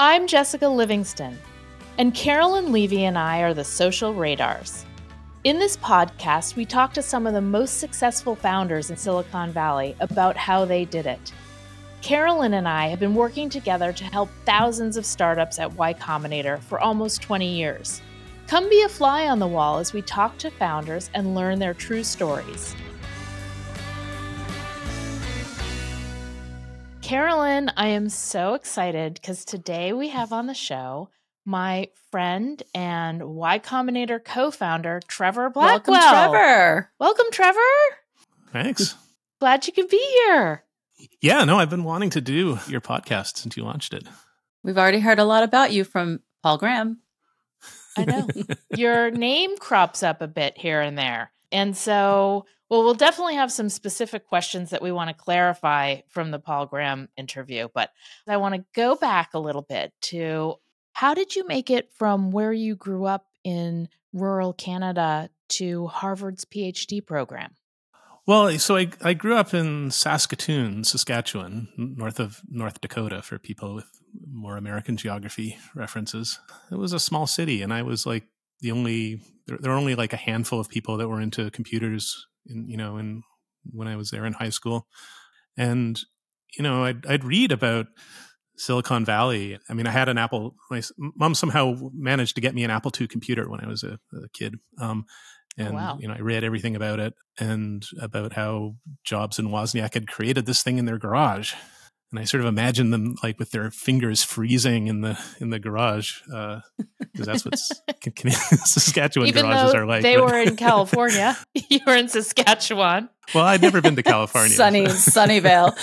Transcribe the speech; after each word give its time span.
I'm 0.00 0.28
Jessica 0.28 0.68
Livingston, 0.68 1.36
and 1.98 2.14
Carolyn 2.14 2.70
Levy 2.70 3.06
and 3.06 3.18
I 3.18 3.40
are 3.40 3.52
the 3.52 3.64
Social 3.64 4.14
Radars. 4.14 4.86
In 5.42 5.58
this 5.58 5.76
podcast, 5.76 6.54
we 6.54 6.64
talk 6.64 6.94
to 6.94 7.02
some 7.02 7.26
of 7.26 7.34
the 7.34 7.40
most 7.40 7.78
successful 7.78 8.36
founders 8.36 8.90
in 8.90 8.96
Silicon 8.96 9.50
Valley 9.50 9.96
about 9.98 10.36
how 10.36 10.64
they 10.64 10.84
did 10.84 11.06
it. 11.06 11.32
Carolyn 12.00 12.54
and 12.54 12.68
I 12.68 12.86
have 12.86 13.00
been 13.00 13.16
working 13.16 13.50
together 13.50 13.92
to 13.92 14.04
help 14.04 14.30
thousands 14.44 14.96
of 14.96 15.04
startups 15.04 15.58
at 15.58 15.74
Y 15.74 15.94
Combinator 15.94 16.60
for 16.60 16.78
almost 16.78 17.20
20 17.20 17.52
years. 17.52 18.00
Come 18.46 18.70
be 18.70 18.82
a 18.82 18.88
fly 18.88 19.26
on 19.26 19.40
the 19.40 19.48
wall 19.48 19.78
as 19.78 19.92
we 19.92 20.02
talk 20.02 20.38
to 20.38 20.50
founders 20.52 21.10
and 21.14 21.34
learn 21.34 21.58
their 21.58 21.74
true 21.74 22.04
stories. 22.04 22.76
Carolyn, 27.08 27.72
I 27.74 27.86
am 27.86 28.10
so 28.10 28.52
excited 28.52 29.14
because 29.14 29.46
today 29.46 29.94
we 29.94 30.08
have 30.08 30.30
on 30.30 30.46
the 30.46 30.52
show 30.52 31.08
my 31.46 31.88
friend 32.10 32.62
and 32.74 33.22
Y 33.22 33.58
Combinator 33.60 34.22
co-founder 34.22 35.00
Trevor 35.08 35.48
Blackwell. 35.48 35.96
Welcome, 35.96 36.32
Trevor. 36.34 36.92
Welcome, 37.00 37.26
Trevor. 37.32 37.58
Thanks. 38.52 38.94
Glad 39.40 39.66
you 39.66 39.72
could 39.72 39.88
be 39.88 39.96
here. 39.96 40.64
Yeah, 41.22 41.44
no, 41.44 41.58
I've 41.58 41.70
been 41.70 41.84
wanting 41.84 42.10
to 42.10 42.20
do 42.20 42.58
your 42.68 42.82
podcast 42.82 43.38
since 43.38 43.56
you 43.56 43.64
launched 43.64 43.94
it. 43.94 44.06
We've 44.62 44.76
already 44.76 45.00
heard 45.00 45.18
a 45.18 45.24
lot 45.24 45.44
about 45.44 45.72
you 45.72 45.84
from 45.84 46.20
Paul 46.42 46.58
Graham. 46.58 46.98
I 47.96 48.04
know. 48.04 48.28
Your 48.76 49.10
name 49.10 49.56
crops 49.56 50.02
up 50.02 50.20
a 50.20 50.28
bit 50.28 50.58
here 50.58 50.82
and 50.82 50.98
there. 50.98 51.32
And 51.50 51.74
so, 51.74 52.44
well, 52.68 52.84
we'll 52.84 52.94
definitely 52.94 53.36
have 53.36 53.50
some 53.50 53.68
specific 53.68 54.26
questions 54.26 54.70
that 54.70 54.82
we 54.82 54.92
want 54.92 55.08
to 55.08 55.14
clarify 55.14 56.00
from 56.08 56.30
the 56.30 56.38
Paul 56.38 56.66
Graham 56.66 57.08
interview. 57.16 57.68
But 57.72 57.90
I 58.26 58.36
want 58.36 58.54
to 58.54 58.64
go 58.74 58.94
back 58.94 59.34
a 59.34 59.38
little 59.38 59.62
bit 59.62 59.92
to 60.02 60.56
how 60.92 61.14
did 61.14 61.34
you 61.34 61.46
make 61.46 61.70
it 61.70 61.92
from 61.92 62.30
where 62.30 62.52
you 62.52 62.76
grew 62.76 63.04
up 63.04 63.26
in 63.44 63.88
rural 64.12 64.52
Canada 64.52 65.30
to 65.48 65.86
Harvard's 65.86 66.44
PhD 66.44 67.04
program? 67.04 67.54
Well, 68.26 68.48
eh, 68.48 68.58
so 68.58 68.76
I, 68.76 68.88
I 69.02 69.14
grew 69.14 69.36
up 69.36 69.54
in 69.54 69.90
Saskatoon, 69.90 70.84
Saskatchewan, 70.84 71.68
north 71.78 72.20
of 72.20 72.42
North 72.50 72.82
Dakota 72.82 73.22
for 73.22 73.38
people 73.38 73.74
with 73.74 73.86
more 74.30 74.58
American 74.58 74.98
geography 74.98 75.56
references. 75.74 76.38
It 76.70 76.76
was 76.76 76.92
a 76.92 77.00
small 77.00 77.26
city, 77.26 77.62
and 77.62 77.72
I 77.72 77.82
was 77.82 78.04
like 78.04 78.24
the 78.60 78.72
only 78.72 79.22
there, 79.46 79.56
there 79.58 79.70
were 79.70 79.78
only 79.78 79.94
like 79.94 80.12
a 80.12 80.16
handful 80.18 80.60
of 80.60 80.68
people 80.68 80.98
that 80.98 81.08
were 81.08 81.22
into 81.22 81.50
computers 81.50 82.26
in 82.46 82.68
you 82.68 82.76
know 82.76 82.98
in 82.98 83.22
when 83.70 83.88
I 83.88 83.96
was 83.96 84.10
there 84.10 84.26
in 84.26 84.32
high 84.32 84.50
school, 84.50 84.86
and 85.56 85.98
you 86.56 86.62
know 86.62 86.84
I'd 86.84 87.06
I'd 87.06 87.24
read 87.24 87.52
about 87.52 87.86
Silicon 88.56 89.04
Valley. 89.04 89.58
I 89.68 89.74
mean, 89.74 89.86
I 89.86 89.90
had 89.90 90.08
an 90.08 90.18
Apple. 90.18 90.54
My 90.70 90.82
mom 90.98 91.34
somehow 91.34 91.74
managed 91.94 92.34
to 92.36 92.40
get 92.40 92.54
me 92.54 92.64
an 92.64 92.70
Apple 92.70 92.92
II 92.98 93.06
computer 93.06 93.48
when 93.48 93.60
I 93.60 93.68
was 93.68 93.82
a, 93.82 93.98
a 94.12 94.28
kid. 94.32 94.56
Um, 94.80 95.06
Oh, 95.58 95.64
and 95.64 95.74
wow. 95.74 95.98
you 96.00 96.06
know, 96.06 96.14
I 96.14 96.20
read 96.20 96.44
everything 96.44 96.76
about 96.76 97.00
it 97.00 97.14
and 97.38 97.84
about 98.00 98.32
how 98.32 98.76
Jobs 99.04 99.38
and 99.38 99.48
Wozniak 99.48 99.94
had 99.94 100.06
created 100.06 100.46
this 100.46 100.62
thing 100.62 100.78
in 100.78 100.84
their 100.84 100.98
garage. 100.98 101.54
And 102.10 102.18
I 102.18 102.24
sort 102.24 102.40
of 102.40 102.46
imagine 102.46 102.88
them 102.90 103.16
like 103.22 103.38
with 103.38 103.50
their 103.50 103.70
fingers 103.70 104.24
freezing 104.24 104.86
in 104.86 105.02
the 105.02 105.18
in 105.40 105.50
the 105.50 105.58
garage, 105.58 106.20
because 106.26 107.26
that's 107.26 107.44
what 107.44 107.58
Saskatchewan 108.64 109.28
Even 109.28 109.44
garages 109.44 109.74
are 109.74 109.84
like. 109.84 110.02
they 110.02 110.16
but- 110.16 110.24
were 110.24 110.38
in 110.38 110.56
California, 110.56 111.36
you 111.68 111.80
were 111.86 111.94
in 111.96 112.08
Saskatchewan. 112.08 113.10
well, 113.34 113.44
I'd 113.44 113.60
never 113.60 113.82
been 113.82 113.96
to 113.96 114.02
California, 114.02 114.48
Sunny, 114.56 114.86
Sunnyvale. 114.86 115.76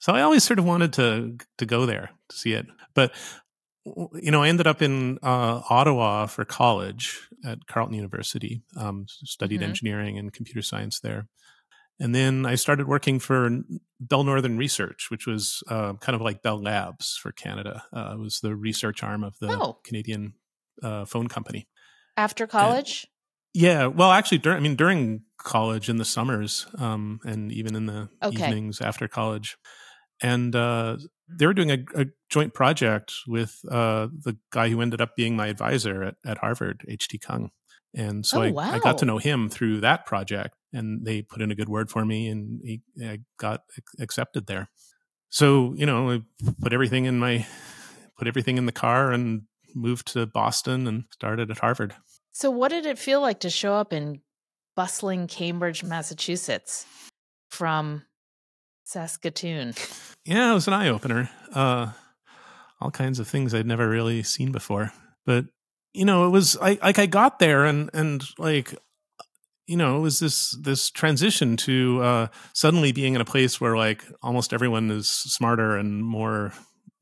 So 0.00 0.12
I 0.14 0.22
always 0.22 0.44
sort 0.44 0.58
of 0.58 0.64
wanted 0.64 0.92
to 0.94 1.36
to 1.58 1.66
go 1.66 1.84
there 1.84 2.10
to 2.28 2.36
see 2.36 2.52
it, 2.52 2.66
but 2.94 3.12
you 4.14 4.30
know, 4.30 4.42
I 4.42 4.48
ended 4.48 4.66
up 4.66 4.80
in 4.82 5.18
uh, 5.22 5.62
Ottawa 5.70 6.26
for 6.26 6.44
college 6.44 7.18
at 7.44 7.66
Carleton 7.66 7.94
University. 7.94 8.62
Um, 8.76 9.06
studied 9.08 9.60
Mhm. 9.60 9.64
engineering 9.64 10.18
and 10.18 10.32
computer 10.32 10.62
science 10.62 11.00
there, 11.00 11.26
and 12.00 12.14
then 12.14 12.46
I 12.46 12.54
started 12.54 12.86
working 12.88 13.18
for 13.18 13.48
Bell 14.00 14.24
Northern 14.24 14.56
Research, 14.58 15.10
which 15.10 15.26
was 15.26 15.62
uh, 15.68 15.94
kind 15.94 16.14
of 16.16 16.20
like 16.22 16.42
Bell 16.42 16.60
Labs 16.62 17.16
for 17.20 17.32
Canada. 17.32 17.84
Uh, 17.92 18.12
it 18.14 18.18
was 18.18 18.40
the 18.40 18.54
research 18.54 19.02
arm 19.02 19.24
of 19.24 19.38
the 19.40 19.48
Oh. 19.48 19.78
Canadian 19.84 20.34
uh, 20.82 21.04
phone 21.04 21.28
company. 21.28 21.68
After 22.16 22.46
college? 22.46 23.06
Yeah, 23.54 23.86
well, 23.86 24.12
actually, 24.12 24.38
during 24.38 24.58
I 24.58 24.60
mean, 24.60 24.76
during 24.76 25.22
college 25.38 25.88
in 25.88 25.96
the 25.96 26.04
summers, 26.04 26.66
um, 26.78 27.20
and 27.24 27.50
even 27.52 27.74
in 27.74 27.86
the 27.86 28.08
Okay. 28.22 28.36
evenings 28.36 28.80
after 28.80 29.08
college, 29.08 29.56
and 30.22 30.54
uh, 30.54 30.98
they 31.28 31.46
were 31.46 31.54
doing 31.54 31.70
a, 31.70 31.78
a 31.94 32.06
joint 32.28 32.54
project 32.54 33.12
with 33.26 33.60
uh, 33.70 34.08
the 34.12 34.36
guy 34.50 34.68
who 34.68 34.80
ended 34.80 35.00
up 35.00 35.16
being 35.16 35.36
my 35.36 35.46
advisor 35.48 36.02
at, 36.02 36.16
at 36.26 36.38
Harvard, 36.38 36.84
H.T. 36.88 37.18
Kung, 37.18 37.50
and 37.94 38.24
so 38.24 38.42
Oh, 38.42 38.58
I, 38.58 38.74
I 38.74 38.78
got 38.78 38.98
to 38.98 39.04
know 39.04 39.18
him 39.18 39.48
through 39.48 39.80
that 39.80 40.06
project, 40.06 40.54
and 40.72 41.04
they 41.04 41.22
put 41.22 41.42
in 41.42 41.50
a 41.50 41.54
good 41.54 41.68
word 41.68 41.90
for 41.90 42.04
me, 42.04 42.28
and 42.28 42.60
he, 42.62 42.80
I 43.02 43.20
got 43.38 43.62
accepted 44.00 44.46
there. 44.46 44.68
So 45.30 45.74
you 45.76 45.86
know, 45.86 46.10
I 46.10 46.22
put 46.60 46.72
everything 46.72 47.04
in 47.04 47.18
my 47.18 47.46
put 48.18 48.28
everything 48.28 48.58
in 48.58 48.66
the 48.66 48.72
car 48.72 49.12
and 49.12 49.42
moved 49.74 50.12
to 50.12 50.26
Boston 50.26 50.86
and 50.86 51.04
started 51.12 51.50
at 51.50 51.58
Harvard. 51.58 51.94
So, 52.32 52.50
what 52.50 52.70
did 52.70 52.86
it 52.86 52.98
feel 52.98 53.20
like 53.20 53.40
to 53.40 53.50
show 53.50 53.74
up 53.74 53.92
in 53.92 54.20
bustling 54.76 55.26
Cambridge, 55.26 55.82
Massachusetts 55.82 56.86
from 57.50 58.04
Saskatoon? 58.84 59.74
Yeah, 60.24 60.50
it 60.50 60.54
was 60.54 60.68
an 60.68 60.74
eye 60.74 60.88
opener. 60.88 61.30
Uh, 61.52 61.92
all 62.80 62.90
kinds 62.90 63.18
of 63.18 63.26
things 63.26 63.54
I'd 63.54 63.66
never 63.66 63.88
really 63.88 64.22
seen 64.22 64.52
before. 64.52 64.92
But 65.24 65.46
you 65.92 66.04
know, 66.04 66.26
it 66.26 66.30
was 66.30 66.56
I, 66.60 66.78
like 66.82 66.98
I 66.98 67.06
got 67.06 67.38
there 67.38 67.64
and 67.64 67.90
and 67.92 68.22
like 68.38 68.74
you 69.66 69.76
know, 69.76 69.98
it 69.98 70.00
was 70.00 70.18
this 70.18 70.56
this 70.62 70.90
transition 70.90 71.56
to 71.58 72.02
uh, 72.02 72.26
suddenly 72.54 72.90
being 72.90 73.14
in 73.14 73.20
a 73.20 73.26
place 73.26 73.60
where 73.60 73.76
like 73.76 74.02
almost 74.22 74.54
everyone 74.54 74.90
is 74.90 75.10
smarter 75.10 75.76
and 75.76 76.02
more 76.02 76.52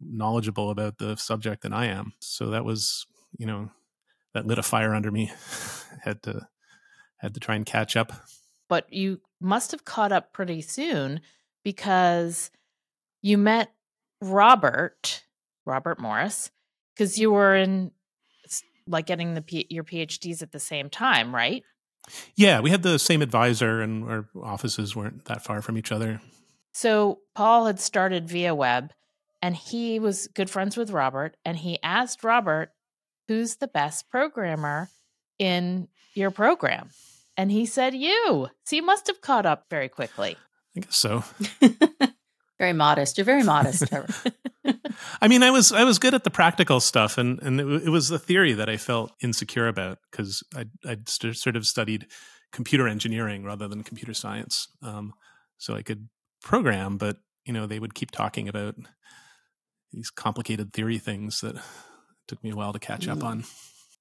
knowledgeable 0.00 0.70
about 0.70 0.98
the 0.98 1.16
subject 1.16 1.62
than 1.62 1.72
I 1.72 1.86
am. 1.86 2.12
So 2.19 2.50
that 2.50 2.64
was 2.64 3.06
you 3.38 3.47
know 3.47 3.70
that 4.34 4.47
lit 4.47 4.58
a 4.58 4.62
fire 4.62 4.94
under 4.94 5.10
me. 5.10 5.30
had 6.03 6.22
to 6.24 6.48
had 7.18 7.34
to 7.34 7.41
try 7.41 7.54
and 7.54 7.64
catch 7.64 7.97
up. 7.97 8.12
But 8.68 8.92
you 8.92 9.20
must 9.41 9.70
have 9.70 9.84
caught 9.84 10.12
up 10.12 10.32
pretty 10.32 10.60
soon 10.60 11.20
because 11.62 12.50
you 13.22 13.38
met 13.38 13.72
Robert, 14.20 15.24
Robert 15.64 16.00
Morris, 16.00 16.50
because 16.94 17.18
you 17.18 17.30
were 17.30 17.54
in 17.54 17.92
like 18.86 19.06
getting 19.06 19.34
the 19.34 19.42
P- 19.42 19.66
your 19.70 19.84
PhDs 19.84 20.42
at 20.42 20.52
the 20.52 20.60
same 20.60 20.91
time, 20.91 21.34
right? 21.34 21.62
Yeah, 22.36 22.60
we 22.60 22.70
had 22.70 22.82
the 22.82 22.98
same 22.98 23.20
advisor, 23.20 23.80
and 23.80 24.04
our 24.04 24.28
offices 24.41 24.94
weren't 24.94 25.24
that 25.24 25.42
far 25.42 25.60
from 25.60 25.76
each 25.76 25.91
other. 25.91 26.20
So 26.76 27.20
Paul 27.34 27.64
had 27.64 27.80
started 27.80 28.28
Viaweb 28.28 28.91
and 29.41 29.56
he 29.56 29.98
was 29.98 30.28
good 30.28 30.50
friends 30.50 30.76
with 30.76 30.91
Robert 30.91 31.34
and 31.42 31.56
he 31.56 31.78
asked 31.82 32.22
Robert, 32.22 32.70
who's 33.28 33.56
the 33.56 33.66
best 33.66 34.10
programmer 34.10 34.91
in 35.38 35.88
your 36.12 36.30
program? 36.30 36.91
And 37.34 37.50
he 37.50 37.64
said, 37.64 37.94
you. 37.94 38.48
So 38.64 38.76
you 38.76 38.82
must 38.82 39.06
have 39.06 39.22
caught 39.22 39.47
up 39.47 39.64
very 39.70 39.88
quickly. 39.88 40.36
I 40.76 40.80
guess 40.80 40.98
so. 40.98 41.24
very 42.58 42.74
modest. 42.74 43.16
You're 43.16 43.24
very 43.24 43.42
modest, 43.42 43.86
Trevor. 43.88 44.12
I 45.21 45.28
mean, 45.28 45.43
I 45.43 45.50
was 45.50 45.72
I 45.72 45.84
was 45.84 45.99
good 45.99 46.15
at 46.15 46.25
the 46.25 46.31
practical 46.31 46.81
stuff, 46.81 47.19
and 47.19 47.41
and 47.43 47.60
it, 47.60 47.84
it 47.84 47.88
was 47.91 48.09
the 48.09 48.19
theory 48.19 48.53
that 48.54 48.69
I 48.69 48.77
felt 48.77 49.12
insecure 49.22 49.69
about 49.69 49.99
because 50.10 50.43
I 50.54 50.66
I'd 50.87 51.09
st- 51.09 51.37
sort 51.37 51.56
of 51.56 51.66
studied 51.66 52.06
computer 52.53 52.88
engineering 52.88 53.44
rather 53.44 53.69
than 53.69 53.82
computer 53.82 54.15
science, 54.15 54.69
um, 54.82 55.12
so 55.59 55.75
I 55.75 55.82
could 55.82 56.09
program, 56.43 56.97
but 56.97 57.16
you 57.44 57.53
know 57.53 57.66
they 57.66 57.78
would 57.78 57.94
keep 57.94 58.10
talking 58.10 58.49
about 58.49 58.77
these 59.93 60.10
complicated 60.10 60.72
theory 60.72 60.98
things 60.98 61.41
that 61.41 61.57
took 62.28 62.42
me 62.42 62.51
a 62.51 62.57
while 62.57 62.72
to 62.72 62.78
catch 62.78 63.09
up 63.09 63.19
Mm. 63.19 63.24
on. 63.24 63.45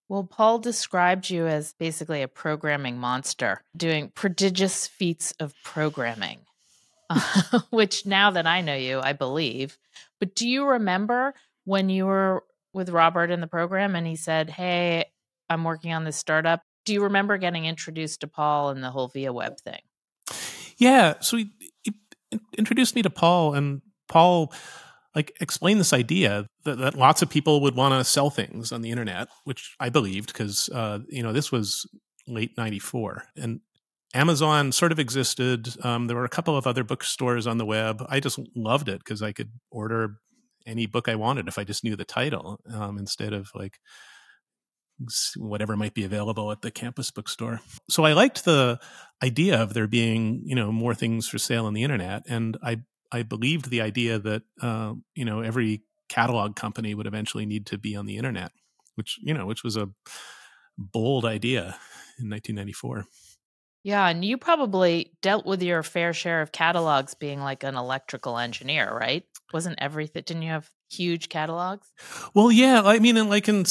Well, 0.07 0.23
Paul 0.23 0.59
described 0.59 1.29
you 1.31 1.47
as 1.47 1.73
basically 1.79 2.21
a 2.21 2.27
programming 2.27 2.97
monster 2.99 3.61
doing 3.75 4.11
prodigious 4.13 4.85
feats 4.87 5.33
of 5.39 5.53
programming, 5.63 6.39
which 7.69 8.05
now 8.05 8.31
that 8.31 8.47
I 8.47 8.61
know 8.61 8.75
you, 8.75 8.99
I 8.99 9.13
believe. 9.13 9.77
But 10.19 10.35
do 10.35 10.47
you 10.47 10.65
remember 10.65 11.33
when 11.65 11.89
you 11.89 12.05
were 12.05 12.43
with 12.73 12.89
Robert 12.89 13.31
in 13.31 13.41
the 13.41 13.47
program 13.47 13.95
and 13.95 14.05
he 14.05 14.15
said, 14.15 14.49
Hey, 14.49 15.05
I'm 15.49 15.63
working 15.63 15.93
on 15.93 16.03
this 16.03 16.17
startup? 16.17 16.61
Do 16.85 16.93
you 16.93 17.03
remember 17.03 17.37
getting 17.37 17.65
introduced 17.65 18.21
to 18.21 18.27
Paul 18.27 18.69
and 18.69 18.83
the 18.83 18.91
whole 18.91 19.09
Viaweb 19.09 19.59
thing? 19.59 19.81
Yeah, 20.77 21.15
so 21.21 21.37
he, 21.37 21.51
he 21.83 21.93
introduced 22.57 22.95
me 22.95 23.01
to 23.01 23.09
Paul, 23.09 23.53
and 23.53 23.81
Paul 24.07 24.53
like 25.15 25.35
explained 25.39 25.79
this 25.79 25.93
idea 25.93 26.45
that, 26.65 26.77
that 26.77 26.95
lots 26.95 27.21
of 27.21 27.29
people 27.29 27.61
would 27.61 27.75
want 27.75 27.93
to 27.93 28.03
sell 28.03 28.29
things 28.29 28.71
on 28.71 28.81
the 28.81 28.91
internet, 28.91 29.29
which 29.45 29.75
I 29.79 29.89
believed 29.89 30.27
because 30.27 30.69
uh, 30.69 30.99
you 31.07 31.23
know 31.23 31.33
this 31.33 31.51
was 31.51 31.89
late 32.27 32.57
'94, 32.57 33.23
and 33.37 33.61
Amazon 34.15 34.71
sort 34.71 34.91
of 34.93 34.99
existed. 34.99 35.75
Um, 35.85 36.07
there 36.07 36.15
were 36.15 36.25
a 36.25 36.29
couple 36.29 36.57
of 36.57 36.65
other 36.65 36.83
bookstores 36.83 37.45
on 37.45 37.57
the 37.57 37.65
web. 37.65 38.03
I 38.09 38.19
just 38.19 38.39
loved 38.55 38.87
it 38.87 38.99
because 38.99 39.21
I 39.21 39.33
could 39.33 39.51
order 39.69 40.15
any 40.65 40.85
book 40.85 41.09
I 41.09 41.15
wanted 41.15 41.47
if 41.47 41.59
I 41.59 41.65
just 41.65 41.83
knew 41.83 41.95
the 41.95 42.05
title 42.05 42.59
um, 42.73 42.97
instead 42.97 43.33
of 43.33 43.49
like 43.53 43.77
whatever 45.35 45.75
might 45.75 45.93
be 45.93 46.05
available 46.05 46.49
at 46.51 46.61
the 46.61 46.71
campus 46.71 47.11
bookstore. 47.11 47.59
So 47.89 48.05
I 48.05 48.13
liked 48.13 48.45
the 48.45 48.79
idea 49.21 49.61
of 49.61 49.73
there 49.73 49.87
being, 49.87 50.41
you 50.45 50.55
know, 50.55 50.71
more 50.71 50.95
things 50.95 51.27
for 51.27 51.37
sale 51.37 51.65
on 51.65 51.73
the 51.73 51.83
internet, 51.83 52.23
and 52.27 52.57
I 52.63 52.81
I 53.11 53.23
believed 53.23 53.69
the 53.69 53.81
idea 53.81 54.17
that 54.19 54.43
uh, 54.61 54.93
you 55.13 55.25
know 55.25 55.41
every 55.41 55.83
catalog 56.07 56.55
company 56.55 56.95
would 56.95 57.07
eventually 57.07 57.45
need 57.45 57.65
to 57.67 57.77
be 57.77 57.95
on 57.95 58.05
the 58.05 58.17
internet, 58.17 58.51
which 58.95 59.19
you 59.21 59.33
know 59.33 59.45
which 59.45 59.63
was 59.63 59.75
a 59.75 59.89
bold 60.77 61.25
idea 61.25 61.77
in 62.17 62.29
1994. 62.29 63.05
Yeah, 63.85 64.07
and 64.07 64.25
you 64.25 64.39
probably 64.39 65.11
dealt 65.21 65.45
with 65.45 65.61
your 65.61 65.83
fair 65.83 66.11
share 66.11 66.41
of 66.41 66.51
catalogs 66.51 67.13
being 67.13 67.39
like 67.39 67.63
an 67.63 67.75
electrical 67.75 68.39
engineer, 68.39 68.91
right? 68.91 69.23
Wasn't 69.53 69.75
everything? 69.77 70.23
Didn't 70.25 70.41
you 70.41 70.49
have 70.49 70.67
huge 70.89 71.29
catalogs? 71.29 71.93
Well, 72.33 72.51
yeah. 72.51 72.81
I 72.83 72.97
mean, 72.97 73.15
in, 73.15 73.29
like 73.29 73.47
in 73.47 73.63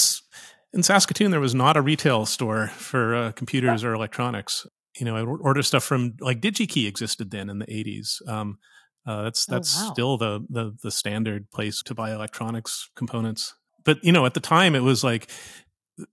in 0.72 0.84
Saskatoon, 0.84 1.32
there 1.32 1.40
was 1.40 1.52
not 1.52 1.76
a 1.76 1.82
retail 1.82 2.26
store 2.26 2.68
for 2.68 3.16
uh, 3.16 3.32
computers 3.32 3.82
or 3.82 3.92
electronics. 3.92 4.68
You 5.00 5.04
know, 5.04 5.16
I 5.16 5.22
order 5.22 5.64
stuff 5.64 5.82
from 5.82 6.14
like 6.20 6.40
DigiKey 6.40 6.86
existed 6.86 7.32
then 7.32 7.50
in 7.50 7.58
the 7.58 7.66
eighties. 7.68 8.22
Um, 8.28 8.58
uh, 9.04 9.24
that's 9.24 9.48
oh, 9.48 9.52
that's 9.52 9.76
oh, 9.76 9.86
wow. 9.86 9.92
still 9.92 10.16
the, 10.16 10.46
the 10.48 10.76
the 10.80 10.90
standard 10.92 11.50
place 11.50 11.82
to 11.82 11.92
buy 11.92 12.14
electronics 12.14 12.88
components. 12.94 13.56
But 13.82 14.04
you 14.04 14.12
know, 14.12 14.26
at 14.26 14.34
the 14.34 14.40
time, 14.40 14.76
it 14.76 14.84
was 14.84 15.02
like 15.02 15.28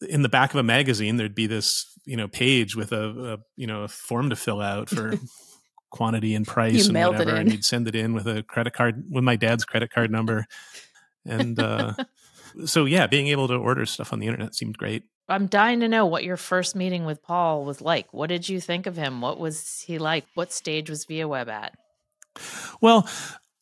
in 0.07 0.21
the 0.21 0.29
back 0.29 0.51
of 0.51 0.57
a 0.57 0.63
magazine, 0.63 1.17
there'd 1.17 1.35
be 1.35 1.47
this 1.47 1.87
you 2.05 2.17
know 2.17 2.27
page 2.27 2.75
with 2.75 2.91
a, 2.91 3.33
a 3.33 3.37
you 3.55 3.67
know 3.67 3.83
a 3.83 3.87
form 3.87 4.29
to 4.29 4.35
fill 4.35 4.61
out 4.61 4.89
for 4.89 5.13
quantity 5.89 6.35
and 6.35 6.47
price 6.47 6.87
you 6.87 6.95
and 6.95 7.11
whatever, 7.11 7.35
and 7.35 7.51
you'd 7.51 7.65
send 7.65 7.87
it 7.87 7.95
in 7.95 8.13
with 8.13 8.27
a 8.27 8.43
credit 8.43 8.73
card 8.73 9.03
with 9.09 9.23
my 9.23 9.35
dad's 9.35 9.65
credit 9.65 9.91
card 9.91 10.11
number, 10.11 10.45
and. 11.25 11.59
uh 11.59 11.93
so 12.65 12.85
yeah, 12.85 13.07
being 13.07 13.27
able 13.27 13.47
to 13.47 13.55
order 13.55 13.85
stuff 13.85 14.13
on 14.13 14.19
the 14.19 14.27
internet 14.27 14.55
seemed 14.55 14.77
great. 14.77 15.03
I'm 15.29 15.47
dying 15.47 15.79
to 15.79 15.87
know 15.87 16.05
what 16.05 16.23
your 16.23 16.37
first 16.37 16.75
meeting 16.75 17.05
with 17.05 17.23
Paul 17.23 17.63
was 17.63 17.81
like. 17.81 18.13
What 18.13 18.27
did 18.27 18.49
you 18.49 18.59
think 18.59 18.85
of 18.85 18.97
him? 18.97 19.21
What 19.21 19.39
was 19.39 19.83
he 19.87 19.97
like? 19.97 20.25
What 20.33 20.51
stage 20.51 20.89
was 20.89 21.05
ViaWeb 21.05 21.47
at? 21.47 21.77
Well, 22.81 23.07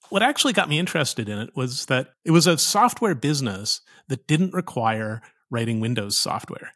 what 0.10 0.24
actually 0.24 0.54
got 0.54 0.70
me 0.70 0.80
interested 0.80 1.30
in 1.30 1.38
it 1.38 1.56
was 1.56 1.86
that 1.86 2.14
it 2.26 2.32
was 2.32 2.48
a 2.48 2.58
software 2.58 3.14
business 3.14 3.82
that 4.08 4.26
didn't 4.26 4.54
require 4.54 5.22
writing 5.50 5.80
Windows 5.80 6.18
software 6.18 6.72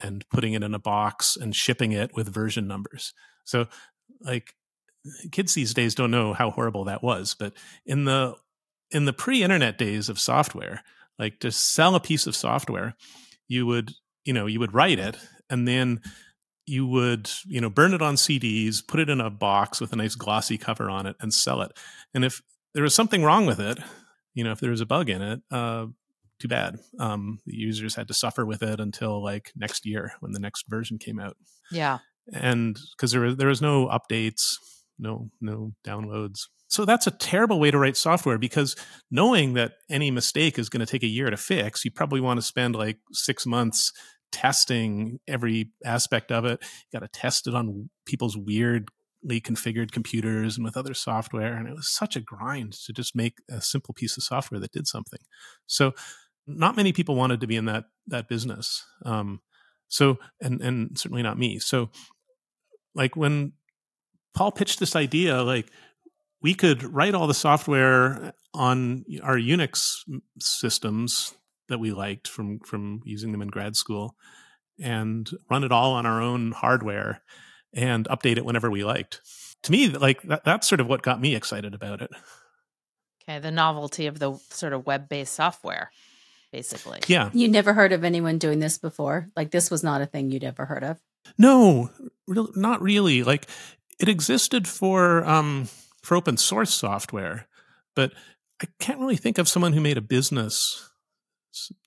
and 0.00 0.28
putting 0.28 0.52
it 0.52 0.62
in 0.62 0.74
a 0.74 0.78
box 0.78 1.36
and 1.36 1.54
shipping 1.54 1.92
it 1.92 2.14
with 2.14 2.32
version 2.32 2.66
numbers. 2.66 3.14
So, 3.44 3.66
like, 4.20 4.54
kids 5.32 5.54
these 5.54 5.74
days 5.74 5.94
don't 5.94 6.10
know 6.10 6.32
how 6.32 6.50
horrible 6.50 6.84
that 6.84 7.02
was, 7.02 7.34
but 7.38 7.52
in 7.84 8.04
the 8.04 8.34
in 8.90 9.04
the 9.04 9.12
pre-internet 9.12 9.78
days 9.78 10.08
of 10.08 10.18
software, 10.18 10.82
like 11.18 11.40
to 11.40 11.50
sell 11.50 11.94
a 11.94 12.00
piece 12.00 12.26
of 12.26 12.36
software 12.36 12.94
you 13.48 13.66
would 13.66 13.92
you 14.24 14.32
know 14.32 14.46
you 14.46 14.60
would 14.60 14.74
write 14.74 14.98
it 14.98 15.16
and 15.50 15.66
then 15.66 16.00
you 16.66 16.86
would 16.86 17.30
you 17.46 17.60
know 17.60 17.70
burn 17.70 17.94
it 17.94 18.02
on 18.02 18.14
cds 18.14 18.86
put 18.86 19.00
it 19.00 19.08
in 19.08 19.20
a 19.20 19.30
box 19.30 19.80
with 19.80 19.92
a 19.92 19.96
nice 19.96 20.14
glossy 20.14 20.58
cover 20.58 20.90
on 20.90 21.06
it 21.06 21.16
and 21.20 21.32
sell 21.32 21.62
it 21.62 21.72
and 22.14 22.24
if 22.24 22.42
there 22.74 22.82
was 22.82 22.94
something 22.94 23.22
wrong 23.22 23.46
with 23.46 23.60
it 23.60 23.78
you 24.34 24.44
know 24.44 24.52
if 24.52 24.60
there 24.60 24.70
was 24.70 24.80
a 24.80 24.86
bug 24.86 25.08
in 25.08 25.22
it 25.22 25.40
uh 25.50 25.86
too 26.38 26.48
bad 26.48 26.76
um 26.98 27.38
the 27.46 27.56
users 27.56 27.94
had 27.94 28.08
to 28.08 28.14
suffer 28.14 28.44
with 28.44 28.62
it 28.62 28.80
until 28.80 29.22
like 29.22 29.52
next 29.56 29.86
year 29.86 30.12
when 30.20 30.32
the 30.32 30.40
next 30.40 30.64
version 30.68 30.98
came 30.98 31.18
out 31.18 31.36
yeah 31.70 31.98
and 32.32 32.78
because 32.96 33.12
there 33.12 33.20
was 33.20 33.36
there 33.36 33.48
was 33.48 33.62
no 33.62 33.86
updates 33.86 34.56
no 34.98 35.30
no 35.40 35.72
downloads 35.86 36.42
so 36.68 36.84
that's 36.84 37.06
a 37.06 37.12
terrible 37.12 37.60
way 37.60 37.70
to 37.70 37.78
write 37.78 37.96
software 37.96 38.38
because 38.38 38.76
knowing 39.10 39.54
that 39.54 39.74
any 39.88 40.10
mistake 40.10 40.58
is 40.58 40.68
going 40.68 40.84
to 40.84 40.90
take 40.90 41.04
a 41.04 41.08
year 41.08 41.30
to 41.30 41.36
fix, 41.36 41.84
you 41.84 41.90
probably 41.90 42.20
want 42.20 42.38
to 42.38 42.46
spend 42.46 42.74
like 42.74 42.98
six 43.12 43.46
months 43.46 43.92
testing 44.32 45.18
every 45.28 45.70
aspect 45.84 46.32
of 46.32 46.44
it. 46.44 46.60
You 46.62 46.98
got 46.98 47.10
to 47.10 47.20
test 47.20 47.46
it 47.46 47.54
on 47.54 47.88
people's 48.04 48.36
weirdly 48.36 49.40
configured 49.40 49.92
computers 49.92 50.56
and 50.56 50.64
with 50.64 50.76
other 50.76 50.94
software. 50.94 51.54
And 51.54 51.68
it 51.68 51.74
was 51.74 51.88
such 51.88 52.16
a 52.16 52.20
grind 52.20 52.72
to 52.86 52.92
just 52.92 53.14
make 53.14 53.34
a 53.48 53.60
simple 53.60 53.94
piece 53.94 54.16
of 54.16 54.24
software 54.24 54.60
that 54.60 54.72
did 54.72 54.88
something. 54.88 55.20
So 55.66 55.92
not 56.46 56.76
many 56.76 56.92
people 56.92 57.14
wanted 57.14 57.40
to 57.40 57.46
be 57.46 57.56
in 57.56 57.66
that 57.66 57.84
that 58.08 58.28
business. 58.28 58.84
Um, 59.04 59.40
so 59.88 60.18
and 60.40 60.60
and 60.60 60.98
certainly 60.98 61.22
not 61.22 61.38
me. 61.38 61.58
So 61.58 61.90
like 62.94 63.16
when 63.16 63.52
Paul 64.34 64.52
pitched 64.52 64.80
this 64.80 64.96
idea, 64.96 65.42
like 65.42 65.70
we 66.42 66.54
could 66.54 66.82
write 66.82 67.14
all 67.14 67.26
the 67.26 67.34
software 67.34 68.32
on 68.54 69.04
our 69.22 69.36
Unix 69.36 69.98
systems 70.38 71.34
that 71.68 71.78
we 71.78 71.92
liked 71.92 72.28
from 72.28 72.60
from 72.60 73.00
using 73.04 73.32
them 73.32 73.42
in 73.42 73.48
grad 73.48 73.76
school 73.76 74.16
and 74.78 75.30
run 75.50 75.64
it 75.64 75.72
all 75.72 75.92
on 75.92 76.06
our 76.06 76.20
own 76.20 76.52
hardware 76.52 77.22
and 77.74 78.06
update 78.08 78.36
it 78.36 78.44
whenever 78.44 78.70
we 78.70 78.84
liked. 78.84 79.20
To 79.64 79.72
me, 79.72 79.88
like 79.88 80.22
that, 80.22 80.44
that's 80.44 80.68
sort 80.68 80.80
of 80.80 80.86
what 80.86 81.02
got 81.02 81.20
me 81.20 81.34
excited 81.34 81.74
about 81.74 82.02
it. 82.02 82.10
Okay, 83.22 83.38
the 83.38 83.50
novelty 83.50 84.06
of 84.06 84.18
the 84.18 84.34
sort 84.50 84.72
of 84.72 84.86
web-based 84.86 85.34
software, 85.34 85.90
basically. 86.56 87.00
Yeah. 87.06 87.28
You 87.34 87.48
never 87.48 87.74
heard 87.74 87.92
of 87.92 88.02
anyone 88.02 88.38
doing 88.38 88.60
this 88.60 88.78
before? 88.78 89.28
Like 89.36 89.50
this 89.50 89.70
was 89.70 89.82
not 89.82 90.00
a 90.00 90.06
thing 90.06 90.30
you'd 90.30 90.42
ever 90.42 90.64
heard 90.64 90.82
of? 90.82 90.98
No, 91.36 91.90
re- 92.26 92.48
not 92.54 92.80
really. 92.80 93.22
Like 93.22 93.46
it 93.98 94.08
existed 94.08 94.66
for 94.66 95.22
um 95.26 95.68
for 96.02 96.16
open 96.16 96.38
source 96.38 96.72
software, 96.72 97.46
but 97.94 98.12
I 98.62 98.66
can't 98.78 99.00
really 99.00 99.16
think 99.16 99.36
of 99.36 99.48
someone 99.48 99.74
who 99.74 99.82
made 99.82 99.98
a 99.98 100.02
business 100.02 100.90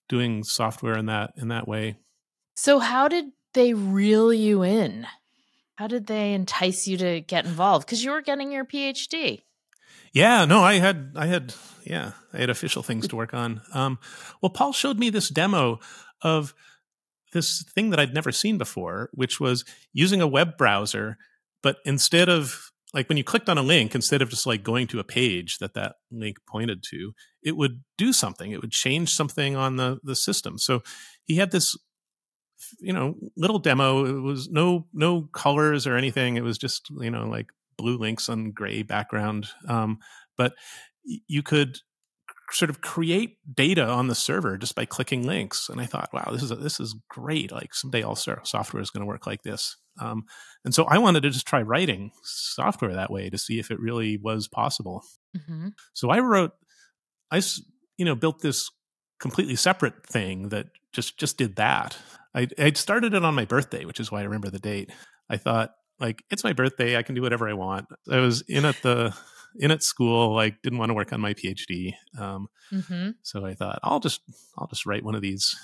doing 0.08 0.44
software 0.44 0.98
in 0.98 1.08
that 1.08 1.34
in 1.36 1.48
that 1.48 1.68
way. 1.68 1.98
So 2.56 2.78
how 2.78 3.08
did 3.08 3.32
they 3.54 3.74
reel 3.74 4.32
you 4.32 4.62
in? 4.64 5.08
How 5.78 5.88
did 5.88 6.06
they 6.06 6.34
entice 6.34 6.88
you 6.88 6.98
to 6.98 7.22
get 7.22 7.46
involved? 7.46 7.88
Because 7.88 8.04
you 8.04 8.12
were 8.12 8.22
getting 8.22 8.52
your 8.52 8.66
PhD. 8.66 9.44
Yeah, 10.14 10.46
no, 10.46 10.62
I 10.62 10.76
had, 10.76 11.14
I 11.16 11.28
had, 11.28 11.54
yeah, 11.86 12.14
I 12.34 12.40
had 12.40 12.50
official 12.50 12.84
things 12.84 13.08
to 13.08 13.16
work 13.16 13.34
on. 13.34 13.62
Um, 13.74 14.00
well, 14.42 14.50
Paul 14.50 14.74
showed 14.74 14.98
me 14.98 15.10
this 15.10 15.30
demo 15.30 15.80
of 16.22 16.54
this 17.34 17.64
thing 17.76 17.92
that 17.92 18.00
I'd 18.00 18.14
never 18.14 18.32
seen 18.32 18.58
before, 18.58 19.10
which 19.14 19.40
was 19.40 19.64
using 19.94 20.22
a 20.22 20.28
web 20.28 20.58
browser, 20.58 21.18
but 21.62 21.78
instead 21.86 22.30
of 22.30 22.72
like 22.94 23.08
when 23.08 23.18
you 23.18 23.24
clicked 23.24 23.50
on 23.50 23.58
a 23.58 23.64
link 23.64 23.94
instead 23.94 24.22
of 24.22 24.30
just 24.30 24.48
like 24.48 24.64
going 24.64 24.88
to 24.88 25.00
a 25.00 25.04
page 25.04 25.60
that 25.60 25.76
that 25.76 25.98
link 26.12 26.38
pointed 26.48 26.84
to 26.90 27.14
it 27.44 27.56
would 27.56 27.84
do 27.98 28.12
something. 28.12 28.52
It 28.52 28.62
would 28.62 28.72
change 28.72 29.14
something 29.14 29.56
on 29.56 29.76
the 29.78 30.00
the 30.04 30.16
system. 30.16 30.58
So 30.58 30.82
he 31.26 31.36
had 31.36 31.52
this 31.52 31.78
you 32.80 32.94
know 32.94 33.16
little 33.38 33.60
demo. 33.60 34.06
It 34.06 34.22
was 34.22 34.50
no 34.50 34.88
no 34.94 35.24
colors 35.34 35.88
or 35.88 35.96
anything. 35.96 36.36
It 36.36 36.44
was 36.44 36.58
just 36.58 36.90
you 36.90 37.12
know 37.12 37.28
like 37.28 37.48
blue 37.80 37.98
links 37.98 38.30
on 38.30 38.52
gray 38.52 38.84
background 38.84 39.48
um, 39.68 39.98
but 40.38 40.54
you 41.04 41.42
could 41.42 41.80
sort 42.52 42.70
of 42.70 42.82
create 42.82 43.38
data 43.52 43.86
on 43.86 44.08
the 44.08 44.16
server 44.16 44.58
just 44.58 44.76
by 44.76 44.86
clicking 44.86 45.26
links 45.26 45.70
and 45.70 45.80
i 45.80 45.86
thought 45.86 46.10
wow 46.14 46.28
this 46.32 46.44
is 46.44 46.52
a, 46.52 46.56
this 46.56 46.80
is 46.80 46.96
great 47.10 47.52
like 47.52 47.74
someday 47.74 48.02
all 48.02 48.16
software 48.16 48.82
is 48.82 48.90
going 48.90 49.02
to 49.02 49.08
work 49.08 49.26
like 49.26 49.44
this 49.44 49.78
um, 50.00 50.26
and 50.66 50.74
so 50.74 50.86
I 50.86 50.98
wanted 50.98 51.24
to 51.24 51.30
just 51.30 51.48
try 51.48 51.62
writing 51.62 52.12
software 52.24 52.94
that 52.94 53.12
way 53.12 53.30
to 53.30 53.38
see 53.38 53.60
if 53.60 53.72
it 53.72 53.80
really 53.80 54.18
was 54.18 54.48
possible. 54.48 55.04
Mm-hmm. 55.38 55.70
So 55.94 56.10
I 56.10 56.20
wrote, 56.20 56.52
I 57.32 57.42
you 57.98 58.06
know 58.06 58.16
built 58.16 58.42
this 58.42 58.70
completely 59.20 59.56
separate 59.56 60.06
thing 60.06 60.50
that 60.50 60.68
just 60.94 61.18
just 61.18 61.38
did 61.38 61.58
that. 61.58 61.98
I 62.34 62.48
I 62.58 62.72
started 62.74 63.14
it 63.14 63.26
on 63.26 63.36
my 63.36 63.46
birthday, 63.46 63.86
which 63.86 64.00
is 64.00 64.12
why 64.12 64.22
I 64.22 64.24
remember 64.24 64.50
the 64.50 64.60
date. 64.60 64.92
I 65.30 65.38
thought 65.38 65.72
like 66.00 66.24
it's 66.30 66.44
my 66.44 66.54
birthday, 66.54 66.98
I 66.98 67.04
can 67.04 67.16
do 67.16 67.22
whatever 67.22 67.50
I 67.50 67.54
want. 67.54 67.88
I 68.10 68.18
was 68.20 68.42
in 68.48 68.66
at 68.66 68.82
the 68.82 69.16
in 69.60 69.72
at 69.72 69.84
school, 69.84 70.34
like 70.34 70.62
didn't 70.62 70.80
want 70.80 70.90
to 70.90 70.94
work 70.94 71.14
on 71.14 71.22
my 71.22 71.34
PhD. 71.34 71.94
Um, 72.18 72.48
mm-hmm. 72.72 73.12
So 73.24 73.46
I 73.46 73.54
thought 73.54 73.80
I'll 73.84 74.00
just 74.00 74.22
I'll 74.58 74.68
just 74.68 74.86
write 74.86 75.04
one 75.04 75.16
of 75.16 75.22
these 75.22 75.56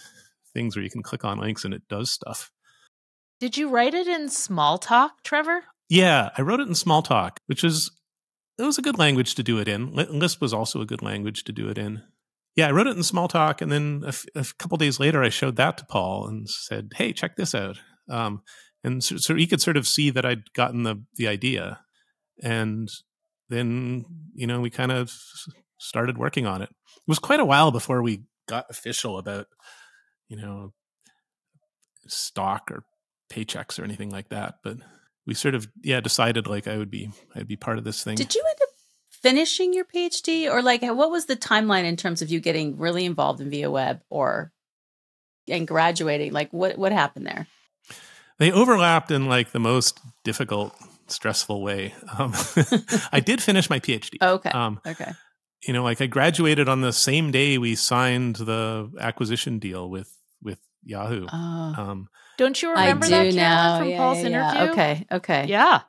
things 0.53 0.75
where 0.75 0.83
you 0.83 0.89
can 0.89 1.03
click 1.03 1.23
on 1.25 1.39
links 1.39 1.65
and 1.65 1.73
it 1.73 1.83
does 1.89 2.11
stuff. 2.11 2.51
Did 3.39 3.57
you 3.57 3.69
write 3.69 3.93
it 3.93 4.07
in 4.07 4.27
Smalltalk, 4.27 5.11
Trevor? 5.23 5.65
Yeah, 5.89 6.29
I 6.37 6.41
wrote 6.41 6.61
it 6.61 6.67
in 6.67 6.73
Smalltalk, 6.73 7.37
which 7.47 7.63
was 7.63 7.91
it 8.57 8.63
was 8.63 8.77
a 8.77 8.81
good 8.81 8.97
language 8.97 9.35
to 9.35 9.43
do 9.43 9.59
it 9.59 9.67
in. 9.67 9.93
Lisp 9.93 10.41
was 10.41 10.53
also 10.53 10.81
a 10.81 10.85
good 10.85 11.01
language 11.01 11.43
to 11.43 11.51
do 11.51 11.69
it 11.69 11.77
in. 11.77 12.01
Yeah, 12.55 12.69
I 12.69 12.71
wrote 12.71 12.87
it 12.87 12.95
in 12.95 13.03
Smalltalk, 13.03 13.61
and 13.61 13.69
then 13.69 14.03
a, 14.05 14.09
f- 14.09 14.25
a 14.33 14.45
couple 14.57 14.77
days 14.77 14.97
later, 14.97 15.21
I 15.21 15.27
showed 15.27 15.57
that 15.57 15.77
to 15.77 15.85
Paul 15.85 16.27
and 16.27 16.49
said, 16.49 16.93
"Hey, 16.95 17.11
check 17.11 17.35
this 17.35 17.53
out." 17.53 17.77
Um, 18.09 18.43
and 18.85 19.03
so, 19.03 19.17
so, 19.17 19.33
he 19.33 19.47
could 19.47 19.61
sort 19.61 19.77
of 19.77 19.87
see 19.87 20.11
that 20.11 20.25
I'd 20.25 20.53
gotten 20.53 20.83
the 20.83 21.03
the 21.15 21.27
idea, 21.27 21.79
and 22.43 22.87
then 23.49 24.05
you 24.35 24.45
know 24.45 24.61
we 24.61 24.69
kind 24.69 24.91
of 24.91 25.11
started 25.79 26.19
working 26.19 26.45
on 26.45 26.61
it. 26.61 26.69
It 26.69 27.07
was 27.07 27.17
quite 27.17 27.39
a 27.39 27.45
while 27.45 27.71
before 27.71 28.03
we 28.03 28.25
got 28.47 28.67
official 28.69 29.17
about 29.17 29.47
you 30.27 30.37
know 30.37 30.73
stock 32.07 32.69
or 32.69 32.83
paychecks 33.31 33.79
or 33.79 33.83
anything 33.83 34.11
like 34.11 34.29
that. 34.29 34.59
But 34.63 34.77
we 35.25 35.33
sort 35.33 35.55
of 35.55 35.67
yeah 35.81 35.99
decided 35.99 36.45
like 36.45 36.67
I 36.67 36.77
would 36.77 36.91
be 36.91 37.09
I'd 37.35 37.47
be 37.47 37.57
part 37.57 37.79
of 37.79 37.85
this 37.85 38.03
thing. 38.03 38.15
Did 38.15 38.35
you 38.35 38.43
end 38.47 38.59
up 38.61 38.69
finishing 39.09 39.73
your 39.73 39.85
PhD, 39.85 40.47
or 40.47 40.61
like 40.61 40.83
what 40.83 41.09
was 41.09 41.25
the 41.25 41.35
timeline 41.35 41.85
in 41.85 41.97
terms 41.97 42.21
of 42.21 42.29
you 42.29 42.39
getting 42.39 42.77
really 42.77 43.05
involved 43.05 43.41
in 43.41 43.49
Viaweb 43.49 44.01
or 44.11 44.51
and 45.47 45.67
graduating? 45.67 46.33
Like 46.33 46.53
what 46.53 46.77
what 46.77 46.91
happened 46.91 47.25
there? 47.25 47.47
They 48.39 48.51
overlapped 48.51 49.11
in 49.11 49.27
like 49.27 49.51
the 49.51 49.59
most 49.59 49.99
difficult, 50.23 50.75
stressful 51.07 51.61
way. 51.61 51.93
Um, 52.17 52.33
I 53.11 53.21
did 53.21 53.41
finish 53.41 53.69
my 53.69 53.79
PhD. 53.79 54.17
Oh, 54.21 54.33
okay. 54.35 54.49
Um, 54.49 54.79
okay. 54.85 55.11
You 55.67 55.73
know, 55.73 55.83
like 55.83 56.01
I 56.01 56.07
graduated 56.07 56.67
on 56.69 56.81
the 56.81 56.93
same 56.93 57.31
day 57.31 57.57
we 57.57 57.75
signed 57.75 58.35
the 58.35 58.91
acquisition 58.99 59.57
deal 59.59 59.89
with 59.89 60.11
with 60.43 60.59
Yahoo. 60.83 61.25
Oh, 61.31 61.73
Um, 61.77 62.07
Don't 62.37 62.61
you 62.61 62.69
I 62.73 62.87
remember 62.89 63.05
do 63.07 63.11
that 63.11 63.33
now. 63.33 63.79
from 63.79 63.89
Yeah, 63.89 63.97
Paul's 63.97 64.17
yeah, 64.21 64.27
yeah. 64.27 64.51
interview? 64.53 64.71
Okay. 64.73 65.05
Okay. 65.11 65.45
Yeah. 65.47 65.81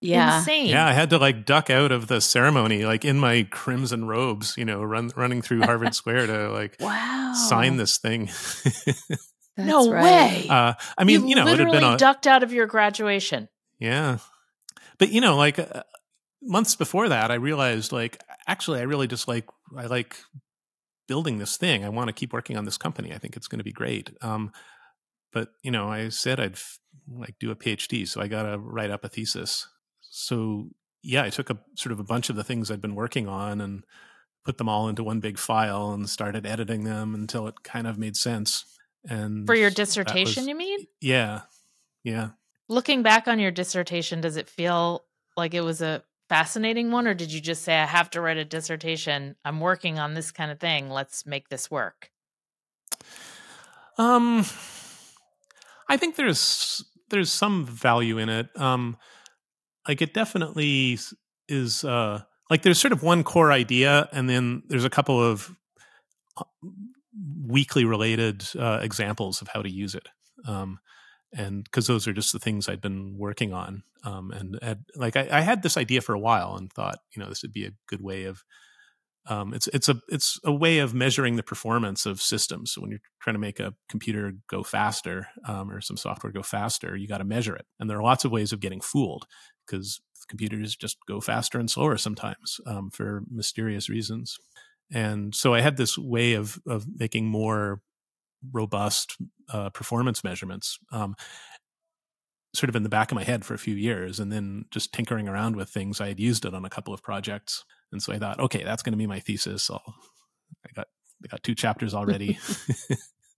Yeah. 0.00 0.38
Insane. 0.38 0.66
yeah, 0.68 0.86
I 0.86 0.92
had 0.92 1.10
to 1.10 1.18
like 1.18 1.44
duck 1.44 1.70
out 1.70 1.90
of 1.90 2.06
the 2.06 2.20
ceremony, 2.20 2.84
like 2.84 3.04
in 3.04 3.18
my 3.18 3.42
crimson 3.50 4.04
robes, 4.06 4.54
you 4.56 4.64
know, 4.64 4.80
run 4.84 5.10
running 5.16 5.42
through 5.42 5.62
Harvard 5.62 5.94
Square 5.96 6.28
to 6.28 6.50
like 6.52 6.76
Wow. 6.80 7.32
sign 7.48 7.78
this 7.78 7.98
thing. 7.98 8.28
That's 9.58 9.68
no 9.68 9.90
right. 9.90 10.02
way. 10.02 10.46
uh, 10.48 10.74
I 10.96 11.04
mean, 11.04 11.26
you, 11.26 11.34
know, 11.34 11.42
it 11.42 11.48
had 11.48 11.58
literally 11.58 11.80
been 11.80 11.94
a 11.94 11.98
ducked 11.98 12.28
out 12.28 12.44
of 12.44 12.52
your 12.52 12.66
graduation. 12.66 13.48
Yeah. 13.80 14.18
But 14.98 15.10
you 15.10 15.20
know, 15.20 15.36
like 15.36 15.58
uh, 15.58 15.82
months 16.40 16.76
before 16.76 17.08
that, 17.08 17.32
I 17.32 17.34
realized 17.34 17.90
like 17.90 18.22
actually 18.46 18.78
I 18.78 18.84
really 18.84 19.08
just 19.08 19.26
like 19.26 19.46
I 19.76 19.86
like 19.86 20.16
building 21.08 21.38
this 21.38 21.56
thing. 21.56 21.84
I 21.84 21.88
want 21.88 22.06
to 22.06 22.12
keep 22.12 22.32
working 22.32 22.56
on 22.56 22.64
this 22.64 22.78
company. 22.78 23.12
I 23.12 23.18
think 23.18 23.36
it's 23.36 23.48
going 23.48 23.58
to 23.58 23.64
be 23.64 23.72
great. 23.72 24.10
Um 24.22 24.52
but 25.32 25.50
you 25.62 25.72
know, 25.72 25.88
I 25.88 26.08
said 26.08 26.38
I'd 26.38 26.52
f- 26.52 26.78
like 27.10 27.34
do 27.40 27.50
a 27.50 27.56
PhD, 27.56 28.06
so 28.06 28.20
I 28.20 28.28
got 28.28 28.44
to 28.44 28.58
write 28.58 28.90
up 28.90 29.04
a 29.04 29.08
thesis. 29.08 29.66
So 30.00 30.70
yeah, 31.02 31.24
I 31.24 31.30
took 31.30 31.50
a 31.50 31.58
sort 31.76 31.92
of 31.92 32.00
a 32.00 32.04
bunch 32.04 32.30
of 32.30 32.36
the 32.36 32.44
things 32.44 32.70
I'd 32.70 32.80
been 32.80 32.94
working 32.94 33.28
on 33.28 33.60
and 33.60 33.84
put 34.44 34.58
them 34.58 34.68
all 34.68 34.88
into 34.88 35.04
one 35.04 35.20
big 35.20 35.38
file 35.38 35.92
and 35.92 36.08
started 36.08 36.46
editing 36.46 36.84
them 36.84 37.14
until 37.14 37.46
it 37.46 37.62
kind 37.62 37.86
of 37.86 37.98
made 37.98 38.16
sense. 38.16 38.64
And 39.08 39.46
For 39.46 39.54
your 39.54 39.70
dissertation, 39.70 40.42
was- 40.42 40.48
you 40.48 40.54
mean? 40.54 40.86
Yeah. 41.00 41.42
Yeah. 42.04 42.30
Looking 42.68 43.02
back 43.02 43.28
on 43.28 43.38
your 43.38 43.50
dissertation, 43.50 44.20
does 44.20 44.36
it 44.36 44.48
feel 44.48 45.04
like 45.36 45.54
it 45.54 45.62
was 45.62 45.80
a 45.80 46.02
fascinating 46.28 46.90
one, 46.90 47.06
or 47.06 47.14
did 47.14 47.32
you 47.32 47.40
just 47.40 47.62
say, 47.62 47.78
I 47.78 47.86
have 47.86 48.10
to 48.10 48.20
write 48.20 48.36
a 48.36 48.44
dissertation? 48.44 49.36
I'm 49.44 49.60
working 49.60 49.98
on 49.98 50.14
this 50.14 50.30
kind 50.30 50.50
of 50.50 50.60
thing. 50.60 50.90
Let's 50.90 51.24
make 51.24 51.48
this 51.48 51.70
work. 51.70 52.10
Um, 53.96 54.44
I 55.88 55.96
think 55.96 56.16
there's 56.16 56.84
there's 57.10 57.32
some 57.32 57.64
value 57.66 58.18
in 58.18 58.28
it. 58.28 58.48
Um, 58.60 58.96
like 59.86 60.02
it 60.02 60.14
definitely 60.14 60.98
is. 61.48 61.84
Uh, 61.84 62.22
like 62.50 62.62
there's 62.62 62.78
sort 62.78 62.92
of 62.92 63.02
one 63.02 63.24
core 63.24 63.50
idea, 63.50 64.08
and 64.12 64.28
then 64.28 64.62
there's 64.68 64.84
a 64.84 64.90
couple 64.90 65.22
of 65.22 65.50
weakly 67.48 67.84
related 67.84 68.44
uh, 68.58 68.80
examples 68.82 69.42
of 69.42 69.48
how 69.48 69.62
to 69.62 69.70
use 69.70 69.94
it. 69.94 70.08
Um, 70.46 70.78
and 71.32 71.64
because 71.64 71.86
those 71.86 72.06
are 72.08 72.12
just 72.12 72.32
the 72.32 72.38
things 72.38 72.68
I'd 72.68 72.80
been 72.80 73.16
working 73.18 73.52
on. 73.52 73.82
Um, 74.04 74.30
and, 74.30 74.58
and 74.62 74.80
like 74.94 75.16
I, 75.16 75.28
I 75.30 75.40
had 75.40 75.62
this 75.62 75.76
idea 75.76 76.00
for 76.00 76.14
a 76.14 76.18
while 76.20 76.56
and 76.56 76.72
thought, 76.72 76.98
you 77.14 77.22
know, 77.22 77.28
this 77.28 77.42
would 77.42 77.52
be 77.52 77.66
a 77.66 77.72
good 77.88 78.00
way 78.00 78.24
of 78.24 78.44
um, 79.28 79.52
it's 79.52 79.68
it's 79.68 79.90
a 79.90 80.00
it's 80.08 80.40
a 80.42 80.52
way 80.52 80.78
of 80.78 80.94
measuring 80.94 81.36
the 81.36 81.42
performance 81.42 82.06
of 82.06 82.22
systems. 82.22 82.72
So 82.72 82.80
when 82.80 82.90
you're 82.90 83.00
trying 83.20 83.34
to 83.34 83.40
make 83.40 83.60
a 83.60 83.74
computer 83.90 84.32
go 84.48 84.62
faster 84.62 85.28
um, 85.46 85.70
or 85.70 85.82
some 85.82 85.98
software 85.98 86.32
go 86.32 86.42
faster, 86.42 86.96
you 86.96 87.06
got 87.06 87.18
to 87.18 87.24
measure 87.24 87.54
it. 87.54 87.66
And 87.78 87.90
there 87.90 87.98
are 87.98 88.02
lots 88.02 88.24
of 88.24 88.30
ways 88.30 88.52
of 88.52 88.60
getting 88.60 88.80
fooled 88.80 89.26
because 89.66 90.00
computers 90.28 90.76
just 90.76 90.96
go 91.06 91.20
faster 91.20 91.58
and 91.58 91.70
slower 91.70 91.98
sometimes 91.98 92.58
um, 92.66 92.90
for 92.90 93.22
mysterious 93.30 93.90
reasons. 93.90 94.38
And 94.92 95.34
so 95.34 95.54
I 95.54 95.60
had 95.60 95.76
this 95.76 95.98
way 95.98 96.34
of 96.34 96.58
of 96.66 96.86
making 96.98 97.26
more 97.26 97.80
robust 98.52 99.16
uh, 99.52 99.70
performance 99.70 100.22
measurements. 100.22 100.78
Um, 100.92 101.16
sort 102.54 102.68
of 102.68 102.76
in 102.76 102.82
the 102.82 102.88
back 102.88 103.10
of 103.10 103.16
my 103.16 103.24
head 103.24 103.44
for 103.44 103.54
a 103.54 103.58
few 103.58 103.74
years 103.74 104.18
and 104.18 104.32
then 104.32 104.64
just 104.70 104.92
tinkering 104.92 105.28
around 105.28 105.54
with 105.54 105.68
things 105.68 106.00
i 106.00 106.08
had 106.08 106.18
used 106.18 106.44
it 106.44 106.54
on 106.54 106.64
a 106.64 106.70
couple 106.70 106.94
of 106.94 107.02
projects 107.02 107.64
and 107.92 108.02
so 108.02 108.12
i 108.12 108.18
thought 108.18 108.40
okay 108.40 108.64
that's 108.64 108.82
going 108.82 108.92
to 108.92 108.98
be 108.98 109.06
my 109.06 109.20
thesis 109.20 109.70
I'll, 109.70 109.94
i 110.66 110.70
got 110.74 110.88
i 111.22 111.28
got 111.28 111.42
two 111.42 111.54
chapters 111.54 111.94
already 111.94 112.38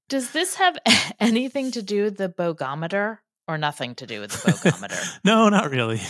Does 0.08 0.32
this 0.32 0.56
have 0.56 0.76
anything 1.20 1.70
to 1.72 1.82
do 1.82 2.02
with 2.02 2.16
the 2.16 2.28
bogometer 2.28 3.18
or 3.46 3.58
nothing 3.58 3.94
to 3.96 4.06
do 4.06 4.20
with 4.20 4.30
the 4.32 4.50
bogometer? 4.50 5.18
no 5.24 5.48
not 5.48 5.70
really 5.70 6.00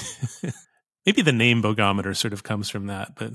maybe 1.06 1.22
the 1.22 1.32
name 1.32 1.62
bogometer 1.62 2.14
sort 2.14 2.32
of 2.32 2.42
comes 2.42 2.68
from 2.68 2.86
that 2.86 3.14
but 3.16 3.32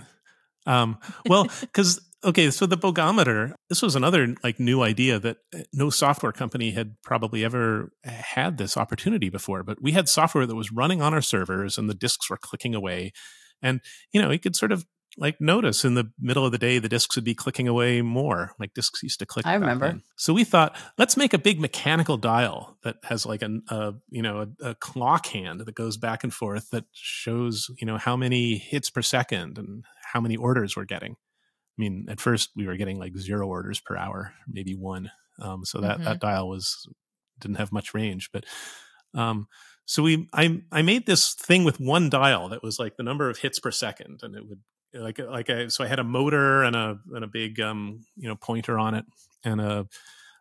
um 0.65 0.97
well 1.27 1.47
because 1.61 2.01
okay 2.23 2.49
so 2.49 2.65
the 2.65 2.77
bogometer 2.77 3.53
this 3.69 3.81
was 3.81 3.95
another 3.95 4.35
like 4.43 4.59
new 4.59 4.81
idea 4.81 5.19
that 5.19 5.37
uh, 5.53 5.59
no 5.73 5.89
software 5.89 6.31
company 6.31 6.71
had 6.71 6.95
probably 7.03 7.43
ever 7.45 7.91
had 8.03 8.57
this 8.57 8.77
opportunity 8.77 9.29
before 9.29 9.63
but 9.63 9.81
we 9.81 9.91
had 9.91 10.09
software 10.09 10.45
that 10.45 10.55
was 10.55 10.71
running 10.71 11.01
on 11.01 11.13
our 11.13 11.21
servers 11.21 11.77
and 11.77 11.89
the 11.89 11.93
disks 11.93 12.29
were 12.29 12.37
clicking 12.37 12.75
away. 12.75 13.11
And 13.61 13.81
you 14.13 14.21
know 14.21 14.31
you 14.31 14.39
could 14.39 14.55
sort 14.55 14.71
of 14.71 14.85
like 15.17 15.39
notice 15.39 15.85
in 15.85 15.93
the 15.95 16.11
middle 16.19 16.45
of 16.45 16.51
the 16.51 16.57
day 16.57 16.77
the 16.79 16.89
disks 16.89 17.15
would 17.15 17.23
be 17.23 17.33
clicking 17.35 17.67
away 17.67 18.01
more 18.01 18.51
like 18.59 18.73
disks 18.73 19.01
used 19.01 19.19
to 19.19 19.25
click 19.25 19.45
I 19.45 19.53
remember. 19.53 19.87
then. 19.87 20.03
so 20.17 20.33
we 20.33 20.43
thought 20.43 20.75
let's 20.97 21.15
make 21.15 21.33
a 21.33 21.37
big 21.37 21.59
mechanical 21.59 22.17
dial 22.17 22.77
that 22.83 22.97
has 23.05 23.25
like 23.25 23.41
an 23.41 23.63
a 23.69 23.93
you 24.09 24.21
know 24.21 24.47
a, 24.61 24.69
a 24.71 24.75
clock 24.75 25.27
hand 25.27 25.61
that 25.61 25.75
goes 25.75 25.95
back 25.97 26.23
and 26.23 26.33
forth 26.33 26.69
that 26.71 26.85
shows 26.93 27.67
you 27.79 27.87
know 27.87 27.97
how 27.97 28.15
many 28.17 28.57
hits 28.57 28.89
per 28.89 29.01
second 29.01 29.57
and 29.57 29.85
how 30.13 30.19
many 30.19 30.35
orders 30.35 30.75
we're 30.75 30.83
getting 30.85 31.13
i 31.13 31.77
mean 31.77 32.05
at 32.09 32.19
first 32.19 32.49
we 32.55 32.67
were 32.67 32.75
getting 32.75 32.99
like 32.99 33.15
zero 33.17 33.47
orders 33.47 33.79
per 33.79 33.95
hour 33.95 34.33
maybe 34.47 34.75
one 34.75 35.11
um, 35.41 35.63
so 35.65 35.79
that 35.81 35.99
Mhm. 35.99 36.03
that 36.05 36.19
dial 36.19 36.47
was 36.49 36.87
didn't 37.39 37.57
have 37.57 37.71
much 37.71 37.93
range 37.93 38.29
but 38.33 38.45
um, 39.13 39.47
so 39.85 40.03
we 40.03 40.27
I 40.33 40.61
I 40.71 40.81
made 40.81 41.05
this 41.05 41.33
thing 41.35 41.63
with 41.63 41.79
one 41.79 42.09
dial 42.09 42.49
that 42.49 42.63
was 42.63 42.79
like 42.79 42.97
the 42.97 43.03
number 43.03 43.29
of 43.29 43.37
hits 43.37 43.59
per 43.59 43.71
second, 43.71 44.19
and 44.23 44.35
it 44.35 44.47
would 44.47 44.59
like 44.95 45.19
like 45.19 45.49
I 45.49 45.67
so 45.67 45.83
I 45.83 45.87
had 45.87 45.99
a 45.99 46.03
motor 46.03 46.63
and 46.63 46.75
a 46.75 46.97
and 47.13 47.23
a 47.23 47.27
big 47.27 47.59
um 47.59 48.01
you 48.15 48.27
know 48.27 48.35
pointer 48.35 48.79
on 48.79 48.95
it, 48.95 49.05
and 49.43 49.61
a 49.61 49.87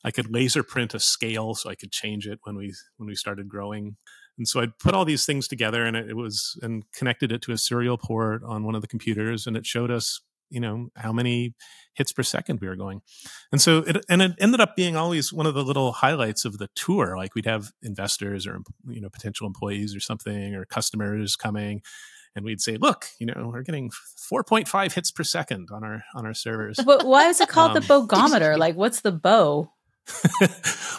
I 0.05 0.11
could 0.11 0.31
laser 0.31 0.63
print 0.63 0.95
a 0.95 1.01
scale 1.01 1.55
so 1.55 1.71
I 1.71 1.75
could 1.75 1.91
change 1.91 2.27
it 2.27 2.41
when 2.45 2.57
we 2.57 2.75
when 2.97 3.07
we 3.09 3.15
started 3.15 3.49
growing. 3.49 3.97
And 4.37 4.49
so 4.49 4.61
I'd 4.61 4.79
put 4.79 4.95
all 4.95 5.05
these 5.05 5.25
things 5.25 5.47
together, 5.47 5.85
and 5.85 5.97
it, 5.97 6.11
it 6.11 6.17
was 6.17 6.59
and 6.63 6.85
connected 6.93 7.33
it 7.33 7.43
to 7.43 7.53
a 7.53 7.59
serial 7.59 7.97
port 7.97 8.43
on 8.45 8.65
one 8.65 8.75
of 8.75 8.83
the 8.83 8.89
computers, 8.89 9.47
and 9.47 9.57
it 9.57 9.67
showed 9.67 9.91
us 9.91 10.21
you 10.51 10.61
know 10.61 10.89
how 10.97 11.13
many 11.13 11.55
hits 11.95 12.13
per 12.13 12.23
second 12.23 12.61
we 12.61 12.69
were 12.69 12.77
going 12.77 13.01
and 13.51 13.61
so 13.61 13.79
it 13.79 14.05
and 14.09 14.23
it 14.23 14.33
ended 14.39 14.61
up 14.61 14.77
being 14.77 14.95
always 14.95 15.33
one 15.33 15.47
of 15.47 15.55
the 15.55 15.65
little 15.65 15.93
highlights 15.93 16.45
of 16.45 16.59
the 16.59 16.69
tour 16.75 17.17
like 17.17 17.35
we'd 17.35 17.47
have 17.47 17.73
investors 17.83 18.47
or 18.47 18.61
you 18.87 19.01
know 19.01 19.09
potential 19.09 19.47
employees 19.47 19.97
or 19.97 20.01
something 20.01 20.55
or 20.55 20.65
customers 20.65 21.35
coming 21.35 21.81
and 22.35 22.45
we'd 22.45 22.61
say 22.61 22.77
look 22.77 23.07
you 23.19 23.27
know 23.27 23.51
we're 23.53 23.63
getting 23.63 23.91
4.5 24.33 24.93
hits 24.93 25.11
per 25.11 25.23
second 25.25 25.69
on 25.73 25.85
our 25.85 26.05
on 26.15 26.27
our 26.27 26.35
servers 26.35 26.79
But 26.85 27.07
why 27.07 27.29
is 27.29 27.41
it 27.41 27.49
called 27.49 27.75
the 27.75 27.95
Um, 27.95 28.07
bogometer? 28.09 28.57
Like, 28.65 28.77
what's 28.77 29.01
the 29.01 29.13
bow? 29.13 29.71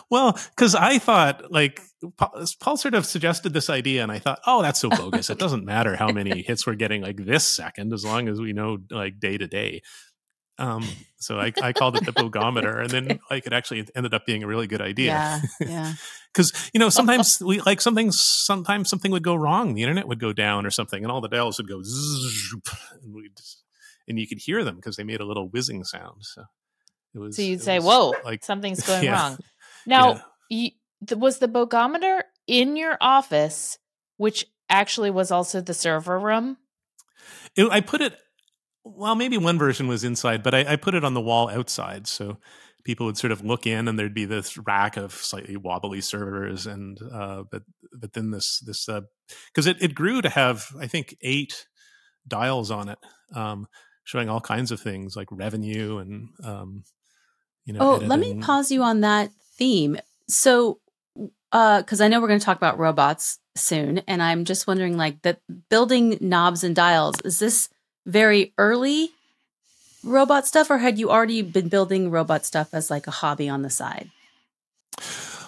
well 0.10 0.38
because 0.56 0.74
i 0.74 0.98
thought 0.98 1.52
like 1.52 1.80
paul, 2.18 2.44
paul 2.60 2.76
sort 2.76 2.96
of 2.96 3.06
suggested 3.06 3.54
this 3.54 3.70
idea 3.70 4.02
and 4.02 4.12
i 4.12 4.18
thought 4.18 4.40
oh 4.48 4.64
that's 4.64 4.80
so 4.80 4.90
bogus 4.90 5.30
it 5.30 5.38
doesn't 5.38 5.64
matter 5.64 5.96
how 5.96 6.12
many 6.12 6.42
hits 6.48 6.66
we're 6.66 6.74
getting 6.74 7.02
like 7.04 7.18
this 7.24 7.48
second 7.48 7.94
as 7.94 8.04
long 8.04 8.28
as 8.28 8.40
we 8.42 8.52
know 8.52 8.78
like 8.90 9.20
day 9.20 9.38
to 9.38 9.48
day 9.48 9.82
um 10.58 10.88
so 11.18 11.40
i, 11.40 11.52
I 11.62 11.74
called 11.74 11.98
it 11.98 12.06
the 12.06 12.14
bogometer 12.14 12.82
and 12.82 12.90
then 12.90 13.20
like 13.30 13.46
it 13.46 13.54
actually 13.54 13.88
ended 13.96 14.14
up 14.14 14.26
being 14.26 14.44
a 14.44 14.48
really 14.48 14.68
good 14.68 14.82
idea 14.82 15.06
Yeah. 15.08 15.42
Yeah. 15.60 15.94
because 16.34 16.54
you 16.74 16.80
know 16.80 16.90
sometimes 17.00 17.42
we 17.42 17.62
like 17.62 17.82
something 17.82 18.12
sometimes 18.12 18.90
something 18.90 19.12
would 19.12 19.24
go 19.24 19.36
wrong 19.36 19.74
the 19.74 19.84
internet 19.84 20.08
would 20.08 20.20
go 20.20 20.34
down 20.34 20.66
or 20.66 20.72
something 20.72 21.04
and 21.04 21.12
all 21.12 21.22
the 21.22 21.28
dials 21.30 21.58
would 21.58 21.68
go 21.68 21.82
zzz, 21.84 22.54
and 23.04 23.14
we'd 23.14 23.32
and 24.08 24.20
you 24.20 24.28
could 24.28 24.40
hear 24.40 24.64
them 24.64 24.76
because 24.76 24.96
they 24.98 25.04
made 25.04 25.20
a 25.20 25.26
little 25.26 25.48
whizzing 25.50 25.84
sound 25.84 26.18
so 26.22 26.44
it 27.14 27.20
was 27.20 27.36
So 27.38 27.42
you'd 27.44 27.62
say, 27.62 27.80
"Whoa, 27.80 28.14
like 28.26 28.44
something's 28.44 28.86
going 28.86 29.06
yeah. 29.06 29.14
wrong." 29.14 29.38
Now, 29.86 30.10
Yeah. 30.16 30.22
you, 30.50 31.16
was 31.16 31.40
the 31.40 31.48
bogometer 31.48 32.24
in 32.46 32.76
your 32.76 32.98
office, 33.00 33.78
which 34.18 34.46
actually 34.70 35.12
was 35.12 35.32
also 35.32 35.62
the 35.62 35.74
server 35.74 36.20
room? 36.20 36.58
It, 37.56 37.70
I 37.72 37.80
put 37.80 38.02
it. 38.02 38.18
Well, 38.88 39.16
maybe 39.16 39.38
one 39.38 39.58
version 39.58 39.88
was 39.88 40.04
inside, 40.04 40.44
but 40.44 40.54
I, 40.54 40.74
I 40.74 40.76
put 40.76 40.94
it 40.94 41.04
on 41.04 41.16
the 41.16 41.22
wall 41.22 41.50
outside, 41.50 42.06
so 42.06 42.38
people 42.84 43.08
would 43.08 43.18
sort 43.18 43.32
of 43.32 43.44
look 43.44 43.66
in, 43.66 43.88
and 43.88 43.98
there'd 43.98 44.14
be 44.14 44.26
this 44.26 44.60
rack 44.60 44.96
of 44.96 45.12
slightly 45.12 45.58
wobbly 45.58 46.02
servers, 46.02 46.68
and 46.68 47.00
uh, 47.12 47.44
but 47.52 47.64
but 48.00 48.14
then 48.14 48.30
this 48.30 48.60
this 48.60 48.88
because 49.48 49.66
it 49.66 49.82
it 49.82 49.96
grew 49.96 50.22
to 50.22 50.30
have 50.30 50.68
I 50.80 50.86
think 50.86 51.18
eight 51.22 51.66
dials 52.28 52.70
on 52.70 52.90
it, 52.90 53.00
um, 53.34 53.68
showing 54.04 54.30
all 54.30 54.40
kinds 54.40 54.72
of 54.72 54.80
things 54.80 55.16
like 55.16 55.28
revenue 55.32 55.98
and 55.98 56.30
um, 56.44 56.84
you 57.66 57.74
know. 57.74 57.80
Oh, 57.82 57.96
let 57.96 58.20
me 58.20 58.36
pause 58.36 58.72
you 58.72 58.84
on 58.84 59.02
that 59.02 59.32
theme. 59.58 59.98
So, 60.28 60.80
uh, 61.52 61.82
because 61.82 62.02
I 62.02 62.08
know 62.08 62.22
we're 62.22 62.28
going 62.28 62.40
to 62.40 62.46
talk 62.46 62.58
about 62.58 62.80
robots 62.80 63.40
soon, 63.56 64.00
and 64.08 64.22
I'm 64.22 64.46
just 64.46 64.68
wondering, 64.68 64.98
like, 64.98 65.22
that 65.24 65.40
building 65.70 66.18
knobs 66.22 66.64
and 66.64 66.76
dials 66.76 67.20
is 67.22 67.40
this 67.40 67.70
very 68.06 68.54
early 68.58 69.12
robot 70.04 70.46
stuff, 70.46 70.70
or 70.70 70.78
had 70.78 71.00
you 71.00 71.10
already 71.10 71.42
been 71.42 71.68
building 71.68 72.12
robot 72.12 72.46
stuff 72.46 72.74
as 72.74 72.90
like 72.90 73.08
a 73.08 73.12
hobby 73.12 73.50
on 73.50 73.62
the 73.64 73.70
side? 73.70 74.12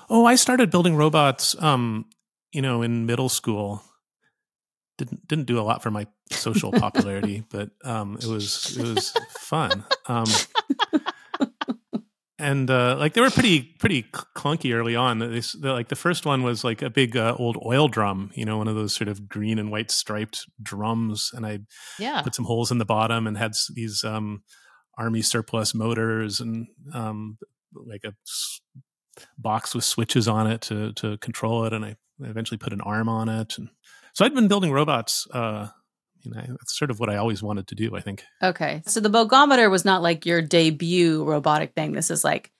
Oh, 0.09 0.25
I 0.25 0.35
started 0.35 0.71
building 0.71 0.95
robots, 0.95 1.55
um, 1.61 2.05
you 2.51 2.61
know, 2.61 2.81
in 2.81 3.05
middle 3.05 3.29
school. 3.29 3.83
Didn't 4.97 5.27
didn't 5.27 5.45
do 5.45 5.59
a 5.59 5.61
lot 5.61 5.83
for 5.83 5.91
my 5.91 6.07
social 6.31 6.71
popularity, 6.71 7.43
but 7.49 7.69
um, 7.83 8.17
it 8.19 8.25
was 8.25 8.75
it 8.77 8.83
was 8.83 9.13
fun. 9.29 9.85
Um, 10.07 10.25
and 12.39 12.69
uh, 12.69 12.95
like 12.97 13.13
they 13.13 13.21
were 13.21 13.29
pretty 13.31 13.61
pretty 13.79 14.03
clunky 14.03 14.73
early 14.73 14.95
on. 14.95 15.19
They, 15.19 15.41
like 15.61 15.87
the 15.89 15.95
first 15.95 16.25
one 16.25 16.43
was 16.43 16.63
like 16.63 16.81
a 16.81 16.89
big 16.89 17.17
uh, 17.17 17.35
old 17.39 17.57
oil 17.65 17.87
drum, 17.87 18.31
you 18.35 18.45
know, 18.45 18.57
one 18.57 18.67
of 18.67 18.75
those 18.75 18.93
sort 18.93 19.07
of 19.07 19.27
green 19.27 19.57
and 19.59 19.71
white 19.71 19.91
striped 19.91 20.45
drums, 20.61 21.31
and 21.33 21.45
I 21.45 21.59
Yeah. 21.99 22.21
put 22.21 22.35
some 22.35 22.45
holes 22.45 22.71
in 22.71 22.77
the 22.77 22.85
bottom 22.85 23.27
and 23.27 23.37
had 23.37 23.53
these 23.73 24.03
um, 24.03 24.43
army 24.97 25.21
surplus 25.21 25.73
motors 25.73 26.39
and 26.39 26.67
um, 26.93 27.37
like 27.73 28.03
a 28.03 28.13
box 29.37 29.73
with 29.73 29.83
switches 29.83 30.27
on 30.27 30.47
it 30.47 30.61
to 30.61 30.93
to 30.93 31.17
control 31.17 31.65
it, 31.65 31.73
and 31.73 31.83
I 31.85 31.95
eventually 32.19 32.57
put 32.57 32.73
an 32.73 32.81
arm 32.81 33.09
on 33.09 33.29
it, 33.29 33.57
and 33.57 33.69
so 34.13 34.25
I'd 34.25 34.35
been 34.35 34.47
building 34.47 34.71
robots. 34.71 35.27
Uh, 35.33 35.69
you 36.35 36.41
know, 36.41 36.57
that's 36.59 36.77
sort 36.77 36.91
of 36.91 36.99
what 36.99 37.09
I 37.09 37.17
always 37.17 37.41
wanted 37.41 37.67
to 37.67 37.75
do. 37.75 37.95
I 37.95 38.01
think. 38.01 38.23
Okay. 38.41 38.83
So 38.85 38.99
the 38.99 39.09
Bogometer 39.09 39.69
was 39.69 39.85
not 39.85 40.01
like 40.01 40.25
your 40.25 40.41
debut 40.41 41.23
robotic 41.23 41.73
thing. 41.73 41.93
This 41.93 42.11
is 42.11 42.23
like 42.23 42.51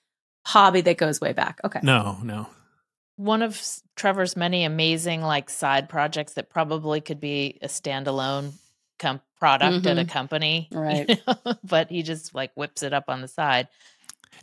hobby 0.45 0.81
that 0.81 0.97
goes 0.97 1.19
way 1.19 1.33
back. 1.33 1.59
Okay. 1.63 1.79
No, 1.83 2.17
no. 2.23 2.47
One 3.17 3.41
of 3.41 3.59
Trevor's 3.95 4.35
many 4.35 4.63
amazing 4.63 5.21
like 5.21 5.49
side 5.49 5.89
projects 5.89 6.33
that 6.33 6.49
probably 6.49 7.01
could 7.01 7.19
be 7.19 7.57
a 7.61 7.67
standalone 7.67 8.51
com- 8.99 9.21
product 9.39 9.85
at 9.85 9.97
a 9.97 10.01
mm-hmm. 10.01 10.09
company. 10.09 10.67
you 10.71 10.79
Right. 10.79 11.21
know, 11.27 11.55
but 11.63 11.89
he 11.89 12.03
just 12.03 12.33
like 12.33 12.51
whips 12.55 12.83
it 12.83 12.93
up 12.93 13.05
on 13.07 13.21
the 13.21 13.27
side. 13.27 13.67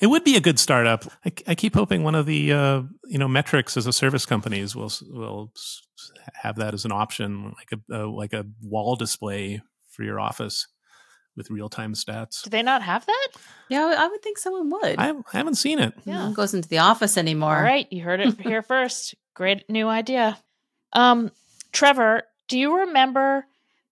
It 0.01 0.09
would 0.09 0.25
be 0.25 0.37
a 0.37 0.41
good 0.41 0.59
startup. 0.59 1.05
I, 1.25 1.33
I 1.49 1.55
keep 1.55 1.75
hoping 1.75 2.03
one 2.03 2.15
of 2.15 2.27
the 2.27 2.53
uh, 2.53 2.83
you 3.07 3.19
know 3.19 3.29
metrics 3.29 3.77
as 3.77 3.87
a 3.87 3.93
service 3.93 4.27
companies 4.27 4.75
will 4.77 4.93
will 5.11 5.53
have 6.35 6.57
that 6.57 6.75
as 6.75 6.85
an 6.85 6.93
option, 6.93 7.55
like 7.57 7.73
a, 7.91 7.95
a 7.95 8.07
like 8.07 8.33
a 8.33 8.45
wall 8.63 8.97
display 8.97 9.63
for 9.91 10.03
your 10.03 10.19
office 10.21 10.67
with 11.37 11.51
real 11.51 11.69
time 11.69 11.95
stats. 11.95 12.43
Do 12.43 12.51
they 12.51 12.63
not 12.63 12.83
have 12.83 13.07
that? 13.07 13.29
Yeah, 13.69 13.95
I 13.99 14.07
would 14.09 14.23
think 14.23 14.39
someone 14.39 14.71
would. 14.71 14.99
I, 14.99 15.11
I 15.11 15.37
haven't 15.37 15.57
seen 15.57 15.79
it. 15.81 15.95
No 16.07 16.13
Yeah. 16.13 16.23
one 16.25 16.35
goes 16.35 16.55
into 16.55 16.69
the 16.69 16.79
office 16.79 17.17
anymore. 17.17 17.57
All 17.57 17.63
right, 17.63 17.87
you 17.93 18.03
heard 18.03 18.21
it 18.21 18.41
here 18.41 18.63
first. 18.75 19.15
Great 19.35 19.69
new 19.69 19.89
idea. 19.89 20.39
Um, 20.93 21.33
Trevor, 21.73 22.23
do 22.49 22.57
you 22.59 22.81
remember 22.81 23.47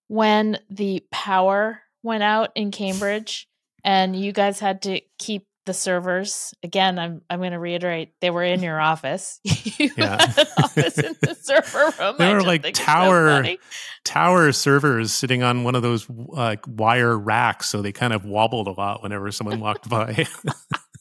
when 0.06 0.59
the 0.71 1.04
power 1.11 1.80
went 2.02 2.23
out 2.23 2.50
in 2.54 2.71
Cambridge 2.71 3.49
and 3.82 4.14
you 4.14 4.30
guys 4.32 4.61
had 4.61 4.82
to 4.82 5.00
keep 5.18 5.47
the 5.64 5.75
servers? 5.75 6.54
Again, 6.62 6.99
I'm 6.99 7.23
I'm 7.31 7.38
going 7.40 7.52
to 7.52 7.59
reiterate, 7.59 8.12
they 8.21 8.31
were 8.31 8.42
in 8.42 8.62
your 8.62 8.81
office. 8.81 9.40
you 9.45 9.90
Yeah. 9.97 10.21
had 10.21 10.38
an 10.38 10.47
office 10.62 10.99
in 10.99 11.14
the 11.21 11.35
server 11.40 11.92
room. 12.02 12.14
They 12.19 12.26
I 12.31 12.35
were 12.35 12.42
like 12.42 12.62
think 12.62 12.76
so 12.76 12.83
tower- 12.85 13.45
Tower 14.04 14.52
servers 14.52 15.12
sitting 15.12 15.42
on 15.42 15.62
one 15.64 15.75
of 15.75 15.83
those 15.83 16.07
like 16.11 16.64
wire 16.66 17.16
racks, 17.19 17.69
so 17.69 17.83
they 17.83 17.92
kind 17.92 18.12
of 18.12 18.25
wobbled 18.25 18.66
a 18.66 18.73
lot 18.73 19.02
whenever 19.02 19.31
someone 19.31 19.61
walked 19.61 19.88
by. 19.88 20.26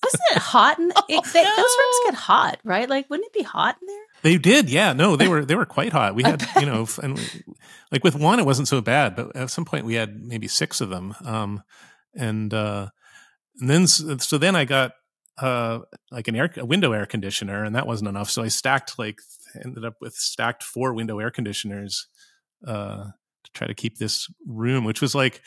Wasn't 0.03 0.23
it 0.31 0.37
hot? 0.39 0.79
In, 0.79 0.89
it, 1.09 1.23
they, 1.33 1.43
Those 1.43 1.57
rooms 1.57 1.95
get 2.05 2.13
hot, 2.15 2.59
right? 2.63 2.89
Like, 2.89 3.07
wouldn't 3.09 3.27
it 3.27 3.33
be 3.33 3.43
hot 3.43 3.77
in 3.81 3.87
there? 3.87 4.03
They 4.23 4.37
did, 4.39 4.67
yeah. 4.69 4.93
No, 4.93 5.15
they 5.15 5.27
were 5.27 5.45
they 5.45 5.55
were 5.55 5.65
quite 5.65 5.91
hot. 5.91 6.15
We 6.15 6.23
had, 6.23 6.43
you 6.59 6.65
know, 6.65 6.87
and 7.01 7.17
we- 7.17 7.43
like 7.91 8.03
with 8.03 8.15
one, 8.15 8.39
it 8.39 8.45
wasn't 8.45 8.67
so 8.67 8.81
bad, 8.81 9.15
but 9.15 9.35
at 9.35 9.49
some 9.51 9.65
point 9.65 9.85
we 9.85 9.95
had 9.95 10.19
maybe 10.23 10.47
six 10.47 10.79
of 10.81 10.89
them. 10.89 11.13
Um, 11.23 11.63
and 12.15 12.53
uh, 12.53 12.89
and 13.61 13.69
then 13.69 13.87
so 13.87 14.37
then 14.37 14.55
I 14.55 14.65
got 14.65 14.91
uh 15.37 15.79
like 16.11 16.27
an 16.27 16.35
air 16.35 16.51
a 16.57 16.65
window 16.65 16.91
air 16.91 17.05
conditioner, 17.05 17.63
and 17.63 17.75
that 17.75 17.87
wasn't 17.87 18.09
enough. 18.09 18.29
So 18.29 18.43
I 18.43 18.49
stacked 18.49 18.99
like 18.99 19.19
ended 19.63 19.85
up 19.85 19.95
with 20.01 20.15
stacked 20.15 20.63
four 20.63 20.93
window 20.93 21.19
air 21.19 21.31
conditioners 21.31 22.07
uh 22.67 23.05
to 23.43 23.51
try 23.53 23.67
to 23.67 23.73
keep 23.73 23.97
this 23.97 24.27
room, 24.45 24.83
which 24.83 25.01
was 25.01 25.15
like, 25.15 25.41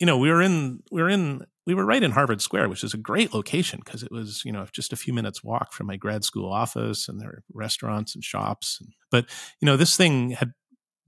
you 0.00 0.06
know, 0.06 0.18
we 0.18 0.30
were 0.30 0.40
in 0.40 0.80
we 0.90 1.02
were 1.02 1.08
in 1.08 1.42
we 1.66 1.74
were 1.74 1.84
right 1.84 2.02
in 2.02 2.12
Harvard 2.12 2.40
Square, 2.40 2.70
which 2.70 2.82
is 2.82 2.94
a 2.94 2.98
great 2.98 3.34
location 3.34 3.80
because 3.84 4.02
it 4.02 4.10
was, 4.10 4.42
you 4.42 4.52
know, 4.52 4.66
just 4.72 4.94
a 4.94 4.96
few 4.96 5.12
minutes 5.12 5.44
walk 5.44 5.74
from 5.74 5.86
my 5.86 5.96
grad 5.96 6.24
school 6.24 6.50
office 6.50 7.08
and 7.08 7.20
there 7.20 7.28
were 7.28 7.42
restaurants 7.52 8.14
and 8.14 8.24
shops. 8.24 8.80
But, 9.10 9.26
you 9.60 9.66
know, 9.66 9.76
this 9.76 9.94
thing 9.94 10.30
had 10.30 10.54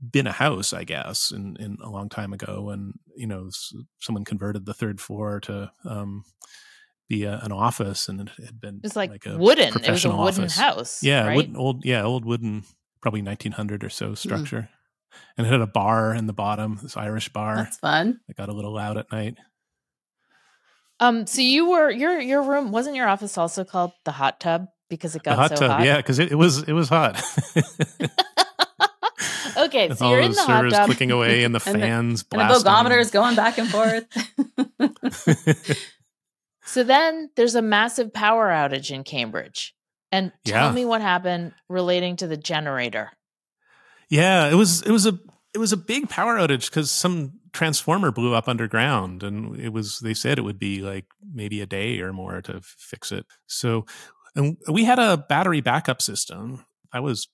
been 0.08 0.26
a 0.26 0.32
house, 0.32 0.72
I 0.72 0.84
guess, 0.84 1.30
in, 1.30 1.56
in 1.60 1.76
a 1.82 1.90
long 1.90 2.08
time 2.08 2.32
ago. 2.32 2.70
And, 2.70 2.94
you 3.16 3.26
know, 3.26 3.50
someone 4.00 4.24
converted 4.24 4.64
the 4.66 4.74
third 4.74 5.00
floor 5.00 5.40
to 5.40 5.70
um, 5.84 6.24
be 7.08 7.24
a, 7.24 7.38
an 7.42 7.52
office 7.52 8.08
and 8.08 8.20
it 8.20 8.28
had 8.44 8.60
been 8.60 8.76
It 8.76 8.82
was 8.84 8.96
like, 8.96 9.26
a 9.26 9.36
wooden. 9.36 9.68
It 9.68 9.74
was 9.74 9.76
a 9.76 9.78
professional 9.80 10.22
wooden 10.22 10.40
office. 10.44 10.56
house. 10.56 11.02
Yeah, 11.02 11.26
right? 11.26 11.36
wooden, 11.36 11.56
old, 11.56 11.84
yeah, 11.84 12.02
old 12.02 12.24
wooden, 12.24 12.64
probably 13.02 13.22
1900 13.22 13.84
or 13.84 13.90
so 13.90 14.14
structure. 14.14 14.68
And 15.36 15.46
it 15.46 15.50
had 15.50 15.60
a 15.60 15.66
bar 15.66 16.14
in 16.14 16.26
the 16.26 16.32
bottom, 16.32 16.78
this 16.82 16.96
Irish 16.96 17.30
bar 17.30 17.56
That's 17.56 17.76
fun. 17.78 18.20
It 18.28 18.36
got 18.36 18.48
a 18.48 18.52
little 18.52 18.72
loud 18.74 18.96
at 18.96 19.10
night. 19.10 19.36
Um, 21.00 21.26
so 21.26 21.40
you 21.40 21.70
were 21.70 21.90
your 21.90 22.20
your 22.20 22.42
room 22.42 22.72
wasn't 22.72 22.94
your 22.94 23.08
office 23.08 23.38
also 23.38 23.64
called 23.64 23.92
the 24.04 24.12
hot 24.12 24.38
tub 24.38 24.66
because 24.90 25.16
it 25.16 25.22
got 25.22 25.32
The 25.32 25.36
hot 25.36 25.48
so 25.50 25.56
tub, 25.56 25.70
hot? 25.70 25.84
yeah, 25.86 25.96
because 25.96 26.18
it, 26.18 26.30
it 26.30 26.34
was 26.34 26.62
it 26.62 26.74
was 26.74 26.90
hot. 26.90 27.20
okay, 29.70 29.94
so 29.94 30.10
you're 30.10 30.20
in 30.20 30.32
the 30.32 30.40
hot 30.42 30.58
servers 30.58 30.72
tub. 30.72 30.86
clicking 30.86 31.10
away 31.10 31.44
and 31.44 31.54
the 31.54 31.62
And 31.66 31.74
the- 31.76 31.78
fans 31.86 32.24
And 32.32 32.40
the 32.50 32.54
bogometer 32.54 32.98
is 33.00 33.10
going 33.10 33.36
back 33.36 33.58
and 33.58 33.68
forth. 33.68 34.06
So 36.64 36.84
then 36.84 37.30
there's 37.34 37.56
a 37.56 37.62
massive 37.62 38.12
power 38.12 38.48
outage 38.48 38.92
in 38.92 39.02
Cambridge. 39.02 39.74
And 40.12 40.30
tell 40.44 40.66
Yeah. 40.68 40.72
me 40.72 40.84
what 40.84 41.00
happened 41.00 41.52
relating 41.68 42.16
to 42.16 42.26
the 42.28 42.36
generator. 42.36 43.10
yeah, 44.08 44.48
it 44.50 44.54
was 44.54 44.82
it 44.82 44.90
was 44.90 45.06
a 45.06 45.18
it 45.54 45.58
was 45.58 45.72
a 45.72 45.76
big 45.76 46.08
power 46.08 46.36
outage 46.36 46.68
because 46.70 46.90
some 46.90 47.32
transformer 47.52 48.12
blew 48.12 48.34
up 48.34 48.46
underground, 48.48 49.22
and 49.24 49.58
it 49.58 49.70
was 49.72 49.98
they 49.98 50.14
said 50.14 50.38
it 50.38 50.42
would 50.42 50.58
be 50.60 50.80
like 50.80 51.06
maybe 51.32 51.60
a 51.60 51.66
day 51.66 52.00
or 52.00 52.12
more 52.12 52.40
to 52.42 52.56
f- 52.56 52.74
fix 52.78 53.10
it. 53.10 53.26
So, 53.48 53.84
and 54.36 54.56
we 54.68 54.84
had 54.84 54.98
a 55.00 55.16
battery 55.16 55.60
backup 55.60 56.00
system. 56.02 56.64
I 56.92 57.00
was 57.00 57.28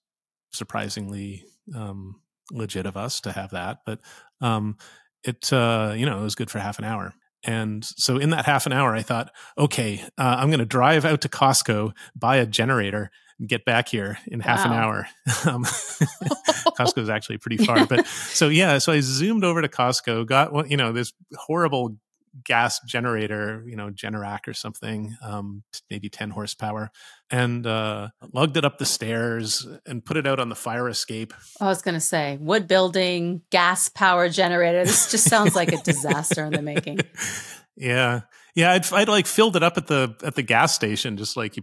surprisingly 0.53 1.45
um, 1.75 2.21
legit 2.53 2.87
of 2.87 2.97
us 2.97 3.21
to 3.23 3.33
have 3.33 3.51
that, 3.51 3.79
but 3.85 4.01
um, 4.41 4.77
it 5.25 5.53
uh, 5.53 5.95
you 5.97 6.07
know 6.07 6.19
it 6.19 6.23
was 6.23 6.35
good 6.35 6.51
for 6.51 6.59
half 6.59 6.79
an 6.79 6.85
hour. 6.85 7.15
And 7.45 7.85
so 7.85 8.17
in 8.17 8.31
that 8.31 8.45
half 8.45 8.67
an 8.67 8.73
hour, 8.73 8.95
I 8.95 9.03
thought, 9.03 9.31
okay, 9.57 10.03
uh, 10.19 10.37
I'm 10.39 10.49
going 10.49 10.59
to 10.59 10.67
drive 10.67 11.05
out 11.05 11.21
to 11.21 11.29
Costco, 11.29 11.93
buy 12.17 12.37
a 12.39 12.47
generator, 12.47 13.11
and 13.39 13.49
get 13.49 13.65
back 13.65 13.89
here 13.89 14.19
in 14.27 14.41
half 14.41 14.65
an 14.65 14.73
hour. 14.73 15.07
Um, 15.45 15.65
Costco 16.79 16.99
is 16.99 17.09
actually 17.09 17.39
pretty 17.39 17.57
far, 17.59 17.87
but 17.87 18.07
so 18.07 18.49
yeah, 18.49 18.79
so 18.79 18.93
I 18.93 19.01
zoomed 19.01 19.45
over 19.45 19.63
to 19.63 19.69
Costco, 19.69 20.27
got 20.27 20.53
one, 20.53 20.71
you 20.71 20.77
know, 20.77 20.93
this 20.93 21.13
horrible 21.37 21.97
gas 22.45 22.81
generator, 22.87 23.65
you 23.67 23.77
know, 23.77 23.91
Generac 23.91 24.47
or 24.47 24.55
something, 24.55 25.17
um, 25.23 25.63
maybe 25.91 26.09
10 26.09 26.31
horsepower, 26.31 26.91
and 27.31 27.67
uh, 27.67 28.09
lugged 28.33 28.57
it 28.57 28.65
up 28.65 28.79
the 28.79 28.85
stairs 28.85 29.67
and 29.87 30.05
put 30.05 30.17
it 30.17 30.27
out 30.27 30.41
on 30.41 30.49
the 30.49 30.55
fire 30.55 30.89
escape. 30.89 31.35
I 31.61 31.67
was 31.67 31.83
going 31.83 31.95
to 31.95 32.01
say 32.01 32.39
wood 32.41 32.67
building, 32.69 33.43
gas 33.51 33.89
power 33.89 34.29
generator. 34.29 34.85
This 34.85 35.11
just 35.11 35.29
sounds 35.29 35.55
like 35.55 35.73
a 35.73 35.83
disaster 35.83 36.45
in 36.45 36.53
the 36.53 36.63
making. 36.63 37.01
Yeah, 37.79 38.23
yeah, 38.55 38.73
I'd, 38.73 38.91
I'd 38.91 39.09
like 39.09 39.27
filled 39.27 39.55
it 39.55 39.63
up 39.63 39.77
at 39.77 39.87
the 39.87 40.17
at 40.25 40.35
the 40.35 40.43
gas 40.43 40.75
station, 40.75 41.19
just 41.19 41.37
like 41.37 41.59
you 41.59 41.63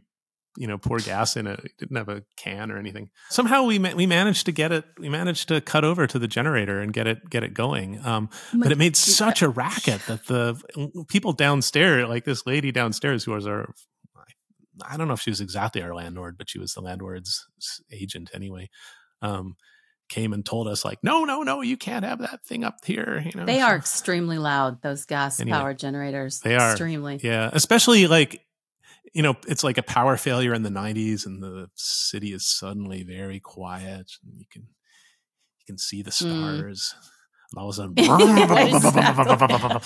you 0.57 0.67
know 0.67 0.77
pour 0.77 0.99
gas 0.99 1.35
in 1.35 1.47
it. 1.47 1.59
It 1.63 1.71
didn't 1.77 1.97
have 1.97 2.09
a 2.09 2.23
can 2.37 2.71
or 2.71 2.77
anything. 2.77 3.09
Somehow 3.29 3.63
we 3.63 3.79
ma- 3.79 3.93
we 3.95 4.05
managed 4.05 4.45
to 4.45 4.51
get 4.51 4.71
it. 4.71 4.85
We 4.99 5.09
managed 5.09 5.47
to 5.49 5.61
cut 5.61 5.83
over 5.83 6.05
to 6.07 6.19
the 6.19 6.27
generator 6.27 6.79
and 6.79 6.93
get 6.93 7.07
it 7.07 7.29
get 7.29 7.43
it 7.43 7.53
going. 7.53 8.03
Um, 8.05 8.29
but 8.53 8.71
it 8.71 8.77
made 8.77 8.95
such 8.95 9.41
a 9.41 9.49
racket 9.49 10.01
that 10.07 10.27
the 10.27 10.61
people 11.09 11.33
downstairs, 11.33 12.07
like 12.07 12.25
this 12.25 12.45
lady 12.45 12.71
downstairs, 12.71 13.23
who 13.23 13.31
was 13.31 13.47
our 13.47 13.73
I 14.87 14.97
don't 14.97 15.07
know 15.07 15.13
if 15.13 15.21
she 15.21 15.29
was 15.29 15.39
exactly 15.41 15.81
our 15.83 15.93
landlord, 15.93 16.37
but 16.37 16.49
she 16.49 16.57
was 16.59 16.73
the 16.73 16.81
landlord's 16.81 17.45
agent 17.91 18.31
anyway. 18.33 18.69
Um, 19.21 19.55
came 20.09 20.33
and 20.33 20.45
told 20.45 20.67
us 20.67 20.83
like, 20.83 20.99
no, 21.03 21.23
no, 21.25 21.43
no, 21.43 21.61
you 21.61 21.77
can't 21.77 22.03
have 22.03 22.19
that 22.19 22.43
thing 22.45 22.63
up 22.63 22.77
here. 22.83 23.21
You 23.23 23.31
know, 23.39 23.45
They 23.45 23.61
are 23.61 23.75
extremely 23.75 24.37
loud, 24.37 24.81
those 24.81 25.05
gas 25.05 25.39
Anyway, 25.39 25.57
powered 25.57 25.79
generators. 25.79 26.39
they 26.41 26.55
are. 26.55 26.71
Extremely. 26.71 27.19
Yeah, 27.23 27.49
especially 27.53 28.07
like 28.07 28.41
you 29.13 29.21
know, 29.21 29.35
it's 29.47 29.63
like 29.63 29.77
a 29.77 29.83
power 29.83 30.17
failure 30.17 30.53
in 30.53 30.63
the 30.63 30.69
'90s, 30.69 31.25
and 31.25 31.41
the 31.41 31.69
city 31.75 32.33
is 32.33 32.47
suddenly 32.47 33.03
very 33.03 33.39
quiet, 33.39 34.11
and 34.23 34.35
you 34.37 34.45
can 34.51 34.61
you 34.63 35.65
can 35.67 35.77
see 35.77 36.01
the 36.01 36.11
Mm. 36.11 36.15
stars. 36.29 36.95
And 37.51 37.59
all 37.59 37.69
of 37.69 37.73
a 37.73 37.77
sudden, 37.77 37.95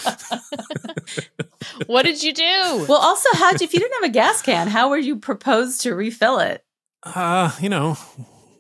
what 1.88 2.04
did 2.04 2.24
you 2.24 2.34
do? 2.34 2.86
Well, 2.88 3.00
also, 3.00 3.30
how 3.34 3.52
would 3.52 3.60
you, 3.62 3.66
if 3.66 3.74
you 3.74 3.80
didn't 3.80 4.02
have 4.02 4.10
a 4.10 4.14
gas 4.14 4.42
can, 4.42 4.68
how 4.68 4.90
were 4.90 4.98
you 4.98 5.18
proposed 5.18 5.82
to 5.82 5.94
refill 5.96 6.40
it? 6.40 6.64
uh, 7.04 7.52
you 7.60 7.70
know, 7.70 7.94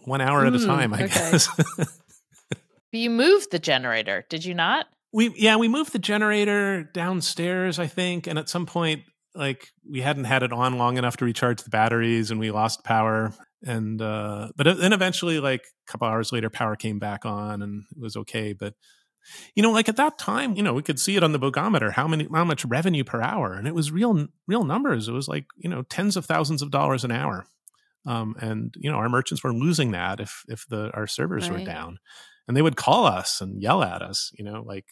one 0.05 0.21
hour 0.21 0.45
at 0.45 0.53
a 0.55 0.59
Mm, 0.59 0.67
time, 0.67 0.93
I 0.93 1.03
okay. 1.03 1.31
guess. 1.31 1.49
you 2.91 3.09
moved 3.09 3.51
the 3.51 3.59
generator, 3.59 4.25
did 4.29 4.43
you 4.45 4.53
not? 4.53 4.87
We 5.13 5.33
yeah, 5.37 5.55
we 5.55 5.67
moved 5.67 5.93
the 5.93 5.99
generator 5.99 6.83
downstairs, 6.83 7.79
I 7.79 7.87
think, 7.87 8.27
and 8.27 8.37
at 8.37 8.49
some 8.49 8.65
point 8.65 9.03
like 9.37 9.69
we 9.89 10.01
hadn't 10.01 10.25
had 10.25 10.43
it 10.43 10.51
on 10.51 10.77
long 10.77 10.97
enough 10.97 11.17
to 11.17 11.25
recharge 11.25 11.63
the 11.63 11.69
batteries 11.69 12.31
and 12.31 12.39
we 12.39 12.51
lost 12.51 12.83
power. 12.83 13.33
And 13.63 14.01
uh 14.01 14.49
but 14.55 14.77
then 14.79 14.93
eventually 14.93 15.39
like 15.39 15.61
a 15.61 15.91
couple 15.91 16.07
hours 16.07 16.31
later 16.31 16.49
power 16.49 16.75
came 16.75 16.99
back 16.99 17.25
on 17.25 17.61
and 17.61 17.83
it 17.95 17.99
was 18.01 18.15
okay. 18.17 18.53
But 18.53 18.73
you 19.55 19.63
know 19.63 19.71
like 19.71 19.89
at 19.89 19.97
that 19.97 20.17
time 20.17 20.55
you 20.55 20.63
know 20.63 20.73
we 20.73 20.83
could 20.83 20.99
see 20.99 21.15
it 21.17 21.23
on 21.23 21.31
the 21.33 21.39
bogometer 21.39 21.91
how 21.91 22.07
many 22.07 22.27
how 22.33 22.43
much 22.45 22.65
revenue 22.65 23.03
per 23.03 23.21
hour. 23.21 23.53
And 23.53 23.67
it 23.67 23.75
was 23.75 23.91
real 23.91 24.27
real 24.47 24.63
numbers. 24.63 25.07
It 25.07 25.13
was 25.13 25.27
like 25.27 25.45
you 25.57 25.69
know 25.69 25.83
tens 25.83 26.17
of 26.17 26.25
thousands 26.25 26.61
of 26.61 26.71
dollars 26.71 27.03
an 27.03 27.11
hour. 27.11 27.45
Um, 28.05 28.35
and 28.39 28.73
you 28.77 28.89
know 28.91 28.97
our 28.97 29.09
merchants 29.09 29.43
were 29.43 29.53
losing 29.53 29.91
that 29.91 30.19
if 30.19 30.43
if 30.47 30.65
the 30.69 30.91
our 30.93 31.07
servers 31.07 31.49
Right. 31.49 31.59
were 31.59 31.65
down. 31.65 31.99
And 32.47 32.55
they 32.55 32.61
would 32.61 32.77
call 32.77 33.05
us 33.05 33.41
and 33.41 33.61
yell 33.61 33.83
at 33.83 34.01
us 34.01 34.31
you 34.37 34.45
know 34.45 34.63
like 34.65 34.85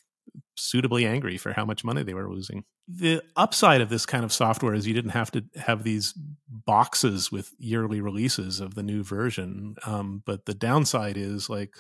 suitably 0.57 1.05
angry 1.05 1.37
for 1.37 1.53
how 1.53 1.65
much 1.65 1.83
money 1.83 2.03
they 2.03 2.13
were 2.13 2.29
losing. 2.29 2.63
The 2.87 3.21
upside 3.35 3.81
of 3.81 3.89
this 3.89 4.05
kind 4.05 4.23
of 4.23 4.31
software 4.31 4.73
is 4.73 4.87
you 4.87 4.93
didn't 4.93 5.11
have 5.11 5.31
to 5.31 5.43
have 5.55 5.83
these 5.83 6.13
boxes 6.49 7.31
with 7.31 7.51
yearly 7.57 7.99
releases 7.99 8.59
of 8.59 8.75
the 8.75 8.83
new 8.83 9.03
version 9.03 9.75
um, 9.85 10.23
but 10.25 10.45
the 10.45 10.53
downside 10.53 11.17
is 11.17 11.49
like 11.49 11.75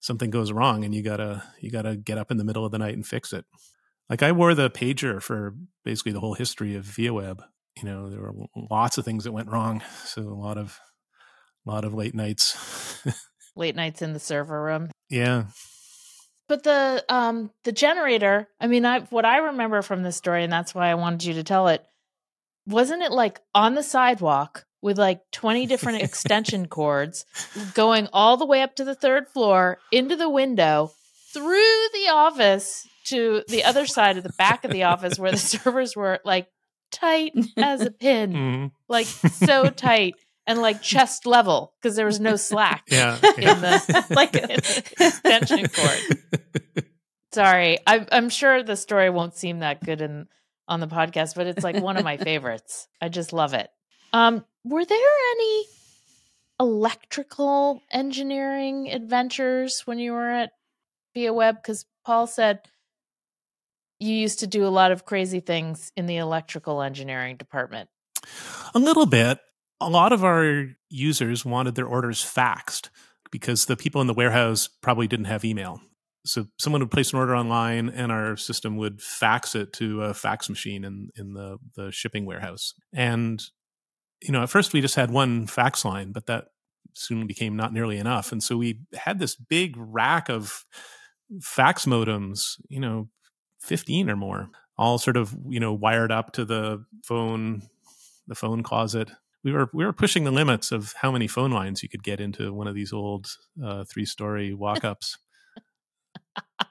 something 0.00 0.30
goes 0.30 0.52
wrong 0.52 0.84
and 0.84 0.94
you 0.94 1.02
gotta 1.02 1.42
you 1.60 1.70
gotta 1.70 1.96
get 1.96 2.18
up 2.18 2.30
in 2.30 2.36
the 2.36 2.44
middle 2.44 2.64
of 2.64 2.72
the 2.72 2.78
night 2.78 2.94
and 2.94 3.06
fix 3.06 3.32
it. 3.32 3.44
Like 4.08 4.22
i 4.22 4.32
wore 4.32 4.54
the 4.54 4.70
pager 4.70 5.22
for 5.22 5.54
basically 5.84 6.12
the 6.12 6.20
whole 6.20 6.34
history 6.34 6.74
of 6.74 6.84
viaweb. 6.84 7.40
You 7.76 7.84
know 7.84 8.10
there 8.10 8.20
were 8.20 8.34
lots 8.70 8.98
of 8.98 9.04
things 9.04 9.24
that 9.24 9.32
went 9.32 9.50
wrong 9.50 9.82
so 10.04 10.22
a 10.22 10.34
lot 10.34 10.58
of 10.58 10.78
a 11.66 11.70
lot 11.70 11.84
of 11.84 11.94
late 11.94 12.14
nights. 12.14 13.02
Late 13.56 13.74
nights 13.74 14.00
in 14.00 14.12
the 14.12 14.20
server 14.20 14.62
room. 14.62 14.90
yeah 15.10 15.46
But 16.50 16.64
the 16.64 17.04
um 17.08 17.52
the 17.62 17.70
generator, 17.70 18.48
I 18.60 18.66
mean, 18.66 18.84
I 18.84 19.02
what 19.02 19.24
I 19.24 19.36
remember 19.38 19.82
from 19.82 20.02
this 20.02 20.16
story, 20.16 20.42
and 20.42 20.52
that's 20.52 20.74
why 20.74 20.88
I 20.90 20.96
wanted 20.96 21.22
you 21.22 21.34
to 21.34 21.44
tell 21.44 21.68
it, 21.68 21.86
wasn't 22.66 23.02
it 23.04 23.12
like 23.12 23.40
on 23.54 23.76
the 23.76 23.84
sidewalk 23.84 24.64
with 24.82 24.98
like 24.98 25.20
20 25.30 25.66
different 25.66 26.02
extension 26.02 26.66
cords 26.66 27.24
going 27.74 28.08
all 28.12 28.36
the 28.36 28.46
way 28.46 28.62
up 28.62 28.74
to 28.76 28.84
the 28.84 28.96
third 28.96 29.28
floor, 29.28 29.78
into 29.92 30.16
the 30.16 30.28
window, 30.28 30.90
through 31.32 31.82
the 31.94 32.08
office 32.12 32.84
to 33.04 33.44
the 33.46 33.62
other 33.62 33.86
side 33.86 34.16
of 34.16 34.24
the 34.24 34.32
back 34.36 34.64
of 34.64 34.72
the 34.72 34.82
office 34.82 35.20
where 35.20 35.30
the 35.30 35.36
servers 35.54 35.94
were 35.94 36.18
like 36.24 36.48
tight 36.90 37.32
as 37.58 37.82
a 37.82 37.92
pin, 37.92 38.32
Mhm. 38.32 38.70
like 38.88 39.06
so 39.06 39.70
tight 39.70 40.16
and 40.46 40.60
like 40.60 40.82
chest 40.82 41.26
level 41.26 41.74
because 41.80 41.96
there 41.96 42.06
was 42.06 42.20
no 42.20 42.36
slack 42.36 42.84
yeah, 42.90 43.14
in 43.16 43.60
the 43.60 44.06
Like- 44.10 44.34
in 44.34 44.48
the 44.48 44.56
extension 45.00 45.68
cord. 45.68 46.84
Sorry, 47.32 47.78
I, 47.86 48.06
I'm 48.10 48.28
sure 48.28 48.62
the 48.62 48.74
story 48.76 49.08
won't 49.08 49.36
seem 49.36 49.60
that 49.60 49.84
good 49.84 50.00
in 50.00 50.26
on 50.66 50.80
the 50.80 50.88
podcast, 50.88 51.34
but 51.36 51.46
it's 51.46 51.62
like 51.62 51.80
one 51.80 51.96
of 51.96 52.04
my 52.04 52.16
favorites. 52.16 52.88
I 53.00 53.08
just 53.08 53.32
love 53.32 53.54
it. 53.54 53.68
Um, 54.12 54.44
were 54.64 54.84
there 54.84 54.98
any 55.32 55.64
electrical 56.58 57.82
engineering 57.90 58.90
adventures 58.90 59.82
when 59.84 59.98
you 59.98 60.12
were 60.12 60.28
at 60.30 60.50
Viaweb? 61.16 61.56
Because 61.56 61.86
Paul 62.04 62.26
said 62.26 62.60
you 63.98 64.14
used 64.14 64.40
to 64.40 64.46
do 64.46 64.66
a 64.66 64.68
lot 64.68 64.92
of 64.92 65.04
crazy 65.04 65.40
things 65.40 65.92
in 65.96 66.06
the 66.06 66.16
electrical 66.16 66.82
engineering 66.82 67.36
department. 67.36 67.88
A 68.74 68.78
little 68.78 69.06
bit. 69.06 69.38
A 69.80 69.88
lot 69.88 70.12
of 70.12 70.24
our 70.24 70.66
users 70.88 71.44
wanted 71.44 71.74
their 71.74 71.86
orders 71.86 72.22
faxed 72.22 72.90
because 73.30 73.66
the 73.66 73.76
people 73.76 74.00
in 74.00 74.06
the 74.06 74.14
warehouse 74.14 74.68
probably 74.68 75.06
didn't 75.06 75.26
have 75.26 75.44
email. 75.44 75.80
So 76.26 76.46
someone 76.58 76.82
would 76.82 76.90
place 76.90 77.12
an 77.12 77.18
order 77.18 77.34
online 77.34 77.88
and 77.88 78.12
our 78.12 78.36
system 78.36 78.76
would 78.76 79.00
fax 79.00 79.54
it 79.54 79.72
to 79.74 80.02
a 80.02 80.14
fax 80.14 80.48
machine 80.48 80.84
in, 80.84 81.08
in 81.16 81.32
the, 81.32 81.56
the 81.76 81.90
shipping 81.90 82.26
warehouse. 82.26 82.74
And, 82.92 83.42
you 84.20 84.32
know, 84.32 84.42
at 84.42 84.50
first 84.50 84.72
we 84.72 84.82
just 84.82 84.96
had 84.96 85.10
one 85.10 85.46
fax 85.46 85.84
line, 85.84 86.12
but 86.12 86.26
that 86.26 86.48
soon 86.94 87.26
became 87.26 87.56
not 87.56 87.72
nearly 87.72 87.98
enough. 87.98 88.32
And 88.32 88.42
so 88.42 88.56
we 88.56 88.80
had 88.94 89.18
this 89.18 89.34
big 89.34 89.74
rack 89.78 90.28
of 90.28 90.64
fax 91.40 91.86
modems, 91.86 92.56
you 92.68 92.80
know, 92.80 93.08
15 93.60 94.10
or 94.10 94.16
more, 94.16 94.50
all 94.76 94.98
sort 94.98 95.16
of, 95.16 95.34
you 95.48 95.60
know, 95.60 95.72
wired 95.72 96.12
up 96.12 96.32
to 96.32 96.44
the 96.44 96.84
phone, 97.04 97.62
the 98.26 98.34
phone 98.34 98.62
closet. 98.62 99.10
We 99.42 99.52
were 99.52 99.70
we 99.72 99.84
were 99.84 99.92
pushing 99.92 100.24
the 100.24 100.30
limits 100.30 100.70
of 100.70 100.92
how 101.00 101.10
many 101.10 101.26
phone 101.26 101.50
lines 101.50 101.82
you 101.82 101.88
could 101.88 102.02
get 102.02 102.20
into 102.20 102.52
one 102.52 102.66
of 102.66 102.74
these 102.74 102.92
old 102.92 103.26
uh, 103.64 103.84
three 103.84 104.04
story 104.04 104.52
walk 104.52 104.84
ups. 104.84 105.18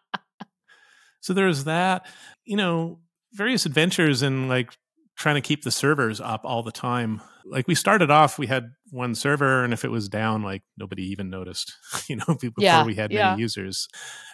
so 1.19 1.33
there's 1.33 1.63
that, 1.63 2.05
you 2.45 2.57
know, 2.57 2.99
various 3.33 3.65
adventures 3.65 4.21
in 4.21 4.47
like 4.47 4.77
trying 5.19 5.35
to 5.35 5.41
keep 5.41 5.63
the 5.63 5.71
servers 5.71 6.21
up 6.21 6.41
all 6.45 6.63
the 6.63 6.71
time. 6.71 7.21
Like 7.45 7.67
we 7.67 7.75
started 7.75 8.09
off, 8.09 8.39
we 8.39 8.47
had 8.47 8.71
one 8.89 9.13
server, 9.13 9.65
and 9.65 9.73
if 9.73 9.83
it 9.83 9.91
was 9.91 10.07
down, 10.07 10.43
like 10.43 10.63
nobody 10.77 11.03
even 11.11 11.29
noticed, 11.29 11.73
you 12.07 12.15
know, 12.15 12.35
before 12.39 12.53
Yeah, 12.57 12.85
we 12.85 12.95
had 12.95 13.11
yeah. 13.11 13.31
many 13.31 13.41
users. 13.41 13.87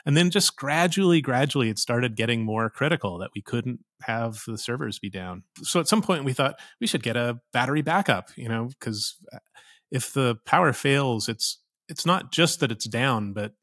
And 0.06 0.16
then 0.16 0.30
just 0.30 0.56
gradually, 0.56 1.22
gradually, 1.22 1.70
it 1.70 1.80
started 1.80 2.16
getting 2.16 2.46
more 2.46 2.70
critical 2.70 3.18
that 3.18 3.32
we 3.36 3.42
couldn't 3.42 3.80
have 4.04 4.44
the 4.46 4.58
servers 4.60 5.00
be 5.00 5.10
down. 5.10 5.44
So 5.64 5.80
at 5.80 5.88
some 5.88 6.04
point, 6.04 6.24
we 6.24 6.34
thought 6.34 6.60
we 6.80 6.88
should 6.88 7.04
get 7.04 7.18
a 7.18 7.40
battery 7.52 7.82
backup, 7.82 8.30
you 8.36 8.48
know, 8.48 8.68
because 8.68 9.16
if 9.92 10.14
the 10.14 10.38
power 10.46 10.72
fails, 10.72 11.28
it's 11.28 11.60
it's 11.88 12.06
not 12.06 12.32
just 12.32 12.60
that 12.60 12.72
it's 12.72 12.88
down, 12.88 13.34
but 13.34 13.54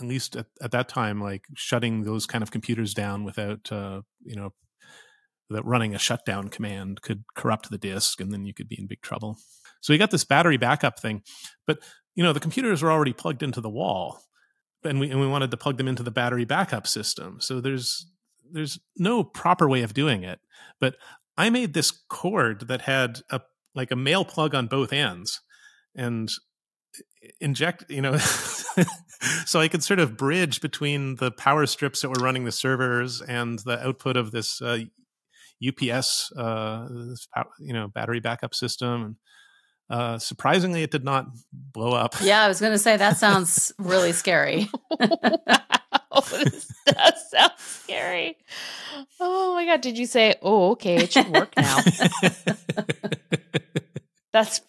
at 0.00 0.06
least 0.06 0.34
at, 0.36 0.46
at 0.62 0.70
that 0.70 0.88
time, 0.88 1.20
like 1.20 1.44
shutting 1.54 2.04
those 2.04 2.26
kind 2.26 2.42
of 2.42 2.50
computers 2.50 2.94
down 2.94 3.24
without, 3.24 3.70
uh, 3.70 4.00
you 4.22 4.36
know, 4.36 4.52
that 5.50 5.64
running 5.64 5.94
a 5.94 5.98
shutdown 5.98 6.48
command 6.48 7.02
could 7.02 7.24
corrupt 7.34 7.70
the 7.70 7.78
disk, 7.78 8.20
and 8.20 8.32
then 8.32 8.44
you 8.44 8.54
could 8.54 8.68
be 8.68 8.78
in 8.78 8.86
big 8.86 9.02
trouble. 9.02 9.38
So 9.80 9.92
we 9.92 9.98
got 9.98 10.10
this 10.10 10.24
battery 10.24 10.56
backup 10.56 10.98
thing, 10.98 11.22
but 11.66 11.78
you 12.14 12.22
know 12.22 12.32
the 12.32 12.40
computers 12.40 12.82
were 12.82 12.92
already 12.92 13.12
plugged 13.12 13.42
into 13.42 13.60
the 13.60 13.70
wall, 13.70 14.22
and 14.84 15.00
we 15.00 15.10
and 15.10 15.20
we 15.20 15.26
wanted 15.26 15.50
to 15.50 15.56
plug 15.56 15.76
them 15.76 15.88
into 15.88 16.02
the 16.02 16.10
battery 16.10 16.44
backup 16.44 16.86
system. 16.86 17.40
So 17.40 17.60
there's 17.60 18.06
there's 18.52 18.78
no 18.96 19.24
proper 19.24 19.68
way 19.68 19.82
of 19.82 19.94
doing 19.94 20.22
it. 20.22 20.40
But 20.80 20.96
I 21.36 21.50
made 21.50 21.74
this 21.74 21.90
cord 21.90 22.68
that 22.68 22.82
had 22.82 23.20
a 23.30 23.40
like 23.74 23.90
a 23.90 23.96
male 23.96 24.24
plug 24.24 24.54
on 24.54 24.66
both 24.66 24.92
ends, 24.92 25.40
and 25.94 26.30
inject 27.40 27.84
you 27.90 28.00
know 28.00 28.16
so 29.46 29.60
i 29.60 29.68
could 29.68 29.82
sort 29.82 30.00
of 30.00 30.16
bridge 30.16 30.60
between 30.60 31.16
the 31.16 31.30
power 31.30 31.66
strips 31.66 32.00
that 32.00 32.08
were 32.08 32.22
running 32.24 32.44
the 32.44 32.52
servers 32.52 33.20
and 33.20 33.60
the 33.60 33.86
output 33.86 34.16
of 34.16 34.30
this 34.30 34.60
uh, 34.62 34.78
ups 35.68 36.30
uh, 36.36 36.88
you 37.58 37.72
know 37.72 37.88
battery 37.88 38.20
backup 38.20 38.54
system 38.54 39.02
and 39.04 39.16
uh, 39.90 40.18
surprisingly 40.18 40.82
it 40.84 40.90
did 40.92 41.04
not 41.04 41.26
blow 41.52 41.92
up 41.92 42.14
Yeah, 42.22 42.42
I 42.44 42.48
was 42.48 42.60
going 42.60 42.72
to 42.72 42.78
say 42.78 42.96
that 42.96 43.16
sounds 43.26 43.72
really 43.78 44.12
scary. 44.12 44.68
wow, 45.00 46.20
this 46.30 46.72
does 46.86 47.30
sound 47.30 47.52
scary. 47.58 48.36
Oh 49.18 49.54
my 49.54 49.64
god! 49.66 49.80
Did 49.80 49.98
you 49.98 50.06
say? 50.06 50.36
Oh, 50.42 50.70
okay, 50.72 50.96
it 50.96 51.12
should 51.12 51.28
work 51.28 51.52
now. 51.56 51.80
That's 54.32 54.60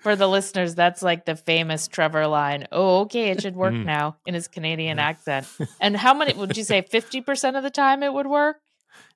for 0.00 0.14
the 0.14 0.28
listeners. 0.28 0.74
That's 0.74 1.00
like 1.00 1.24
the 1.24 1.34
famous 1.34 1.88
Trevor 1.88 2.26
line. 2.26 2.66
Oh, 2.70 3.00
okay, 3.00 3.30
it 3.30 3.40
should 3.40 3.56
work 3.56 3.72
Mm. 3.72 3.86
now 3.86 4.16
in 4.26 4.34
his 4.34 4.46
Canadian 4.46 4.98
accent. 4.98 5.46
And 5.80 5.96
how 5.96 6.12
many 6.12 6.34
would 6.34 6.54
you 6.54 6.64
say? 6.64 6.82
Fifty 6.82 7.22
percent 7.22 7.56
of 7.56 7.62
the 7.62 7.70
time 7.70 8.02
it 8.02 8.12
would 8.12 8.26
work. 8.26 8.56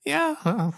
yeah 0.06 0.36
well, 0.44 0.74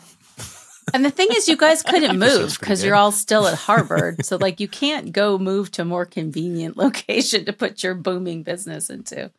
And 0.94 1.05
the 1.05 1.11
thing 1.11 1.29
is, 1.33 1.49
you 1.49 1.57
guys 1.57 1.83
couldn't 1.90 2.18
move 2.18 2.57
because 2.59 2.85
you're 2.85 2.94
all 2.94 3.12
still 3.12 3.46
at 3.46 3.55
Harvard. 3.59 4.25
so, 4.25 4.37
like, 4.37 4.61
you 4.61 4.68
can't 4.68 5.12
go 5.12 5.38
move 5.38 5.70
to 5.72 5.83
a 5.83 5.85
more 5.85 6.05
convenient 6.07 6.77
location 6.85 7.44
to 7.44 7.53
put 7.53 7.83
your 7.83 7.94
booming 7.94 8.42
business 8.42 8.88
into. 8.90 9.31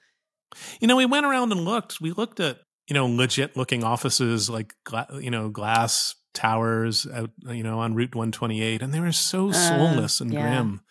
you 0.80 0.88
know 0.88 0.96
we 0.96 1.06
went 1.06 1.26
around 1.26 1.52
and 1.52 1.62
looked 1.66 2.00
we 2.00 2.12
looked 2.12 2.40
at 2.40 2.60
you 2.88 2.94
know 2.94 3.06
legit 3.06 3.58
looking 3.58 3.84
offices 3.84 4.50
like 4.50 4.74
gla- 4.86 5.08
you 5.20 5.30
know 5.30 5.50
glass 5.50 6.16
towers 6.34 7.06
out 7.14 7.32
you 7.50 7.64
know 7.64 7.80
on 7.80 7.94
route 7.96 8.16
128 8.16 8.82
and 8.82 8.94
they 8.94 9.02
were 9.02 9.12
so 9.12 9.50
Uh, 9.50 9.54
soulless 9.54 10.22
and 10.22 10.32
yeah. 10.32 10.42
grim 10.42 10.82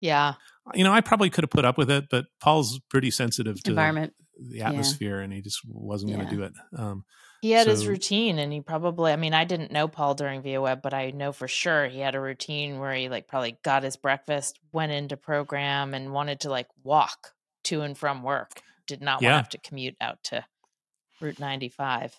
Yeah, 0.00 0.34
you 0.74 0.82
know 0.82 0.92
i 0.92 1.00
probably 1.00 1.30
could 1.30 1.44
have 1.44 1.50
put 1.50 1.64
up 1.64 1.78
with 1.78 1.90
it 1.92 2.06
but 2.10 2.26
paul's 2.40 2.80
pretty 2.90 3.12
sensitive 3.12 3.62
to 3.62 3.70
Environment. 3.70 4.12
the 4.50 4.62
atmosphere 4.62 5.20
and 5.20 5.32
he 5.32 5.42
just 5.42 5.60
wasn't 5.64 6.10
going 6.12 6.24
Yeah. 6.24 6.30
to 6.30 6.36
do 6.36 6.42
it 6.42 6.52
um 6.76 7.04
he 7.40 7.52
had 7.52 7.66
his 7.66 7.86
routine, 7.86 8.38
and 8.38 8.52
he 8.52 8.60
probably. 8.60 9.12
I 9.12 9.16
mean, 9.16 9.34
I 9.34 9.44
didn't 9.44 9.72
know 9.72 9.88
Paul 9.88 10.14
during 10.14 10.42
Viaweb, 10.42 10.82
but 10.82 10.94
I 10.94 11.10
know 11.10 11.32
for 11.32 11.48
sure 11.48 11.86
he 11.86 12.00
had 12.00 12.14
a 12.14 12.20
routine 12.20 12.78
where 12.78 12.94
he 12.94 13.08
like 13.08 13.28
probably 13.28 13.58
got 13.62 13.82
his 13.82 13.96
breakfast, 13.96 14.58
went 14.72 14.92
into 14.92 15.16
program, 15.16 15.94
and 15.94 16.12
wanted 16.12 16.40
to 16.40 16.50
like 16.50 16.68
walk 16.82 17.32
to 17.64 17.82
and 17.82 17.96
from 17.96 18.22
work. 18.22 18.62
Did 18.86 19.02
not 19.02 19.22
want 19.22 19.32
to 19.32 19.36
have 19.36 19.48
to 19.50 19.58
commute 19.58 19.96
out 20.00 20.18
to 20.24 20.44
Route 21.20 21.38
95. 21.38 22.18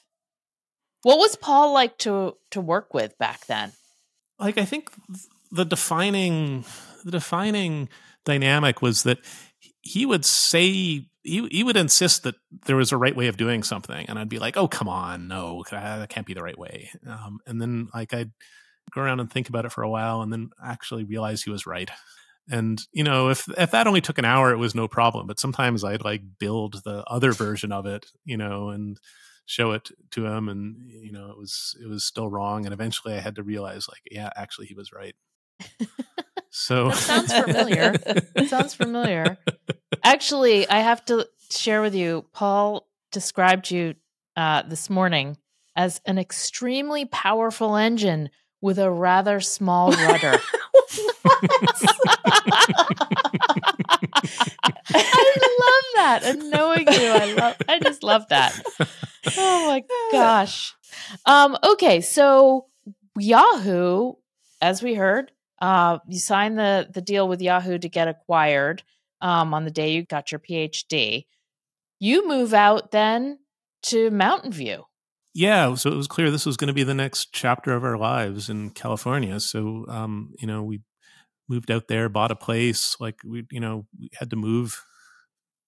What 1.03 1.17
was 1.17 1.35
Paul 1.35 1.73
like 1.73 1.97
to 1.99 2.37
to 2.51 2.61
work 2.61 2.93
with 2.93 3.17
back 3.17 3.45
then? 3.47 3.71
like 4.39 4.57
i 4.57 4.65
think 4.65 4.89
the 5.51 5.65
defining 5.65 6.63
the 7.03 7.11
defining 7.11 7.89
dynamic 8.25 8.81
was 8.81 9.03
that 9.03 9.19
he 9.81 10.05
would 10.05 10.25
say 10.25 11.05
he 11.29 11.47
he 11.51 11.63
would 11.63 11.77
insist 11.77 12.23
that 12.23 12.35
there 12.65 12.75
was 12.75 12.91
a 12.91 12.97
right 12.97 13.15
way 13.15 13.27
of 13.27 13.37
doing 13.37 13.63
something, 13.63 14.05
and 14.07 14.17
I'd 14.17 14.29
be 14.29 14.39
like, 14.39 14.57
"Oh, 14.57 14.67
come 14.67 14.89
on, 14.89 15.27
no, 15.27 15.63
that 15.71 16.09
can't 16.09 16.25
be 16.27 16.33
the 16.33 16.43
right 16.43 16.57
way." 16.57 16.89
Um, 17.07 17.39
and 17.45 17.61
then 17.61 17.89
like 17.93 18.13
I'd 18.13 18.31
go 18.93 19.01
around 19.01 19.19
and 19.19 19.31
think 19.31 19.49
about 19.49 19.65
it 19.65 19.71
for 19.71 19.83
a 19.83 19.89
while, 19.89 20.21
and 20.21 20.31
then 20.31 20.49
actually 20.63 21.03
realize 21.03 21.43
he 21.43 21.51
was 21.51 21.65
right. 21.65 21.89
And 22.49 22.81
you 22.91 23.03
know, 23.03 23.29
if 23.29 23.47
if 23.57 23.71
that 23.71 23.87
only 23.87 24.01
took 24.01 24.17
an 24.17 24.25
hour, 24.25 24.51
it 24.51 24.57
was 24.57 24.75
no 24.75 24.87
problem. 24.87 25.27
But 25.27 25.39
sometimes 25.39 25.83
I'd 25.83 26.03
like 26.03 26.21
build 26.39 26.81
the 26.83 27.03
other 27.07 27.31
version 27.31 27.71
of 27.71 27.85
it, 27.85 28.07
you 28.25 28.37
know, 28.37 28.69
and 28.69 28.97
show 29.45 29.71
it 29.71 29.89
to 30.11 30.25
him, 30.25 30.49
and 30.49 30.77
you 30.89 31.11
know, 31.11 31.29
it 31.29 31.37
was 31.37 31.75
it 31.81 31.87
was 31.87 32.03
still 32.03 32.29
wrong. 32.29 32.65
And 32.65 32.73
eventually, 32.73 33.13
I 33.13 33.19
had 33.19 33.35
to 33.35 33.43
realize, 33.43 33.87
like, 33.87 34.01
yeah, 34.09 34.29
actually, 34.35 34.67
he 34.67 34.73
was 34.73 34.91
right. 34.91 35.15
So 36.51 36.89
that 36.89 36.97
sounds 36.97 37.33
familiar. 37.33 37.93
sounds 38.47 38.73
familiar. 38.73 39.37
Actually, 40.03 40.69
I 40.69 40.79
have 40.79 41.03
to 41.05 41.27
share 41.49 41.81
with 41.81 41.95
you. 41.95 42.25
Paul 42.33 42.87
described 43.11 43.71
you 43.71 43.95
uh, 44.35 44.63
this 44.63 44.89
morning 44.89 45.37
as 45.75 46.01
an 46.05 46.17
extremely 46.17 47.05
powerful 47.05 47.75
engine 47.75 48.29
with 48.61 48.79
a 48.79 48.91
rather 48.91 49.39
small 49.39 49.91
rudder. 50.07 50.39
I 54.93 55.55
love 55.59 55.85
that. 55.95 56.21
And 56.23 56.49
knowing 56.49 56.87
you, 56.87 57.07
I 57.07 57.25
love 57.33 57.55
I 57.67 57.79
just 57.79 58.03
love 58.03 58.27
that. 58.29 58.61
Oh 59.37 59.67
my 59.67 59.83
gosh. 60.11 60.73
Um, 61.25 61.57
okay, 61.63 62.01
so 62.01 62.67
Yahoo, 63.17 64.13
as 64.61 64.81
we 64.81 64.95
heard, 64.95 65.31
uh, 65.61 65.99
you 66.07 66.19
signed 66.19 66.57
the 66.57 66.87
the 66.91 67.01
deal 67.01 67.27
with 67.27 67.41
Yahoo 67.41 67.77
to 67.77 67.89
get 67.89 68.07
acquired 68.07 68.83
um, 69.21 69.53
on 69.53 69.65
the 69.65 69.71
day 69.71 69.93
you 69.93 70.05
got 70.05 70.31
your 70.31 70.39
PhD. 70.39 71.25
You 71.99 72.27
move 72.27 72.53
out 72.53 72.91
then 72.91 73.39
to 73.83 74.09
Mountain 74.11 74.51
View. 74.51 74.83
Yeah, 75.33 75.75
so 75.75 75.91
it 75.91 75.95
was 75.95 76.07
clear 76.07 76.31
this 76.31 76.45
was 76.45 76.57
going 76.57 76.69
to 76.69 76.73
be 76.73 76.83
the 76.83 76.93
next 76.93 77.33
chapter 77.33 77.73
of 77.73 77.83
our 77.83 77.97
lives 77.97 78.49
in 78.49 78.71
California. 78.71 79.39
So, 79.39 79.85
um, 79.87 80.33
you 80.39 80.47
know, 80.47 80.63
we 80.63 80.81
moved 81.47 81.71
out 81.71 81.87
there, 81.87 82.09
bought 82.09 82.31
a 82.31 82.35
place. 82.35 82.95
Like 82.99 83.17
we, 83.25 83.45
you 83.51 83.59
know, 83.59 83.85
we 83.97 84.09
had 84.17 84.31
to 84.31 84.35
move 84.35 84.83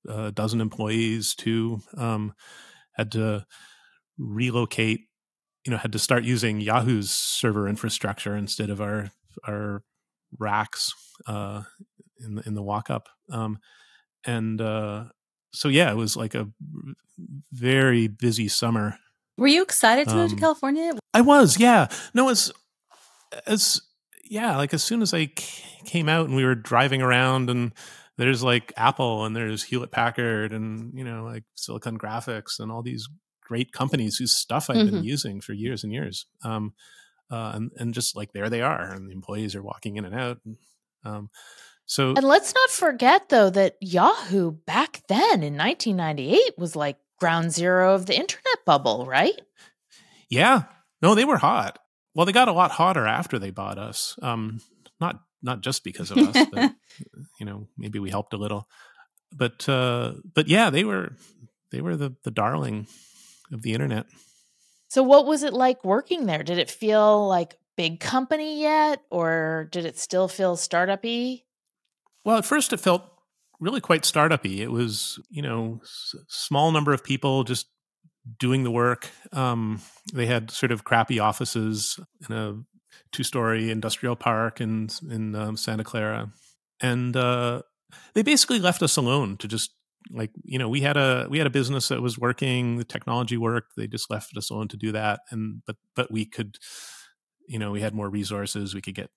a 0.07 0.31
dozen 0.31 0.61
employees 0.61 1.35
to, 1.35 1.79
um, 1.95 2.33
had 2.93 3.11
to 3.13 3.45
relocate. 4.17 5.01
You 5.65 5.71
know, 5.71 5.77
had 5.77 5.91
to 5.91 5.99
start 5.99 6.23
using 6.23 6.59
Yahoo's 6.59 7.11
server 7.11 7.67
infrastructure 7.67 8.35
instead 8.35 8.71
of 8.71 8.81
our 8.81 9.11
our 9.47 9.83
racks 10.39 10.91
uh, 11.27 11.61
in 12.19 12.35
the 12.35 12.41
in 12.47 12.55
the 12.55 12.63
walk 12.63 12.89
up. 12.89 13.09
Um, 13.31 13.59
and 14.25 14.61
uh, 14.61 15.05
so 15.53 15.69
yeah, 15.69 15.91
it 15.91 15.95
was 15.95 16.15
like 16.15 16.35
a 16.35 16.49
very 17.51 18.07
busy 18.07 18.47
summer 18.47 18.97
were 19.41 19.47
you 19.47 19.63
excited 19.63 20.07
to 20.07 20.13
um, 20.13 20.19
move 20.19 20.29
to 20.31 20.35
California? 20.35 20.91
I 21.15 21.21
was, 21.21 21.59
yeah. 21.59 21.87
No, 22.13 22.29
as 22.29 22.51
as 23.47 23.81
yeah, 24.23 24.55
like 24.57 24.71
as 24.73 24.83
soon 24.83 25.01
as 25.01 25.15
I 25.15 25.31
came 25.83 26.07
out 26.07 26.27
and 26.27 26.35
we 26.35 26.45
were 26.45 26.53
driving 26.53 27.01
around 27.01 27.49
and 27.49 27.73
there's 28.17 28.43
like 28.43 28.71
Apple 28.77 29.25
and 29.25 29.35
there's 29.35 29.63
Hewlett 29.63 29.91
Packard 29.91 30.53
and 30.53 30.93
you 30.93 31.03
know 31.03 31.23
like 31.23 31.43
Silicon 31.55 31.97
Graphics 31.97 32.59
and 32.59 32.71
all 32.71 32.83
these 32.83 33.07
great 33.41 33.71
companies 33.71 34.17
whose 34.17 34.35
stuff 34.35 34.69
I've 34.69 34.77
mm-hmm. 34.77 34.97
been 34.97 35.03
using 35.03 35.41
for 35.41 35.53
years 35.53 35.83
and 35.83 35.91
years. 35.91 36.27
Um, 36.43 36.73
uh, 37.31 37.53
and 37.55 37.71
and 37.77 37.93
just 37.95 38.15
like 38.15 38.33
there 38.33 38.49
they 38.49 38.61
are, 38.61 38.91
and 38.91 39.09
the 39.09 39.13
employees 39.13 39.55
are 39.55 39.63
walking 39.63 39.95
in 39.95 40.05
and 40.05 40.13
out. 40.13 40.37
And, 40.45 40.57
um, 41.03 41.29
so 41.91 42.13
and 42.15 42.23
let's 42.23 42.53
not 42.53 42.69
forget 42.69 43.27
though 43.27 43.49
that 43.49 43.75
Yahoo 43.81 44.53
back 44.53 45.03
then 45.09 45.43
in 45.43 45.57
1998 45.57 46.57
was 46.57 46.73
like 46.73 46.95
ground 47.19 47.51
zero 47.51 47.93
of 47.93 48.05
the 48.05 48.15
internet 48.15 48.65
bubble, 48.65 49.05
right? 49.05 49.41
Yeah. 50.29 50.63
No, 51.01 51.15
they 51.15 51.25
were 51.25 51.35
hot. 51.35 51.79
Well, 52.15 52.25
they 52.25 52.31
got 52.31 52.47
a 52.47 52.53
lot 52.53 52.71
hotter 52.71 53.05
after 53.05 53.37
they 53.37 53.49
bought 53.49 53.77
us. 53.77 54.17
Um, 54.21 54.61
not 55.01 55.19
not 55.43 55.59
just 55.59 55.83
because 55.83 56.11
of 56.11 56.19
us, 56.19 56.47
but 56.49 56.73
you 57.41 57.45
know, 57.45 57.67
maybe 57.77 57.99
we 57.99 58.09
helped 58.09 58.33
a 58.33 58.37
little. 58.37 58.69
But 59.35 59.67
uh, 59.67 60.13
but 60.33 60.47
yeah, 60.47 60.69
they 60.69 60.85
were 60.85 61.17
they 61.71 61.81
were 61.81 61.97
the 61.97 62.15
the 62.23 62.31
darling 62.31 62.87
of 63.51 63.63
the 63.63 63.73
internet. 63.73 64.05
So 64.87 65.03
what 65.03 65.25
was 65.25 65.43
it 65.43 65.51
like 65.51 65.83
working 65.83 66.25
there? 66.25 66.43
Did 66.43 66.57
it 66.57 66.71
feel 66.71 67.27
like 67.27 67.57
big 67.75 67.99
company 67.99 68.61
yet 68.61 69.01
or 69.09 69.67
did 69.73 69.83
it 69.83 69.99
still 69.99 70.29
feel 70.29 70.55
startup-y? 70.55 71.41
Well, 72.23 72.37
at 72.37 72.45
first 72.45 72.73
it 72.73 72.79
felt 72.79 73.03
really 73.59 73.81
quite 73.81 74.03
startupy. 74.03 74.59
It 74.59 74.71
was, 74.71 75.19
you 75.29 75.41
know, 75.41 75.81
small 76.27 76.71
number 76.71 76.93
of 76.93 77.03
people 77.03 77.43
just 77.43 77.67
doing 78.39 78.63
the 78.63 78.71
work. 78.71 79.09
Um, 79.31 79.81
they 80.13 80.25
had 80.25 80.51
sort 80.51 80.71
of 80.71 80.83
crappy 80.83 81.19
offices 81.19 81.99
in 82.27 82.35
a 82.35 82.55
two-story 83.11 83.71
industrial 83.71 84.15
park 84.15 84.61
in 84.61 84.89
in 85.09 85.35
um, 85.35 85.57
Santa 85.57 85.83
Clara, 85.83 86.31
and 86.81 87.15
uh, 87.15 87.61
they 88.13 88.21
basically 88.21 88.59
left 88.59 88.83
us 88.83 88.97
alone 88.97 89.37
to 89.37 89.47
just 89.47 89.71
like 90.11 90.31
you 90.43 90.57
know 90.57 90.69
we 90.69 90.81
had 90.81 90.97
a 90.97 91.27
we 91.29 91.37
had 91.37 91.47
a 91.47 91.51
business 91.51 91.87
that 91.87 92.01
was 92.01 92.17
working. 92.17 92.77
The 92.77 92.83
technology 92.83 93.37
worked. 93.37 93.73
They 93.77 93.87
just 93.87 94.09
left 94.09 94.35
us 94.37 94.49
alone 94.49 94.67
to 94.69 94.77
do 94.77 94.91
that. 94.91 95.21
And 95.29 95.61
but 95.65 95.77
but 95.95 96.11
we 96.11 96.25
could 96.25 96.57
you 97.47 97.59
know 97.59 97.71
we 97.71 97.81
had 97.81 97.93
more 97.93 98.09
resources. 98.09 98.73
We 98.73 98.81
could 98.81 98.95
get 98.95 99.09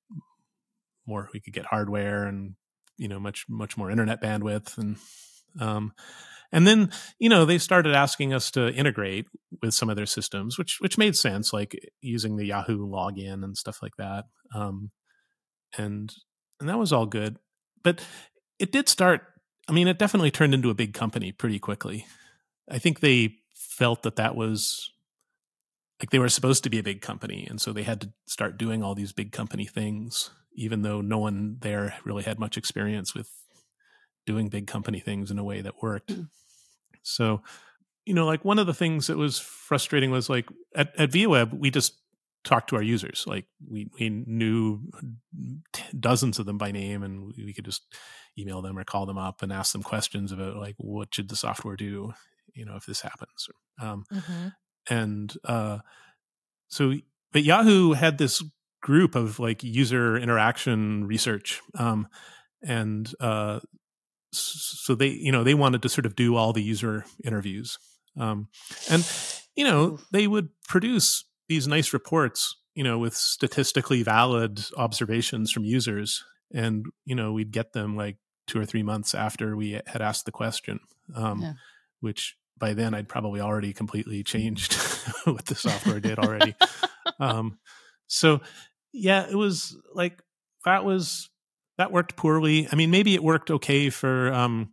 more. 1.07 1.29
We 1.33 1.41
could 1.41 1.55
get 1.55 1.67
hardware 1.67 2.25
and 2.25 2.55
you 2.97 3.09
know 3.09 3.19
much 3.19 3.47
much 3.49 3.77
more 3.77 3.91
internet 3.91 4.23
bandwidth 4.23 4.79
and 4.79 4.97
um, 5.61 5.93
and 6.53 6.67
then 6.67 6.91
you 7.19 7.29
know 7.29 7.45
they 7.45 7.59
started 7.59 7.95
asking 7.95 8.33
us 8.33 8.51
to 8.51 8.73
integrate 8.73 9.27
with 9.63 9.75
some 9.75 9.91
of 9.91 9.97
their 9.97 10.07
systems 10.07 10.59
which 10.59 10.79
which 10.81 10.99
made 10.99 11.17
sense 11.17 11.53
like 11.53 11.79
using 12.01 12.37
the 12.37 12.47
yahoo 12.47 12.87
login 12.87 13.45
and 13.45 13.57
stuff 13.57 13.81
like 13.83 13.97
that 13.99 14.25
um, 14.55 14.91
and 15.77 16.13
and 16.61 16.69
that 16.69 16.79
was 16.79 16.93
all 16.93 17.07
good. 17.07 17.37
But 17.83 18.05
it 18.59 18.73
did 18.73 18.89
start 18.89 19.23
i 19.69 19.73
mean 19.73 19.89
it 19.89 19.99
definitely 19.99 20.31
turned 20.31 20.55
into 20.55 20.71
a 20.71 20.75
big 20.75 20.95
company 20.95 21.33
pretty 21.33 21.59
quickly. 21.59 22.07
I 22.71 22.79
think 22.79 23.01
they 23.01 23.37
felt 23.55 24.03
that 24.03 24.17
that 24.17 24.37
was 24.37 24.91
like 26.01 26.11
they 26.11 26.19
were 26.19 26.29
supposed 26.29 26.65
to 26.65 26.71
be 26.71 26.79
a 26.79 26.83
big 26.83 27.01
company 27.01 27.47
and 27.49 27.61
so 27.61 27.73
they 27.73 27.83
had 27.83 28.01
to 28.03 28.13
start 28.27 28.59
doing 28.59 28.83
all 28.83 28.95
these 28.95 29.13
big 29.13 29.33
company 29.33 29.65
things 29.65 30.31
even 30.55 30.83
though 30.83 31.01
no 31.01 31.19
one 31.19 31.57
there 31.61 31.97
really 32.05 32.23
had 32.23 32.39
much 32.39 32.57
experience 32.57 33.15
with 33.15 33.31
doing 34.27 34.49
big 34.49 34.67
company 34.67 35.01
things 35.01 35.31
in 35.31 35.39
a 35.39 35.45
way 35.45 35.61
that 35.61 35.83
worked. 35.83 36.13
Mm. 36.13 36.29
So, 37.03 37.43
you 38.07 38.15
know, 38.15 38.27
like 38.27 38.45
one 38.45 38.59
of 38.59 38.67
the 38.67 38.75
things 38.75 39.07
that 39.09 39.17
was 39.17 39.39
frustrating 39.39 40.11
was 40.11 40.29
like 40.29 40.47
at, 40.75 40.99
at 40.99 41.11
ViaWeb, 41.11 41.59
we 41.59 41.71
just 41.71 41.99
talked 42.45 42.71
to 42.71 42.77
our 42.77 42.83
users. 42.83 43.25
Like 43.27 43.47
we, 43.69 43.91
we 43.99 44.11
knew 44.11 44.81
dozens 45.99 46.39
of 46.39 46.47
them 46.47 46.59
by 46.59 46.73
name 46.73 47.03
and 47.03 47.33
we 47.37 47.53
could 47.53 47.65
just 47.65 47.83
email 48.39 48.63
them 48.63 48.79
or 48.79 48.85
call 48.85 49.07
them 49.07 49.19
up 49.19 49.43
and 49.43 49.53
ask 49.53 49.73
them 49.73 49.83
questions 49.83 50.33
about 50.33 50.57
like, 50.57 50.75
what 50.79 51.15
should 51.15 51.29
the 51.29 51.37
software 51.37 51.77
do? 51.77 52.13
You 52.55 52.65
know, 52.65 52.77
if 52.77 52.87
this 52.87 53.01
happens. 53.01 53.49
Um, 53.81 54.05
mm-hmm. 54.13 54.49
And 54.89 55.35
uh, 55.45 55.79
so, 56.69 56.95
but 57.33 57.43
Yahoo 57.43 57.93
had 57.93 58.19
this 58.19 58.43
group 58.85 59.15
of 59.15 59.39
like 59.39 59.65
user 59.65 60.15
interaction 60.19 61.07
research 61.07 61.63
um, 61.79 62.07
and 62.63 63.15
uh, 63.19 63.59
so 64.31 64.95
they 64.95 65.09
you 65.09 65.33
know 65.33 65.43
they 65.43 65.55
wanted 65.55 65.81
to 65.81 65.89
sort 65.89 66.05
of 66.05 66.15
do 66.15 66.37
all 66.37 66.53
the 66.53 66.63
user 66.63 67.03
interviews 67.25 67.79
um, 68.21 68.47
and 68.91 69.11
you 69.57 69.65
know 69.65 69.99
they 70.13 70.27
would 70.27 70.51
produce 70.69 71.25
these 71.49 71.67
nice 71.67 71.95
reports 71.95 72.57
you 72.75 72.85
know 72.85 72.99
with 72.99 73.15
statistically 73.15 74.03
valid 74.03 74.63
observations 74.77 75.51
from 75.51 75.65
users 75.65 76.23
and 76.53 76.85
you 77.07 77.15
know 77.15 77.33
we'd 77.33 77.53
get 77.53 77.73
them 77.73 77.97
like 77.97 78.19
two 78.47 78.61
or 78.61 78.67
three 78.67 78.83
months 78.83 79.15
after 79.15 79.57
we 79.57 79.81
had 79.87 80.03
asked 80.03 80.27
the 80.27 80.31
question 80.31 80.79
um, 81.15 81.41
yeah. 81.41 81.53
which 82.01 82.37
by 82.59 82.75
then 82.75 82.93
i'd 82.93 83.09
probably 83.09 83.41
already 83.41 83.73
completely 83.73 84.23
changed 84.23 84.75
what 85.25 85.47
the 85.47 85.55
software 85.55 86.01
did 86.01 86.19
already 86.19 86.55
um, 87.19 87.59
so 88.07 88.41
yeah, 88.95 89.27
it 89.29 89.35
was 89.35 89.77
like 89.93 90.23
that 90.65 90.85
was 90.85 91.29
that 91.77 91.93
worked 91.93 92.17
poorly. 92.17 92.69
I 92.71 92.77
mean, 92.77 92.91
maybe 92.91 93.15
it 93.15 93.23
worked 93.23 93.51
okay 93.51 93.91
for 93.91 94.33
um, 94.33 94.73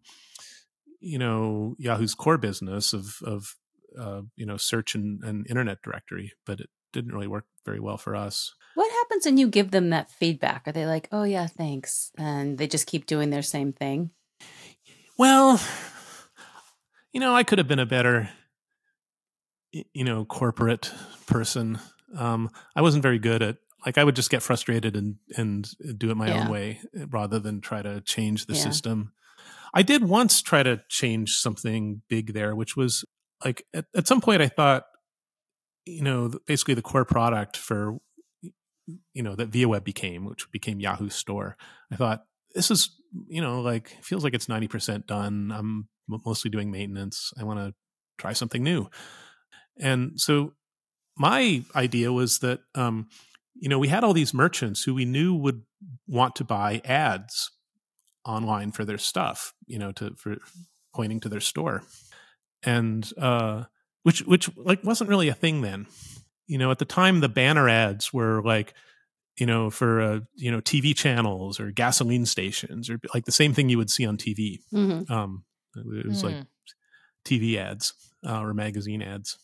you 0.99 1.17
know 1.17 1.75
Yahoo's 1.79 2.13
core 2.13 2.37
business 2.37 2.93
of 2.93 3.17
of 3.23 3.55
uh, 3.99 4.21
you 4.35 4.45
know 4.45 4.57
search 4.57 4.93
and, 4.95 5.23
and 5.23 5.47
internet 5.49 5.81
directory, 5.81 6.33
but 6.45 6.59
it 6.59 6.69
didn't 6.93 7.13
really 7.13 7.27
work 7.27 7.45
very 7.65 7.79
well 7.79 7.97
for 7.97 8.15
us. 8.15 8.53
What 8.75 8.91
happens 8.91 9.25
when 9.25 9.37
you 9.37 9.49
give 9.49 9.71
them 9.71 9.89
that 9.89 10.11
feedback? 10.11 10.67
Are 10.67 10.71
they 10.71 10.85
like, 10.85 11.09
"Oh 11.11 11.23
yeah, 11.23 11.47
thanks," 11.47 12.11
and 12.17 12.59
they 12.59 12.67
just 12.67 12.87
keep 12.87 13.07
doing 13.07 13.31
their 13.31 13.41
same 13.41 13.73
thing? 13.73 14.11
Well, 15.17 15.59
you 17.11 17.19
know, 17.19 17.35
I 17.35 17.43
could 17.43 17.57
have 17.57 17.67
been 17.67 17.79
a 17.79 17.85
better 17.87 18.29
you 19.71 20.03
know 20.03 20.25
corporate 20.25 20.91
person. 21.25 21.79
Um, 22.15 22.51
I 22.75 22.81
wasn't 22.81 23.03
very 23.03 23.19
good 23.19 23.41
at 23.41 23.57
like 23.85 23.97
I 23.97 24.03
would 24.03 24.15
just 24.15 24.29
get 24.29 24.43
frustrated 24.43 24.95
and 24.95 25.15
and 25.35 25.69
do 25.97 26.11
it 26.11 26.17
my 26.17 26.27
yeah. 26.27 26.43
own 26.43 26.51
way 26.51 26.79
eh, 26.95 27.05
rather 27.09 27.39
than 27.39 27.61
try 27.61 27.81
to 27.81 28.01
change 28.01 28.45
the 28.45 28.53
yeah. 28.53 28.61
system. 28.61 29.13
I 29.73 29.83
did 29.83 30.03
once 30.03 30.41
try 30.41 30.63
to 30.63 30.81
change 30.89 31.37
something 31.37 32.01
big 32.09 32.33
there, 32.33 32.55
which 32.55 32.75
was 32.75 33.05
like 33.43 33.65
at, 33.73 33.85
at 33.95 34.07
some 34.07 34.21
point 34.21 34.41
I 34.41 34.47
thought, 34.47 34.83
you 35.85 36.03
know, 36.03 36.31
basically 36.45 36.73
the 36.73 36.81
core 36.81 37.05
product 37.05 37.57
for, 37.57 37.97
you 39.13 39.23
know, 39.23 39.35
that 39.35 39.51
ViaWeb 39.51 39.83
became, 39.83 40.25
which 40.25 40.51
became 40.51 40.79
Yahoo 40.79 41.09
Store. 41.09 41.57
I 41.91 41.95
thought 41.95 42.25
this 42.53 42.69
is, 42.69 42.89
you 43.27 43.41
know, 43.41 43.61
like 43.61 43.89
feels 44.03 44.23
like 44.23 44.33
it's 44.33 44.47
90% 44.47 45.07
done. 45.07 45.51
I'm 45.55 45.87
mostly 46.07 46.51
doing 46.51 46.69
maintenance. 46.69 47.31
I 47.39 47.45
want 47.45 47.59
to 47.59 47.73
try 48.17 48.33
something 48.33 48.61
new. 48.61 48.89
And 49.79 50.19
so 50.19 50.53
my 51.17 51.63
idea 51.75 52.11
was 52.11 52.39
that, 52.39 52.59
um, 52.75 53.07
you 53.55 53.69
know, 53.69 53.79
we 53.79 53.87
had 53.87 54.03
all 54.03 54.13
these 54.13 54.33
merchants 54.33 54.83
who 54.83 54.93
we 54.93 55.05
knew 55.05 55.35
would 55.35 55.63
want 56.07 56.35
to 56.37 56.43
buy 56.43 56.81
ads 56.85 57.51
online 58.25 58.71
for 58.71 58.85
their 58.85 58.97
stuff, 58.97 59.53
you 59.67 59.79
know, 59.79 59.91
to 59.93 60.15
for 60.15 60.37
pointing 60.93 61.19
to 61.21 61.29
their 61.29 61.39
store, 61.39 61.83
and 62.63 63.11
uh, 63.17 63.63
which 64.03 64.21
which 64.21 64.49
like 64.57 64.83
wasn't 64.83 65.09
really 65.09 65.27
a 65.27 65.33
thing 65.33 65.61
then. 65.61 65.87
You 66.47 66.57
know, 66.57 66.71
at 66.71 66.79
the 66.79 66.85
time, 66.85 67.19
the 67.19 67.29
banner 67.29 67.69
ads 67.69 68.11
were 68.11 68.41
like, 68.43 68.73
you 69.37 69.45
know, 69.45 69.69
for 69.69 70.01
uh, 70.01 70.19
you 70.35 70.51
know 70.51 70.61
TV 70.61 70.95
channels 70.95 71.59
or 71.59 71.71
gasoline 71.71 72.25
stations 72.25 72.89
or 72.89 72.99
like 73.13 73.25
the 73.25 73.31
same 73.31 73.53
thing 73.53 73.69
you 73.69 73.77
would 73.77 73.89
see 73.89 74.05
on 74.05 74.17
TV. 74.17 74.59
Mm-hmm. 74.73 75.11
Um, 75.11 75.43
it 75.75 76.07
was 76.07 76.23
mm. 76.23 76.25
like 76.25 76.45
TV 77.25 77.57
ads 77.57 77.93
uh, 78.27 78.41
or 78.41 78.53
magazine 78.53 79.01
ads. 79.01 79.37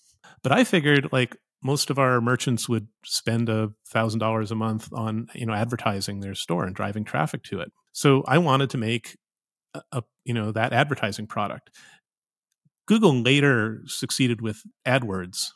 But 0.44 0.52
I 0.52 0.64
figured 0.64 1.10
like 1.12 1.38
most 1.64 1.90
of 1.90 1.98
our 1.98 2.22
merchants 2.22 2.70
would 2.70 2.88
spend 3.04 3.50
a 3.50 3.72
thousand 3.88 4.20
dollars 4.20 4.52
a 4.52 4.56
month 4.56 4.90
on 4.94 5.28
you 5.34 5.46
know 5.46 5.54
advertising 5.54 6.20
their 6.20 6.36
store 6.36 6.66
and 6.66 6.76
driving 6.76 7.04
traffic 7.04 7.44
to 7.44 7.60
it. 7.60 7.72
So 7.94 8.24
i 8.28 8.38
wanted 8.38 8.70
to 8.72 8.78
make 8.78 9.18
a, 9.74 9.82
a, 9.92 10.04
you 10.24 10.34
know 10.34 10.52
that 10.52 10.74
advertising 10.74 11.28
product. 11.28 11.70
Google 12.88 13.22
later 13.22 13.82
succeeded 13.86 14.42
with 14.42 14.62
adwords 14.88 15.48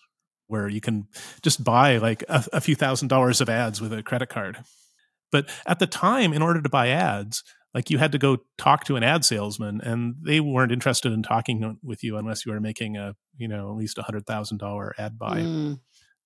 where 0.47 0.67
you 0.67 0.81
can 0.81 1.07
just 1.41 1.63
buy 1.63 1.97
like 1.97 2.23
a, 2.27 2.43
a 2.51 2.61
few 2.61 2.75
thousand 2.75 3.07
dollars 3.07 3.39
of 3.39 3.49
ads 3.49 3.79
with 3.79 3.93
a 3.93 4.03
credit 4.03 4.27
card. 4.27 4.57
But 5.31 5.49
at 5.65 5.79
the 5.79 5.87
time 5.87 6.33
in 6.33 6.41
order 6.41 6.61
to 6.61 6.67
buy 6.69 6.89
ads 6.89 7.41
like 7.73 7.89
you 7.89 7.97
had 7.97 8.11
to 8.11 8.17
go 8.17 8.37
talk 8.57 8.83
to 8.85 8.95
an 8.95 9.03
ad 9.03 9.23
salesman 9.23 9.81
and 9.81 10.15
they 10.25 10.39
weren't 10.39 10.71
interested 10.71 11.11
in 11.11 11.23
talking 11.23 11.77
with 11.81 12.03
you 12.03 12.17
unless 12.17 12.45
you 12.45 12.51
were 12.51 12.59
making 12.59 12.97
a 12.97 13.15
you 13.37 13.47
know 13.47 13.69
at 13.69 13.77
least 13.77 13.97
a 13.97 14.03
hundred 14.03 14.25
thousand 14.25 14.57
dollar 14.57 14.93
ad 14.97 15.17
buy. 15.17 15.39
Mm. 15.39 15.79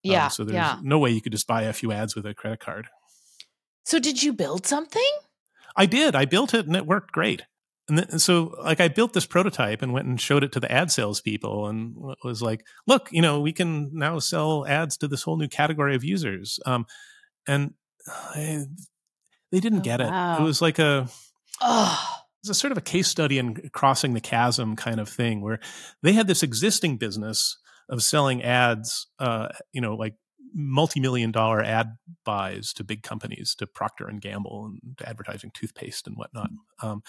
Um, 0.05 0.11
yeah. 0.11 0.25
Um, 0.25 0.31
so 0.31 0.43
there's 0.43 0.55
yeah. 0.55 0.79
no 0.83 0.99
way 0.99 1.11
you 1.11 1.21
could 1.21 1.31
just 1.31 1.47
buy 1.47 1.63
a 1.63 1.73
few 1.73 1.91
ads 1.91 2.15
with 2.15 2.25
a 2.25 2.33
credit 2.33 2.59
card. 2.59 2.87
So 3.83 3.99
did 3.99 4.23
you 4.23 4.33
build 4.33 4.65
something? 4.65 5.09
I 5.75 5.85
did. 5.85 6.15
I 6.15 6.25
built 6.25 6.53
it 6.53 6.65
and 6.65 6.75
it 6.75 6.85
worked 6.85 7.11
great. 7.11 7.43
And, 7.87 7.99
then, 7.99 8.07
and 8.09 8.21
so, 8.21 8.55
like, 8.63 8.79
I 8.79 8.87
built 8.87 9.13
this 9.13 9.27
prototype 9.27 9.83
and 9.83 9.93
went 9.93 10.07
and 10.07 10.19
showed 10.19 10.43
it 10.43 10.51
to 10.53 10.59
the 10.59 10.71
ad 10.71 10.91
salespeople 10.91 11.67
and 11.67 11.95
was 12.23 12.41
like, 12.41 12.65
"Look, 12.87 13.09
you 13.11 13.21
know, 13.21 13.41
we 13.41 13.53
can 13.53 13.91
now 13.93 14.17
sell 14.17 14.65
ads 14.65 14.97
to 14.97 15.07
this 15.07 15.21
whole 15.21 15.37
new 15.37 15.47
category 15.47 15.95
of 15.95 16.03
users." 16.03 16.59
Um, 16.65 16.87
and 17.47 17.75
I, 18.07 18.65
they 19.51 19.59
didn't 19.59 19.79
oh, 19.79 19.83
get 19.83 20.01
it. 20.01 20.07
Wow. 20.07 20.39
It 20.39 20.43
was 20.43 20.63
like 20.63 20.79
a, 20.79 21.07
oh. 21.61 22.23
it 22.41 22.47
was 22.47 22.57
a 22.57 22.59
sort 22.59 22.71
of 22.71 22.79
a 22.79 22.81
case 22.81 23.07
study 23.07 23.37
in 23.37 23.69
crossing 23.71 24.15
the 24.15 24.21
chasm 24.21 24.75
kind 24.75 24.99
of 24.99 25.07
thing, 25.07 25.41
where 25.41 25.59
they 26.01 26.13
had 26.13 26.25
this 26.25 26.41
existing 26.41 26.97
business 26.97 27.55
of 27.89 28.03
selling 28.03 28.43
ads, 28.43 29.07
uh, 29.19 29.49
you 29.71 29.81
know, 29.81 29.95
like 29.95 30.15
multi-million 30.53 31.31
dollar 31.31 31.61
ad 31.61 31.97
buys 32.23 32.73
to 32.73 32.83
big 32.83 33.03
companies, 33.03 33.55
to 33.55 33.67
Procter 33.67 34.07
and 34.07 34.21
Gamble, 34.21 34.65
and 34.65 34.97
to 34.97 35.07
advertising 35.07 35.51
toothpaste 35.53 36.07
and 36.07 36.15
whatnot. 36.15 36.49
Um, 36.81 37.03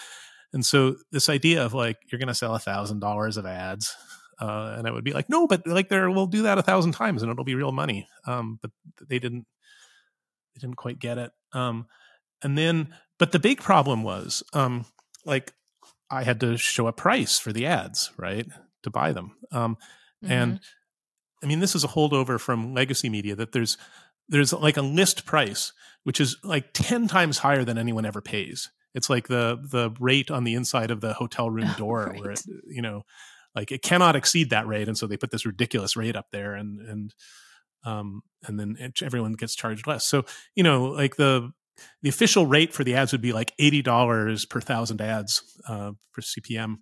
and 0.53 0.65
so 0.65 0.95
this 1.11 1.29
idea 1.29 1.65
of 1.65 1.73
like 1.73 1.97
you're 2.11 2.19
going 2.19 2.27
to 2.27 2.33
sell 2.33 2.55
a 2.55 2.59
thousand 2.59 2.99
dollars 2.99 3.37
of 3.37 3.45
ads, 3.45 3.95
uh, 4.39 4.75
and 4.77 4.87
I 4.87 4.91
would 4.91 5.03
be 5.03 5.13
like, 5.13 5.29
no, 5.29 5.47
but 5.47 5.65
like 5.65 5.89
there, 5.89 6.09
we'll 6.11 6.27
do 6.27 6.43
that 6.43 6.57
a 6.57 6.63
thousand 6.63 6.91
times 6.91 7.21
and 7.21 7.31
it'll 7.31 7.43
be 7.43 7.55
real 7.55 7.71
money. 7.71 8.07
Um, 8.25 8.59
but 8.61 8.71
they 9.07 9.19
didn't, 9.19 9.45
they 10.53 10.59
didn't 10.59 10.77
quite 10.77 10.99
get 10.99 11.17
it. 11.17 11.31
Um, 11.53 11.87
and 12.43 12.57
then, 12.57 12.93
but 13.17 13.31
the 13.31 13.39
big 13.39 13.59
problem 13.59 14.03
was, 14.03 14.43
um, 14.53 14.85
like 15.25 15.53
I 16.09 16.23
had 16.23 16.39
to 16.41 16.57
show 16.57 16.87
a 16.87 16.93
price 16.93 17.39
for 17.39 17.51
the 17.51 17.65
ads, 17.65 18.11
right, 18.17 18.47
to 18.83 18.89
buy 18.89 19.11
them. 19.11 19.35
Mm-hmm. 20.23 20.33
And 20.33 20.59
I 21.43 21.45
mean, 21.45 21.59
this 21.59 21.75
is 21.75 21.83
a 21.83 21.89
holdover 21.89 22.39
from 22.39 22.73
legacy 22.73 23.09
media 23.09 23.35
that 23.35 23.51
there's 23.51 23.77
there's 24.29 24.53
like 24.53 24.77
a 24.77 24.81
list 24.81 25.25
price, 25.25 25.71
which 26.03 26.19
is 26.19 26.37
like 26.43 26.73
10 26.73 27.07
times 27.07 27.39
higher 27.39 27.63
than 27.63 27.77
anyone 27.77 28.05
ever 28.05 28.21
pays. 28.21 28.69
It's 28.93 29.09
like 29.09 29.27
the 29.27 29.57
the 29.61 29.91
rate 29.99 30.31
on 30.31 30.43
the 30.43 30.55
inside 30.55 30.91
of 30.91 31.01
the 31.01 31.13
hotel 31.13 31.49
room 31.49 31.69
door 31.77 32.07
right. 32.07 32.19
where 32.19 32.31
it, 32.31 32.41
you 32.67 32.81
know, 32.81 33.03
like 33.55 33.71
it 33.71 33.81
cannot 33.81 34.15
exceed 34.15 34.49
that 34.49 34.67
rate. 34.67 34.87
And 34.87 34.97
so 34.97 35.07
they 35.07 35.17
put 35.17 35.31
this 35.31 35.45
ridiculous 35.45 35.95
rate 35.95 36.15
up 36.15 36.27
there 36.31 36.55
and 36.55 36.79
and 36.81 37.13
um 37.83 38.21
and 38.45 38.59
then 38.59 38.75
it, 38.79 39.01
everyone 39.01 39.33
gets 39.33 39.55
charged 39.55 39.87
less. 39.87 40.05
So, 40.05 40.25
you 40.55 40.63
know, 40.63 40.85
like 40.85 41.15
the 41.15 41.51
the 42.01 42.09
official 42.09 42.47
rate 42.47 42.73
for 42.73 42.83
the 42.83 42.95
ads 42.95 43.11
would 43.11 43.21
be 43.21 43.33
like 43.33 43.53
$80 43.59 44.49
per 44.49 44.59
thousand 44.59 44.99
ads 44.99 45.43
uh, 45.67 45.91
for 46.11 46.21
CPM 46.21 46.77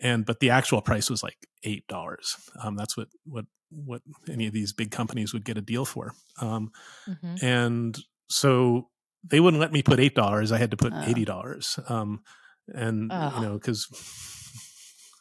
and 0.00 0.26
but 0.26 0.40
the 0.40 0.50
actual 0.50 0.80
price 0.80 1.10
was 1.10 1.22
like 1.22 1.46
eight 1.62 1.86
dollars. 1.88 2.36
Um, 2.62 2.76
that's 2.76 2.96
what 2.96 3.08
what 3.24 3.46
what 3.70 4.02
any 4.30 4.46
of 4.46 4.52
these 4.52 4.72
big 4.72 4.90
companies 4.90 5.32
would 5.32 5.44
get 5.44 5.58
a 5.58 5.62
deal 5.62 5.84
for. 5.84 6.12
Um, 6.40 6.70
mm-hmm. 7.08 7.44
And 7.44 7.98
so 8.28 8.88
they 9.28 9.40
wouldn't 9.40 9.60
let 9.60 9.72
me 9.72 9.82
put 9.82 10.00
eight 10.00 10.14
dollars. 10.14 10.52
I 10.52 10.58
had 10.58 10.70
to 10.72 10.76
put 10.76 10.92
oh. 10.94 11.02
eighty 11.06 11.24
dollars. 11.24 11.78
Um, 11.88 12.20
and 12.68 13.10
oh. 13.12 13.32
you 13.36 13.42
know 13.42 13.54
because 13.54 13.86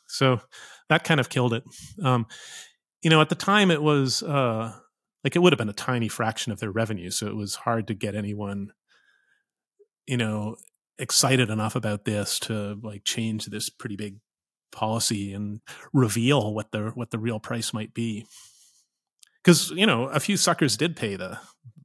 so 0.07 0.39
that 0.89 1.03
kind 1.03 1.19
of 1.19 1.29
killed 1.29 1.53
it. 1.53 1.63
Um, 2.03 2.27
you 3.01 3.09
know, 3.09 3.21
at 3.21 3.29
the 3.29 3.35
time 3.35 3.71
it 3.71 3.81
was 3.81 4.23
uh, 4.23 4.73
like 5.23 5.35
it 5.35 5.39
would 5.39 5.53
have 5.53 5.57
been 5.57 5.69
a 5.69 5.73
tiny 5.73 6.07
fraction 6.07 6.51
of 6.51 6.59
their 6.59 6.71
revenue, 6.71 7.09
so 7.09 7.27
it 7.27 7.35
was 7.35 7.55
hard 7.55 7.87
to 7.87 7.93
get 7.93 8.15
anyone, 8.15 8.71
you 10.05 10.17
know, 10.17 10.55
excited 10.97 11.49
enough 11.49 11.75
about 11.75 12.05
this 12.05 12.39
to 12.39 12.79
like 12.81 13.03
change 13.03 13.45
this 13.45 13.69
pretty 13.69 13.95
big 13.95 14.17
policy 14.73 15.33
and 15.33 15.61
reveal 15.93 16.53
what 16.53 16.71
the 16.71 16.91
what 16.95 17.11
the 17.11 17.19
real 17.19 17.39
price 17.39 17.73
might 17.73 17.93
be. 17.93 18.25
Because 19.41 19.71
you 19.71 19.85
know, 19.85 20.05
a 20.05 20.19
few 20.19 20.35
suckers 20.35 20.75
did 20.75 20.97
pay 20.97 21.15
the 21.15 21.39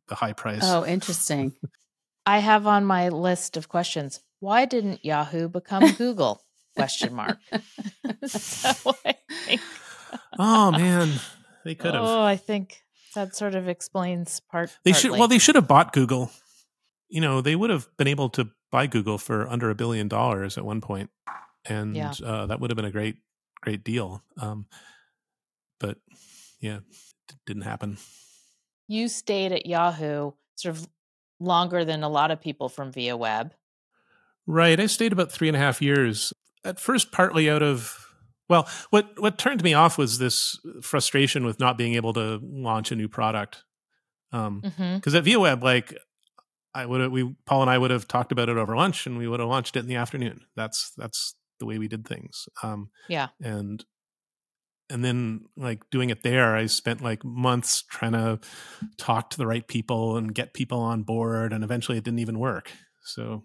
the 0.08 0.16
high 0.16 0.32
price. 0.32 0.62
Oh, 0.64 0.84
interesting. 0.84 1.54
I 2.26 2.38
have 2.38 2.66
on 2.66 2.84
my 2.84 3.10
list 3.10 3.56
of 3.56 3.68
questions. 3.68 4.20
Why 4.40 4.64
didn't 4.64 5.04
Yahoo 5.04 5.48
become 5.48 5.92
Google? 5.98 6.42
Question 6.74 7.14
mark. 7.14 7.38
oh 10.38 10.70
man, 10.72 11.12
they 11.64 11.74
could 11.74 11.94
have. 11.94 12.04
Oh, 12.04 12.22
I 12.22 12.36
think 12.36 12.82
that 13.14 13.36
sort 13.36 13.54
of 13.54 13.68
explains 13.68 14.40
part. 14.50 14.76
They 14.84 14.92
partly. 14.92 15.10
should. 15.10 15.18
Well, 15.18 15.28
they 15.28 15.38
should 15.38 15.54
have 15.54 15.68
bought 15.68 15.92
Google. 15.92 16.30
You 17.08 17.20
know, 17.20 17.40
they 17.40 17.56
would 17.56 17.70
have 17.70 17.88
been 17.96 18.06
able 18.06 18.28
to 18.30 18.50
buy 18.70 18.86
Google 18.86 19.16
for 19.16 19.48
under 19.48 19.70
a 19.70 19.74
billion 19.74 20.08
dollars 20.08 20.58
at 20.58 20.64
one 20.64 20.80
point 20.82 21.10
and 21.68 21.96
yeah. 21.96 22.12
uh, 22.24 22.46
that 22.46 22.60
would 22.60 22.70
have 22.70 22.76
been 22.76 22.84
a 22.84 22.90
great 22.90 23.16
great 23.60 23.84
deal. 23.84 24.22
Um, 24.40 24.66
but 25.78 25.98
yeah, 26.60 26.78
it 26.78 27.36
didn't 27.46 27.62
happen. 27.62 27.98
You 28.86 29.08
stayed 29.08 29.52
at 29.52 29.66
Yahoo 29.66 30.32
sort 30.54 30.76
of 30.76 30.88
longer 31.40 31.84
than 31.84 32.02
a 32.02 32.08
lot 32.08 32.30
of 32.30 32.40
people 32.40 32.68
from 32.68 32.92
Viaweb. 32.92 33.50
Right, 34.46 34.80
I 34.80 34.86
stayed 34.86 35.12
about 35.12 35.30
three 35.30 35.48
and 35.48 35.56
a 35.56 35.60
half 35.60 35.82
years. 35.82 36.32
At 36.64 36.80
first, 36.80 37.12
partly 37.12 37.50
out 37.50 37.62
of 37.62 38.06
well, 38.48 38.66
what 38.90 39.20
what 39.20 39.38
turned 39.38 39.62
me 39.62 39.74
off 39.74 39.98
was 39.98 40.18
this 40.18 40.58
frustration 40.82 41.44
with 41.44 41.60
not 41.60 41.76
being 41.76 41.94
able 41.94 42.14
to 42.14 42.40
launch 42.42 42.90
a 42.90 42.96
new 42.96 43.08
product. 43.08 43.64
Because 44.30 44.46
um, 44.46 44.62
mm-hmm. 44.62 45.16
at 45.16 45.24
Viaweb, 45.24 45.62
like 45.62 45.96
I 46.74 46.86
would 46.86 47.12
we 47.12 47.34
Paul 47.44 47.62
and 47.62 47.70
I 47.70 47.76
would 47.76 47.90
have 47.90 48.08
talked 48.08 48.32
about 48.32 48.48
it 48.48 48.56
over 48.56 48.76
lunch, 48.76 49.06
and 49.06 49.18
we 49.18 49.28
would 49.28 49.40
have 49.40 49.48
launched 49.48 49.76
it 49.76 49.80
in 49.80 49.86
the 49.86 49.96
afternoon. 49.96 50.40
That's 50.56 50.92
that's 50.96 51.34
the 51.58 51.66
way 51.66 51.78
we 51.78 51.88
did 51.88 52.06
things. 52.06 52.48
Um, 52.62 52.90
yeah. 53.08 53.28
And 53.40 53.84
and 54.90 55.04
then 55.04 55.46
like 55.56 55.88
doing 55.90 56.10
it 56.10 56.22
there, 56.22 56.56
I 56.56 56.66
spent 56.66 57.02
like 57.02 57.24
months 57.24 57.82
trying 57.82 58.12
to 58.12 58.40
talk 58.96 59.30
to 59.30 59.36
the 59.36 59.46
right 59.46 59.66
people 59.66 60.16
and 60.16 60.34
get 60.34 60.54
people 60.54 60.80
on 60.80 61.02
board, 61.02 61.52
and 61.52 61.62
eventually 61.62 61.98
it 61.98 62.04
didn't 62.04 62.20
even 62.20 62.38
work. 62.38 62.72
So 63.02 63.44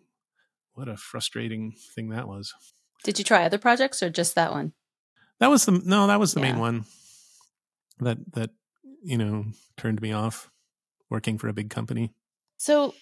what 0.74 0.88
a 0.88 0.98
frustrating 0.98 1.74
thing 1.96 2.10
that 2.10 2.28
was. 2.28 2.54
Did 3.04 3.20
you 3.20 3.26
try 3.26 3.44
other 3.44 3.58
projects 3.58 4.02
or 4.02 4.10
just 4.10 4.36
that 4.36 4.52
one? 4.52 4.74
That 5.40 5.50
was 5.50 5.66
the 5.66 5.72
no, 5.72 6.08
that 6.08 6.20
was 6.20 6.34
the 6.34 6.40
yeah. 6.40 6.54
main 6.54 6.60
one. 6.60 6.86
That 8.00 8.18
that 8.34 8.52
you 9.04 9.18
know 9.18 9.46
turned 9.78 10.02
me 10.02 10.14
off 10.14 10.50
working 11.10 11.38
for 11.38 11.48
a 11.48 11.54
big 11.54 11.70
company. 11.70 12.14
So 12.58 12.94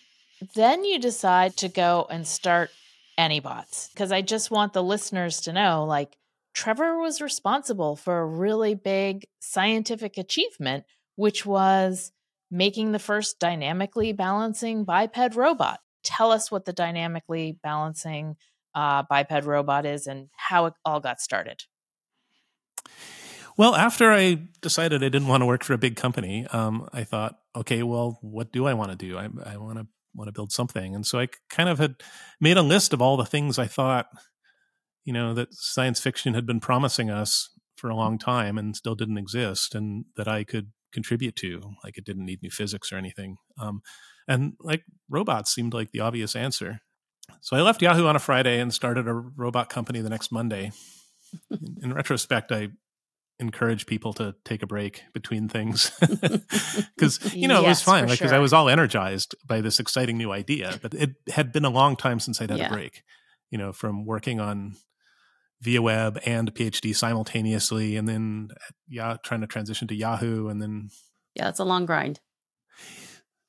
then 0.55 0.83
you 0.83 0.99
decide 0.99 1.55
to 1.57 1.69
go 1.69 2.07
and 2.09 2.27
start 2.27 2.71
Anybots 3.21 3.93
because 3.93 4.11
I 4.11 4.21
just 4.21 4.49
want 4.49 4.73
the 4.73 4.81
listeners 4.81 5.41
to 5.41 5.53
know 5.53 5.85
like 5.85 6.17
Trevor 6.55 6.97
was 6.97 7.21
responsible 7.21 7.95
for 7.95 8.19
a 8.19 8.25
really 8.25 8.73
big 8.73 9.27
scientific 9.39 10.17
achievement, 10.17 10.85
which 11.17 11.45
was 11.45 12.11
making 12.49 12.93
the 12.93 12.99
first 12.99 13.39
dynamically 13.39 14.11
balancing 14.11 14.85
biped 14.85 15.35
robot. 15.35 15.81
Tell 16.03 16.31
us 16.31 16.49
what 16.49 16.65
the 16.65 16.73
dynamically 16.73 17.59
balancing 17.61 18.37
uh, 18.73 19.03
biped 19.07 19.45
robot 19.45 19.85
is 19.85 20.07
and 20.07 20.29
how 20.35 20.65
it 20.65 20.73
all 20.83 20.99
got 20.99 21.21
started. 21.21 21.61
Well, 23.55 23.75
after 23.75 24.11
I 24.11 24.39
decided 24.61 25.03
I 25.03 25.09
didn't 25.09 25.27
want 25.27 25.41
to 25.41 25.45
work 25.45 25.63
for 25.63 25.73
a 25.73 25.77
big 25.77 25.95
company, 25.95 26.47
um, 26.47 26.89
I 26.91 27.03
thought, 27.03 27.37
okay, 27.55 27.83
well, 27.83 28.17
what 28.21 28.51
do 28.51 28.65
I 28.65 28.73
want 28.73 28.89
to 28.89 28.97
do? 28.97 29.15
I, 29.19 29.29
I 29.45 29.57
want 29.57 29.77
to 29.77 29.85
want 30.13 30.27
to 30.27 30.33
build 30.33 30.51
something, 30.51 30.95
and 30.95 31.05
so 31.05 31.19
I 31.19 31.27
kind 31.49 31.69
of 31.69 31.79
had 31.79 31.95
made 32.39 32.57
a 32.57 32.61
list 32.61 32.93
of 32.93 33.01
all 33.01 33.17
the 33.17 33.25
things 33.25 33.57
I 33.57 33.67
thought, 33.67 34.07
you 35.05 35.13
know, 35.13 35.33
that 35.33 35.53
science 35.53 35.99
fiction 35.99 36.33
had 36.33 36.45
been 36.45 36.59
promising 36.59 37.09
us 37.09 37.49
for 37.75 37.89
a 37.89 37.95
long 37.95 38.19
time 38.19 38.57
and 38.57 38.75
still 38.75 38.95
didn't 38.95 39.17
exist, 39.17 39.75
and 39.75 40.05
that 40.15 40.27
I 40.27 40.43
could 40.43 40.71
contribute 40.93 41.35
to. 41.37 41.61
Like 41.83 41.97
it 41.97 42.05
didn't 42.05 42.25
need 42.25 42.41
new 42.41 42.51
physics 42.51 42.91
or 42.91 42.97
anything, 42.97 43.37
um, 43.59 43.81
and 44.27 44.53
like 44.59 44.83
robots 45.09 45.53
seemed 45.53 45.73
like 45.73 45.91
the 45.91 46.01
obvious 46.01 46.35
answer. 46.35 46.79
So 47.39 47.55
I 47.55 47.61
left 47.61 47.81
Yahoo 47.81 48.07
on 48.07 48.15
a 48.15 48.19
Friday 48.19 48.59
and 48.59 48.73
started 48.73 49.07
a 49.07 49.13
robot 49.13 49.69
company 49.69 50.01
the 50.01 50.09
next 50.09 50.31
Monday. 50.31 50.71
in, 51.49 51.77
in 51.81 51.93
retrospect, 51.93 52.51
I 52.51 52.69
encourage 53.41 53.87
people 53.87 54.13
to 54.13 54.35
take 54.45 54.61
a 54.61 54.67
break 54.67 55.03
between 55.13 55.49
things 55.49 55.91
because 56.95 57.33
you 57.33 57.47
know 57.47 57.61
yes, 57.61 57.65
it 57.65 57.69
was 57.69 57.81
fine 57.81 58.07
like 58.07 58.19
because 58.19 58.29
sure. 58.29 58.37
i 58.37 58.39
was 58.39 58.53
all 58.53 58.69
energized 58.69 59.35
by 59.45 59.59
this 59.59 59.79
exciting 59.79 60.17
new 60.17 60.31
idea 60.31 60.79
but 60.81 60.93
it 60.93 61.15
had 61.29 61.51
been 61.51 61.65
a 61.65 61.69
long 61.69 61.95
time 61.95 62.19
since 62.19 62.39
i'd 62.39 62.51
had 62.51 62.59
yeah. 62.59 62.67
a 62.67 62.69
break 62.69 63.03
you 63.49 63.57
know 63.57 63.73
from 63.73 64.05
working 64.05 64.39
on 64.39 64.75
Viaweb 65.63 66.19
and 66.25 66.53
phd 66.53 66.95
simultaneously 66.95 67.97
and 67.97 68.07
then 68.07 68.49
yeah 68.87 69.17
trying 69.23 69.41
to 69.41 69.47
transition 69.47 69.87
to 69.87 69.95
yahoo 69.95 70.47
and 70.47 70.61
then 70.61 70.89
yeah 71.35 71.49
it's 71.49 71.59
a 71.59 71.65
long 71.65 71.85
grind 71.85 72.19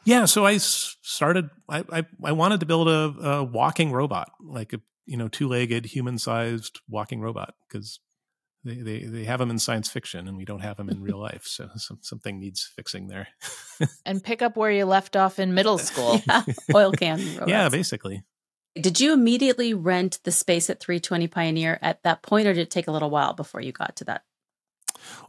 yeah 0.05 0.25
so 0.25 0.45
i 0.45 0.57
started 0.57 1.49
i 1.69 1.85
i, 1.93 2.07
I 2.25 2.33
wanted 2.33 2.61
to 2.61 2.67
build 2.67 2.89
a, 2.89 3.29
a 3.29 3.45
walking 3.45 3.93
robot 3.93 4.31
like 4.41 4.73
a 4.73 4.81
you 5.07 5.17
know 5.17 5.29
two-legged 5.29 5.87
human-sized 5.87 6.81
walking 6.89 7.21
robot 7.21 7.55
because 7.69 8.01
they, 8.65 8.75
they 8.77 8.99
they 9.05 9.25
have 9.25 9.39
them 9.39 9.51
in 9.51 9.59
science 9.59 9.91
fiction 9.91 10.29
and 10.29 10.37
we 10.37 10.45
don't 10.45 10.61
have 10.61 10.77
them 10.77 10.89
in 10.89 11.03
real 11.03 11.19
life 11.19 11.45
so 11.45 11.69
some, 11.77 11.99
something 12.03 12.39
needs 12.39 12.71
fixing 12.77 13.09
there. 13.09 13.29
And 14.07 14.23
pick 14.23 14.43
up 14.43 14.57
where 14.57 14.71
you 14.71 14.85
left 14.85 15.17
off 15.17 15.39
in 15.39 15.55
middle 15.55 15.79
school. 15.91 16.21
Yeah. 16.27 16.43
oil 16.75 16.93
can 16.93 17.19
robots. 17.19 17.51
yeah 17.51 17.69
basically. 17.69 18.23
Did 18.75 19.01
you 19.01 19.13
immediately 19.13 19.75
rent 19.75 20.19
the 20.25 20.33
space 20.33 20.71
at 20.71 20.81
320 20.81 21.29
pioneer 21.29 21.79
at 21.83 22.03
that 22.05 22.23
point 22.23 22.47
or 22.47 22.55
did 22.55 22.63
it 22.63 22.71
take 22.71 22.89
a 22.89 22.93
little 22.93 23.11
while 23.11 23.35
before 23.35 23.61
you 23.61 23.73
got 23.73 23.97
to 23.97 24.05
that? 24.05 24.23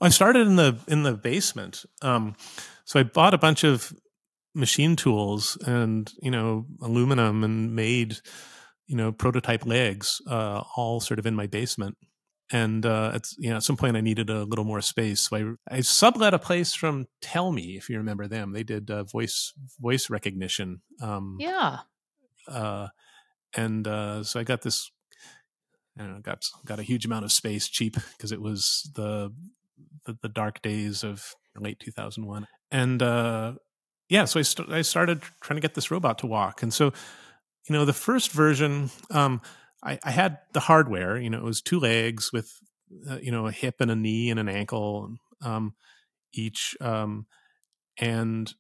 I 0.02 0.10
started 0.10 0.48
in 0.48 0.56
the 0.56 0.78
in 0.88 1.04
the 1.04 1.14
basement 1.14 1.86
um, 2.02 2.36
so 2.86 3.00
i 3.00 3.04
bought 3.04 3.34
a 3.34 3.38
bunch 3.38 3.64
of 3.64 3.94
machine 4.54 4.96
tools 4.96 5.58
and 5.66 6.12
you 6.22 6.30
know 6.30 6.66
aluminum 6.82 7.44
and 7.44 7.76
made 7.76 8.18
you 8.86 8.96
know 8.96 9.12
prototype 9.12 9.66
legs 9.66 10.22
uh, 10.30 10.64
all 10.76 11.00
sort 11.00 11.20
of 11.20 11.26
in 11.26 11.36
my 11.36 11.48
basement 11.48 11.98
and 12.54 12.86
uh, 12.86 13.12
at 13.16 13.28
you 13.38 13.50
know 13.50 13.58
at 13.58 13.64
some 13.64 13.76
point 13.76 13.98
I 13.98 14.02
needed 14.02 14.30
a 14.30 14.44
little 14.44 14.64
more 14.64 14.80
space, 14.80 15.22
so 15.22 15.58
I 15.70 15.78
I 15.78 15.82
sublet 15.82 16.36
a 16.36 16.40
place 16.40 16.74
from 16.74 17.08
Tellme, 17.20 17.76
if 17.76 17.90
you 17.90 17.98
remember 17.98 18.28
them. 18.28 18.54
They 18.54 18.64
did 18.64 18.92
uh, 18.92 19.04
voice 19.04 19.54
voice 19.82 20.10
recognition. 20.10 20.82
Um, 21.02 21.38
yeah. 21.40 21.80
Uh, 22.48 22.90
and 23.56 23.88
uh, 23.88 24.24
so 24.24 24.40
I 24.40 24.44
got 24.44 24.62
this. 24.62 24.92
I 25.98 26.04
don't 26.04 26.14
know, 26.14 26.22
got 26.22 26.46
got 26.64 26.80
a 26.80 26.84
huge 26.84 27.06
amount 27.06 27.26
of 27.26 27.32
space 27.32 27.68
cheap 27.68 27.96
because 28.18 28.32
it 28.32 28.42
was 28.42 28.90
the, 28.96 29.34
the, 30.06 30.18
the 30.22 30.30
dark 30.30 30.62
days 30.62 31.04
of 31.04 31.36
late 31.56 31.80
2001, 31.80 32.48
and 32.72 33.02
uh, 33.02 33.54
yeah, 34.10 34.26
so 34.26 34.40
I 34.40 34.44
st- 34.44 34.72
I 34.72 34.82
started 34.84 35.24
trying 35.42 35.58
to 35.58 35.62
get 35.62 35.74
this 35.74 35.92
robot 35.92 36.20
to 36.20 36.28
walk, 36.28 36.62
and 36.62 36.74
so 36.74 36.94
you 37.68 37.74
know 37.74 37.86
the 37.86 37.94
first 37.94 38.32
version. 38.32 38.92
Um, 39.10 39.42
I, 39.84 40.00
I 40.04 40.12
had 40.12 40.38
the 40.54 40.62
hardware. 40.62 41.18
You 41.18 41.30
know, 41.30 41.40
it 41.40 41.44
was 41.44 41.62
two 41.62 41.80
legs 41.80 42.32
with 42.32 42.52
uh, 43.10 43.18
you 43.22 43.32
know 43.32 43.48
a 43.48 43.52
hip 43.52 43.76
and 43.80 43.92
a 43.92 43.96
knee 43.96 44.30
and 44.30 44.40
an 44.40 44.50
ankle 44.50 45.16
um, 45.42 45.74
each, 46.34 46.76
um, 46.82 47.26
and 47.98 48.54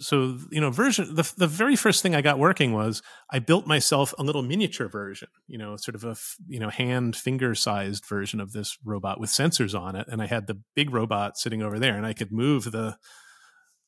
so 0.00 0.38
you 0.50 0.60
know 0.60 0.70
version 0.70 1.14
the 1.14 1.32
the 1.36 1.46
very 1.46 1.76
first 1.76 2.02
thing 2.02 2.14
I 2.14 2.20
got 2.20 2.38
working 2.38 2.72
was 2.72 3.02
I 3.30 3.38
built 3.38 3.66
myself 3.66 4.12
a 4.18 4.22
little 4.22 4.42
miniature 4.42 4.88
version, 4.88 5.28
you 5.46 5.58
know, 5.58 5.76
sort 5.76 5.94
of 5.94 6.04
a 6.04 6.16
you 6.46 6.60
know 6.60 6.70
hand 6.70 7.16
finger 7.16 7.54
sized 7.54 8.06
version 8.06 8.40
of 8.40 8.52
this 8.52 8.76
robot 8.84 9.20
with 9.20 9.30
sensors 9.30 9.78
on 9.78 9.96
it, 9.96 10.06
and 10.08 10.22
I 10.22 10.26
had 10.26 10.46
the 10.46 10.60
big 10.74 10.92
robot 10.92 11.36
sitting 11.36 11.62
over 11.62 11.78
there, 11.78 11.96
and 11.96 12.06
I 12.06 12.12
could 12.12 12.32
move 12.32 12.72
the 12.72 12.96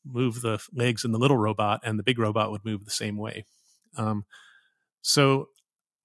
move 0.05 0.41
the 0.41 0.61
legs 0.73 1.05
in 1.05 1.13
the 1.13 1.19
little 1.19 1.39
robot, 1.39 1.81
and 1.85 1.99
the 1.99 2.05
big 2.05 2.19
robot 2.19 2.51
would 2.51 2.65
move 2.65 2.85
the 2.85 2.91
same 2.91 3.17
way. 3.17 3.45
Um, 3.97 4.25
so 5.03 5.49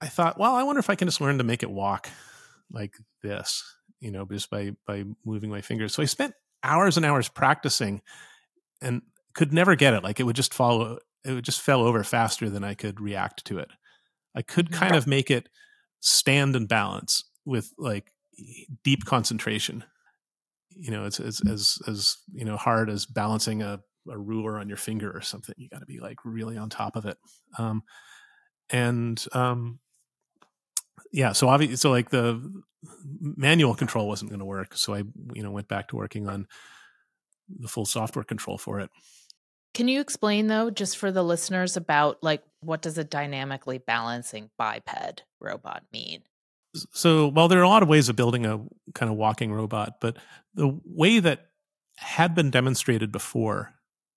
I 0.02 0.08
thought, 0.08 0.38
well, 0.40 0.56
I 0.56 0.64
wonder 0.64 0.80
if 0.80 0.90
I 0.90 0.96
can 0.96 1.08
just 1.08 1.22
learn 1.22 1.38
to 1.38 1.44
make 1.44 1.64
it 1.64 1.70
walk 1.70 2.10
like 2.72 2.96
this, 3.22 3.64
you 4.00 4.12
know, 4.12 4.26
just 4.26 4.50
by 4.50 4.72
by 4.88 5.04
moving 5.26 5.50
my 5.50 5.62
fingers. 5.62 5.94
So 5.94 6.02
I 6.02 6.06
spent 6.06 6.34
hours 6.64 6.98
and 6.98 7.06
hours 7.06 7.30
practicing 7.30 8.02
and 8.82 9.02
could 9.34 9.54
never 9.54 9.76
get 9.76 9.94
it. 9.94 10.04
Like 10.04 10.20
it 10.20 10.24
would 10.24 10.36
just 10.36 10.54
follow 10.54 11.00
it 11.24 11.34
would 11.34 11.46
just 11.46 11.62
fell 11.62 11.82
over 11.82 12.04
faster 12.04 12.50
than 12.50 12.64
I 12.64 12.74
could 12.74 13.00
react 13.00 13.46
to 13.46 13.60
it. 13.60 13.70
I 14.36 14.42
could 14.42 14.68
mm-hmm. 14.68 14.80
kind 14.80 14.96
of 14.96 15.08
make 15.08 15.30
it 15.30 15.50
stand 16.00 16.56
and 16.56 16.68
balance 16.68 17.24
with 17.46 17.72
like 17.78 18.12
deep 18.84 19.06
concentration. 19.06 19.84
You 20.70 20.92
know, 20.92 21.06
it's 21.06 21.20
as 21.20 21.42
as 21.50 21.78
as 21.88 22.18
you 22.34 22.46
know 22.46 22.58
hard 22.58 22.90
as 22.90 23.06
balancing 23.06 23.62
a, 23.62 23.82
a 24.10 24.18
ruler 24.18 24.58
on 24.58 24.68
your 24.68 24.78
finger 24.78 25.12
or 25.12 25.22
something. 25.22 25.54
You 25.58 25.70
got 25.70 25.80
to 25.80 25.86
be 25.86 26.00
like 26.00 26.18
really 26.26 26.58
on 26.58 26.70
top 26.70 26.96
of 26.96 27.06
it. 27.06 27.18
Um, 27.58 27.84
and 28.70 29.24
um, 29.34 29.80
yeah, 31.12 31.34
so 31.34 31.50
obviously, 31.50 31.76
so 31.78 31.92
like 31.92 32.10
the 32.10 32.64
manual 33.20 33.76
control 33.76 34.08
wasn't 34.08 34.32
going 34.32 34.40
to 34.40 34.46
work, 34.46 34.76
so 34.76 34.94
I 34.94 35.04
you 35.34 35.44
know 35.44 35.52
went 35.52 35.68
back 35.68 35.90
to 35.90 35.96
working 35.96 36.28
on 36.28 36.48
the 37.50 37.68
full 37.68 37.86
software 37.86 38.24
control 38.24 38.58
for 38.58 38.80
it. 38.80 38.90
Can 39.74 39.88
you 39.88 40.02
explain 40.02 40.48
though, 40.48 40.70
just 40.70 40.98
for 40.98 41.12
the 41.12 41.24
listeners, 41.24 41.78
about 41.78 42.22
like 42.22 42.44
what 42.62 42.82
does 42.82 42.98
a 42.98 43.04
dynamically 43.04 43.78
balancing 43.78 44.50
biped 44.58 45.24
robot 45.40 45.84
mean? 45.92 46.24
So, 46.94 47.28
well, 47.28 47.48
there 47.48 47.60
are 47.60 47.64
a 47.64 47.70
lot 47.70 47.84
of 47.84 47.90
ways 47.90 48.08
of 48.08 48.16
building 48.16 48.46
a 48.46 48.60
kind 48.96 49.12
of 49.12 49.18
walking 49.18 49.52
robot, 49.52 49.96
but 50.00 50.18
the 50.54 50.80
way 50.86 51.20
that 51.20 51.48
had 51.98 52.34
been 52.34 52.50
demonstrated 52.50 53.12
before 53.12 53.74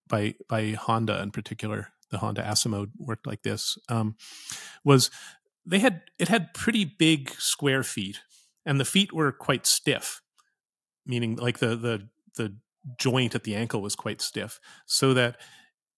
by 0.09 0.35
by 0.49 0.71
Honda 0.73 1.21
in 1.23 1.31
particular, 1.31 1.89
the 2.11 2.19
Honda 2.19 2.43
Asimo 2.43 2.89
worked 2.99 3.27
like 3.27 3.43
this, 3.43 3.77
um, 3.89 4.17
was 4.85 5.11
they 5.67 5.79
had 5.79 6.03
it 6.19 6.29
had 6.29 6.55
pretty 6.55 6.85
big 6.85 7.31
square 7.39 7.83
feet, 7.83 8.21
and 8.67 8.79
the 8.79 8.85
feet 8.85 9.13
were 9.13 9.33
quite 9.33 9.67
stiff, 9.67 10.21
meaning 11.07 11.37
like 11.37 11.59
the 11.59 11.77
the 11.77 12.09
the 12.37 12.57
joint 12.99 13.35
at 13.35 13.45
the 13.45 13.55
ankle 13.55 13.81
was 13.81 13.97
quite 13.97 14.21
stiff, 14.21 14.61
so 14.87 15.15
that 15.15 15.37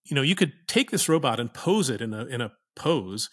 you 0.05 0.15
know 0.15 0.23
you 0.23 0.35
could 0.35 0.53
take 0.69 0.91
this 0.91 1.09
robot 1.09 1.41
and 1.41 1.53
pose 1.53 1.91
it 1.91 2.01
in 2.01 2.15
a 2.15 2.25
in 2.27 2.41
a 2.41 2.53
pose 2.75 3.29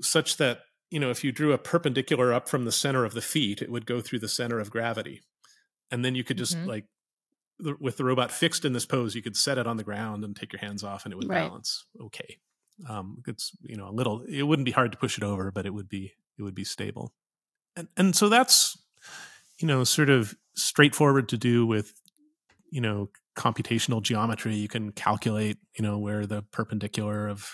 such 0.00 0.38
that 0.38 0.60
you 0.90 0.98
know 0.98 1.10
if 1.10 1.22
you 1.22 1.32
drew 1.32 1.52
a 1.52 1.58
perpendicular 1.58 2.32
up 2.32 2.48
from 2.48 2.64
the 2.64 2.72
center 2.72 3.04
of 3.04 3.14
the 3.14 3.20
feet, 3.20 3.60
it 3.60 3.70
would 3.70 3.86
go 3.86 4.00
through 4.00 4.20
the 4.20 4.28
center 4.28 4.58
of 4.58 4.70
gravity, 4.70 5.20
and 5.90 6.04
then 6.04 6.14
you 6.14 6.24
could 6.24 6.38
just 6.38 6.56
mm-hmm. 6.56 6.68
like 6.68 6.84
with 7.78 7.98
the 7.98 8.04
robot 8.04 8.32
fixed 8.32 8.64
in 8.64 8.72
this 8.72 8.86
pose, 8.86 9.14
you 9.14 9.20
could 9.20 9.36
set 9.36 9.58
it 9.58 9.66
on 9.66 9.76
the 9.76 9.84
ground 9.84 10.24
and 10.24 10.34
take 10.34 10.52
your 10.52 10.60
hands 10.60 10.82
off, 10.82 11.04
and 11.04 11.12
it 11.12 11.16
would 11.16 11.28
right. 11.28 11.46
balance 11.46 11.84
okay. 12.00 12.38
Um, 12.88 13.22
it's 13.26 13.52
you 13.62 13.76
know 13.76 13.88
a 13.88 13.92
little. 13.92 14.22
It 14.22 14.42
wouldn't 14.42 14.66
be 14.66 14.72
hard 14.72 14.92
to 14.92 14.98
push 14.98 15.18
it 15.18 15.24
over, 15.24 15.50
but 15.50 15.66
it 15.66 15.74
would 15.74 15.88
be 15.88 16.12
it 16.38 16.42
would 16.42 16.54
be 16.54 16.64
stable, 16.64 17.12
and 17.76 17.88
and 17.96 18.16
so 18.16 18.28
that's 18.28 18.78
you 19.58 19.68
know 19.68 19.84
sort 19.84 20.10
of 20.10 20.34
straightforward 20.54 21.28
to 21.30 21.36
do 21.36 21.66
with 21.66 21.92
you 22.70 22.80
know 22.80 23.10
computational 23.36 24.02
geometry. 24.02 24.54
You 24.54 24.68
can 24.68 24.92
calculate 24.92 25.58
you 25.76 25.82
know 25.82 25.98
where 25.98 26.26
the 26.26 26.42
perpendicular 26.42 27.28
of 27.28 27.50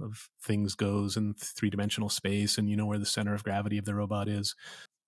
of 0.00 0.28
things 0.42 0.74
goes 0.74 1.16
in 1.16 1.34
three 1.34 1.70
dimensional 1.70 2.08
space, 2.08 2.58
and 2.58 2.68
you 2.68 2.76
know 2.76 2.86
where 2.86 2.98
the 2.98 3.06
center 3.06 3.34
of 3.34 3.44
gravity 3.44 3.78
of 3.78 3.84
the 3.84 3.94
robot 3.94 4.28
is. 4.28 4.54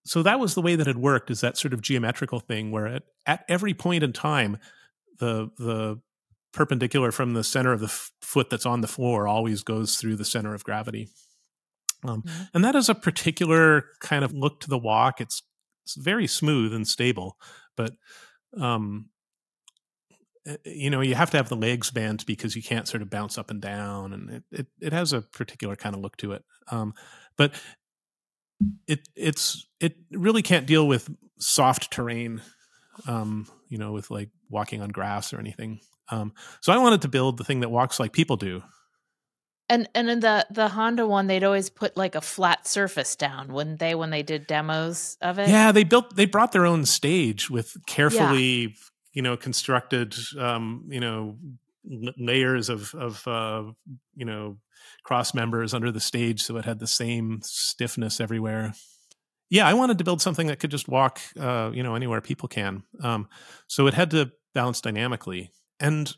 So 0.05 0.23
that 0.23 0.41
was 0.41 0.55
the 0.55 0.63
way 0.63 0.75
that 0.75 0.89
it 0.89 0.97
worked. 0.97 1.31
Is 1.31 1.41
that 1.43 1.57
sort 1.57 1.73
of 1.73 1.81
geometrical 1.81 2.41
thing 2.41 2.73
where 2.73 2.87
at, 2.87 3.03
at 3.25 3.45
every 3.49 3.73
point 3.73 4.03
in 4.03 4.13
time, 4.13 4.59
the 5.19 5.51
the 5.59 6.01
perpendicular 6.53 7.13
from 7.13 7.35
the 7.35 7.45
center 7.45 7.73
of 7.73 7.81
the 7.81 7.87
f- 7.87 8.11
foot 8.21 8.51
that's 8.51 8.67
on 8.67 8.81
the 8.81 8.89
floor 8.89 9.27
always 9.27 9.63
goes 9.63 9.97
through 9.97 10.17
the 10.17 10.25
center 10.25 10.55
of 10.55 10.65
gravity. 10.65 11.09
Um, 12.05 12.23
mm-hmm. 12.23 12.43
And 12.55 12.65
that 12.65 12.75
is 12.75 12.89
a 12.89 12.95
particular 12.95 13.87
kind 14.01 14.25
of 14.25 14.33
look 14.33 14.61
to 14.61 14.69
the 14.69 14.79
walk. 14.79 15.21
It's 15.21 15.43
it's 15.85 15.97
very 15.97 16.27
smooth 16.27 16.73
and 16.73 16.87
stable, 16.87 17.37
but 17.77 17.93
um, 18.59 19.09
eh, 20.47 20.57
eh, 20.65 20.71
you 20.73 20.91
know 20.91 21.01
you 21.01 21.15
have 21.15 21.31
to 21.31 21.37
have 21.37 21.49
the 21.49 21.57
legs 21.57 21.91
bent 21.91 22.25
because 22.27 22.55
you 22.55 22.63
can't 22.63 22.87
sort 22.87 23.03
of 23.03 23.11
bounce 23.11 23.37
up 23.39 23.51
and 23.51 23.61
down, 23.61 24.13
and 24.13 24.31
it 24.31 24.45
it, 24.53 24.67
it 24.81 24.93
has 24.93 25.13
a 25.13 25.23
particular 25.23 25.77
kind 25.77 25.95
of 25.95 26.01
look 26.01 26.17
to 26.19 26.33
it. 26.33 26.45
Um, 26.71 26.95
but 27.37 27.53
it 28.87 29.09
it's 29.17 29.67
it 29.81 29.97
really 30.13 30.43
can't 30.43 30.67
deal 30.67 30.87
with 30.87 31.11
soft 31.39 31.91
terrain, 31.91 32.43
um, 33.07 33.49
you 33.69 33.79
know, 33.79 33.93
with 33.93 34.11
like 34.11 34.31
walking 34.49 34.83
on 34.83 34.91
grass 34.91 35.33
or 35.33 35.41
anything. 35.41 35.81
Um, 36.13 36.35
so 36.61 36.73
I 36.73 36.79
wanted 36.79 37.03
to 37.03 37.09
build 37.09 37.39
the 37.39 37.45
thing 37.45 37.61
that 37.61 37.71
walks 37.71 37.99
like 37.99 38.13
people 38.13 38.37
do. 38.37 38.63
And 39.69 39.89
and 39.95 40.11
in 40.11 40.21
the 40.21 40.47
the 40.51 40.69
Honda 40.69 41.07
one, 41.07 41.29
they'd 41.29 41.45
always 41.45 41.71
put 41.71 41.97
like 41.97 42.15
a 42.15 42.21
flat 42.21 42.67
surface 42.67 43.17
down, 43.17 43.53
wouldn't 43.53 43.79
they, 43.79 43.95
when 43.95 44.11
they 44.11 44.23
did 44.23 44.47
demos 44.47 45.17
of 45.23 45.39
it? 45.39 45.49
Yeah, 45.49 45.73
they 45.73 45.85
built 45.85 46.15
they 46.15 46.27
brought 46.27 46.53
their 46.53 46.67
own 46.67 46.85
stage 46.85 47.49
with 47.49 47.75
carefully, 47.87 48.75
you 49.15 49.23
know, 49.23 49.37
constructed 49.37 50.15
um, 50.39 50.85
you 50.91 51.01
know, 51.01 51.39
layers 52.19 52.69
of 52.69 52.95
of 52.95 53.27
uh, 53.27 53.63
you 54.15 54.27
know, 54.27 54.59
cross 55.05 55.33
members 55.33 55.73
under 55.73 55.91
the 55.91 56.01
stage 56.01 56.43
so 56.43 56.59
it 56.59 56.67
had 56.67 56.79
the 56.79 56.87
same 56.87 57.41
stiffness 57.43 58.21
everywhere. 58.21 58.75
Yeah, 59.49 59.67
I 59.67 59.75
wanted 59.75 59.97
to 59.99 60.05
build 60.05 60.21
something 60.21 60.49
that 60.49 60.59
could 60.59 60.71
just 60.71 60.89
walk 60.89 61.21
uh, 61.41 61.71
you 61.73 61.83
know, 61.83 61.95
anywhere 61.95 62.21
people 62.21 62.49
can. 62.49 62.83
Um, 63.01 63.29
so 63.69 63.87
it 63.87 63.95
had 63.95 64.11
to 64.11 64.33
balance 64.55 64.83
dynamically. 64.83 65.51
And 65.83 66.15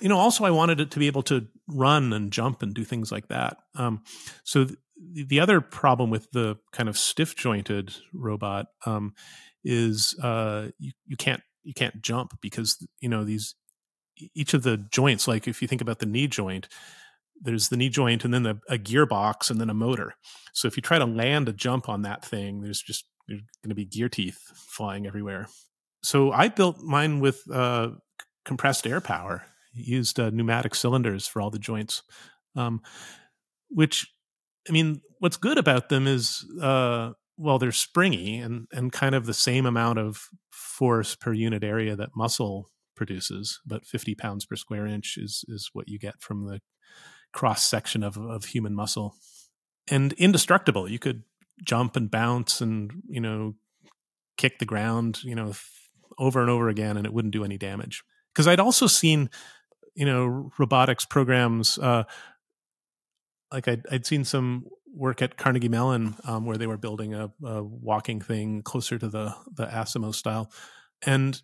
you 0.00 0.08
know, 0.08 0.18
also 0.18 0.44
I 0.44 0.50
wanted 0.50 0.80
it 0.80 0.90
to 0.92 0.98
be 0.98 1.06
able 1.06 1.22
to 1.24 1.46
run 1.66 2.12
and 2.12 2.30
jump 2.30 2.62
and 2.62 2.74
do 2.74 2.84
things 2.84 3.10
like 3.10 3.28
that. 3.28 3.56
Um, 3.74 4.02
so 4.44 4.64
th- 4.64 4.78
the 5.28 5.40
other 5.40 5.60
problem 5.60 6.10
with 6.10 6.30
the 6.32 6.56
kind 6.72 6.88
of 6.88 6.98
stiff 6.98 7.34
jointed 7.36 7.94
robot 8.12 8.66
um, 8.86 9.14
is 9.64 10.18
uh, 10.22 10.68
you, 10.78 10.92
you 11.06 11.16
can't 11.16 11.42
you 11.64 11.74
can't 11.74 12.00
jump 12.00 12.38
because 12.40 12.86
you 13.00 13.08
know 13.08 13.24
these 13.24 13.54
each 14.34 14.54
of 14.54 14.62
the 14.62 14.76
joints. 14.76 15.28
Like 15.28 15.48
if 15.48 15.62
you 15.62 15.68
think 15.68 15.80
about 15.80 15.98
the 15.98 16.06
knee 16.06 16.26
joint, 16.26 16.68
there's 17.40 17.68
the 17.68 17.76
knee 17.76 17.88
joint 17.88 18.24
and 18.24 18.34
then 18.34 18.42
the, 18.42 18.60
a 18.68 18.78
gearbox 18.78 19.50
and 19.50 19.60
then 19.60 19.70
a 19.70 19.74
motor. 19.74 20.14
So 20.52 20.68
if 20.68 20.76
you 20.76 20.82
try 20.82 20.98
to 20.98 21.06
land 21.06 21.48
a 21.48 21.52
jump 21.52 21.88
on 21.88 22.02
that 22.02 22.24
thing, 22.24 22.60
there's 22.60 22.82
just 22.82 23.04
there's 23.26 23.42
going 23.62 23.70
to 23.70 23.74
be 23.74 23.84
gear 23.84 24.08
teeth 24.08 24.40
flying 24.54 25.06
everywhere. 25.06 25.48
So 26.02 26.32
I 26.32 26.48
built 26.48 26.78
mine 26.80 27.20
with 27.20 27.42
uh, 27.52 27.90
compressed 28.48 28.86
air 28.86 29.00
power 29.00 29.44
used 29.74 30.18
uh, 30.18 30.30
pneumatic 30.30 30.74
cylinders 30.74 31.28
for 31.28 31.42
all 31.42 31.50
the 31.50 31.58
joints, 31.58 32.02
um, 32.56 32.80
which 33.68 34.10
I 34.68 34.72
mean, 34.72 35.02
what's 35.18 35.36
good 35.36 35.58
about 35.58 35.90
them 35.90 36.06
is 36.06 36.44
uh, 36.60 37.12
well, 37.36 37.58
they're 37.58 37.70
springy 37.72 38.38
and 38.38 38.66
and 38.72 38.90
kind 38.90 39.14
of 39.14 39.26
the 39.26 39.34
same 39.34 39.66
amount 39.66 39.98
of 39.98 40.22
force 40.50 41.14
per 41.14 41.32
unit 41.32 41.62
area 41.62 41.94
that 41.94 42.16
muscle 42.16 42.70
produces, 42.96 43.60
but 43.64 43.86
50 43.86 44.14
pounds 44.14 44.46
per 44.46 44.56
square 44.56 44.86
inch 44.86 45.16
is 45.18 45.44
is 45.46 45.70
what 45.74 45.88
you 45.88 45.98
get 45.98 46.20
from 46.20 46.46
the 46.46 46.60
cross 47.32 47.62
section 47.62 48.02
of 48.02 48.16
of 48.16 48.46
human 48.46 48.74
muscle, 48.74 49.14
and 49.90 50.14
indestructible. 50.14 50.90
You 50.90 50.98
could 50.98 51.22
jump 51.62 51.96
and 51.96 52.10
bounce 52.10 52.62
and 52.62 53.02
you 53.08 53.20
know 53.20 53.56
kick 54.38 54.58
the 54.58 54.64
ground, 54.64 55.22
you 55.22 55.34
know, 55.34 55.52
over 56.18 56.40
and 56.40 56.48
over 56.48 56.70
again, 56.70 56.96
and 56.96 57.04
it 57.04 57.12
wouldn't 57.12 57.34
do 57.34 57.44
any 57.44 57.58
damage. 57.58 58.02
Because 58.32 58.46
I'd 58.46 58.60
also 58.60 58.86
seen 58.86 59.30
you 59.94 60.06
know 60.06 60.50
robotics 60.58 61.04
programs 61.04 61.78
uh, 61.78 62.04
like 63.52 63.68
I'd, 63.68 63.84
I'd 63.90 64.06
seen 64.06 64.24
some 64.24 64.66
work 64.94 65.22
at 65.22 65.36
Carnegie 65.36 65.68
Mellon 65.68 66.16
um, 66.24 66.44
where 66.46 66.56
they 66.56 66.66
were 66.66 66.76
building 66.76 67.14
a, 67.14 67.30
a, 67.44 67.62
walking 67.62 68.20
thing 68.20 68.62
closer 68.62 68.98
to 68.98 69.08
the 69.08 69.34
the 69.52 69.66
Asimo 69.66 70.14
style, 70.14 70.50
and 71.04 71.40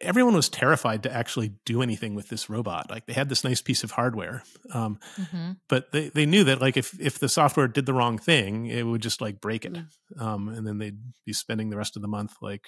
everyone 0.00 0.34
was 0.34 0.48
terrified 0.48 1.02
to 1.04 1.12
actually 1.12 1.54
do 1.64 1.80
anything 1.82 2.14
with 2.14 2.28
this 2.28 2.50
robot. 2.50 2.90
Like 2.90 3.06
they 3.06 3.14
had 3.14 3.28
this 3.28 3.44
nice 3.44 3.62
piece 3.62 3.82
of 3.82 3.92
hardware, 3.92 4.42
um, 4.72 4.98
mm-hmm. 5.16 5.52
but 5.68 5.90
they, 5.92 6.10
they 6.10 6.26
knew 6.26 6.44
that 6.44 6.60
like 6.60 6.76
if 6.76 6.98
if 7.00 7.18
the 7.18 7.28
software 7.28 7.68
did 7.68 7.86
the 7.86 7.94
wrong 7.94 8.18
thing, 8.18 8.66
it 8.66 8.84
would 8.84 9.02
just 9.02 9.20
like 9.20 9.40
break 9.40 9.64
it, 9.64 9.72
mm-hmm. 9.74 10.22
um, 10.22 10.48
and 10.48 10.66
then 10.66 10.78
they'd 10.78 11.00
be 11.24 11.32
spending 11.32 11.70
the 11.70 11.76
rest 11.76 11.96
of 11.96 12.02
the 12.02 12.08
month 12.08 12.34
like 12.42 12.66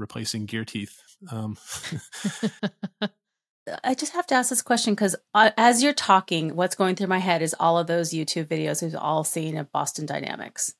replacing 0.00 0.46
gear 0.46 0.64
teeth. 0.64 1.00
Um, 1.30 1.56
I 3.84 3.94
just 3.94 4.14
have 4.14 4.26
to 4.28 4.34
ask 4.34 4.50
this 4.50 4.62
question 4.62 4.94
because 4.94 5.16
uh, 5.34 5.50
as 5.56 5.82
you're 5.82 5.92
talking, 5.92 6.56
what's 6.56 6.74
going 6.74 6.96
through 6.96 7.06
my 7.08 7.18
head 7.18 7.42
is 7.42 7.54
all 7.60 7.78
of 7.78 7.86
those 7.86 8.10
YouTube 8.10 8.46
videos 8.46 8.82
we've 8.82 8.96
all 8.96 9.22
seen 9.22 9.56
of 9.56 9.70
Boston 9.70 10.06
Dynamics, 10.06 10.74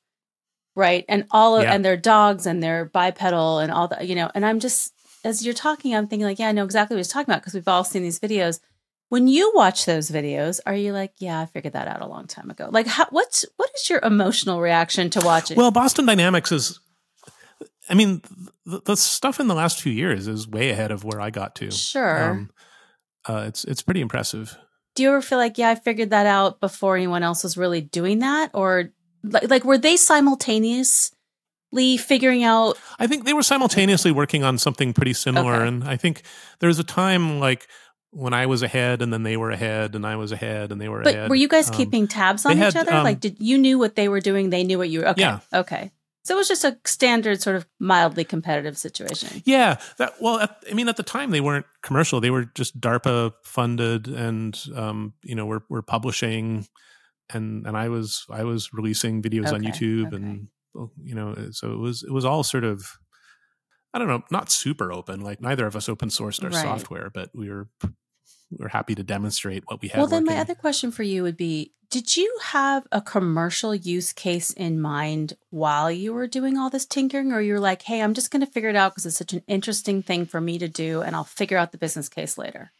right? 0.75 1.05
And 1.07 1.25
all 1.31 1.57
of 1.57 1.63
yeah. 1.63 1.73
and 1.73 1.85
their 1.85 1.97
dogs 1.97 2.45
and 2.45 2.61
their 2.61 2.85
bipedal 2.85 3.59
and 3.59 3.71
all 3.71 3.87
that, 3.89 4.07
you 4.07 4.15
know. 4.15 4.31
And 4.33 4.45
I'm 4.45 4.59
just 4.59 4.93
as 5.23 5.45
you're 5.45 5.53
talking, 5.53 5.95
I'm 5.95 6.07
thinking 6.07 6.25
like, 6.25 6.39
yeah, 6.39 6.49
I 6.49 6.51
know 6.51 6.65
exactly 6.65 6.95
what 6.95 6.99
he's 6.99 7.07
talking 7.07 7.31
about 7.31 7.41
because 7.41 7.53
we've 7.53 7.67
all 7.67 7.83
seen 7.83 8.03
these 8.03 8.19
videos. 8.19 8.59
When 9.09 9.27
you 9.27 9.51
watch 9.53 9.85
those 9.85 10.09
videos, 10.09 10.61
are 10.65 10.75
you 10.75 10.93
like, 10.93 11.13
yeah, 11.19 11.41
I 11.41 11.45
figured 11.45 11.73
that 11.73 11.87
out 11.87 12.01
a 12.01 12.07
long 12.07 12.27
time 12.27 12.49
ago? 12.49 12.69
Like, 12.71 12.87
how, 12.87 13.07
what's 13.09 13.45
what 13.57 13.69
is 13.75 13.89
your 13.89 13.99
emotional 14.03 14.61
reaction 14.61 15.09
to 15.11 15.21
watching? 15.21 15.57
Well, 15.57 15.71
Boston 15.71 16.05
Dynamics 16.05 16.51
is 16.51 16.79
I 17.89 17.95
mean, 17.95 18.21
the, 18.65 18.81
the, 18.85 18.95
stuff 18.95 19.39
in 19.39 19.47
the 19.47 19.55
last 19.55 19.81
few 19.81 19.91
years 19.91 20.27
is 20.27 20.47
way 20.47 20.69
ahead 20.69 20.91
of 20.91 21.03
where 21.03 21.19
I 21.19 21.29
got 21.29 21.55
to. 21.55 21.71
Sure. 21.71 22.23
Um, 22.23 22.51
uh, 23.27 23.45
it's 23.47 23.63
it's 23.65 23.81
pretty 23.81 24.01
impressive. 24.01 24.57
Do 24.95 25.03
you 25.03 25.09
ever 25.09 25.21
feel 25.21 25.37
like, 25.37 25.57
yeah, 25.57 25.69
I 25.69 25.75
figured 25.75 26.09
that 26.09 26.25
out 26.25 26.59
before 26.59 26.95
anyone 26.95 27.23
else 27.23 27.43
was 27.43 27.57
really 27.57 27.81
doing 27.81 28.19
that, 28.19 28.51
or 28.53 28.91
like, 29.23 29.49
like 29.49 29.63
were 29.63 29.77
they 29.77 29.95
simultaneously 29.95 31.11
figuring 31.97 32.43
out? 32.43 32.77
I 32.99 33.07
think 33.07 33.25
they 33.25 33.33
were 33.33 33.43
simultaneously 33.43 34.11
working 34.11 34.43
on 34.43 34.57
something 34.57 34.93
pretty 34.93 35.13
similar, 35.13 35.55
okay. 35.55 35.67
and 35.67 35.83
I 35.83 35.97
think 35.97 36.23
there 36.59 36.67
was 36.67 36.79
a 36.79 36.83
time 36.83 37.39
like 37.39 37.67
when 38.11 38.33
I 38.33 38.47
was 38.47 38.63
ahead, 38.63 39.01
and 39.01 39.13
then 39.13 39.23
they 39.23 39.37
were 39.37 39.51
ahead, 39.51 39.95
and 39.95 40.05
I 40.05 40.17
was 40.17 40.33
ahead, 40.33 40.71
and 40.71 40.81
they 40.81 40.89
were 40.89 41.03
but 41.03 41.15
ahead. 41.15 41.29
Were 41.29 41.35
you 41.35 41.47
guys 41.47 41.69
um, 41.69 41.75
keeping 41.75 42.07
tabs 42.07 42.45
on 42.45 42.57
each 42.57 42.73
had, 42.73 42.75
other? 42.75 42.91
Um, 42.91 43.03
like, 43.05 43.21
did 43.21 43.37
you 43.39 43.57
knew 43.57 43.79
what 43.79 43.95
they 43.95 44.09
were 44.09 44.19
doing? 44.19 44.49
They 44.49 44.63
knew 44.63 44.77
what 44.77 44.89
you 44.89 44.99
were. 44.99 45.09
Okay, 45.09 45.21
yeah. 45.21 45.39
okay. 45.53 45.91
So 46.23 46.35
it 46.35 46.37
was 46.37 46.47
just 46.47 46.63
a 46.63 46.77
standard 46.85 47.41
sort 47.41 47.55
of 47.55 47.65
mildly 47.79 48.23
competitive 48.23 48.77
situation. 48.77 49.41
Yeah. 49.45 49.79
That, 49.97 50.13
well, 50.21 50.39
at, 50.39 50.63
I 50.69 50.73
mean, 50.73 50.87
at 50.87 50.97
the 50.97 51.03
time 51.03 51.31
they 51.31 51.41
weren't 51.41 51.65
commercial. 51.81 52.21
They 52.21 52.29
were 52.29 52.45
just 52.45 52.79
DARPA 52.79 53.33
funded 53.43 54.07
and, 54.07 54.59
um, 54.75 55.13
you 55.23 55.35
know, 55.35 55.45
we're, 55.45 55.61
we're 55.69 55.81
publishing 55.81 56.67
and, 57.33 57.65
and 57.65 57.75
I 57.75 57.89
was, 57.89 58.25
I 58.29 58.43
was 58.43 58.71
releasing 58.71 59.21
videos 59.21 59.47
okay, 59.47 59.55
on 59.55 59.61
YouTube 59.61 60.07
okay. 60.07 60.15
and, 60.17 60.47
oh, 60.77 60.91
you 61.01 61.15
know, 61.15 61.49
so 61.51 61.71
it 61.71 61.79
was, 61.79 62.03
it 62.03 62.11
was 62.11 62.25
all 62.25 62.43
sort 62.43 62.65
of, 62.65 62.85
I 63.93 63.99
don't 63.99 64.07
know, 64.07 64.23
not 64.31 64.51
super 64.51 64.93
open. 64.93 65.21
Like 65.21 65.41
neither 65.41 65.65
of 65.65 65.75
us 65.75 65.89
open 65.89 66.09
sourced 66.09 66.43
our 66.43 66.49
right. 66.49 66.61
software, 66.61 67.09
but 67.13 67.29
we 67.33 67.49
were 67.49 67.67
we're 68.51 68.69
happy 68.69 68.95
to 68.95 69.03
demonstrate 69.03 69.63
what 69.67 69.81
we 69.81 69.87
have. 69.89 69.97
Well, 69.97 70.07
then 70.07 70.23
working. 70.23 70.35
my 70.35 70.41
other 70.41 70.55
question 70.55 70.91
for 70.91 71.03
you 71.03 71.23
would 71.23 71.37
be: 71.37 71.73
Did 71.91 72.15
you 72.15 72.39
have 72.41 72.87
a 72.93 73.01
commercial 73.01 73.75
use 73.75 74.13
case 74.13 74.51
in 74.53 74.79
mind 74.79 75.33
while 75.49 75.91
you 75.91 76.13
were 76.13 76.25
doing 76.25 76.57
all 76.57 76.69
this 76.69 76.85
tinkering, 76.85 77.33
or 77.33 77.41
you're 77.41 77.59
like, 77.59 77.81
"Hey, 77.81 78.01
I'm 78.01 78.13
just 78.13 78.31
going 78.31 78.45
to 78.45 78.51
figure 78.51 78.69
it 78.69 78.77
out 78.77 78.93
because 78.93 79.05
it's 79.05 79.17
such 79.17 79.33
an 79.33 79.43
interesting 79.45 80.01
thing 80.01 80.25
for 80.25 80.39
me 80.39 80.57
to 80.57 80.69
do, 80.69 81.01
and 81.01 81.17
I'll 81.17 81.25
figure 81.25 81.57
out 81.57 81.73
the 81.73 81.77
business 81.77 82.07
case 82.07 82.37
later"? 82.37 82.71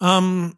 Um, 0.00 0.56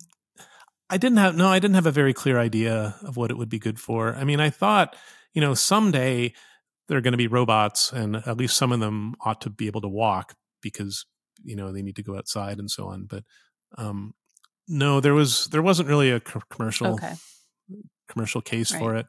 I 0.88 0.96
didn't 0.96 1.18
have 1.18 1.36
no, 1.36 1.48
I 1.48 1.58
didn't 1.58 1.74
have 1.74 1.86
a 1.86 1.92
very 1.92 2.14
clear 2.14 2.38
idea 2.38 2.96
of 3.02 3.18
what 3.18 3.30
it 3.30 3.36
would 3.36 3.50
be 3.50 3.58
good 3.58 3.78
for. 3.78 4.14
I 4.14 4.24
mean, 4.24 4.40
I 4.40 4.48
thought, 4.48 4.96
you 5.34 5.42
know, 5.42 5.52
someday 5.52 6.32
there 6.88 6.96
are 6.96 7.02
going 7.02 7.12
to 7.12 7.18
be 7.18 7.26
robots, 7.26 7.92
and 7.92 8.16
at 8.16 8.38
least 8.38 8.56
some 8.56 8.72
of 8.72 8.80
them 8.80 9.16
ought 9.20 9.42
to 9.42 9.50
be 9.50 9.66
able 9.66 9.82
to 9.82 9.88
walk 9.88 10.34
because 10.62 11.04
you 11.44 11.56
know 11.56 11.72
they 11.72 11.82
need 11.82 11.96
to 11.96 12.02
go 12.02 12.16
outside 12.16 12.58
and 12.58 12.70
so 12.70 12.86
on. 12.88 13.04
But 13.04 13.24
um, 13.76 14.14
no, 14.68 15.00
there 15.00 15.14
was 15.14 15.46
there 15.46 15.62
wasn't 15.62 15.88
really 15.88 16.10
a 16.10 16.20
commercial 16.20 16.94
okay. 16.94 17.14
commercial 18.08 18.40
case 18.40 18.72
right. 18.72 18.78
for 18.78 18.96
it. 18.96 19.06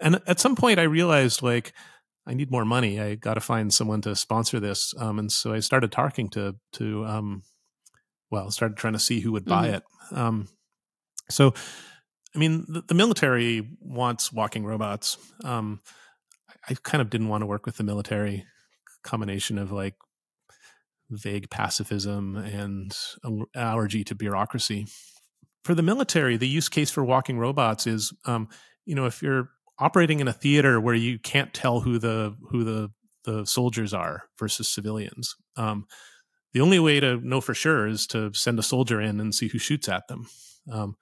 And 0.00 0.20
at 0.26 0.40
some 0.40 0.56
point, 0.56 0.78
I 0.78 0.84
realized 0.84 1.42
like 1.42 1.72
I 2.26 2.34
need 2.34 2.50
more 2.50 2.64
money. 2.64 3.00
I 3.00 3.14
got 3.16 3.34
to 3.34 3.40
find 3.40 3.72
someone 3.72 4.00
to 4.02 4.14
sponsor 4.14 4.60
this. 4.60 4.94
Um, 4.98 5.18
and 5.18 5.30
so 5.30 5.52
I 5.52 5.60
started 5.60 5.92
talking 5.92 6.28
to 6.30 6.56
to 6.74 7.04
um, 7.06 7.42
well, 8.32 8.50
started 8.50 8.78
trying 8.78 8.94
to 8.94 8.98
see 8.98 9.20
who 9.20 9.32
would 9.32 9.44
buy 9.44 9.66
mm-hmm. 9.66 9.74
it. 9.74 9.82
Um, 10.18 10.48
so, 11.28 11.52
I 12.34 12.38
mean, 12.38 12.64
the, 12.66 12.82
the, 12.88 12.94
military 12.94 13.76
wants 13.80 14.32
walking 14.32 14.64
robots. 14.64 15.18
Um, 15.44 15.80
I 16.68 16.74
kind 16.82 17.02
of 17.02 17.10
didn't 17.10 17.28
want 17.28 17.42
to 17.42 17.46
work 17.46 17.66
with 17.66 17.76
the 17.76 17.84
military 17.84 18.46
combination 19.04 19.58
of 19.58 19.70
like 19.70 19.94
vague 21.12 21.50
pacifism 21.50 22.36
and 22.36 22.96
allergy 23.54 24.04
to 24.04 24.14
bureaucracy. 24.14 24.86
For 25.64 25.74
the 25.74 25.82
military, 25.82 26.36
the 26.36 26.48
use 26.48 26.68
case 26.68 26.90
for 26.90 27.04
walking 27.04 27.38
robots 27.38 27.86
is, 27.86 28.12
um, 28.24 28.48
you 28.84 28.94
know, 28.94 29.06
if 29.06 29.22
you're 29.22 29.50
operating 29.78 30.20
in 30.20 30.28
a 30.28 30.32
theater 30.32 30.80
where 30.80 30.94
you 30.94 31.18
can't 31.18 31.52
tell 31.52 31.80
who 31.80 31.98
the 31.98 32.36
who 32.50 32.64
the 32.64 32.90
the 33.24 33.44
soldiers 33.46 33.94
are 33.94 34.24
versus 34.38 34.68
civilians. 34.68 35.36
Um, 35.56 35.86
the 36.52 36.60
only 36.60 36.78
way 36.78 37.00
to 37.00 37.16
know 37.16 37.40
for 37.40 37.54
sure 37.54 37.86
is 37.86 38.06
to 38.08 38.32
send 38.34 38.58
a 38.58 38.62
soldier 38.62 39.00
in 39.00 39.20
and 39.20 39.34
see 39.34 39.48
who 39.48 39.58
shoots 39.58 39.88
at 39.88 40.08
them. 40.08 40.26
Um, 40.70 40.96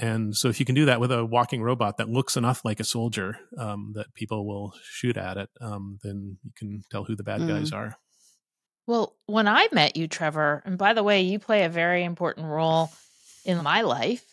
and 0.00 0.36
so, 0.36 0.48
if 0.48 0.58
you 0.58 0.66
can 0.66 0.74
do 0.74 0.86
that 0.86 1.00
with 1.00 1.12
a 1.12 1.24
walking 1.24 1.62
robot 1.62 1.98
that 1.98 2.08
looks 2.08 2.36
enough 2.36 2.64
like 2.64 2.80
a 2.80 2.84
soldier 2.84 3.38
um, 3.56 3.92
that 3.94 4.12
people 4.14 4.46
will 4.46 4.72
shoot 4.82 5.16
at 5.16 5.36
it, 5.36 5.48
um, 5.60 5.98
then 6.02 6.38
you 6.42 6.50
can 6.56 6.82
tell 6.90 7.04
who 7.04 7.14
the 7.14 7.22
bad 7.22 7.42
mm. 7.42 7.48
guys 7.48 7.72
are. 7.72 7.96
Well, 8.86 9.16
when 9.26 9.48
I 9.48 9.68
met 9.72 9.96
you, 9.96 10.08
Trevor, 10.08 10.62
and 10.64 10.76
by 10.76 10.92
the 10.92 11.02
way, 11.02 11.22
you 11.22 11.38
play 11.38 11.64
a 11.64 11.70
very 11.70 12.04
important 12.04 12.46
role 12.46 12.90
in 13.44 13.62
my 13.62 13.82
life 13.82 14.24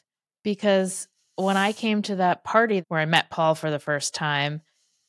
because 0.44 1.08
when 1.36 1.58
I 1.58 1.72
came 1.72 2.02
to 2.04 2.18
that 2.18 2.44
party 2.44 2.84
where 2.88 3.00
I 3.00 3.06
met 3.06 3.30
Paul 3.30 3.56
for 3.56 3.72
the 3.72 3.80
first 3.80 4.14
time, 4.14 4.62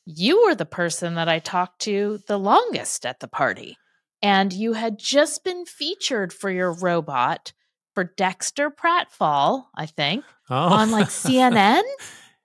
you 0.05 0.45
were 0.45 0.55
the 0.55 0.65
person 0.65 1.15
that 1.15 1.29
I 1.29 1.39
talked 1.39 1.81
to 1.81 2.21
the 2.27 2.39
longest 2.39 3.05
at 3.05 3.19
the 3.19 3.27
party. 3.27 3.77
And 4.21 4.53
you 4.53 4.73
had 4.73 4.97
just 4.97 5.43
been 5.43 5.65
featured 5.65 6.31
for 6.31 6.49
your 6.49 6.71
robot 6.71 7.51
for 7.93 8.05
Dexter 8.05 8.71
Pratfall, 8.71 9.65
I 9.75 9.85
think, 9.85 10.23
oh. 10.49 10.55
on 10.55 10.91
like 10.91 11.07
CNN. 11.09 11.83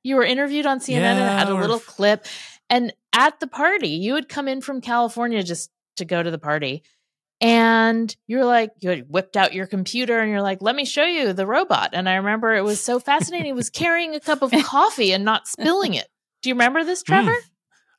you 0.03 0.17
were 0.17 0.25
interviewed 0.25 0.67
on 0.67 0.81
CNN 0.81 1.01
yeah, 1.01 1.13
and 1.13 1.39
had 1.39 1.49
a 1.49 1.55
little 1.55 1.79
clip. 1.79 2.27
And 2.69 2.93
at 3.13 3.41
the 3.41 3.47
party, 3.47 3.89
you 3.89 4.15
had 4.15 4.29
come 4.29 4.49
in 4.49 4.61
from 4.61 4.81
California 4.81 5.43
just 5.43 5.71
to 5.99 6.05
go 6.05 6.23
to 6.23 6.31
the 6.31 6.39
party. 6.39 6.83
And 7.41 8.15
you're 8.27 8.45
like, 8.45 8.73
you 8.81 9.05
whipped 9.09 9.37
out 9.37 9.53
your 9.53 9.67
computer 9.67 10.19
and 10.19 10.31
you're 10.31 10.43
like, 10.43 10.61
let 10.61 10.75
me 10.75 10.85
show 10.85 11.05
you 11.05 11.33
the 11.33 11.47
robot. 11.47 11.91
And 11.93 12.09
I 12.09 12.17
remember 12.17 12.55
it 12.55 12.65
was 12.65 12.81
so 12.81 12.99
fascinating. 12.99 13.47
he 13.47 13.53
was 13.53 13.71
carrying 13.71 14.15
a 14.15 14.21
cup 14.21 14.43
of 14.43 14.51
coffee 14.65 15.13
and 15.13 15.25
not 15.25 15.47
spilling 15.47 15.95
it. 15.95 16.09
Do 16.43 16.49
you 16.49 16.55
remember 16.55 16.83
this, 16.85 17.03
hmm. 17.03 17.13
Trevor? 17.13 17.37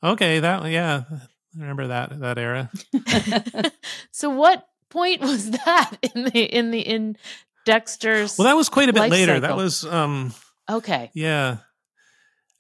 Mm. 0.04 0.12
Okay, 0.12 0.40
that 0.40 0.70
yeah. 0.70 1.04
I 1.12 1.60
remember 1.60 1.88
that 1.88 2.20
that 2.20 2.38
era. 2.38 2.70
so 4.12 4.30
what 4.30 4.66
point 4.90 5.22
was 5.22 5.52
that 5.52 5.92
in 6.16 6.26
the 6.26 6.44
in 6.44 6.72
the 6.72 6.80
in 6.80 7.18
Dexter's 7.66 8.38
Well, 8.38 8.48
that 8.48 8.56
was 8.56 8.70
quite 8.70 8.90
a 8.90 8.94
bit 8.94 9.10
later. 9.10 9.36
Cycle? 9.36 9.48
That 9.48 9.58
was 9.58 9.86
um 9.86 10.34
Okay. 10.70 11.12
Yeah. 11.14 11.58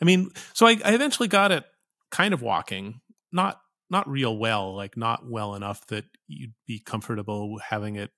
I 0.01 0.05
mean, 0.05 0.31
so 0.53 0.65
I, 0.65 0.77
I 0.83 0.93
eventually 0.93 1.27
got 1.27 1.51
it 1.51 1.65
kind 2.09 2.33
of 2.33 2.41
walking, 2.41 3.01
not 3.31 3.61
not 3.89 4.09
real 4.09 4.37
well, 4.37 4.75
like 4.75 4.95
not 4.97 5.29
well 5.29 5.55
enough 5.55 5.85
that 5.87 6.05
you'd 6.27 6.53
be 6.67 6.79
comfortable 6.79 7.59
having 7.69 7.95
it, 7.95 8.11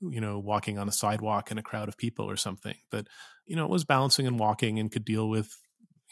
you 0.00 0.20
know, 0.20 0.38
walking 0.38 0.78
on 0.78 0.88
a 0.88 0.92
sidewalk 0.92 1.50
in 1.50 1.58
a 1.58 1.62
crowd 1.62 1.88
of 1.88 1.96
people 1.96 2.30
or 2.30 2.36
something. 2.36 2.76
But 2.90 3.06
you 3.46 3.56
know, 3.56 3.64
it 3.64 3.70
was 3.70 3.84
balancing 3.84 4.26
and 4.26 4.38
walking 4.38 4.78
and 4.78 4.92
could 4.92 5.04
deal 5.04 5.28
with 5.28 5.56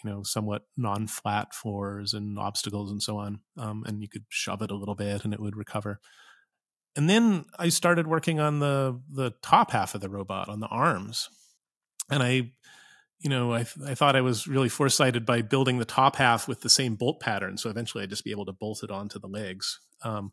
you 0.05 0.11
know 0.11 0.22
somewhat 0.22 0.62
non-flat 0.76 1.55
floors 1.55 2.14
and 2.14 2.38
obstacles 2.38 2.90
and 2.90 3.03
so 3.03 3.18
on. 3.18 3.40
Um, 3.59 3.84
and 3.86 4.03
you 4.03 4.09
could 4.09 4.24
shove 4.28 4.62
it 4.62 4.70
a 4.70 4.76
little 4.76 4.94
bit 4.94 5.24
and 5.24 5.32
it 5.32 5.40
would 5.40 5.57
recover. 5.57 6.01
And 6.94 7.11
then 7.11 7.44
I 7.59 7.68
started 7.68 8.07
working 8.07 8.40
on 8.40 8.61
the 8.61 9.01
the 9.11 9.32
top 9.42 9.72
half 9.72 9.94
of 9.94 10.01
the 10.01 10.09
robot 10.09 10.49
on 10.49 10.61
the 10.61 10.68
arms, 10.68 11.28
and 12.11 12.22
I 12.22 12.53
you 13.18 13.30
know, 13.30 13.54
I, 13.54 13.60
I 13.84 13.94
thought 13.94 14.16
I 14.16 14.20
was 14.20 14.46
really 14.46 14.68
foresighted 14.68 15.24
by 15.24 15.42
building 15.42 15.78
the 15.78 15.84
top 15.84 16.16
half 16.16 16.46
with 16.46 16.60
the 16.60 16.68
same 16.68 16.96
bolt 16.96 17.20
pattern. 17.20 17.56
So 17.56 17.70
eventually 17.70 18.02
I'd 18.02 18.10
just 18.10 18.24
be 18.24 18.30
able 18.30 18.46
to 18.46 18.52
bolt 18.52 18.82
it 18.82 18.90
onto 18.90 19.18
the 19.18 19.26
legs. 19.26 19.80
Um, 20.02 20.32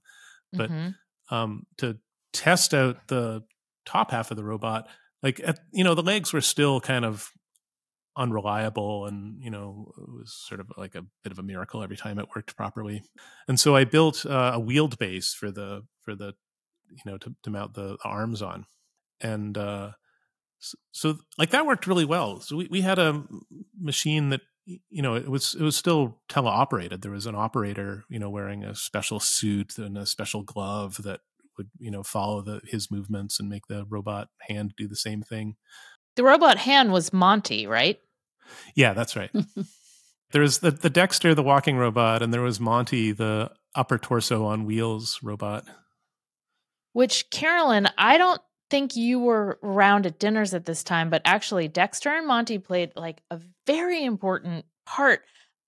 but 0.51 0.69
mm-hmm. 0.69 1.35
um, 1.35 1.63
to 1.77 1.97
test 2.33 2.73
out 2.73 3.07
the 3.07 3.43
top 3.85 4.11
half 4.11 4.31
of 4.31 4.37
the 4.37 4.43
robot, 4.43 4.87
like, 5.21 5.39
at, 5.43 5.59
you 5.71 5.83
know, 5.83 5.95
the 5.95 6.03
legs 6.03 6.33
were 6.33 6.41
still 6.41 6.81
kind 6.81 7.05
of 7.05 7.31
unreliable 8.17 9.05
and, 9.05 9.41
you 9.41 9.49
know, 9.49 9.91
it 9.97 10.09
was 10.09 10.35
sort 10.47 10.59
of 10.59 10.67
like 10.77 10.93
a 10.95 11.05
bit 11.23 11.31
of 11.31 11.39
a 11.39 11.43
miracle 11.43 11.81
every 11.81 11.97
time 11.97 12.19
it 12.19 12.27
worked 12.35 12.55
properly. 12.55 13.01
And 13.47 13.59
so 13.59 13.75
I 13.75 13.85
built 13.85 14.25
uh, 14.25 14.51
a 14.53 14.59
wheeled 14.59 14.99
base 14.99 15.33
for 15.33 15.49
the, 15.49 15.83
for 16.01 16.15
the, 16.15 16.33
you 16.91 17.11
know, 17.11 17.17
to, 17.17 17.33
to 17.43 17.49
mount 17.49 17.73
the 17.73 17.97
arms 18.03 18.41
on. 18.41 18.65
And, 19.21 19.57
uh, 19.57 19.91
so 20.91 21.17
like 21.37 21.51
that 21.51 21.65
worked 21.65 21.87
really 21.87 22.05
well. 22.05 22.39
So 22.39 22.55
we, 22.57 22.67
we 22.69 22.81
had 22.81 22.99
a 22.99 23.23
machine 23.79 24.29
that 24.29 24.41
you 24.65 25.01
know 25.01 25.15
it 25.15 25.29
was 25.29 25.55
it 25.55 25.63
was 25.63 25.75
still 25.75 26.21
teleoperated. 26.29 27.01
There 27.01 27.11
was 27.11 27.25
an 27.25 27.35
operator 27.35 28.03
you 28.09 28.19
know 28.19 28.29
wearing 28.29 28.63
a 28.63 28.75
special 28.75 29.19
suit 29.19 29.77
and 29.77 29.97
a 29.97 30.05
special 30.05 30.43
glove 30.43 31.01
that 31.03 31.21
would 31.57 31.69
you 31.77 31.91
know 31.91 32.03
follow 32.03 32.41
the 32.41 32.61
his 32.65 32.89
movements 32.89 33.39
and 33.39 33.49
make 33.49 33.67
the 33.67 33.85
robot 33.89 34.29
hand 34.47 34.73
do 34.77 34.87
the 34.87 34.95
same 34.95 35.21
thing. 35.21 35.55
The 36.15 36.23
robot 36.23 36.57
hand 36.57 36.91
was 36.91 37.13
monty 37.13 37.67
right? 37.67 37.99
Yeah 38.75 38.93
that's 38.93 39.15
right. 39.15 39.31
There 40.31 40.41
was 40.41 40.59
the, 40.59 40.71
the 40.71 40.89
dexter 40.89 41.35
the 41.35 41.43
walking 41.43 41.77
robot 41.77 42.23
and 42.23 42.33
there 42.33 42.41
was 42.41 42.59
monty 42.59 43.11
the 43.11 43.51
upper 43.75 43.99
torso 43.99 44.45
on 44.45 44.65
wheels 44.65 45.19
robot. 45.21 45.63
Which 46.93 47.29
carolyn 47.29 47.87
i 47.99 48.17
don't 48.17 48.41
think 48.73 48.95
you 48.95 49.19
were 49.19 49.59
around 49.61 50.07
at 50.07 50.17
dinners 50.17 50.55
at 50.55 50.65
this 50.65 50.83
time, 50.83 51.11
but 51.11 51.21
actually 51.25 51.67
Dexter 51.67 52.09
and 52.09 52.25
Monty 52.25 52.57
played 52.57 52.91
like 52.95 53.21
a 53.29 53.39
very 53.67 54.03
important 54.03 54.65
part 54.87 55.21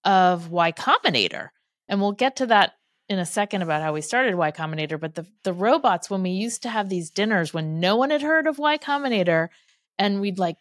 of 0.03 0.49
Y 0.49 0.71
Combinator. 0.71 1.49
And 1.87 2.01
we'll 2.01 2.13
get 2.13 2.37
to 2.37 2.47
that 2.47 2.73
in 3.07 3.19
a 3.19 3.25
second 3.25 3.61
about 3.61 3.83
how 3.83 3.93
we 3.93 4.01
started 4.01 4.33
Y 4.33 4.51
Combinator. 4.51 4.99
But 4.99 5.13
the 5.13 5.27
the 5.43 5.53
robots, 5.53 6.09
when 6.09 6.23
we 6.23 6.31
used 6.31 6.63
to 6.63 6.69
have 6.69 6.89
these 6.89 7.11
dinners 7.11 7.53
when 7.53 7.79
no 7.79 7.95
one 7.95 8.09
had 8.09 8.23
heard 8.23 8.47
of 8.47 8.57
Y 8.57 8.79
Combinator, 8.79 9.49
and 9.99 10.19
we'd 10.19 10.39
like 10.39 10.57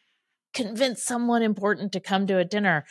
convince 0.52 1.02
someone 1.02 1.40
important 1.40 1.92
to 1.92 2.00
come 2.00 2.26
to 2.26 2.36
a 2.36 2.44
dinner, 2.44 2.84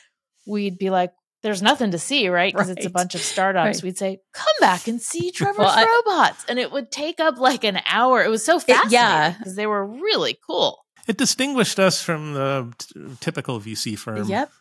we'd 0.47 0.79
be 0.79 0.89
like, 0.89 1.11
there's 1.43 1.61
nothing 1.61 1.91
to 1.91 1.99
see, 1.99 2.29
right? 2.29 2.53
Because 2.53 2.69
right. 2.69 2.77
it's 2.77 2.85
a 2.85 2.89
bunch 2.89 3.15
of 3.15 3.21
startups. 3.21 3.77
Right. 3.77 3.83
We'd 3.83 3.97
say, 3.97 4.21
"Come 4.33 4.55
back 4.59 4.87
and 4.87 5.01
see 5.01 5.31
Trevor's 5.35 5.57
well, 5.57 6.03
robots," 6.05 6.45
and 6.47 6.57
it 6.57 6.71
would 6.71 6.91
take 6.91 7.19
up 7.19 7.37
like 7.37 7.63
an 7.63 7.79
hour. 7.85 8.23
It 8.23 8.29
was 8.29 8.43
so 8.43 8.59
fascinating, 8.59 8.87
it, 8.87 8.93
yeah, 8.93 9.35
because 9.37 9.55
they 9.55 9.67
were 9.67 9.85
really 9.85 10.37
cool. 10.47 10.85
It 11.07 11.17
distinguished 11.17 11.79
us 11.79 12.01
from 12.01 12.33
the 12.33 12.73
t- 12.77 13.01
typical 13.19 13.59
VC 13.59 13.97
firm. 13.97 14.27
Yep, 14.27 14.51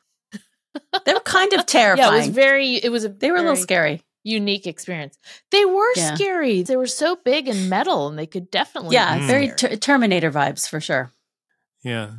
they 1.04 1.14
were 1.14 1.20
kind 1.20 1.52
of 1.52 1.66
terrifying. 1.66 2.10
yeah, 2.12 2.16
it 2.16 2.26
was 2.26 2.34
very. 2.34 2.74
It 2.74 2.90
was 2.90 3.04
a. 3.04 3.08
They 3.08 3.30
were 3.30 3.38
a 3.38 3.42
little 3.42 3.56
scary. 3.56 4.02
Unique 4.24 4.66
experience. 4.66 5.18
They 5.50 5.64
were 5.64 5.92
yeah. 5.96 6.14
scary. 6.14 6.62
They 6.62 6.76
were 6.76 6.86
so 6.86 7.16
big 7.24 7.48
and 7.48 7.68
metal, 7.70 8.08
and 8.08 8.18
they 8.18 8.26
could 8.26 8.50
definitely. 8.50 8.94
Yeah, 8.94 9.24
very 9.26 9.48
ter- 9.48 9.76
Terminator 9.76 10.30
vibes 10.30 10.68
for 10.68 10.80
sure. 10.80 11.12
Yeah, 11.84 12.10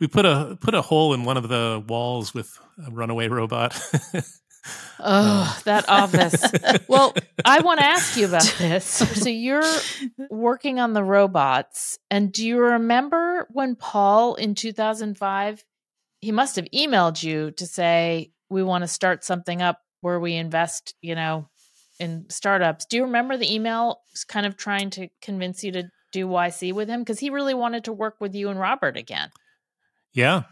we 0.00 0.08
put 0.08 0.24
a 0.24 0.58
put 0.60 0.74
a 0.74 0.82
hole 0.82 1.14
in 1.14 1.24
one 1.24 1.36
of 1.36 1.48
the 1.48 1.82
walls 1.86 2.34
with 2.34 2.58
a 2.78 2.90
runaway 2.90 3.28
robot. 3.28 3.78
oh, 5.00 5.60
that 5.64 5.88
office. 5.88 6.44
well, 6.88 7.14
I 7.44 7.60
want 7.60 7.80
to 7.80 7.86
ask 7.86 8.16
you 8.16 8.26
about 8.26 8.54
this. 8.58 8.84
So 8.84 9.28
you're 9.28 9.62
working 10.30 10.80
on 10.80 10.92
the 10.92 11.04
robots, 11.04 11.98
and 12.10 12.32
do 12.32 12.46
you 12.46 12.58
remember 12.58 13.46
when 13.50 13.76
Paul 13.76 14.34
in 14.34 14.54
2005 14.54 15.64
he 16.24 16.32
must 16.32 16.56
have 16.56 16.64
emailed 16.74 17.22
you 17.22 17.50
to 17.50 17.66
say 17.66 18.32
we 18.48 18.62
want 18.62 18.82
to 18.82 18.88
start 18.88 19.24
something 19.24 19.60
up 19.60 19.80
where 20.00 20.18
we 20.18 20.34
invest, 20.34 20.94
you 21.02 21.14
know, 21.14 21.48
in 22.00 22.24
startups. 22.30 22.86
Do 22.86 22.96
you 22.96 23.04
remember 23.04 23.36
the 23.36 23.52
email 23.52 24.00
kind 24.26 24.46
of 24.46 24.56
trying 24.56 24.88
to 24.90 25.08
convince 25.20 25.62
you 25.62 25.72
to 25.72 25.90
do 26.12 26.26
YC 26.26 26.72
with 26.72 26.88
him 26.88 27.00
because 27.00 27.18
he 27.18 27.28
really 27.28 27.52
wanted 27.52 27.84
to 27.84 27.92
work 27.92 28.16
with 28.20 28.34
you 28.34 28.48
and 28.48 28.58
Robert 28.58 28.96
again? 28.96 29.30
Yeah. 30.14 30.44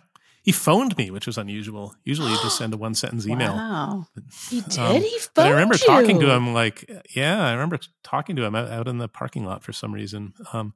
He 0.42 0.50
phoned 0.50 0.96
me, 0.96 1.10
which 1.10 1.26
was 1.26 1.38
unusual. 1.38 1.94
Usually 2.04 2.30
you 2.30 2.36
just 2.42 2.58
send 2.58 2.74
a 2.74 2.76
one 2.78 2.94
sentence 2.94 3.26
email. 3.26 3.54
Wow. 3.54 4.06
He 4.50 4.60
did? 4.60 4.78
Um, 4.78 5.00
he 5.00 5.18
phoned 5.18 5.48
I 5.48 5.50
remember 5.50 5.76
you. 5.76 5.86
talking 5.86 6.20
to 6.20 6.30
him 6.30 6.52
like, 6.52 6.90
yeah, 7.14 7.46
I 7.46 7.52
remember 7.52 7.78
talking 8.02 8.34
to 8.36 8.44
him 8.44 8.54
out, 8.54 8.68
out 8.68 8.88
in 8.88 8.98
the 8.98 9.08
parking 9.08 9.44
lot 9.44 9.62
for 9.62 9.72
some 9.72 9.92
reason. 9.94 10.34
Um, 10.52 10.74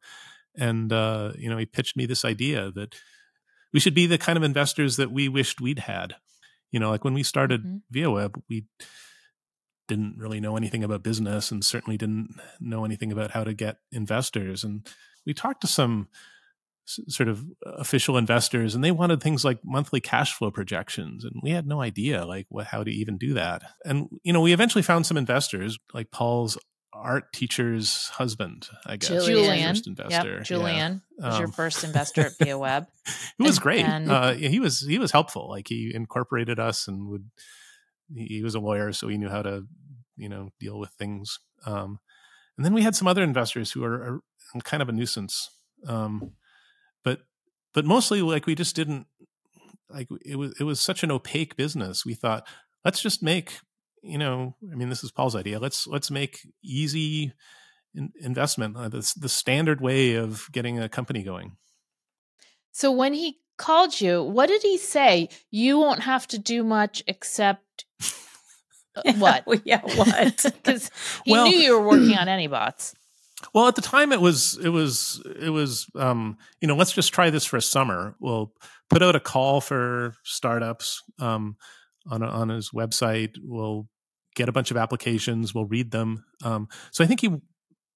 and, 0.56 0.92
uh, 0.92 1.32
you 1.36 1.50
know, 1.50 1.56
he 1.56 1.66
pitched 1.66 1.96
me 1.96 2.06
this 2.06 2.24
idea 2.24 2.70
that 2.72 2.94
we 3.72 3.80
should 3.80 3.94
be 3.94 4.06
the 4.06 4.18
kind 4.18 4.36
of 4.36 4.44
investors 4.44 4.96
that 4.96 5.10
we 5.10 5.28
wished 5.28 5.60
we'd 5.60 5.80
had. 5.80 6.14
You 6.70 6.80
know, 6.80 6.90
like 6.90 7.04
when 7.04 7.14
we 7.14 7.22
started 7.22 7.64
mm-hmm. 7.64 7.98
Viaweb, 7.98 8.40
we 8.48 8.66
didn't 9.88 10.16
really 10.18 10.40
know 10.40 10.56
anything 10.56 10.84
about 10.84 11.02
business 11.02 11.50
and 11.50 11.64
certainly 11.64 11.96
didn't 11.96 12.40
know 12.60 12.84
anything 12.84 13.12
about 13.12 13.32
how 13.32 13.44
to 13.44 13.54
get 13.54 13.78
investors. 13.92 14.64
And 14.64 14.86
we 15.24 15.34
talked 15.34 15.60
to 15.62 15.66
some 15.66 16.08
sort 16.86 17.28
of 17.28 17.44
official 17.64 18.16
investors 18.16 18.74
and 18.74 18.82
they 18.82 18.92
wanted 18.92 19.20
things 19.20 19.44
like 19.44 19.58
monthly 19.64 20.00
cash 20.00 20.32
flow 20.34 20.50
projections 20.50 21.24
and 21.24 21.34
we 21.42 21.50
had 21.50 21.66
no 21.66 21.80
idea 21.80 22.24
like 22.24 22.46
what 22.48 22.66
how 22.66 22.84
to 22.84 22.90
even 22.90 23.18
do 23.18 23.34
that. 23.34 23.62
And 23.84 24.08
you 24.22 24.32
know 24.32 24.40
we 24.40 24.52
eventually 24.52 24.82
found 24.82 25.06
some 25.06 25.16
investors 25.16 25.78
like 25.92 26.10
paul's 26.10 26.56
art 26.92 27.30
teacher's 27.32 28.08
husband 28.14 28.68
i 28.86 28.96
guess. 28.96 29.08
Julian. 29.26 29.74
First 29.74 29.86
investor 29.86 30.34
yep, 30.36 30.44
julian 30.44 31.02
yeah. 31.18 31.26
was 31.26 31.34
um, 31.34 31.40
your 31.40 31.48
first 31.48 31.84
investor 31.84 32.22
at 32.22 32.38
Viaweb 32.38 32.86
he 33.38 33.42
was 33.42 33.58
great. 33.58 33.84
and, 33.84 34.10
uh, 34.10 34.32
he 34.32 34.60
was 34.60 34.80
he 34.80 34.98
was 34.98 35.12
helpful. 35.12 35.48
Like 35.48 35.68
he 35.68 35.92
incorporated 35.94 36.58
us 36.58 36.88
and 36.88 37.08
would 37.08 37.28
he 38.14 38.42
was 38.42 38.54
a 38.54 38.60
lawyer 38.60 38.92
so 38.92 39.08
he 39.08 39.18
knew 39.18 39.28
how 39.28 39.42
to 39.42 39.64
you 40.16 40.28
know 40.28 40.50
deal 40.60 40.78
with 40.78 40.90
things. 40.90 41.38
Um, 41.64 41.98
and 42.56 42.64
then 42.64 42.72
we 42.72 42.82
had 42.82 42.94
some 42.94 43.08
other 43.08 43.22
investors 43.22 43.72
who 43.72 43.84
are, 43.84 43.94
are 43.94 44.20
kind 44.64 44.82
of 44.82 44.88
a 44.88 44.92
nuisance. 44.92 45.50
Um, 45.86 46.20
but 46.20 46.30
but 47.76 47.84
mostly 47.84 48.22
like 48.22 48.46
we 48.46 48.54
just 48.54 48.74
didn't 48.74 49.06
like 49.90 50.08
it 50.24 50.36
was 50.36 50.58
it 50.58 50.64
was 50.64 50.80
such 50.80 51.04
an 51.04 51.12
opaque 51.12 51.56
business. 51.56 52.06
We 52.06 52.14
thought 52.14 52.48
let's 52.86 53.02
just 53.02 53.22
make 53.22 53.58
you 54.02 54.16
know 54.16 54.56
I 54.72 54.74
mean 54.74 54.88
this 54.88 55.04
is 55.04 55.12
Paul's 55.12 55.36
idea. 55.36 55.58
Let's 55.60 55.86
let's 55.86 56.10
make 56.10 56.40
easy 56.64 57.34
in, 57.94 58.12
investment 58.18 58.78
uh, 58.78 58.88
the, 58.88 59.12
the 59.20 59.28
standard 59.28 59.82
way 59.82 60.14
of 60.14 60.46
getting 60.52 60.80
a 60.80 60.88
company 60.88 61.22
going. 61.22 61.58
So 62.72 62.90
when 62.90 63.12
he 63.12 63.40
called 63.58 64.00
you, 64.00 64.22
what 64.22 64.48
did 64.48 64.62
he 64.62 64.78
say? 64.78 65.28
You 65.50 65.78
won't 65.78 66.00
have 66.00 66.26
to 66.28 66.38
do 66.38 66.64
much 66.64 67.02
except 67.06 67.84
uh, 68.96 69.12
what? 69.18 69.44
yeah, 69.64 69.82
what? 69.82 70.46
Because 70.62 70.90
he 71.26 71.32
well, 71.32 71.46
knew 71.46 71.58
you 71.58 71.78
were 71.78 71.86
working 71.86 72.16
on 72.16 72.26
Anybots. 72.26 72.94
Well, 73.52 73.68
at 73.68 73.74
the 73.74 73.82
time 73.82 74.12
it 74.12 74.20
was 74.20 74.58
it 74.62 74.70
was 74.70 75.22
it 75.40 75.50
was 75.50 75.86
um, 75.94 76.38
you 76.60 76.68
know 76.68 76.76
let's 76.76 76.92
just 76.92 77.12
try 77.12 77.30
this 77.30 77.44
for 77.44 77.56
a 77.56 77.62
summer. 77.62 78.16
We'll 78.18 78.52
put 78.88 79.02
out 79.02 79.16
a 79.16 79.20
call 79.20 79.60
for 79.60 80.14
startups 80.24 81.02
um, 81.18 81.56
on 82.10 82.22
a, 82.22 82.26
on 82.26 82.48
his 82.48 82.70
website. 82.70 83.36
We'll 83.42 83.88
get 84.34 84.48
a 84.48 84.52
bunch 84.52 84.70
of 84.70 84.76
applications. 84.76 85.54
We'll 85.54 85.66
read 85.66 85.90
them. 85.90 86.24
Um, 86.44 86.68
so 86.92 87.04
I 87.04 87.06
think 87.06 87.20
he, 87.20 87.28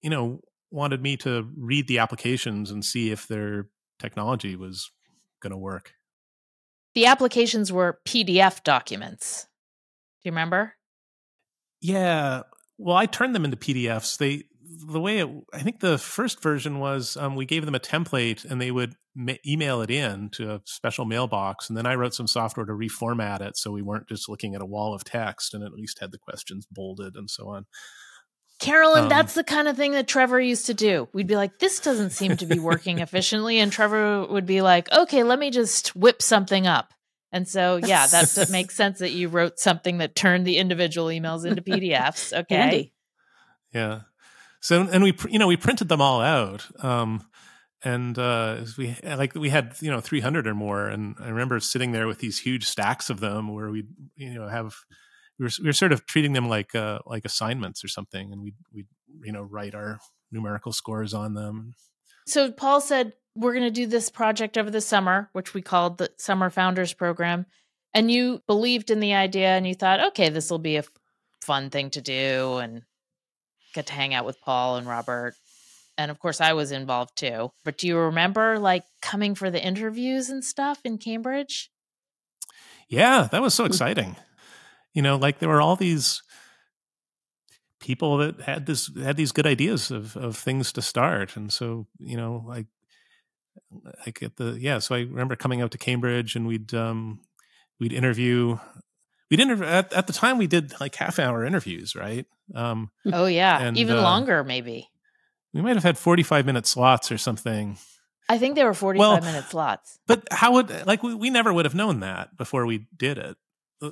you 0.03 0.11
know, 0.11 0.41
wanted 0.71 1.03
me 1.03 1.17
to 1.19 1.49
read 1.57 1.87
the 1.89 1.99
applications 1.99 2.71
and 2.71 2.85
see 2.85 3.11
if 3.11 3.27
their 3.27 3.69
technology 3.99 4.57
was 4.57 4.91
going 5.41 5.53
to 5.53 5.59
work. 5.59 5.93
The 6.95 7.07
applications 7.07 7.73
were 7.73 8.01
PDF 8.07 8.63
documents. 8.65 9.47
Do 10.23 10.29
you 10.29 10.33
remember? 10.33 10.75
Yeah. 11.81 12.43
Well, 12.79 12.97
I 12.97 13.07
turned 13.07 13.35
them 13.35 13.45
into 13.45 13.57
PDFs. 13.57 14.19
They 14.19 14.45
the 14.87 15.01
way 15.01 15.19
it, 15.19 15.29
I 15.53 15.61
think 15.61 15.81
the 15.81 15.99
first 15.99 16.43
version 16.43 16.79
was 16.79 17.17
um, 17.17 17.37
we 17.37 17.47
gave 17.47 17.65
them 17.65 17.75
a 17.75 17.81
template 17.81 18.45
and 18.45 18.61
they 18.61 18.71
would 18.71 18.95
ma- 19.15 19.35
email 19.47 19.83
it 19.83 19.91
in 19.91 20.31
to 20.31 20.55
a 20.55 20.61
special 20.65 21.05
mailbox, 21.05 21.69
and 21.69 21.77
then 21.77 21.87
I 21.87 21.95
wrote 21.95 22.15
some 22.15 22.27
software 22.27 22.67
to 22.67 22.73
reformat 22.73 23.41
it 23.41 23.57
so 23.57 23.71
we 23.71 23.83
weren't 23.83 24.09
just 24.09 24.29
looking 24.29 24.55
at 24.55 24.63
a 24.63 24.67
wall 24.67 24.95
of 24.95 25.05
text 25.05 25.55
and 25.55 25.65
at 25.65 25.73
least 25.73 26.01
had 26.01 26.13
the 26.13 26.19
questions 26.19 26.67
bolded 26.71 27.17
and 27.17 27.31
so 27.31 27.49
on. 27.49 27.67
Carolyn, 28.61 29.05
um, 29.05 29.09
that's 29.09 29.35
the 29.35 29.43
kind 29.43 29.69
of 29.69 29.77
thing 29.77 29.93
that 29.93 30.07
Trevor 30.07 30.39
used 30.39 30.67
to 30.67 30.75
do. 30.75 31.09
We'd 31.15 31.27
be 31.27 31.37
like, 31.37 31.59
this 31.59 31.81
doesn't 31.81 32.11
seem 32.11 32.37
to 32.37 32.47
be 32.47 32.59
working 32.59 32.99
efficiently. 33.01 33.59
And 33.59 33.73
Trevor 33.73 34.27
would 34.27 34.45
be 34.45 34.61
like, 34.61 34.93
okay, 34.93 35.23
let 35.23 35.39
me 35.39 35.51
just 35.51 35.97
whip 35.97 36.21
something 36.21 36.67
up. 36.67 36.93
And 37.33 37.49
so, 37.49 37.77
yeah, 37.77 38.07
that 38.07 38.49
makes 38.51 38.77
sense 38.77 38.99
that 38.99 39.13
you 39.13 39.29
wrote 39.29 39.59
something 39.59 39.99
that 39.99 40.15
turned 40.15 40.47
the 40.47 40.59
individual 40.59 41.09
emails 41.09 41.47
into 41.47 41.63
PDFs. 41.63 42.39
Okay. 42.41 42.55
Handy. 42.55 42.95
Yeah. 43.73 44.01
So, 44.61 44.89
and 44.93 45.03
we, 45.03 45.17
you 45.29 45.39
know, 45.39 45.47
we 45.47 45.57
printed 45.57 45.89
them 45.89 46.01
all 46.01 46.21
out. 46.21 46.67
Um, 46.85 47.25
and 47.83 48.19
uh, 48.19 48.65
we 48.77 48.97
like 49.03 49.35
we 49.35 49.49
had 49.49 49.75
you 49.81 49.91
know 49.91 50.01
300 50.01 50.47
or 50.47 50.55
more 50.55 50.87
and 50.87 51.17
i 51.21 51.29
remember 51.29 51.59
sitting 51.61 51.93
there 51.93 52.07
with 52.07 52.19
these 52.19 52.41
huge 52.41 52.67
stacks 52.67 53.11
of 53.11 53.21
them 53.21 53.55
where 53.55 53.71
we 53.71 53.85
you 54.17 54.35
know 54.35 54.49
have 54.49 54.75
we 55.39 55.45
were, 55.45 55.51
we 55.61 55.69
were 55.69 55.73
sort 55.73 55.93
of 55.93 56.07
treating 56.07 56.33
them 56.33 56.49
like 56.49 56.75
uh, 56.75 56.99
like 57.07 57.25
assignments 57.25 57.83
or 57.83 57.89
something 57.89 58.33
and 58.33 58.43
we 58.43 58.55
we 58.73 58.85
you 59.23 59.33
know 59.33 59.43
write 59.43 59.75
our 59.75 59.99
numerical 60.31 60.73
scores 60.73 61.15
on 61.15 61.35
them 61.35 61.75
so 62.27 62.53
paul 62.53 62.81
said 62.81 63.15
we're 63.35 63.55
going 63.55 63.65
to 63.65 63.71
do 63.71 63.87
this 63.87 64.11
project 64.11 64.59
over 64.59 64.71
the 64.71 64.81
summer 64.81 65.31
which 65.33 65.55
we 65.55 65.63
called 65.63 65.99
the 65.99 66.11
summer 66.19 66.51
founders 66.51 66.93
program 66.93 67.47
and 67.95 68.11
you 68.11 68.43
believed 68.47 68.91
in 68.91 69.01
the 69.01 69.15
idea 69.15 69.49
and 69.49 69.67
you 69.67 69.75
thought 69.75 70.09
okay 70.09 70.29
this 70.29 70.51
will 70.51 70.59
be 70.59 70.77
a 70.77 70.85
fun 71.41 71.71
thing 71.71 71.89
to 71.89 72.03
do 72.03 72.59
and 72.59 72.83
get 73.75 73.87
to 73.87 73.93
hang 73.93 74.15
out 74.15 74.25
with 74.25 74.41
Paul 74.41 74.77
and 74.77 74.87
Robert. 74.87 75.35
And 75.99 76.11
of 76.11 76.19
course, 76.19 76.41
I 76.41 76.55
was 76.55 76.73
involved 76.73 77.17
too. 77.17 77.51
But 77.65 77.79
do 77.79 77.87
you 77.87 77.99
remember 77.99 78.59
like 78.59 78.85
coming 79.03 79.35
for 79.35 79.51
the 79.51 79.63
interviews 79.63 80.31
and 80.31 80.45
stuff 80.45 80.81
in 80.85 80.99
Cambridge? 80.99 81.71
Yeah, 82.89 83.29
that 83.31 83.43
was 83.43 83.55
so 83.55 83.65
exciting. 83.65 84.17
you 84.95 85.03
know, 85.03 85.17
like 85.17 85.39
there 85.39 85.49
were 85.49 85.61
all 85.61 85.77
these 85.77 86.23
people 87.81 88.19
that 88.19 88.41
had 88.43 88.67
this 88.67 88.91
had 88.97 89.17
these 89.17 89.33
good 89.33 89.47
ideas 89.47 89.91
of 89.91 90.17
of 90.17 90.37
things 90.37 90.73
to 90.73 90.83
start, 90.83 91.37
and 91.37 91.53
so 91.53 91.87
you 91.99 92.17
know, 92.17 92.45
like 92.47 92.67
like 94.07 94.23
at 94.23 94.37
the 94.37 94.59
yeah. 94.61 94.79
So 94.79 94.95
I 94.95 95.01
remember 95.01 95.37
coming 95.37 95.63
out 95.63 95.71
to 95.73 95.79
Cambridge, 95.79 96.35
and 96.35 96.47
we'd 96.47 96.75
um 96.75 97.21
we'd 97.79 97.93
interview 97.93 98.59
we 99.31 99.37
didn't 99.37 99.63
at, 99.63 99.93
at 99.93 100.07
the 100.07 100.13
time 100.13 100.39
we 100.39 100.47
did 100.47 100.79
like 100.81 100.95
half 100.97 101.19
hour 101.19 101.45
interviews 101.45 101.95
right 101.95 102.27
um 102.55 102.91
oh 103.13 103.27
yeah 103.27 103.61
and, 103.61 103.77
even 103.77 103.97
uh, 103.97 104.03
longer 104.03 104.45
maybe 104.45 104.89
we 105.53 105.63
might 105.63 105.77
have 105.77 105.83
had 105.83 105.99
45 105.99 106.47
minute 106.47 106.67
slots 106.67 107.11
or 107.13 107.19
something 107.19 107.79
i 108.29 108.39
think 108.39 108.55
they 108.55 108.65
were 108.65 108.75
45 108.75 108.99
well, 108.99 109.21
minute 109.21 109.45
slots 109.49 109.99
but 110.07 110.27
how 110.31 110.53
would 110.55 110.87
like 110.87 111.03
we, 111.03 111.15
we 111.15 111.31
never 111.31 111.53
would 111.53 111.65
have 111.65 111.75
known 111.75 112.01
that 112.01 112.37
before 112.37 112.67
we 112.67 112.87
did 112.97 113.19
it 113.19 113.37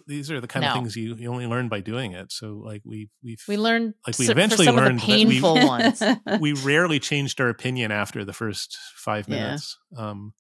these 0.07 0.30
are 0.30 0.41
the 0.41 0.47
kind 0.47 0.64
no. 0.64 0.68
of 0.68 0.74
things 0.74 0.97
you, 0.97 1.14
you 1.14 1.30
only 1.30 1.47
learn 1.47 1.68
by 1.68 1.80
doing 1.80 2.12
it. 2.12 2.30
So 2.30 2.61
like 2.62 2.82
we 2.84 3.09
we 3.22 3.39
we 3.49 3.57
learned 3.57 3.95
like 4.07 4.18
we 4.18 4.28
eventually 4.28 4.66
learned 4.66 5.01
painful 5.01 5.55
we, 5.55 5.64
ones. 5.64 6.03
we 6.41 6.53
rarely 6.53 6.99
changed 6.99 7.41
our 7.41 7.49
opinion 7.49 7.91
after 7.91 8.24
the 8.24 8.32
first 8.32 8.76
five 8.95 9.28
minutes. 9.28 9.78
Yeah. 9.93 10.11
Um, 10.11 10.34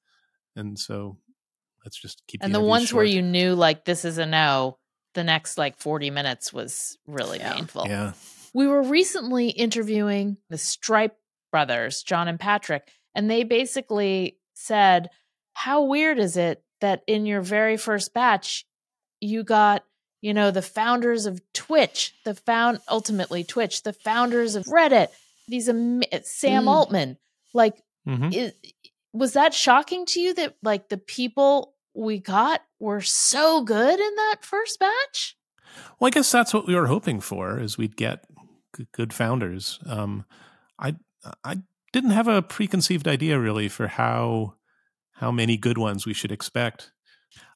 and 0.54 0.78
so 0.78 1.16
let's 1.84 1.98
just 2.00 2.22
keep. 2.26 2.42
And 2.42 2.54
the, 2.54 2.58
the 2.58 2.64
ones 2.64 2.88
short. 2.88 2.96
where 2.96 3.04
you 3.06 3.22
knew 3.22 3.54
like 3.54 3.84
this 3.84 4.04
is 4.04 4.18
a 4.18 4.26
no, 4.26 4.78
the 5.14 5.24
next 5.24 5.58
like 5.58 5.76
40 5.76 6.10
minutes 6.10 6.52
was 6.52 6.98
really 7.06 7.38
yeah. 7.38 7.54
painful. 7.54 7.86
Yeah. 7.86 8.12
We 8.54 8.66
were 8.66 8.82
recently 8.82 9.50
interviewing 9.50 10.36
the 10.50 10.58
Stripe 10.58 11.16
brothers, 11.50 12.02
John 12.02 12.28
and 12.28 12.40
Patrick, 12.40 12.88
and 13.14 13.30
they 13.30 13.44
basically 13.44 14.38
said, 14.54 15.10
How 15.54 15.84
weird 15.84 16.18
is 16.18 16.36
it 16.36 16.62
that 16.80 17.02
in 17.06 17.26
your 17.26 17.40
very 17.40 17.76
first 17.76 18.14
batch, 18.14 18.66
you 19.20 19.42
got, 19.42 19.84
you 20.20 20.34
know, 20.34 20.50
the 20.50 20.62
founders 20.62 21.26
of 21.26 21.40
Twitch, 21.52 22.14
the 22.24 22.34
found 22.34 22.80
ultimately 22.88 23.44
Twitch, 23.44 23.82
the 23.82 23.92
founders 23.92 24.54
of 24.54 24.64
Reddit, 24.64 25.08
these 25.48 25.68
am- 25.68 26.02
Sam 26.22 26.64
mm. 26.64 26.68
Altman. 26.68 27.18
Like, 27.54 27.82
mm-hmm. 28.06 28.32
is, 28.32 28.52
was 29.12 29.32
that 29.32 29.54
shocking 29.54 30.06
to 30.06 30.20
you 30.20 30.34
that 30.34 30.54
like 30.62 30.88
the 30.88 30.98
people 30.98 31.74
we 31.98 32.18
got 32.18 32.62
were 32.78 33.00
so 33.00 33.62
good 33.62 33.98
in 33.98 34.14
that 34.16 34.36
first 34.42 34.78
batch? 34.78 35.36
Well, 35.98 36.08
I 36.08 36.10
guess 36.10 36.30
that's 36.30 36.54
what 36.54 36.66
we 36.66 36.74
were 36.74 36.86
hoping 36.86 37.20
for 37.20 37.58
is 37.58 37.76
we'd 37.76 37.96
get 37.96 38.24
good 38.92 39.12
founders. 39.12 39.78
Um, 39.86 40.24
I 40.78 40.96
I 41.44 41.58
didn't 41.92 42.10
have 42.10 42.28
a 42.28 42.42
preconceived 42.42 43.08
idea 43.08 43.38
really 43.38 43.68
for 43.68 43.88
how 43.88 44.54
how 45.14 45.32
many 45.32 45.56
good 45.56 45.78
ones 45.78 46.06
we 46.06 46.14
should 46.14 46.32
expect. 46.32 46.92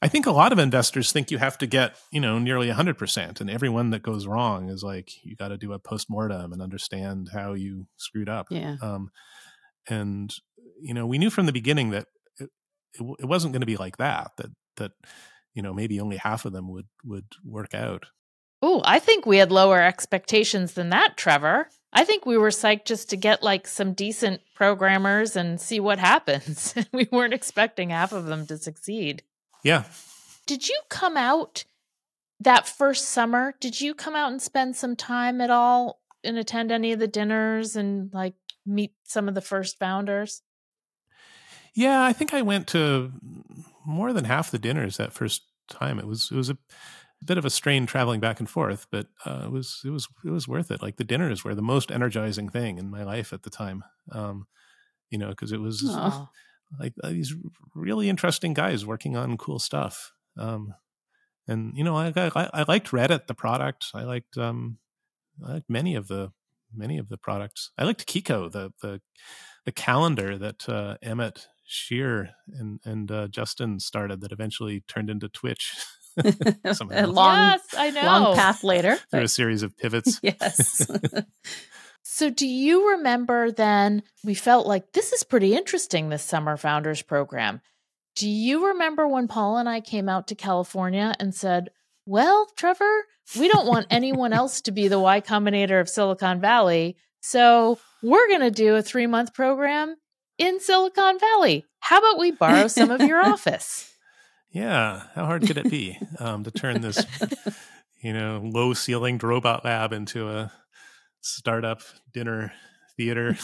I 0.01 0.09
think 0.09 0.27
a 0.27 0.33
lot 0.33 0.53
of 0.53 0.59
investors 0.59 1.13
think 1.13 1.31
you 1.31 1.39
have 1.39 1.57
to 1.59 1.67
get, 1.67 1.97
you 2.11 2.21
know, 2.21 2.39
nearly 2.39 2.69
100% 2.69 3.41
and 3.41 3.51
every 3.51 3.69
one 3.69 3.91
that 3.91 4.03
goes 4.03 4.27
wrong 4.27 4.69
is 4.69 4.83
like 4.83 5.25
you 5.25 5.35
got 5.37 5.49
to 5.49 5.57
do 5.57 5.73
a 5.73 5.79
postmortem 5.79 6.53
and 6.53 6.61
understand 6.61 7.31
how 7.33 7.55
you 7.55 7.87
screwed 7.97 8.29
up. 8.29 8.49
Yeah. 8.51 8.77
Um, 8.83 9.11
and 9.89 10.35
you 10.81 10.95
know, 10.95 11.07
we 11.07 11.19
knew 11.19 11.31
from 11.31 11.47
the 11.47 11.53
beginning 11.53 11.91
that 11.91 12.07
it, 12.95 13.17
it 13.21 13.27
wasn't 13.27 13.53
going 13.53 13.61
to 13.61 13.67
be 13.67 13.77
like 13.77 13.99
that. 13.99 14.33
That 14.37 14.51
that 14.77 14.93
you 15.55 15.63
know 15.63 15.73
maybe 15.73 16.01
only 16.01 16.17
half 16.17 16.45
of 16.45 16.53
them 16.53 16.71
would 16.71 16.89
would 17.05 17.27
work 17.45 17.75
out. 17.75 18.07
Oh, 18.63 18.81
I 18.85 19.01
think 19.01 19.27
we 19.27 19.39
had 19.39 19.51
lower 19.51 19.81
expectations 19.83 20.75
than 20.75 20.91
that, 20.91 21.17
Trevor. 21.17 21.69
I 21.93 22.05
think 22.05 22.25
we 22.25 22.39
were 22.39 22.51
psyched 22.51 22.87
just 22.87 23.11
to 23.11 23.17
get 23.17 23.43
like 23.43 23.67
some 23.67 23.93
decent 23.93 24.41
programmers 24.55 25.37
and 25.37 25.61
see 25.61 25.81
what 25.81 25.99
happens. 25.99 26.75
we 26.93 27.09
weren't 27.11 27.35
expecting 27.35 27.91
half 27.91 28.13
of 28.13 28.27
them 28.27 28.47
to 28.47 28.57
succeed. 28.57 29.23
Yeah. 29.63 29.85
Did 30.47 30.69
you 30.69 30.79
come 30.89 31.17
out 31.17 31.65
that 32.41 32.67
first 32.67 33.09
summer? 33.09 33.55
Did 33.61 33.81
you 33.81 33.95
come 33.95 34.17
out 34.17 34.31
and 34.31 34.41
spend 34.41 34.77
some 34.77 34.97
time 34.97 35.41
at 35.41 35.51
all 35.51 36.01
and 36.25 36.39
attend 36.39 36.73
any 36.73 36.93
of 36.93 36.99
the 36.99 37.09
dinners 37.09 37.77
and 37.77 38.13
like 38.13 38.35
meet 38.65 38.95
some 39.05 39.29
of 39.29 39.35
the 39.35 39.41
first 39.41 39.79
founders? 39.79 40.43
Yeah, 41.75 42.05
I 42.05 42.13
think 42.13 42.35
I 42.35 42.43
went 42.43 42.67
to 42.69 43.13
more 43.87 44.13
than 44.13 44.25
half 44.25 44.51
the 44.51 44.59
dinners 44.59 44.97
that 44.97 45.13
first 45.13 45.43
time. 45.69 45.99
It 45.99 46.07
was 46.07 46.31
it 46.31 46.37
was 46.37 46.51
a 46.51 46.59
bit 47.25 47.39
of 47.39 47.45
a 47.45 47.51
strain 47.51 47.87
traveling 47.87 48.21
back 48.21 48.41
and 48.41 48.49
forth, 48.49 48.87
but 48.91 49.07
uh, 49.25 49.43
it 49.45 49.51
was 49.51 49.81
it 49.85 49.91
was 49.91 50.09
it 50.25 50.31
was 50.31 50.49
worth 50.49 50.71
it. 50.71 50.83
Like 50.83 50.97
the 50.97 51.05
dinners 51.05 51.45
were 51.45 51.55
the 51.55 51.63
most 51.63 51.91
energizing 51.91 52.49
thing 52.49 52.79
in 52.79 52.91
my 52.91 53.05
life 53.05 53.33
at 53.33 53.43
the 53.43 53.51
time. 53.51 53.85
Um, 54.11 54.47
you 55.11 55.19
know, 55.19 55.29
because 55.29 55.53
it 55.53 55.61
was 55.61 55.83
Aww. 55.83 56.29
like 56.81 56.95
uh, 57.03 57.11
these 57.11 57.35
really 57.75 58.09
interesting 58.09 58.55
guys 58.55 58.87
working 58.87 59.17
on 59.17 59.37
cool 59.37 59.59
stuff. 59.59 60.13
Um, 60.39 60.75
and 61.47 61.77
you 61.77 61.85
know, 61.85 61.97
I, 61.97 62.13
I, 62.17 62.51
I 62.53 62.65
liked 62.67 62.91
Reddit, 62.91 63.27
the 63.27 63.35
product. 63.35 63.87
I 63.95 64.05
liked 64.05 64.37
um, 64.37 64.79
I 65.47 65.55
liked 65.55 65.71
many 65.71 65.95
of 65.95 66.09
the 66.09 66.33
many 66.75 66.99
of 66.99 67.09
the 67.09 67.19
products. 67.19 67.71
I 67.77 67.85
liked 67.85 68.07
Kiko, 68.07 68.51
the 68.51 68.73
the 68.81 69.01
the 69.65 69.73
calendar 69.73 70.37
that 70.39 70.69
uh, 70.69 70.97
Emmett 71.03 71.47
Shear 71.65 72.31
and 72.53 72.81
and 72.85 73.11
uh, 73.11 73.29
Justin 73.29 73.81
started 73.81 74.21
that 74.21 74.33
eventually 74.33 74.83
turned 74.89 75.11
into 75.11 75.29
Twitch. 75.29 75.75
a 76.19 77.07
long, 77.07 77.39
yes, 77.39 77.63
I 77.75 77.89
know. 77.89 78.03
long 78.03 78.37
path 78.37 78.63
later 78.63 78.99
through 79.11 79.23
a 79.23 79.29
series 79.29 79.63
of 79.63 79.75
pivots. 79.79 80.21
yes. 80.23 80.87
so, 82.03 82.29
do 82.29 82.47
you 82.47 82.91
remember 82.91 83.51
then? 83.51 84.03
We 84.23 84.35
felt 84.35 84.67
like 84.67 84.93
this 84.93 85.15
is 85.15 85.25
pretty 85.25 85.55
interesting. 85.55 86.11
This 86.11 86.23
summer 86.23 86.59
founders 86.59 87.01
program. 87.01 87.63
Do 88.15 88.29
you 88.29 88.67
remember 88.67 89.09
when 89.09 89.27
Paul 89.27 89.57
and 89.57 89.67
I 89.67 89.81
came 89.81 90.07
out 90.07 90.29
to 90.29 90.35
California 90.35 91.15
and 91.19 91.35
said, 91.35 91.71
"Well, 92.05 92.47
Trevor, 92.57 93.07
we 93.39 93.49
don't 93.49 93.67
want 93.67 93.87
anyone 93.89 94.35
else 94.35 94.61
to 94.63 94.71
be 94.71 94.89
the 94.89 95.01
Y 95.01 95.23
Combinator 95.23 95.81
of 95.81 95.89
Silicon 95.89 96.43
Valley, 96.43 96.97
so 97.23 97.79
we're 98.03 98.29
going 98.29 98.41
to 98.41 98.51
do 98.51 98.75
a 98.75 98.83
three 98.83 99.07
month 99.07 99.33
program 99.33 99.97
in 100.43 100.61
Silicon 100.61 101.19
Valley. 101.19 101.65
How 101.79 101.99
about 101.99 102.19
we 102.19 102.33
borrow 102.33 102.67
some 102.67 102.91
of 102.91 103.01
your 103.01 103.21
office? 103.25 103.93
Yeah, 104.51 105.05
how 105.15 105.25
hard 105.25 105.47
could 105.47 105.57
it 105.57 105.71
be 105.71 105.99
um, 106.19 106.45
to 106.45 106.51
turn 106.51 106.83
this, 106.83 107.07
you 108.03 108.13
know, 108.13 108.43
low 108.45 108.75
ceilinged 108.75 109.23
robot 109.23 109.65
lab 109.65 109.93
into 109.93 110.29
a 110.29 110.53
startup 111.21 111.81
dinner 112.13 112.53
theater? 112.97 113.37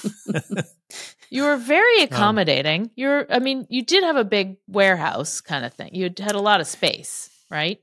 you 1.31 1.45
were 1.45 1.57
very 1.57 2.01
um, 2.01 2.05
accommodating. 2.05 2.83
Um, 2.83 2.91
You're, 2.97 3.27
I 3.31 3.39
mean, 3.39 3.67
you 3.71 3.83
did 3.83 4.05
have 4.05 4.17
a 4.17 4.25
big 4.25 4.57
warehouse 4.67 5.41
kind 5.41 5.65
of 5.65 5.73
thing. 5.73 5.95
You 5.95 6.11
had 6.19 6.35
a 6.35 6.41
lot 6.41 6.61
of 6.61 6.67
space, 6.67 7.31
right? 7.51 7.81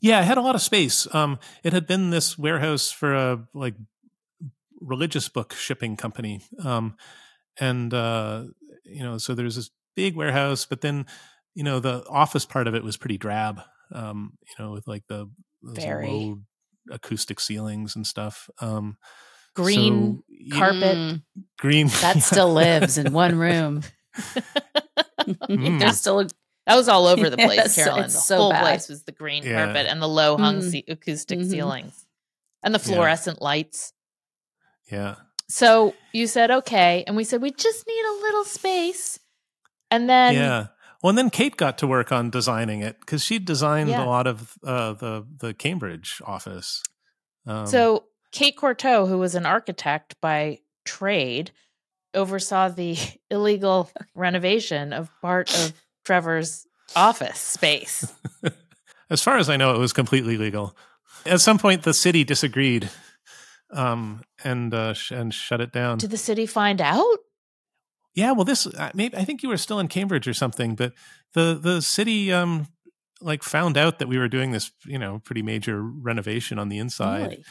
Yeah, 0.00 0.20
I 0.20 0.22
had 0.22 0.38
a 0.38 0.42
lot 0.42 0.54
of 0.54 0.62
space. 0.62 1.12
Um, 1.12 1.40
it 1.64 1.72
had 1.72 1.86
been 1.86 2.10
this 2.10 2.38
warehouse 2.38 2.92
for 2.92 3.14
a 3.14 3.44
like 3.52 3.74
religious 4.80 5.28
book 5.28 5.54
shipping 5.54 5.96
company, 5.96 6.40
um, 6.64 6.96
and 7.60 7.92
uh, 7.92 8.44
you 8.84 9.02
know, 9.02 9.18
so 9.18 9.34
there's 9.34 9.56
this 9.56 9.70
big 9.96 10.16
warehouse, 10.16 10.64
but 10.64 10.80
then 10.80 11.06
you 11.54 11.64
know 11.64 11.80
the 11.80 12.04
office 12.08 12.44
part 12.44 12.66
of 12.66 12.74
it 12.74 12.84
was 12.84 12.96
pretty 12.96 13.18
drab. 13.18 13.60
Um, 13.92 14.34
you 14.42 14.64
know, 14.64 14.72
with 14.72 14.86
like 14.86 15.04
the 15.08 15.30
very 15.62 16.08
low 16.08 16.38
acoustic 16.90 17.40
ceilings 17.40 17.96
and 17.96 18.06
stuff. 18.06 18.48
Um, 18.60 18.96
green 19.54 20.22
so, 20.50 20.58
carpet, 20.58 20.96
mm, 20.96 21.22
green 21.58 21.86
that 22.00 22.22
still 22.22 22.52
lives 22.52 22.98
in 22.98 23.12
one 23.12 23.38
room. 23.38 23.82
mm. 24.16 25.78
There's 25.78 25.98
still 26.00 26.20
a 26.20 26.28
that 26.66 26.76
was 26.76 26.88
all 26.88 27.06
over 27.06 27.30
the 27.30 27.36
place, 27.38 27.56
yes, 27.56 27.74
Carolyn. 27.74 28.02
The 28.04 28.10
so 28.10 28.36
whole 28.36 28.50
bad. 28.50 28.60
place 28.60 28.88
was 28.88 29.02
the 29.04 29.12
green 29.12 29.42
yeah. 29.42 29.64
carpet 29.64 29.86
and 29.86 30.02
the 30.02 30.08
low 30.08 30.36
hung 30.36 30.60
mm. 30.60 30.84
acoustic 30.88 31.38
mm-hmm. 31.38 31.50
ceilings 31.50 32.06
and 32.62 32.74
the 32.74 32.78
fluorescent 32.78 33.38
yeah. 33.40 33.44
lights. 33.44 33.92
Yeah. 34.90 35.14
So 35.48 35.94
you 36.12 36.26
said 36.26 36.50
okay, 36.50 37.04
and 37.06 37.16
we 37.16 37.24
said 37.24 37.40
we 37.40 37.50
just 37.50 37.86
need 37.86 38.04
a 38.04 38.20
little 38.22 38.44
space, 38.44 39.18
and 39.90 40.08
then 40.08 40.34
yeah. 40.34 40.66
Well, 41.02 41.10
and 41.10 41.18
then 41.18 41.30
Kate 41.30 41.56
got 41.56 41.78
to 41.78 41.86
work 41.86 42.10
on 42.10 42.28
designing 42.28 42.80
it 42.80 42.98
because 42.98 43.22
she 43.22 43.38
designed 43.38 43.88
yeah. 43.88 44.04
a 44.04 44.06
lot 44.06 44.26
of 44.26 44.58
uh, 44.64 44.94
the 44.94 45.26
the 45.38 45.54
Cambridge 45.54 46.20
office. 46.26 46.82
Um, 47.46 47.66
so 47.66 48.04
Kate 48.32 48.56
Courteau, 48.56 49.06
who 49.06 49.18
was 49.18 49.34
an 49.34 49.46
architect 49.46 50.16
by 50.20 50.58
trade, 50.84 51.50
oversaw 52.14 52.68
the 52.68 52.96
illegal 53.30 53.90
renovation 54.14 54.92
of 54.92 55.10
part 55.20 55.54
of 55.64 55.72
Trevor's 56.04 56.66
office 56.96 57.38
space. 57.38 58.12
as 59.10 59.22
far 59.22 59.38
as 59.38 59.48
I 59.48 59.56
know, 59.56 59.74
it 59.74 59.78
was 59.78 59.92
completely 59.92 60.36
legal. 60.36 60.76
At 61.26 61.40
some 61.40 61.58
point, 61.58 61.82
the 61.82 61.94
city 61.94 62.24
disagreed 62.24 62.90
um, 63.70 64.22
and 64.44 64.72
uh, 64.72 64.94
sh- 64.94 65.12
and 65.12 65.32
shut 65.32 65.60
it 65.60 65.72
down. 65.72 65.98
Did 65.98 66.10
the 66.10 66.16
city 66.16 66.46
find 66.46 66.80
out? 66.80 67.18
Yeah, 68.14 68.32
well, 68.32 68.44
this 68.44 68.66
uh, 68.66 68.90
maybe 68.94 69.16
I 69.16 69.24
think 69.24 69.42
you 69.42 69.48
were 69.48 69.56
still 69.56 69.78
in 69.78 69.88
Cambridge 69.88 70.26
or 70.26 70.34
something, 70.34 70.74
but 70.74 70.92
the 71.34 71.58
the 71.60 71.80
city 71.82 72.32
um, 72.32 72.66
like 73.20 73.42
found 73.42 73.76
out 73.76 73.98
that 73.98 74.08
we 74.08 74.18
were 74.18 74.28
doing 74.28 74.52
this, 74.52 74.70
you 74.84 74.98
know, 74.98 75.20
pretty 75.24 75.42
major 75.42 75.82
renovation 75.82 76.58
on 76.58 76.68
the 76.68 76.78
inside. 76.78 77.42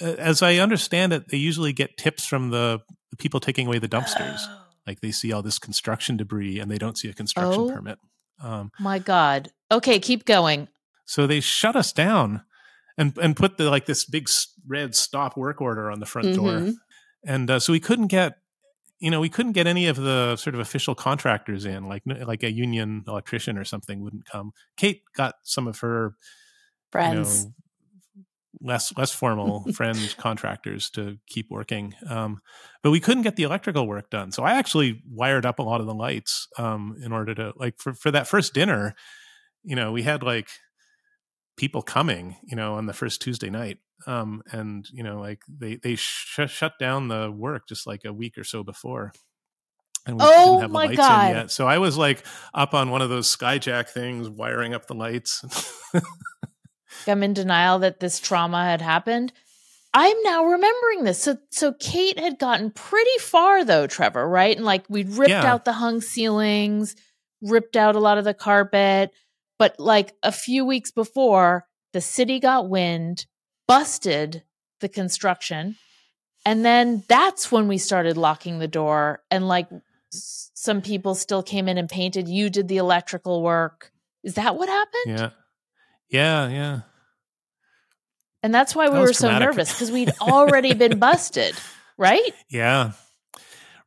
Really? 0.00 0.18
As 0.18 0.42
I 0.42 0.56
understand 0.56 1.12
it, 1.12 1.28
they 1.28 1.36
usually 1.36 1.72
get 1.72 1.98
tips 1.98 2.24
from 2.24 2.50
the, 2.50 2.80
people 3.18 3.38
taking 3.38 3.66
away 3.66 3.78
the 3.78 3.88
dumpsters. 3.88 4.38
Oh. 4.40 4.62
Like 4.86 5.00
they 5.00 5.10
see 5.10 5.30
all 5.30 5.42
this 5.42 5.58
construction 5.58 6.16
debris 6.16 6.58
and 6.58 6.70
they 6.70 6.78
don't 6.78 6.96
see 6.96 7.10
a 7.10 7.12
construction 7.12 7.62
oh, 7.62 7.70
permit. 7.70 7.98
Um, 8.42 8.72
my 8.80 8.98
God. 8.98 9.50
Okay, 9.70 9.98
keep 9.98 10.24
going. 10.24 10.68
So 11.04 11.26
they 11.26 11.40
shut 11.40 11.76
us 11.76 11.92
down 11.92 12.42
and 12.98 13.16
and 13.18 13.36
put 13.36 13.56
the 13.56 13.70
like 13.70 13.86
this 13.86 14.04
big 14.04 14.28
red 14.66 14.94
stop 14.94 15.36
work 15.36 15.60
order 15.60 15.90
on 15.90 16.00
the 16.00 16.06
front 16.06 16.28
mm-hmm. 16.28 16.44
door, 16.44 16.72
and 17.24 17.50
uh, 17.50 17.60
so 17.60 17.72
we 17.72 17.80
couldn't 17.80 18.08
get 18.08 18.34
you 18.98 19.10
know 19.10 19.20
we 19.20 19.28
couldn't 19.28 19.52
get 19.52 19.66
any 19.66 19.86
of 19.86 19.96
the 19.96 20.36
sort 20.36 20.54
of 20.54 20.60
official 20.60 20.94
contractors 20.94 21.64
in 21.64 21.88
like 21.88 22.02
like 22.06 22.42
a 22.42 22.52
union 22.52 23.04
electrician 23.08 23.56
or 23.56 23.64
something 23.64 24.02
wouldn't 24.02 24.26
come. 24.26 24.52
Kate 24.76 25.02
got 25.16 25.34
some 25.42 25.66
of 25.66 25.80
her 25.80 26.14
friends. 26.90 27.42
You 27.42 27.46
know, 27.46 27.54
less 28.60 28.96
less 28.96 29.12
formal 29.12 29.64
friends 29.74 30.14
contractors 30.14 30.90
to 30.90 31.18
keep 31.26 31.50
working. 31.50 31.94
Um, 32.08 32.40
but 32.82 32.90
we 32.90 33.00
couldn't 33.00 33.22
get 33.22 33.36
the 33.36 33.42
electrical 33.44 33.86
work 33.86 34.10
done. 34.10 34.32
So 34.32 34.42
I 34.42 34.52
actually 34.52 35.02
wired 35.08 35.46
up 35.46 35.58
a 35.58 35.62
lot 35.62 35.80
of 35.80 35.86
the 35.86 35.94
lights 35.94 36.48
um, 36.58 36.96
in 37.02 37.12
order 37.12 37.34
to 37.34 37.52
like 37.56 37.78
for 37.78 37.94
for 37.94 38.10
that 38.10 38.28
first 38.28 38.54
dinner. 38.54 38.94
You 39.62 39.76
know, 39.76 39.92
we 39.92 40.02
had 40.02 40.22
like 40.22 40.48
people 41.56 41.82
coming, 41.82 42.36
you 42.42 42.56
know, 42.56 42.74
on 42.74 42.86
the 42.86 42.92
first 42.92 43.20
Tuesday 43.20 43.50
night. 43.50 43.78
Um, 44.06 44.42
and 44.50 44.88
you 44.92 45.02
know, 45.02 45.20
like 45.20 45.42
they 45.48 45.76
they 45.76 45.94
sh- 45.94 46.40
shut 46.46 46.78
down 46.78 47.08
the 47.08 47.30
work 47.30 47.68
just 47.68 47.86
like 47.86 48.04
a 48.04 48.12
week 48.12 48.38
or 48.38 48.44
so 48.44 48.62
before. 48.62 49.12
And 50.06 50.16
we 50.18 50.24
oh 50.24 50.44
didn't 50.44 50.60
have 50.62 50.70
the 50.70 50.74
lights 50.74 50.96
God. 50.96 51.30
in 51.30 51.36
yet. 51.36 51.50
So 51.50 51.66
I 51.66 51.78
was 51.78 51.98
like 51.98 52.24
up 52.54 52.72
on 52.72 52.90
one 52.90 53.02
of 53.02 53.10
those 53.10 53.34
skyjack 53.34 53.90
things, 53.90 54.28
wiring 54.28 54.72
up 54.72 54.86
the 54.86 54.94
lights. 54.94 55.44
I'm 57.06 57.22
in 57.22 57.34
denial 57.34 57.80
that 57.80 58.00
this 58.00 58.18
trauma 58.18 58.64
had 58.64 58.80
happened. 58.80 59.32
I'm 59.92 60.16
now 60.22 60.44
remembering 60.44 61.04
this. 61.04 61.22
So 61.22 61.36
so 61.50 61.74
Kate 61.74 62.18
had 62.18 62.38
gotten 62.38 62.70
pretty 62.70 63.18
far 63.18 63.64
though, 63.64 63.86
Trevor, 63.86 64.26
right? 64.26 64.56
And 64.56 64.64
like 64.64 64.84
we'd 64.88 65.10
ripped 65.10 65.30
yeah. 65.30 65.44
out 65.44 65.64
the 65.64 65.72
hung 65.72 66.00
ceilings, 66.00 66.96
ripped 67.42 67.76
out 67.76 67.96
a 67.96 68.00
lot 68.00 68.18
of 68.18 68.24
the 68.24 68.34
carpet, 68.34 69.12
but 69.60 69.78
like 69.78 70.14
a 70.22 70.32
few 70.32 70.64
weeks 70.64 70.90
before, 70.90 71.66
the 71.92 72.00
city 72.00 72.40
got 72.40 72.70
wind, 72.70 73.26
busted 73.68 74.42
the 74.80 74.88
construction. 74.88 75.76
And 76.46 76.64
then 76.64 77.04
that's 77.08 77.52
when 77.52 77.68
we 77.68 77.76
started 77.76 78.16
locking 78.16 78.58
the 78.58 78.66
door. 78.66 79.22
And 79.30 79.46
like 79.46 79.68
some 80.08 80.80
people 80.80 81.14
still 81.14 81.42
came 81.42 81.68
in 81.68 81.76
and 81.76 81.90
painted. 81.90 82.26
You 82.26 82.48
did 82.48 82.68
the 82.68 82.78
electrical 82.78 83.42
work. 83.42 83.92
Is 84.24 84.34
that 84.36 84.56
what 84.56 84.70
happened? 84.70 85.04
Yeah. 85.18 85.30
Yeah. 86.08 86.48
Yeah. 86.48 86.80
And 88.42 88.54
that's 88.54 88.74
why 88.74 88.88
we 88.88 88.98
were 88.98 89.12
so 89.12 89.38
nervous 89.38 89.70
because 89.70 89.90
we'd 89.90 90.12
already 90.22 90.72
been 90.72 90.98
busted, 90.98 91.54
right? 91.98 92.32
Yeah. 92.48 92.92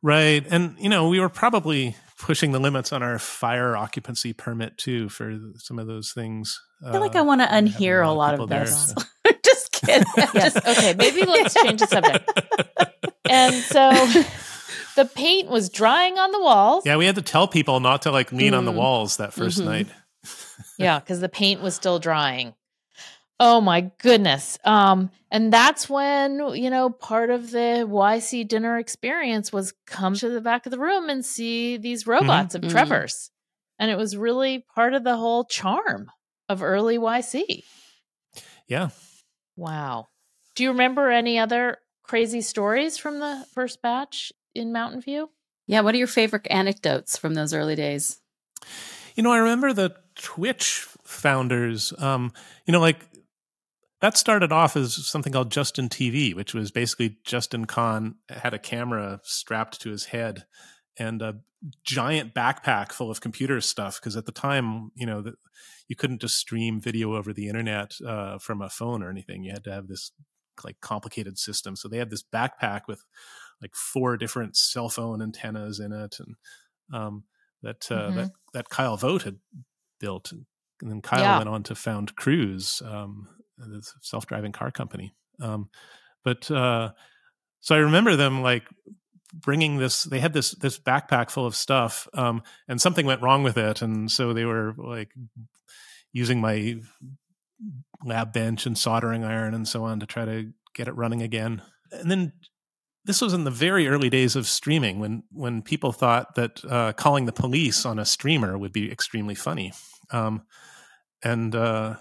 Right. 0.02 0.46
And, 0.48 0.76
you 0.78 0.88
know, 0.88 1.08
we 1.08 1.18
were 1.18 1.28
probably 1.28 1.96
pushing 2.18 2.52
the 2.52 2.58
limits 2.58 2.92
on 2.92 3.02
our 3.02 3.18
fire 3.18 3.76
occupancy 3.76 4.32
permit 4.32 4.78
too 4.78 5.08
for 5.08 5.38
some 5.58 5.78
of 5.78 5.86
those 5.86 6.12
things. 6.12 6.60
I 6.82 6.92
feel 6.92 6.96
uh, 6.96 7.00
like 7.00 7.16
I 7.16 7.22
want 7.22 7.40
to 7.40 7.46
unhear 7.46 8.06
a 8.06 8.10
lot, 8.10 8.38
of, 8.38 8.48
this. 8.48 8.92
There, 8.92 9.04
so. 9.26 9.32
Just 9.44 9.72
kidding. 9.72 10.04
yes. 10.16 10.56
Okay. 10.56 10.94
Maybe 10.96 11.24
let's 11.24 11.54
change 11.54 11.80
the 11.80 11.86
subject. 11.86 12.30
And 13.28 13.54
so 13.54 13.90
the 14.96 15.04
paint 15.04 15.48
was 15.48 15.68
drying 15.68 16.18
on 16.18 16.30
the 16.30 16.40
walls. 16.40 16.84
Yeah, 16.86 16.96
we 16.96 17.06
had 17.06 17.14
to 17.16 17.22
tell 17.22 17.48
people 17.48 17.80
not 17.80 18.02
to 18.02 18.10
like 18.10 18.32
lean 18.32 18.52
mm. 18.52 18.58
on 18.58 18.64
the 18.64 18.72
mm. 18.72 18.76
walls 18.76 19.16
that 19.16 19.30
1st 19.30 19.58
mm-hmm. 19.58 19.64
night. 19.64 19.86
yeah, 20.78 20.98
because 20.98 21.20
the 21.20 21.28
paint 21.28 21.62
was 21.62 21.74
still 21.74 21.98
drying. 21.98 22.54
Oh 23.40 23.60
my 23.60 23.90
goodness. 23.98 24.58
Um, 24.64 25.10
and 25.30 25.52
that's 25.52 25.88
when, 25.88 26.54
you 26.54 26.70
know, 26.70 26.90
part 26.90 27.30
of 27.30 27.50
the 27.50 27.84
YC 27.88 28.46
dinner 28.46 28.78
experience 28.78 29.52
was 29.52 29.74
come 29.86 30.14
to 30.14 30.28
the 30.28 30.40
back 30.40 30.66
of 30.66 30.70
the 30.70 30.78
room 30.78 31.08
and 31.08 31.24
see 31.24 31.76
these 31.76 32.02
mm-hmm. 32.02 32.12
robots 32.12 32.54
mm-hmm. 32.54 32.66
of 32.66 32.72
Trevor's. 32.72 33.30
And 33.78 33.90
it 33.90 33.96
was 33.96 34.16
really 34.16 34.64
part 34.74 34.94
of 34.94 35.02
the 35.02 35.16
whole 35.16 35.44
charm 35.44 36.10
of 36.48 36.62
early 36.62 36.96
YC. 36.96 37.64
Yeah. 38.68 38.90
Wow. 39.56 40.08
Do 40.54 40.62
you 40.62 40.70
remember 40.70 41.10
any 41.10 41.38
other 41.38 41.78
crazy 42.04 42.40
stories 42.40 42.96
from 42.96 43.18
the 43.18 43.44
first 43.52 43.82
batch 43.82 44.32
in 44.54 44.72
Mountain 44.72 45.00
View? 45.00 45.28
Yeah. 45.66 45.80
What 45.80 45.94
are 45.94 45.98
your 45.98 46.06
favorite 46.06 46.46
anecdotes 46.50 47.16
from 47.16 47.34
those 47.34 47.52
early 47.52 47.74
days? 47.74 48.20
You 49.16 49.24
know, 49.24 49.32
I 49.32 49.38
remember 49.38 49.72
the 49.72 49.96
Twitch 50.14 50.86
founders. 51.02 51.92
Um, 51.98 52.32
you 52.66 52.72
know, 52.72 52.80
like 52.80 53.00
that 54.04 54.18
started 54.18 54.52
off 54.52 54.76
as 54.76 54.94
something 55.06 55.32
called 55.32 55.50
Justin 55.50 55.88
TV, 55.88 56.34
which 56.34 56.52
was 56.52 56.70
basically 56.70 57.16
Justin 57.24 57.64
Kan 57.64 58.16
had 58.28 58.52
a 58.52 58.58
camera 58.58 59.18
strapped 59.22 59.80
to 59.80 59.88
his 59.88 60.04
head 60.04 60.44
and 60.98 61.22
a 61.22 61.36
giant 61.86 62.34
backpack 62.34 62.92
full 62.92 63.10
of 63.10 63.22
computer 63.22 63.62
stuff. 63.62 63.98
Because 63.98 64.14
at 64.14 64.26
the 64.26 64.32
time, 64.32 64.90
you 64.94 65.06
know, 65.06 65.22
the, 65.22 65.32
you 65.88 65.96
couldn't 65.96 66.20
just 66.20 66.36
stream 66.36 66.82
video 66.82 67.14
over 67.14 67.32
the 67.32 67.48
internet 67.48 67.94
uh, 68.06 68.36
from 68.36 68.60
a 68.60 68.68
phone 68.68 69.02
or 69.02 69.08
anything. 69.08 69.42
You 69.42 69.52
had 69.52 69.64
to 69.64 69.72
have 69.72 69.88
this 69.88 70.12
like 70.62 70.82
complicated 70.82 71.38
system. 71.38 71.74
So 71.74 71.88
they 71.88 71.96
had 71.96 72.10
this 72.10 72.22
backpack 72.22 72.82
with 72.86 73.02
like 73.62 73.74
four 73.74 74.18
different 74.18 74.54
cell 74.54 74.90
phone 74.90 75.22
antennas 75.22 75.80
in 75.80 75.92
it, 75.92 76.18
and 76.18 76.34
um, 76.92 77.24
that 77.62 77.90
uh, 77.90 77.94
mm-hmm. 77.94 78.16
that 78.16 78.30
that 78.52 78.68
Kyle 78.68 78.98
Vogt 78.98 79.22
had 79.22 79.38
built. 79.98 80.30
And 80.30 80.44
then 80.90 81.00
Kyle 81.00 81.22
yeah. 81.22 81.38
went 81.38 81.48
on 81.48 81.62
to 81.62 81.74
found 81.74 82.16
Cruise, 82.16 82.82
um, 82.84 83.28
the 83.58 83.82
self-driving 84.02 84.52
car 84.52 84.70
company. 84.70 85.14
Um, 85.40 85.68
but 86.24 86.50
uh, 86.50 86.90
so 87.60 87.74
I 87.74 87.78
remember 87.78 88.16
them 88.16 88.42
like 88.42 88.64
bringing 89.32 89.78
this. 89.78 90.04
They 90.04 90.20
had 90.20 90.32
this 90.32 90.52
this 90.52 90.78
backpack 90.78 91.30
full 91.30 91.46
of 91.46 91.54
stuff, 91.54 92.08
um, 92.14 92.42
and 92.68 92.80
something 92.80 93.06
went 93.06 93.22
wrong 93.22 93.42
with 93.42 93.56
it, 93.56 93.82
and 93.82 94.10
so 94.10 94.32
they 94.32 94.44
were 94.44 94.74
like 94.76 95.12
using 96.12 96.40
my 96.40 96.76
lab 98.04 98.32
bench 98.32 98.66
and 98.66 98.76
soldering 98.76 99.24
iron 99.24 99.54
and 99.54 99.66
so 99.66 99.84
on 99.84 100.00
to 100.00 100.06
try 100.06 100.24
to 100.24 100.52
get 100.74 100.88
it 100.88 100.96
running 100.96 101.22
again. 101.22 101.62
And 101.90 102.10
then 102.10 102.32
this 103.04 103.20
was 103.20 103.32
in 103.32 103.44
the 103.44 103.50
very 103.50 103.88
early 103.88 104.10
days 104.10 104.36
of 104.36 104.46
streaming 104.46 104.98
when 104.98 105.22
when 105.30 105.62
people 105.62 105.92
thought 105.92 106.34
that 106.36 106.64
uh, 106.64 106.92
calling 106.92 107.26
the 107.26 107.32
police 107.32 107.84
on 107.84 107.98
a 107.98 108.04
streamer 108.04 108.56
would 108.56 108.72
be 108.72 108.90
extremely 108.90 109.34
funny. 109.34 109.72
Um, 110.10 110.42
and 111.22 111.54
uh, 111.54 111.96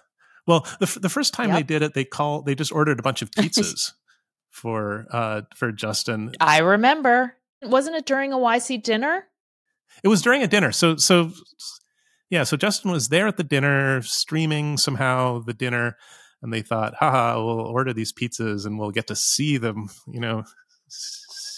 well, 0.47 0.67
the 0.79 0.99
the 1.01 1.09
first 1.09 1.33
time 1.33 1.49
yep. 1.49 1.57
they 1.57 1.63
did 1.63 1.81
it, 1.81 1.93
they 1.93 2.05
call 2.05 2.41
they 2.41 2.55
just 2.55 2.71
ordered 2.71 2.99
a 2.99 3.03
bunch 3.03 3.21
of 3.21 3.31
pizzas 3.37 3.93
for 4.49 5.05
uh 5.11 5.41
for 5.55 5.71
Justin. 5.71 6.31
I 6.39 6.59
remember. 6.59 7.35
Wasn't 7.61 7.95
it 7.95 8.05
during 8.05 8.33
a 8.33 8.37
YC 8.37 8.83
dinner? 8.83 9.25
It 10.03 10.09
was 10.09 10.21
during 10.21 10.43
a 10.43 10.47
dinner. 10.47 10.71
So 10.71 10.97
so 10.97 11.31
yeah, 12.29 12.43
so 12.43 12.57
Justin 12.57 12.91
was 12.91 13.09
there 13.09 13.27
at 13.27 13.37
the 13.37 13.43
dinner 13.43 14.01
streaming 14.01 14.77
somehow 14.77 15.39
the 15.39 15.53
dinner 15.53 15.97
and 16.41 16.51
they 16.51 16.61
thought, 16.61 16.95
haha, 16.95 17.35
we'll 17.35 17.61
order 17.61 17.93
these 17.93 18.11
pizzas 18.11 18.65
and 18.65 18.77
we'll 18.77 18.91
get 18.91 19.07
to 19.07 19.15
see 19.15 19.57
them, 19.57 19.89
you 20.07 20.19
know, 20.19 20.43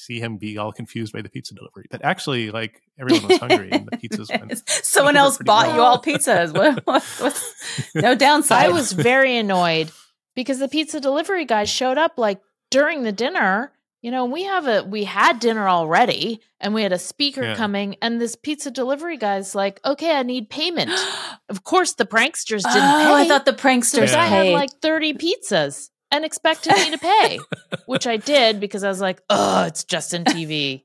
see 0.05 0.19
him 0.19 0.37
be 0.37 0.57
all 0.57 0.71
confused 0.71 1.13
by 1.13 1.21
the 1.21 1.29
pizza 1.29 1.53
delivery. 1.53 1.85
But 1.89 2.03
actually, 2.03 2.51
like 2.51 2.81
everyone 2.99 3.27
was 3.27 3.37
hungry 3.39 3.69
and 3.71 3.87
the 3.87 3.97
pizzas 3.97 4.29
went. 4.29 4.61
Someone 4.69 5.17
else 5.17 5.37
bought 5.37 5.67
well. 5.67 5.75
you 5.75 5.81
all 5.81 6.01
pizzas. 6.01 6.53
What, 6.53 6.85
what, 6.85 7.03
what's, 7.19 7.95
no 7.95 8.15
downside. 8.27 8.65
I 8.65 8.69
was 8.69 8.91
very 8.91 9.37
annoyed 9.37 9.91
because 10.35 10.59
the 10.59 10.67
pizza 10.67 10.99
delivery 10.99 11.45
guy 11.45 11.63
showed 11.63 11.97
up 11.97 12.13
like 12.17 12.41
during 12.69 13.03
the 13.03 13.11
dinner 13.11 13.71
you 14.01 14.11
know, 14.11 14.25
we 14.25 14.43
have 14.43 14.67
a 14.67 14.83
we 14.83 15.05
had 15.05 15.39
dinner 15.39 15.67
already 15.67 16.39
and 16.59 16.75
we 16.75 16.83
had 16.83 16.93
a 16.93 16.99
speaker 16.99 17.41
yeah. 17.41 17.55
coming 17.55 17.95
and 18.03 18.21
this 18.21 18.35
pizza 18.35 18.69
delivery 18.69 19.17
guy's 19.17 19.55
like, 19.55 19.79
"Okay, 19.83 20.15
I 20.15 20.21
need 20.21 20.47
payment." 20.47 20.91
of 21.49 21.63
course, 21.63 21.93
the 21.93 22.05
pranksters 22.05 22.61
didn't 22.61 22.83
oh, 22.83 23.03
pay. 23.03 23.13
I 23.23 23.27
thought 23.27 23.45
the 23.45 23.53
pranksters 23.53 24.11
yeah. 24.11 24.27
had 24.27 24.53
like 24.53 24.69
30 24.79 25.15
pizzas 25.15 25.89
and 26.11 26.25
expected 26.25 26.73
me 26.73 26.91
to 26.91 26.97
pay, 26.97 27.39
which 27.85 28.07
I 28.07 28.17
did 28.17 28.59
because 28.59 28.83
I 28.83 28.89
was 28.89 29.01
like, 29.01 29.21
"Oh, 29.29 29.65
it's 29.65 29.83
Justin 29.83 30.23
TV 30.23 30.83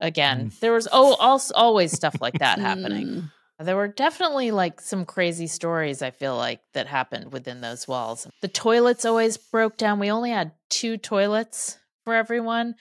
again." 0.00 0.50
Mm. 0.50 0.60
There 0.60 0.72
was 0.72 0.88
oh 0.92 1.14
also, 1.14 1.54
always 1.54 1.92
stuff 1.92 2.16
like 2.20 2.38
that 2.38 2.58
happening. 2.60 3.06
Mm. 3.06 3.32
There 3.60 3.76
were 3.76 3.88
definitely 3.88 4.52
like 4.52 4.80
some 4.80 5.04
crazy 5.04 5.48
stories 5.48 6.00
I 6.00 6.12
feel 6.12 6.36
like 6.36 6.60
that 6.74 6.86
happened 6.86 7.32
within 7.32 7.60
those 7.60 7.88
walls. 7.88 8.28
The 8.40 8.46
toilets 8.48 9.04
always 9.04 9.36
broke 9.36 9.76
down. 9.76 9.98
We 9.98 10.12
only 10.12 10.30
had 10.30 10.52
two 10.70 10.96
toilets 10.96 11.76
for 12.04 12.14
everyone. 12.14 12.76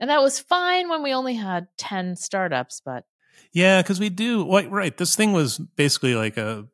And 0.00 0.10
that 0.10 0.20
was 0.20 0.40
fine 0.40 0.88
when 0.88 1.02
we 1.02 1.14
only 1.14 1.34
had 1.34 1.68
10 1.78 2.16
startups, 2.16 2.82
but 2.84 3.04
yeah, 3.52 3.80
because 3.80 4.00
we 4.00 4.10
do 4.10 4.46
like 4.46 4.70
right. 4.70 4.96
This 4.96 5.16
thing 5.16 5.32
was 5.32 5.58
basically 5.58 6.14
like 6.14 6.36
a 6.36 6.66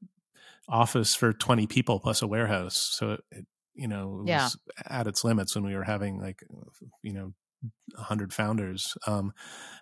office 0.68 1.14
for 1.14 1.32
20 1.32 1.66
people 1.66 2.00
plus 2.00 2.22
a 2.22 2.26
warehouse. 2.26 2.76
So 2.76 3.18
it, 3.30 3.46
you 3.74 3.88
know, 3.88 4.22
it 4.24 4.28
yeah. 4.28 4.48
at 4.88 5.06
its 5.06 5.24
limits 5.24 5.54
when 5.54 5.64
we 5.64 5.74
were 5.74 5.84
having 5.84 6.20
like, 6.20 6.40
you 7.02 7.12
know, 7.12 7.32
100 7.94 8.32
founders. 8.32 8.96
Um, 9.06 9.32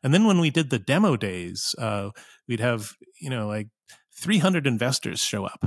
and 0.03 0.13
then 0.13 0.27
when 0.27 0.41
we 0.41 0.51
did 0.51 0.71
the 0.71 0.79
demo 0.79 1.17
days, 1.17 1.75
uh, 1.79 2.11
we'd 2.49 2.61
have, 2.61 2.93
you 3.21 3.31
know, 3.31 3.47
like 3.47 3.69
300 4.21 4.67
investors 4.67 5.21
show 5.21 5.45
up. 5.45 5.65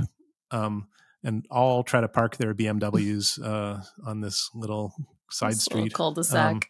Um, 0.50 0.88
and 1.24 1.46
all 1.50 1.82
try 1.82 2.02
to 2.02 2.08
park 2.08 2.36
their 2.36 2.54
BMWs 2.54 3.42
uh, 3.42 3.82
on 4.06 4.20
this 4.20 4.50
little 4.54 4.94
side 5.30 5.52
this 5.52 5.64
street 5.64 5.94
cul-de-sac. 5.94 6.52
Um, 6.52 6.60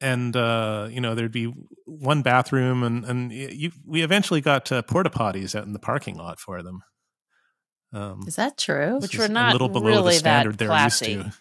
and 0.00 0.34
uh, 0.34 0.88
you 0.90 1.00
know 1.00 1.14
there'd 1.14 1.30
be 1.30 1.52
one 1.84 2.22
bathroom, 2.22 2.82
and 2.82 3.04
and 3.04 3.32
you, 3.32 3.70
we 3.86 4.02
eventually 4.02 4.40
got 4.40 4.72
uh, 4.72 4.80
porta 4.82 5.10
potties 5.10 5.54
out 5.54 5.66
in 5.66 5.74
the 5.74 5.78
parking 5.78 6.16
lot 6.16 6.40
for 6.40 6.62
them. 6.62 6.82
Um, 7.92 8.24
is 8.26 8.36
that 8.36 8.56
true? 8.56 8.98
Which 9.00 9.18
were 9.18 9.28
not 9.28 9.50
a 9.50 9.52
little 9.52 9.68
below 9.68 9.86
really 9.86 10.12
the 10.14 10.18
standard 10.18 10.58
they're 10.58 10.84
used 10.84 11.02
to. 11.04 11.32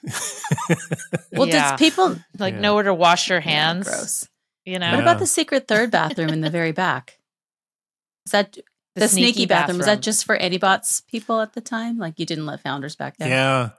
well, 1.31 1.47
yeah. 1.47 1.71
does 1.71 1.79
people 1.79 2.15
like 2.39 2.55
yeah. 2.55 2.59
nowhere 2.59 2.83
to 2.83 2.93
wash 2.93 3.29
your 3.29 3.39
hands? 3.39 3.85
Yeah, 3.87 3.93
gross. 3.93 4.27
You 4.65 4.79
know. 4.79 4.91
What 4.91 5.01
about 5.01 5.19
the 5.19 5.27
secret 5.27 5.67
third 5.67 5.91
bathroom 5.91 6.29
in 6.29 6.41
the 6.41 6.49
very 6.49 6.71
back? 6.71 7.19
Is 8.25 8.31
that 8.31 8.53
the, 8.95 9.01
the 9.01 9.07
sneaky, 9.07 9.33
sneaky 9.33 9.45
bathroom. 9.45 9.61
bathroom. 9.61 9.77
Was 9.77 9.85
that 9.85 10.01
just 10.01 10.25
for 10.25 10.37
Anybots 10.37 11.05
people 11.07 11.39
at 11.39 11.53
the 11.53 11.61
time? 11.61 11.99
Like 11.99 12.19
you 12.19 12.25
didn't 12.25 12.47
let 12.47 12.61
founders 12.61 12.95
back 12.95 13.17
there? 13.17 13.29
Yeah, 13.29 13.69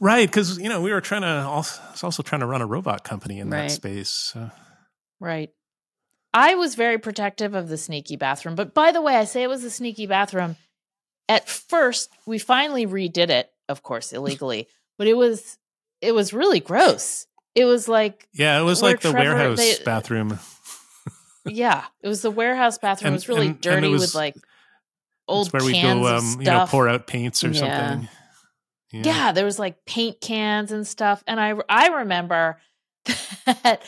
right. 0.00 0.28
Because 0.28 0.58
you 0.58 0.68
know 0.68 0.80
we 0.80 0.92
were 0.92 1.00
trying 1.00 1.22
to 1.22 1.46
also, 1.46 1.80
also 2.02 2.24
trying 2.24 2.40
to 2.40 2.46
run 2.46 2.60
a 2.60 2.66
robot 2.66 3.04
company 3.04 3.38
in 3.38 3.50
right. 3.50 3.68
that 3.68 3.70
space. 3.70 4.10
So. 4.10 4.50
Right. 5.20 5.50
I 6.32 6.54
was 6.54 6.74
very 6.74 6.98
protective 6.98 7.54
of 7.54 7.68
the 7.68 7.76
sneaky 7.76 8.16
bathroom, 8.16 8.54
but 8.54 8.74
by 8.74 8.92
the 8.92 9.02
way, 9.02 9.16
I 9.16 9.24
say 9.24 9.42
it 9.42 9.48
was 9.48 9.64
a 9.64 9.70
sneaky 9.70 10.06
bathroom. 10.06 10.56
At 11.30 11.48
first, 11.48 12.10
we 12.26 12.40
finally 12.40 12.88
redid 12.88 13.30
it, 13.30 13.52
of 13.68 13.84
course, 13.84 14.12
illegally, 14.12 14.66
but 14.98 15.06
it 15.06 15.16
was 15.16 15.58
it 16.00 16.12
was 16.12 16.32
really 16.32 16.58
gross. 16.58 17.28
It 17.54 17.66
was 17.66 17.86
like 17.86 18.26
yeah, 18.32 18.58
it 18.58 18.64
was 18.64 18.82
like 18.82 19.00
the 19.00 19.12
Trevor, 19.12 19.36
warehouse 19.36 19.58
they, 19.58 19.84
bathroom. 19.84 20.40
yeah, 21.46 21.84
it 22.02 22.08
was 22.08 22.22
the 22.22 22.32
warehouse 22.32 22.78
bathroom. 22.78 23.06
And, 23.06 23.14
it 23.14 23.18
was 23.18 23.28
really 23.28 23.46
and, 23.46 23.60
dirty 23.60 23.86
and 23.86 23.92
was, 23.92 24.00
with 24.00 24.14
like 24.16 24.34
old 25.28 25.52
where 25.52 25.64
we 25.64 25.80
go, 25.80 26.16
um, 26.16 26.36
you 26.40 26.46
know, 26.46 26.66
pour 26.68 26.88
out 26.88 27.06
paints 27.06 27.44
or 27.44 27.50
yeah. 27.50 27.90
something. 27.90 28.08
Yeah. 28.90 29.02
yeah, 29.04 29.32
there 29.32 29.44
was 29.44 29.60
like 29.60 29.84
paint 29.84 30.20
cans 30.20 30.72
and 30.72 30.84
stuff, 30.84 31.22
and 31.28 31.38
I 31.38 31.54
I 31.68 31.98
remember 31.98 32.58
that 33.04 33.82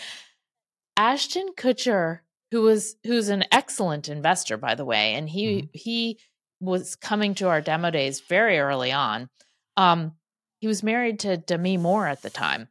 Ashton 0.96 1.48
Kutcher, 1.56 2.20
who 2.52 2.62
was 2.62 2.94
who's 3.02 3.30
an 3.30 3.46
excellent 3.50 4.08
investor 4.08 4.56
by 4.56 4.76
the 4.76 4.84
way, 4.84 5.14
and 5.14 5.28
he 5.28 5.62
mm-hmm. 5.62 5.66
he 5.72 6.18
was 6.62 6.96
coming 6.96 7.34
to 7.34 7.48
our 7.48 7.60
demo 7.60 7.90
days 7.90 8.20
very 8.20 8.58
early 8.58 8.92
on. 8.92 9.28
Um, 9.76 10.12
he 10.60 10.66
was 10.66 10.82
married 10.82 11.20
to 11.20 11.36
Demi 11.36 11.76
Moore 11.76 12.06
at 12.06 12.22
the 12.22 12.30
time, 12.30 12.68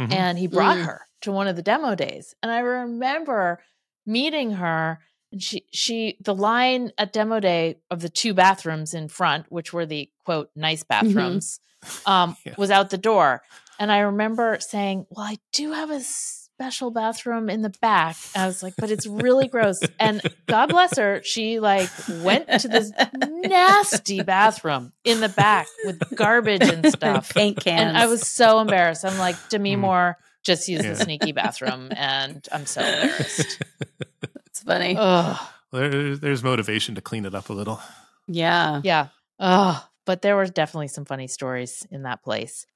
mm-hmm. 0.00 0.12
and 0.12 0.38
he 0.38 0.46
brought 0.46 0.78
mm. 0.78 0.86
her 0.86 1.02
to 1.22 1.32
one 1.32 1.46
of 1.46 1.56
the 1.56 1.62
demo 1.62 1.94
days, 1.94 2.34
and 2.42 2.50
I 2.50 2.60
remember 2.60 3.60
meeting 4.06 4.52
her 4.52 5.00
and 5.32 5.42
she 5.42 5.64
she 5.72 6.16
the 6.20 6.34
line 6.34 6.92
at 6.98 7.12
demo 7.12 7.40
day 7.40 7.78
of 7.90 8.00
the 8.00 8.08
two 8.08 8.34
bathrooms 8.34 8.94
in 8.94 9.08
front 9.08 9.46
which 9.50 9.72
were 9.72 9.86
the 9.86 10.08
quote 10.24 10.50
nice 10.54 10.84
mm-hmm. 10.84 11.06
bathrooms 11.06 11.58
mm-hmm. 11.84 12.10
um 12.10 12.36
yeah. 12.44 12.54
was 12.58 12.70
out 12.70 12.90
the 12.90 12.98
door 12.98 13.42
and 13.80 13.90
i 13.90 14.00
remember 14.00 14.58
saying 14.60 15.06
well 15.10 15.26
i 15.26 15.38
do 15.52 15.72
have 15.72 15.90
a 15.90 16.00
special 16.62 16.90
bathroom 16.90 17.50
in 17.50 17.62
the 17.62 17.72
back 17.80 18.16
i 18.36 18.46
was 18.46 18.62
like 18.62 18.74
but 18.78 18.90
it's 18.90 19.06
really 19.06 19.48
gross 19.48 19.80
and 19.98 20.22
god 20.46 20.68
bless 20.68 20.96
her 20.96 21.20
she 21.24 21.58
like 21.58 21.90
went 22.20 22.46
to 22.60 22.68
this 22.68 22.92
nasty 23.20 24.22
bathroom 24.22 24.92
in 25.04 25.20
the 25.20 25.28
back 25.28 25.66
with 25.84 26.00
garbage 26.14 26.62
and 26.62 26.86
stuff 26.86 27.34
paint 27.34 27.58
cans 27.58 27.88
and 27.88 27.96
i 27.96 28.06
was 28.06 28.26
so 28.26 28.60
embarrassed 28.60 29.04
i'm 29.04 29.18
like 29.18 29.36
demi 29.48 29.76
mm. 29.76 29.80
moore 29.80 30.16
just 30.44 30.68
use 30.68 30.84
yeah. 30.84 30.90
the 30.90 30.96
sneaky 30.96 31.32
bathroom 31.32 31.88
and 31.96 32.48
i'm 32.52 32.66
so 32.66 32.80
embarrassed 32.80 33.62
it's 34.52 34.62
funny. 34.62 34.94
There, 35.72 36.16
there's 36.16 36.44
motivation 36.44 36.94
to 36.96 37.00
clean 37.00 37.24
it 37.24 37.34
up 37.34 37.48
a 37.48 37.52
little. 37.52 37.80
Yeah. 38.28 38.80
Yeah. 38.84 39.08
Oh, 39.40 39.84
but 40.04 40.22
there 40.22 40.36
were 40.36 40.46
definitely 40.46 40.88
some 40.88 41.06
funny 41.06 41.26
stories 41.26 41.86
in 41.90 42.02
that 42.02 42.22
place. 42.22 42.66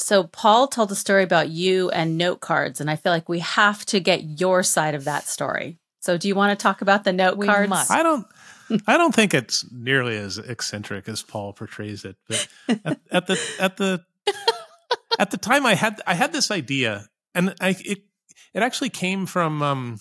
So 0.00 0.24
Paul 0.24 0.68
told 0.68 0.90
a 0.92 0.96
story 0.96 1.22
about 1.22 1.48
you 1.50 1.90
and 1.90 2.18
note 2.18 2.40
cards, 2.40 2.80
and 2.80 2.90
I 2.90 2.96
feel 2.96 3.12
like 3.12 3.28
we 3.28 3.40
have 3.40 3.84
to 3.86 4.00
get 4.00 4.40
your 4.40 4.62
side 4.62 4.94
of 4.94 5.04
that 5.04 5.26
story. 5.26 5.78
So 6.00 6.16
do 6.16 6.28
you 6.28 6.34
want 6.34 6.58
to 6.58 6.62
talk 6.62 6.80
about 6.80 7.04
the 7.04 7.12
note 7.12 7.36
we 7.36 7.46
cards? 7.46 7.68
Must. 7.68 7.90
I 7.90 8.02
don't 8.02 8.26
I 8.86 8.96
don't 8.96 9.14
think 9.14 9.34
it's 9.34 9.70
nearly 9.70 10.16
as 10.16 10.38
eccentric 10.38 11.08
as 11.08 11.22
Paul 11.22 11.52
portrays 11.52 12.04
it. 12.04 12.16
But 12.28 12.48
at, 12.68 13.00
at 13.10 13.26
the 13.26 13.40
at 13.58 13.76
the 13.76 14.04
at 15.18 15.30
the 15.30 15.36
time 15.36 15.66
I 15.66 15.74
had 15.74 16.00
I 16.06 16.14
had 16.14 16.32
this 16.32 16.50
idea 16.50 17.08
and 17.34 17.54
I 17.60 17.76
it 17.84 18.02
it 18.54 18.62
actually 18.62 18.90
came 18.90 19.26
from 19.26 19.62
um 19.62 20.00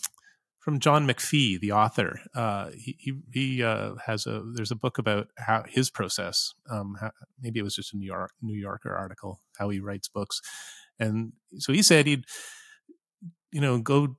from 0.59 0.79
John 0.79 1.07
McPhee, 1.07 1.59
the 1.59 1.71
author. 1.71 2.19
Uh, 2.35 2.69
he 2.75 3.21
he, 3.31 3.63
uh, 3.63 3.95
has 4.05 4.25
a 4.25 4.43
there's 4.53 4.71
a 4.71 4.75
book 4.75 4.97
about 4.97 5.27
how 5.37 5.63
his 5.67 5.89
process. 5.89 6.53
Um, 6.69 6.95
how, 6.99 7.11
maybe 7.41 7.59
it 7.59 7.63
was 7.63 7.75
just 7.75 7.93
a 7.93 7.97
New 7.97 8.05
York 8.05 8.31
New 8.41 8.57
Yorker 8.57 8.95
article 8.95 9.39
how 9.57 9.69
he 9.69 9.79
writes 9.79 10.07
books, 10.07 10.41
and 10.99 11.33
so 11.57 11.73
he 11.73 11.81
said 11.81 12.05
he'd 12.05 12.25
you 13.51 13.61
know 13.61 13.79
go 13.79 14.17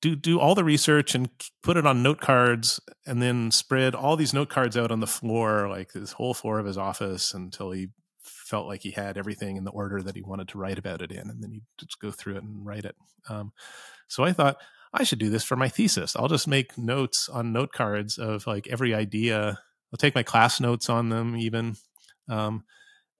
do 0.00 0.16
do 0.16 0.40
all 0.40 0.54
the 0.54 0.64
research 0.64 1.14
and 1.14 1.28
put 1.62 1.76
it 1.76 1.86
on 1.86 2.02
note 2.02 2.20
cards 2.20 2.80
and 3.06 3.22
then 3.22 3.50
spread 3.50 3.94
all 3.94 4.16
these 4.16 4.32
note 4.32 4.48
cards 4.48 4.76
out 4.76 4.90
on 4.90 5.00
the 5.00 5.06
floor 5.06 5.68
like 5.68 5.92
this 5.92 6.12
whole 6.12 6.34
floor 6.34 6.58
of 6.58 6.66
his 6.66 6.78
office 6.78 7.34
until 7.34 7.70
he 7.70 7.88
felt 8.22 8.66
like 8.66 8.80
he 8.80 8.90
had 8.90 9.16
everything 9.16 9.56
in 9.56 9.64
the 9.64 9.70
order 9.70 10.02
that 10.02 10.16
he 10.16 10.22
wanted 10.22 10.48
to 10.48 10.58
write 10.58 10.78
about 10.78 11.02
it 11.02 11.12
in 11.12 11.30
and 11.30 11.42
then 11.42 11.52
he'd 11.52 11.62
just 11.78 12.00
go 12.00 12.10
through 12.10 12.36
it 12.36 12.42
and 12.42 12.66
write 12.66 12.84
it 12.84 12.96
um, 13.28 13.52
so 14.08 14.24
i 14.24 14.32
thought 14.32 14.56
I 14.92 15.04
should 15.04 15.18
do 15.18 15.30
this 15.30 15.44
for 15.44 15.56
my 15.56 15.68
thesis. 15.68 16.16
I'll 16.16 16.28
just 16.28 16.48
make 16.48 16.76
notes 16.76 17.28
on 17.28 17.52
note 17.52 17.72
cards 17.72 18.18
of 18.18 18.46
like 18.46 18.66
every 18.68 18.94
idea. 18.94 19.60
I'll 19.92 19.98
take 19.98 20.14
my 20.14 20.22
class 20.22 20.60
notes 20.60 20.88
on 20.88 21.08
them 21.08 21.36
even. 21.36 21.76
Um, 22.28 22.64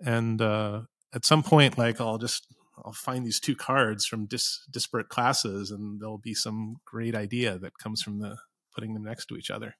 and 0.04 0.40
uh, 0.40 0.82
at 1.14 1.24
some 1.24 1.42
point, 1.42 1.78
like 1.78 2.00
I'll 2.00 2.18
just 2.18 2.46
I'll 2.84 2.92
find 2.92 3.26
these 3.26 3.40
two 3.40 3.54
cards 3.54 4.06
from 4.06 4.26
dis- 4.26 4.64
disparate 4.70 5.08
classes, 5.08 5.70
and 5.70 6.00
there'll 6.00 6.18
be 6.18 6.34
some 6.34 6.76
great 6.84 7.14
idea 7.14 7.58
that 7.58 7.78
comes 7.78 8.02
from 8.02 8.18
the 8.18 8.36
putting 8.74 8.94
them 8.94 9.04
next 9.04 9.26
to 9.26 9.36
each 9.36 9.50
other. 9.50 9.76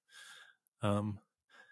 Um, 0.82 1.18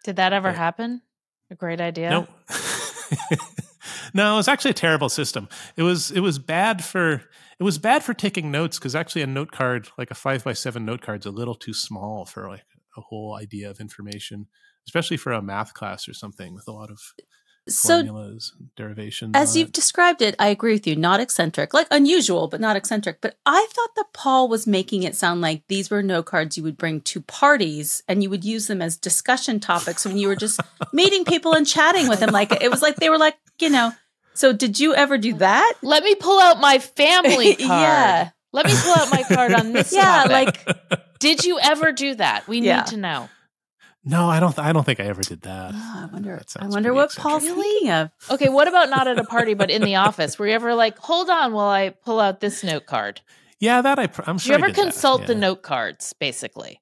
Did 0.04 0.16
that 0.16 0.32
ever 0.32 0.50
but, 0.50 0.56
happen? 0.56 1.02
A 1.50 1.54
great 1.54 1.80
idea. 1.80 2.10
No. 2.10 2.28
no, 4.14 4.34
it 4.34 4.36
was 4.36 4.48
actually 4.48 4.72
a 4.72 4.74
terrible 4.74 5.08
system. 5.08 5.48
It 5.76 5.82
was 5.82 6.10
it 6.10 6.20
was 6.20 6.38
bad 6.38 6.84
for 6.84 7.22
it 7.58 7.62
was 7.62 7.78
bad 7.78 8.02
for 8.02 8.14
taking 8.14 8.50
notes 8.50 8.78
because 8.78 8.94
actually 8.94 9.22
a 9.22 9.26
note 9.26 9.52
card, 9.52 9.88
like 9.98 10.10
a 10.10 10.14
five 10.14 10.44
by 10.44 10.52
seven 10.52 10.84
note 10.84 11.00
card, 11.00 11.20
is 11.20 11.26
a 11.26 11.30
little 11.30 11.54
too 11.54 11.74
small 11.74 12.24
for 12.24 12.48
like 12.48 12.64
a 12.96 13.00
whole 13.00 13.36
idea 13.40 13.70
of 13.70 13.80
information, 13.80 14.46
especially 14.86 15.16
for 15.16 15.32
a 15.32 15.42
math 15.42 15.74
class 15.74 16.08
or 16.08 16.14
something 16.14 16.54
with 16.54 16.68
a 16.68 16.72
lot 16.72 16.90
of. 16.90 16.98
So, 17.68 17.98
formulas, 17.98 18.54
derivations. 18.76 19.32
As 19.34 19.56
you've 19.56 19.68
it. 19.68 19.74
described 19.74 20.22
it, 20.22 20.34
I 20.38 20.48
agree 20.48 20.72
with 20.72 20.86
you. 20.86 20.96
Not 20.96 21.20
eccentric, 21.20 21.74
like 21.74 21.86
unusual, 21.90 22.48
but 22.48 22.60
not 22.60 22.76
eccentric. 22.76 23.20
But 23.20 23.36
I 23.44 23.66
thought 23.70 23.94
that 23.96 24.12
Paul 24.12 24.48
was 24.48 24.66
making 24.66 25.02
it 25.02 25.14
sound 25.14 25.40
like 25.40 25.62
these 25.68 25.90
were 25.90 26.02
no 26.02 26.22
cards 26.22 26.56
you 26.56 26.62
would 26.62 26.76
bring 26.76 27.00
to 27.02 27.20
parties 27.20 28.02
and 28.08 28.22
you 28.22 28.30
would 28.30 28.44
use 28.44 28.66
them 28.66 28.82
as 28.82 28.96
discussion 28.96 29.60
topics 29.60 30.04
when 30.04 30.18
you 30.18 30.28
were 30.28 30.36
just 30.36 30.60
meeting 30.92 31.24
people 31.24 31.52
and 31.54 31.66
chatting 31.66 32.08
with 32.08 32.20
them. 32.20 32.30
Like 32.30 32.52
it 32.62 32.70
was 32.70 32.82
like 32.82 32.96
they 32.96 33.10
were 33.10 33.18
like, 33.18 33.36
you 33.60 33.70
know. 33.70 33.92
So 34.34 34.52
did 34.52 34.78
you 34.78 34.94
ever 34.94 35.18
do 35.18 35.34
that? 35.34 35.74
Let 35.82 36.04
me 36.04 36.14
pull 36.14 36.40
out 36.40 36.60
my 36.60 36.78
family 36.78 37.56
card. 37.56 37.68
yeah. 37.68 38.30
Let 38.52 38.66
me 38.66 38.72
pull 38.74 38.94
out 38.94 39.10
my 39.10 39.22
card 39.24 39.52
on 39.52 39.72
this. 39.72 39.92
yeah, 39.94 40.24
topic. 40.24 40.66
like 40.68 41.18
did 41.18 41.44
you 41.44 41.58
ever 41.60 41.92
do 41.92 42.14
that? 42.14 42.46
We 42.46 42.60
yeah. 42.60 42.78
need 42.78 42.86
to 42.88 42.96
know. 42.96 43.28
No, 44.08 44.28
I 44.28 44.40
don't. 44.40 44.54
Th- 44.54 44.66
I 44.66 44.72
don't 44.72 44.84
think 44.84 45.00
I 45.00 45.04
ever 45.04 45.20
did 45.20 45.42
that. 45.42 45.72
Oh, 45.74 46.00
I 46.02 46.08
wonder. 46.12 46.40
I 46.58 46.66
wonder 46.66 46.94
what. 46.94 47.14
Paul's 47.14 47.44
thinking 47.44 47.90
of. 47.90 48.10
Okay, 48.30 48.48
what 48.48 48.66
about 48.66 48.88
not 48.88 49.06
at 49.06 49.18
a 49.18 49.24
party, 49.24 49.52
but 49.54 49.70
in 49.70 49.82
the 49.82 49.96
office? 49.96 50.38
Were 50.38 50.46
you 50.46 50.54
ever 50.54 50.74
like, 50.74 50.96
hold 50.98 51.28
on, 51.28 51.52
while 51.52 51.68
I 51.68 51.90
pull 51.90 52.18
out 52.18 52.40
this 52.40 52.64
note 52.64 52.86
card? 52.86 53.20
Yeah, 53.60 53.82
that 53.82 53.98
I. 53.98 54.06
Pr- 54.06 54.22
I'm 54.26 54.38
sure. 54.38 54.56
Do 54.56 54.62
you 54.62 54.68
ever 54.68 54.74
consult 54.74 55.22
yeah. 55.22 55.26
the 55.26 55.34
note 55.34 55.62
cards, 55.62 56.14
basically? 56.18 56.80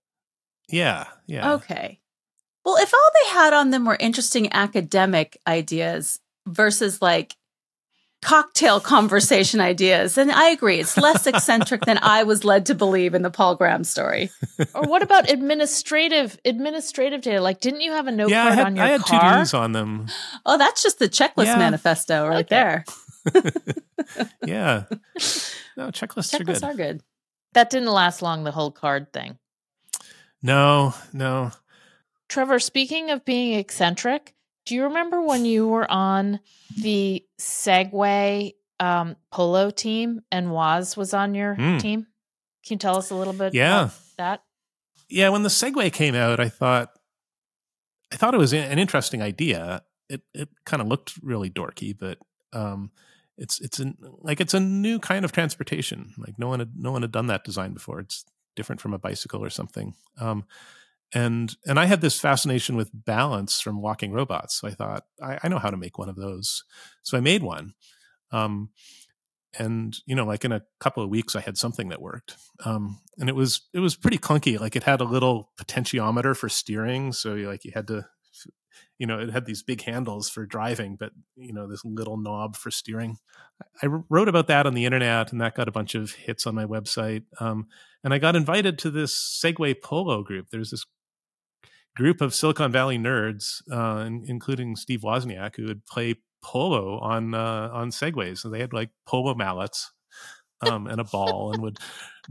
Yeah. 0.69 1.07
Yeah. 1.27 1.55
Okay. 1.55 2.01
Well, 2.65 2.77
if 2.77 2.93
all 2.95 3.11
they 3.23 3.31
had 3.31 3.53
on 3.53 3.71
them 3.71 3.85
were 3.85 3.97
interesting 3.99 4.53
academic 4.53 5.41
ideas 5.47 6.21
versus 6.47 7.03
like 7.03 7.37
cocktail 8.27 8.81
conversation 8.81 9.61
ideas. 9.61 10.19
And 10.19 10.33
I 10.33 10.49
agree, 10.49 10.81
it's 10.81 10.97
less 10.97 11.29
eccentric 11.29 11.83
than 11.83 11.99
I 12.03 12.25
was 12.25 12.45
led 12.45 12.67
to 12.67 12.75
believe 12.75 13.15
in 13.15 13.23
the 13.23 13.31
Paul 13.31 13.55
Graham 13.55 13.85
story. 13.85 14.31
or 14.75 14.83
what 14.83 15.01
about 15.01 15.31
administrative 15.31 16.37
administrative 16.45 17.21
data? 17.21 17.41
Like, 17.41 17.61
didn't 17.61 17.83
you 17.83 17.93
have 17.93 18.09
a 18.09 18.11
note 18.11 18.31
yeah, 18.31 18.43
card 18.43 18.55
had, 18.55 18.67
on 18.67 18.77
your 18.77 18.85
car? 18.85 18.89
I 18.89 18.93
had 18.93 19.01
car? 19.03 19.33
to 19.33 19.39
dos 19.39 19.55
on 19.55 19.73
them. 19.73 20.09
Oh, 20.45 20.59
that's 20.59 20.83
just 20.83 20.99
the 20.99 21.09
checklist 21.09 21.47
yeah. 21.47 21.57
manifesto 21.57 22.27
right 22.27 22.53
okay. 22.53 22.57
there. 22.57 22.85
yeah. 24.45 24.85
No, 25.77 25.91
checklists, 25.93 26.35
checklists 26.37 26.41
are 26.41 26.45
good. 26.45 26.65
are 26.65 26.75
good. 26.75 27.03
That 27.53 27.71
didn't 27.71 27.93
last 27.93 28.23
long, 28.23 28.43
the 28.43 28.51
whole 28.51 28.73
card 28.73 29.13
thing. 29.13 29.39
No, 30.43 30.95
no. 31.13 31.53
Trevor, 32.29 32.59
speaking 32.59 33.11
of 33.11 33.25
being 33.25 33.57
eccentric, 33.57 34.35
do 34.67 34.75
you 34.75 34.85
remember 34.85 35.23
when 35.23 35.45
you 35.45 35.67
were 35.67 35.91
on 35.91 36.41
the 36.77 37.25
Segway 37.39 38.55
um, 38.79 39.17
polo 39.31 39.71
team 39.71 40.21
and 40.31 40.51
Woz 40.51 40.97
was 40.97 41.15
on 41.15 41.35
your 41.35 41.55
mm. 41.55 41.81
team? 41.81 42.07
Can 42.67 42.75
you 42.75 42.79
tell 42.79 42.97
us 42.97 43.11
a 43.11 43.15
little 43.15 43.33
bit 43.33 43.55
yeah. 43.55 43.91
that? 44.19 44.43
Yeah, 45.09 45.29
when 45.31 45.45
the 45.45 45.49
Segway 45.49 45.93
came 45.93 46.17
out, 46.17 46.41
I 46.41 46.49
thought 46.49 46.91
I 48.13 48.17
thought 48.17 48.35
it 48.35 48.39
was 48.39 48.53
an 48.53 48.79
interesting 48.79 49.23
idea. 49.23 49.83
It 50.09 50.23
it 50.35 50.49
kind 50.65 50.83
of 50.83 50.89
looked 50.89 51.15
really 51.23 51.49
dorky, 51.49 51.97
but 51.97 52.19
um, 52.53 52.91
it's 53.39 53.61
it's 53.61 53.79
an, 53.79 53.97
like 54.21 54.41
it's 54.41 54.55
a 54.55 54.61
new 54.61 54.99
kind 54.99 55.25
of 55.25 55.31
transportation. 55.31 56.13
Like 56.19 56.39
no 56.39 56.49
one 56.49 56.59
had 56.59 56.73
no 56.77 56.91
one 56.91 57.03
had 57.03 57.13
done 57.13 57.29
that 57.29 57.45
design 57.45 57.73
before. 57.73 58.01
It's 58.01 58.25
different 58.57 58.81
from 58.81 58.95
a 58.95 58.99
bicycle 58.99 59.45
or 59.45 59.51
something. 59.51 59.95
Um, 60.21 60.45
and 61.17 61.57
and 61.65 61.81
I 61.81 61.87
had 61.87 62.03
this 62.03 62.21
fascination 62.21 62.77
with 62.77 62.91
balance 62.93 63.63
from 63.63 63.81
walking 63.81 64.13
robots. 64.13 64.61
So 64.61 64.69
I 64.69 64.73
thought 64.73 65.05
I, 65.23 65.39
I 65.43 65.49
know 65.49 65.59
how 65.59 65.71
to 65.71 65.77
make 65.79 65.97
one 65.97 66.11
of 66.11 66.17
those. 66.17 66.63
So 67.03 67.17
I 67.17 67.21
made 67.21 67.43
one, 67.43 67.73
um, 68.33 68.69
and 69.59 69.97
you 70.05 70.15
know, 70.15 70.27
like 70.27 70.45
in 70.45 70.53
a 70.53 70.63
couple 70.79 71.03
of 71.03 71.09
weeks, 71.09 71.35
I 71.35 71.41
had 71.41 71.57
something 71.57 71.89
that 71.89 72.03
worked. 72.03 72.37
Um, 72.67 73.01
and 73.17 73.31
it 73.31 73.35
was 73.35 73.63
it 73.73 73.79
was 73.79 73.97
pretty 73.97 74.19
clunky. 74.19 74.61
Like 74.61 74.77
it 74.77 74.83
had 74.83 75.01
a 75.01 75.05
little 75.05 75.53
potentiometer 75.59 76.37
for 76.37 76.51
steering, 76.51 77.15
so 77.15 77.35
you, 77.35 77.49
like 77.49 77.65
you 77.65 77.73
had 77.75 77.87
to, 77.87 78.07
you 78.99 79.07
know, 79.07 79.19
it 79.19 79.31
had 79.31 79.47
these 79.47 79.63
big 79.63 79.81
handles 79.85 80.29
for 80.29 80.45
driving, 80.45 80.97
but 81.01 81.13
you 81.35 81.55
know, 81.55 81.67
this 81.67 81.83
little 81.83 82.19
knob 82.19 82.57
for 82.57 82.71
steering. 82.71 83.17
I 83.83 83.87
wrote 84.11 84.29
about 84.29 84.49
that 84.49 84.67
on 84.67 84.75
the 84.75 84.85
internet, 84.85 85.33
and 85.33 85.41
that 85.41 85.55
got 85.55 85.67
a 85.69 85.73
bunch 85.73 85.95
of 85.95 86.13
hits 86.13 86.47
on 86.47 86.55
my 86.55 86.67
website. 86.67 87.23
Um, 87.41 87.69
and 88.05 88.13
I 88.13 88.19
got 88.19 88.37
invited 88.37 88.79
to 88.81 88.91
this 88.91 89.43
Segway 89.43 89.75
Polo 89.81 90.23
group. 90.23 90.49
There's 90.51 90.71
this 90.71 90.85
group 91.97 92.21
of 92.21 92.35
Silicon 92.35 92.71
Valley 92.71 92.99
nerds, 92.99 93.63
uh, 93.73 94.09
including 94.27 94.77
Steve 94.77 95.01
Wozniak, 95.01 95.57
who 95.57 95.67
would 95.67 95.85
play 95.87 96.17
polo 96.43 96.99
on 97.01 97.35
uh, 97.35 97.71
on 97.73 97.91
segways. 97.91 98.39
So 98.39 98.49
they 98.49 98.61
had 98.61 98.73
like 98.73 98.91
polo 99.07 99.35
mallets 99.35 99.91
um, 100.61 100.87
and 100.87 101.01
a 101.01 101.05
ball, 101.05 101.53
and 101.53 101.63
would 101.63 101.79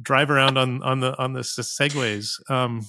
drive 0.01 0.30
around 0.30 0.57
on 0.57 0.82
on 0.84 0.99
the 0.99 1.18
on 1.18 1.34
the 1.34 1.41
segways. 1.41 2.39
Um, 2.49 2.86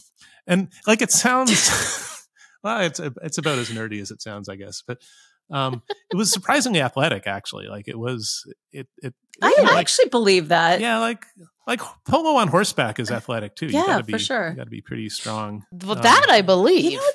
and 0.46 0.68
like 0.86 1.02
it 1.02 1.10
sounds, 1.10 2.28
well, 2.62 2.80
it's 2.80 3.00
it's 3.00 3.38
about 3.38 3.58
as 3.58 3.70
nerdy 3.70 4.00
as 4.00 4.10
it 4.10 4.22
sounds, 4.22 4.48
I 4.48 4.56
guess. 4.56 4.82
But 4.86 5.02
um, 5.50 5.82
it 6.10 6.16
was 6.16 6.30
surprisingly 6.30 6.80
athletic, 6.80 7.26
actually. 7.26 7.66
Like 7.66 7.88
it 7.88 7.98
was, 7.98 8.44
it 8.72 8.88
it. 8.98 9.14
I 9.42 9.54
you 9.56 9.64
know, 9.64 9.76
actually 9.76 10.06
like, 10.06 10.10
believe 10.12 10.48
that. 10.48 10.80
Yeah, 10.80 10.98
like 10.98 11.24
like 11.66 11.80
polo 12.06 12.36
on 12.36 12.48
horseback 12.48 12.98
is 12.98 13.10
athletic 13.10 13.56
too. 13.56 13.66
Yeah, 13.66 13.80
You 13.80 13.86
yeah, 13.88 14.02
be, 14.02 14.12
for 14.12 14.18
sure. 14.18 14.50
You 14.50 14.56
got 14.56 14.64
to 14.64 14.70
be 14.70 14.80
pretty 14.80 15.08
strong. 15.08 15.64
Well, 15.72 15.96
um, 15.96 16.02
that 16.02 16.26
I 16.30 16.42
believe. 16.42 16.92
You 16.92 16.98
know, 16.98 17.10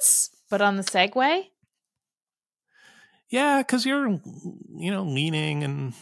but 0.50 0.62
on 0.62 0.78
the 0.78 0.84
Segway. 0.84 1.46
Yeah, 3.30 3.60
because 3.60 3.86
you're, 3.86 4.10
you 4.10 4.92
know, 4.92 5.04
leaning 5.04 5.64
and 5.64 5.94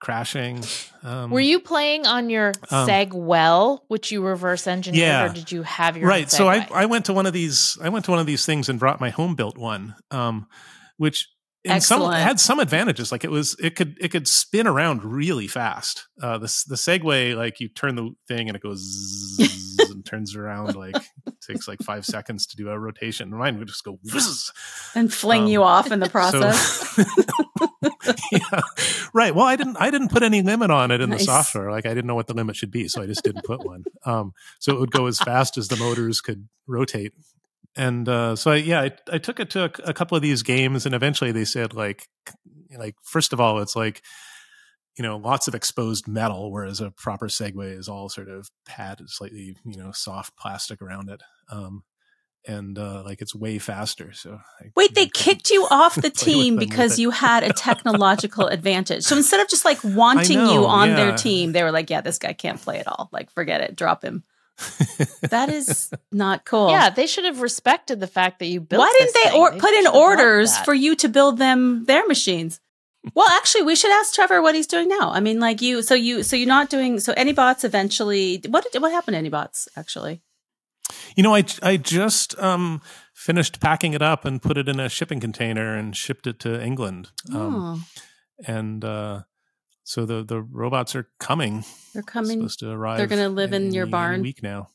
crashing. 0.00 0.64
Um, 1.02 1.30
Were 1.30 1.40
you 1.40 1.60
playing 1.60 2.06
on 2.06 2.30
your 2.30 2.52
um, 2.70 2.88
Segwell, 2.88 3.80
which 3.88 4.10
you 4.10 4.24
reverse 4.24 4.66
engineered, 4.66 5.00
yeah, 5.06 5.26
or 5.26 5.34
did 5.34 5.52
you 5.52 5.62
have 5.62 5.96
your 5.96 6.08
right? 6.08 6.30
So 6.30 6.48
I 6.48 6.66
I 6.72 6.86
went 6.86 7.06
to 7.06 7.12
one 7.12 7.26
of 7.26 7.34
these. 7.34 7.76
I 7.82 7.90
went 7.90 8.06
to 8.06 8.12
one 8.12 8.20
of 8.20 8.26
these 8.26 8.46
things 8.46 8.70
and 8.70 8.78
brought 8.78 8.98
my 8.98 9.10
home 9.10 9.34
built 9.34 9.58
one, 9.58 9.94
um, 10.10 10.46
which 10.96 11.28
in 11.66 11.80
some 11.80 12.12
had 12.12 12.40
some 12.40 12.60
advantages. 12.60 13.10
Like 13.10 13.24
it 13.24 13.30
was, 13.30 13.56
it 13.60 13.76
could 13.76 13.96
it 14.00 14.08
could 14.08 14.28
spin 14.28 14.66
around 14.66 15.04
really 15.04 15.46
fast. 15.46 16.06
Uh, 16.20 16.38
the 16.38 16.64
the 16.68 16.76
Segway, 16.76 17.36
like 17.36 17.60
you 17.60 17.68
turn 17.68 17.96
the 17.96 18.10
thing 18.28 18.48
and 18.48 18.56
it 18.56 18.62
goes 18.62 19.36
and 19.90 20.04
turns 20.04 20.36
around. 20.36 20.74
Like 20.76 20.96
takes 21.46 21.68
like 21.68 21.80
five 21.82 22.04
seconds 22.04 22.46
to 22.46 22.56
do 22.56 22.68
a 22.68 22.78
rotation. 22.78 23.30
Mine 23.30 23.58
would 23.58 23.68
just 23.68 23.84
go 23.84 23.98
and 24.94 25.12
fling 25.12 25.42
um, 25.42 25.48
you 25.48 25.62
off 25.62 25.90
in 25.90 26.00
the 26.00 26.08
process. 26.10 26.58
So, 26.94 27.04
yeah, 28.32 28.60
right. 29.12 29.34
Well, 29.34 29.46
I 29.46 29.56
didn't 29.56 29.76
I 29.78 29.90
didn't 29.90 30.10
put 30.10 30.22
any 30.22 30.42
limit 30.42 30.70
on 30.70 30.90
it 30.90 31.00
in 31.00 31.10
nice. 31.10 31.20
the 31.20 31.24
software. 31.26 31.70
Like 31.70 31.86
I 31.86 31.90
didn't 31.90 32.06
know 32.06 32.14
what 32.14 32.26
the 32.26 32.34
limit 32.34 32.56
should 32.56 32.70
be, 32.70 32.88
so 32.88 33.02
I 33.02 33.06
just 33.06 33.24
didn't 33.24 33.44
put 33.44 33.64
one. 33.64 33.84
Um, 34.04 34.32
so 34.58 34.74
it 34.74 34.80
would 34.80 34.92
go 34.92 35.06
as 35.06 35.18
fast 35.18 35.58
as 35.58 35.68
the 35.68 35.76
motors 35.76 36.20
could 36.20 36.48
rotate 36.66 37.12
and 37.76 38.08
uh, 38.08 38.36
so 38.36 38.52
I, 38.52 38.56
yeah, 38.56 38.80
I, 38.80 38.92
I, 39.12 39.18
took 39.18 39.38
it 39.38 39.50
to 39.50 39.64
a, 39.64 39.70
a, 39.90 39.94
couple 39.94 40.16
of 40.16 40.22
these 40.22 40.42
games, 40.42 40.86
and 40.86 40.94
eventually 40.94 41.32
they 41.32 41.44
said 41.44 41.74
like, 41.74 42.08
like 42.76 42.96
first 43.02 43.32
of 43.32 43.40
all, 43.40 43.60
it's 43.60 43.76
like, 43.76 44.02
you 44.96 45.02
know, 45.02 45.18
lots 45.18 45.46
of 45.46 45.54
exposed 45.54 46.08
metal, 46.08 46.50
whereas 46.50 46.80
a 46.80 46.90
proper 46.90 47.28
Segway 47.28 47.76
is 47.76 47.88
all 47.88 48.08
sort 48.08 48.28
of 48.28 48.48
padded, 48.64 49.10
slightly, 49.10 49.56
you 49.64 49.76
know, 49.76 49.92
soft 49.92 50.36
plastic 50.38 50.80
around 50.80 51.10
it. 51.10 51.22
Um, 51.50 51.84
and 52.48 52.78
uh, 52.78 53.02
like 53.04 53.20
it's 53.20 53.34
way 53.34 53.58
faster. 53.58 54.12
So 54.12 54.38
I, 54.60 54.70
wait, 54.76 54.94
they 54.94 55.06
kicked 55.06 55.50
you 55.50 55.66
off 55.70 55.96
the 55.96 56.10
team 56.26 56.56
because 56.56 56.98
you 56.98 57.10
had 57.10 57.42
a 57.42 57.52
technological 57.52 58.46
advantage. 58.46 59.02
So 59.02 59.16
instead 59.16 59.40
of 59.40 59.48
just 59.48 59.64
like 59.64 59.82
wanting 59.82 60.38
know, 60.38 60.52
you 60.52 60.66
on 60.66 60.90
yeah. 60.90 60.96
their 60.96 61.16
team, 61.16 61.52
they 61.52 61.62
were 61.62 61.72
like, 61.72 61.90
"Yeah, 61.90 62.00
this 62.00 62.18
guy 62.18 62.32
can't 62.32 62.60
play 62.60 62.78
at 62.78 62.88
all. 62.88 63.08
Like, 63.12 63.30
forget 63.32 63.60
it, 63.60 63.76
drop 63.76 64.02
him." 64.02 64.22
that 65.30 65.48
is 65.50 65.90
not 66.12 66.44
cool. 66.44 66.70
Yeah, 66.70 66.90
they 66.90 67.06
should 67.06 67.24
have 67.24 67.40
respected 67.40 68.00
the 68.00 68.06
fact 68.06 68.38
that 68.38 68.46
you 68.46 68.60
built. 68.60 68.80
Why 68.80 68.94
didn't 68.98 69.14
they, 69.14 69.38
or- 69.38 69.50
they 69.50 69.58
put 69.58 69.74
in 69.74 69.86
orders 69.86 70.56
for 70.58 70.74
you 70.74 70.94
to 70.96 71.08
build 71.08 71.38
them 71.38 71.84
their 71.84 72.06
machines? 72.06 72.60
Well, 73.14 73.28
actually, 73.32 73.62
we 73.62 73.76
should 73.76 73.92
ask 73.92 74.14
Trevor 74.14 74.42
what 74.42 74.54
he's 74.54 74.66
doing 74.66 74.88
now. 74.88 75.10
I 75.12 75.20
mean, 75.20 75.38
like 75.38 75.62
you, 75.62 75.82
so 75.82 75.94
you, 75.94 76.22
so 76.22 76.34
you're 76.34 76.48
not 76.48 76.70
doing. 76.70 76.98
So 76.98 77.14
Anybots 77.14 77.64
eventually. 77.64 78.42
What 78.48 78.66
did 78.70 78.82
what 78.82 78.90
happened 78.90 79.14
to 79.14 79.30
Anybots 79.30 79.68
actually? 79.76 80.22
You 81.14 81.22
know, 81.22 81.34
I 81.34 81.44
I 81.62 81.76
just 81.76 82.36
um, 82.38 82.80
finished 83.14 83.60
packing 83.60 83.92
it 83.92 84.02
up 84.02 84.24
and 84.24 84.42
put 84.42 84.58
it 84.58 84.68
in 84.68 84.80
a 84.80 84.88
shipping 84.88 85.20
container 85.20 85.76
and 85.76 85.96
shipped 85.96 86.26
it 86.26 86.40
to 86.40 86.62
England. 86.62 87.10
Um, 87.32 87.54
oh. 87.54 87.80
And 88.46 88.84
uh, 88.84 89.22
so 89.86 90.04
the 90.04 90.24
the 90.24 90.42
robots 90.42 90.96
are 90.96 91.08
coming. 91.20 91.64
They're 91.94 92.02
coming. 92.02 92.40
Supposed 92.40 92.58
to 92.58 92.70
arrive. 92.70 92.98
They're 92.98 93.06
going 93.06 93.22
to 93.22 93.28
live 93.28 93.52
in, 93.52 93.66
in 93.66 93.72
your 93.72 93.86
barn. 93.86 94.20
week 94.20 94.42
now. 94.42 94.68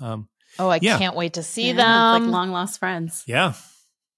Um, 0.00 0.28
oh, 0.60 0.68
I 0.68 0.78
yeah. 0.80 0.98
can't 0.98 1.16
wait 1.16 1.34
to 1.34 1.42
see 1.42 1.68
yeah, 1.68 1.72
them. 2.12 2.22
Like 2.22 2.32
long 2.32 2.52
lost 2.52 2.78
friends. 2.78 3.24
Yeah. 3.26 3.54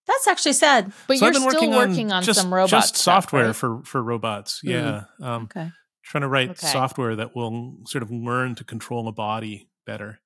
That's 0.06 0.28
actually 0.28 0.52
sad. 0.52 0.92
But 1.06 1.16
so 1.16 1.24
you're 1.24 1.34
still 1.34 1.46
working, 1.46 1.70
working 1.70 2.12
on, 2.12 2.18
on, 2.18 2.22
just, 2.24 2.40
some 2.40 2.52
robot 2.52 2.68
just 2.68 2.96
stuff, 2.96 3.24
software 3.24 3.46
right? 3.46 3.56
for 3.56 3.80
for 3.84 4.02
robots. 4.02 4.60
Mm. 4.62 4.70
Yeah. 4.70 5.04
Um, 5.22 5.44
okay. 5.44 5.70
Trying 6.02 6.22
to 6.22 6.28
write 6.28 6.50
okay. 6.50 6.66
software 6.66 7.16
that 7.16 7.34
will 7.34 7.78
sort 7.86 8.02
of 8.02 8.10
learn 8.10 8.54
to 8.56 8.64
control 8.64 9.08
a 9.08 9.12
body 9.12 9.70
better. 9.86 10.20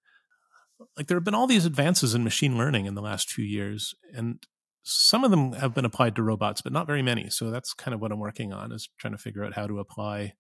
Like 0.97 1.07
there 1.07 1.17
have 1.17 1.25
been 1.25 1.35
all 1.35 1.47
these 1.47 1.65
advances 1.65 2.13
in 2.13 2.25
machine 2.25 2.59
learning 2.59 2.87
in 2.87 2.97
the 2.97 3.03
last 3.03 3.31
few 3.31 3.45
years, 3.45 3.95
and 4.13 4.45
some 4.83 5.25
of 5.25 5.31
them 5.31 5.53
have 5.53 5.75
been 5.75 5.85
applied 5.85 6.17
to 6.17 6.23
robots, 6.23 6.61
but 6.61 6.73
not 6.73 6.87
very 6.87 7.03
many. 7.03 7.31
So 7.31 7.51
that's 7.51 7.73
kind 7.75 7.95
of 7.95 8.01
what 8.01 8.13
I'm 8.13 8.19
working 8.19 8.53
on 8.53 8.73
is 8.73 8.89
trying 8.99 9.13
to 9.13 9.19
figure 9.19 9.45
out 9.45 9.55
how 9.55 9.67
to 9.67 9.79
apply 9.79 10.35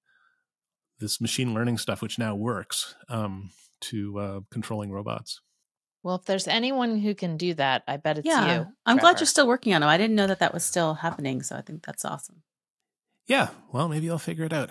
this 0.98 1.20
machine 1.20 1.54
learning 1.54 1.78
stuff, 1.78 2.02
which 2.02 2.18
now 2.18 2.34
works, 2.34 2.94
um, 3.08 3.50
to 3.82 4.18
uh, 4.18 4.40
controlling 4.50 4.90
robots. 4.90 5.40
Well, 6.02 6.16
if 6.16 6.24
there's 6.24 6.48
anyone 6.48 6.98
who 6.98 7.14
can 7.14 7.36
do 7.36 7.54
that, 7.54 7.84
I 7.86 7.96
bet 7.96 8.18
it's 8.18 8.26
yeah. 8.26 8.60
you. 8.60 8.66
I'm 8.84 8.96
glad 8.96 9.20
you're 9.20 9.26
still 9.26 9.46
working 9.46 9.72
on 9.74 9.82
them. 9.82 9.90
I 9.90 9.98
didn't 9.98 10.16
know 10.16 10.26
that 10.26 10.40
that 10.40 10.52
was 10.52 10.64
still 10.64 10.94
happening. 10.94 11.42
So 11.42 11.56
I 11.56 11.60
think 11.60 11.84
that's 11.84 12.04
awesome. 12.04 12.42
Yeah. 13.28 13.48
Well, 13.72 13.88
maybe 13.88 14.10
I'll 14.10 14.18
figure 14.18 14.44
it 14.44 14.52
out. 14.52 14.70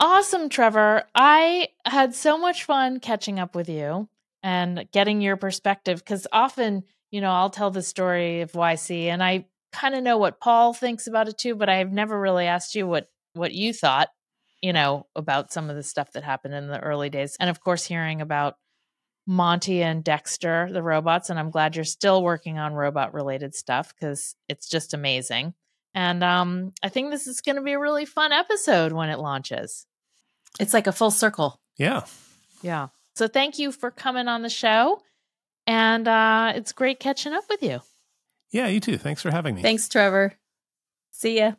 Awesome, 0.00 0.48
Trevor. 0.48 1.04
I 1.14 1.68
had 1.84 2.14
so 2.14 2.38
much 2.38 2.64
fun 2.64 2.98
catching 2.98 3.38
up 3.38 3.54
with 3.54 3.68
you 3.68 4.08
and 4.42 4.88
getting 4.92 5.20
your 5.20 5.36
perspective 5.36 5.98
because 5.98 6.26
often, 6.32 6.84
you 7.10 7.20
know, 7.20 7.30
I'll 7.30 7.50
tell 7.50 7.70
the 7.70 7.82
story 7.82 8.40
of 8.40 8.52
YC 8.52 9.06
and 9.06 9.22
I 9.22 9.46
kind 9.72 9.94
of 9.94 10.02
know 10.02 10.18
what 10.18 10.40
Paul 10.40 10.72
thinks 10.74 11.06
about 11.06 11.28
it 11.28 11.38
too, 11.38 11.54
but 11.54 11.68
I've 11.68 11.92
never 11.92 12.18
really 12.18 12.46
asked 12.46 12.74
you 12.74 12.86
what 12.86 13.08
what 13.34 13.52
you 13.52 13.72
thought, 13.72 14.08
you 14.60 14.72
know, 14.72 15.06
about 15.14 15.52
some 15.52 15.70
of 15.70 15.76
the 15.76 15.82
stuff 15.82 16.12
that 16.12 16.24
happened 16.24 16.54
in 16.54 16.68
the 16.68 16.80
early 16.80 17.10
days. 17.10 17.36
And 17.38 17.48
of 17.48 17.60
course, 17.60 17.84
hearing 17.84 18.20
about 18.20 18.56
Monty 19.26 19.82
and 19.82 20.02
Dexter, 20.02 20.68
the 20.72 20.82
robots, 20.82 21.30
and 21.30 21.38
I'm 21.38 21.50
glad 21.50 21.76
you're 21.76 21.84
still 21.84 22.22
working 22.22 22.58
on 22.58 22.74
robot 22.74 23.14
related 23.14 23.54
stuff 23.54 23.94
because 23.94 24.34
it's 24.48 24.68
just 24.68 24.94
amazing. 24.94 25.54
And 25.94 26.22
um, 26.24 26.72
I 26.82 26.88
think 26.88 27.10
this 27.10 27.26
is 27.26 27.40
going 27.40 27.56
to 27.56 27.62
be 27.62 27.72
a 27.72 27.78
really 27.78 28.04
fun 28.04 28.32
episode 28.32 28.92
when 28.92 29.08
it 29.08 29.18
launches. 29.18 29.86
It's 30.58 30.74
like 30.74 30.86
a 30.86 30.92
full 30.92 31.10
circle. 31.10 31.60
Yeah. 31.76 32.04
Yeah. 32.62 32.88
So 33.14 33.28
thank 33.28 33.58
you 33.58 33.72
for 33.72 33.90
coming 33.90 34.28
on 34.28 34.42
the 34.42 34.48
show. 34.48 35.02
And 35.70 36.08
uh, 36.08 36.52
it's 36.56 36.72
great 36.72 36.98
catching 36.98 37.32
up 37.32 37.44
with 37.48 37.62
you. 37.62 37.78
Yeah, 38.50 38.66
you 38.66 38.80
too. 38.80 38.98
Thanks 38.98 39.22
for 39.22 39.30
having 39.30 39.54
me. 39.54 39.62
Thanks, 39.62 39.88
Trevor. 39.88 40.34
See 41.12 41.38
ya. 41.38 41.52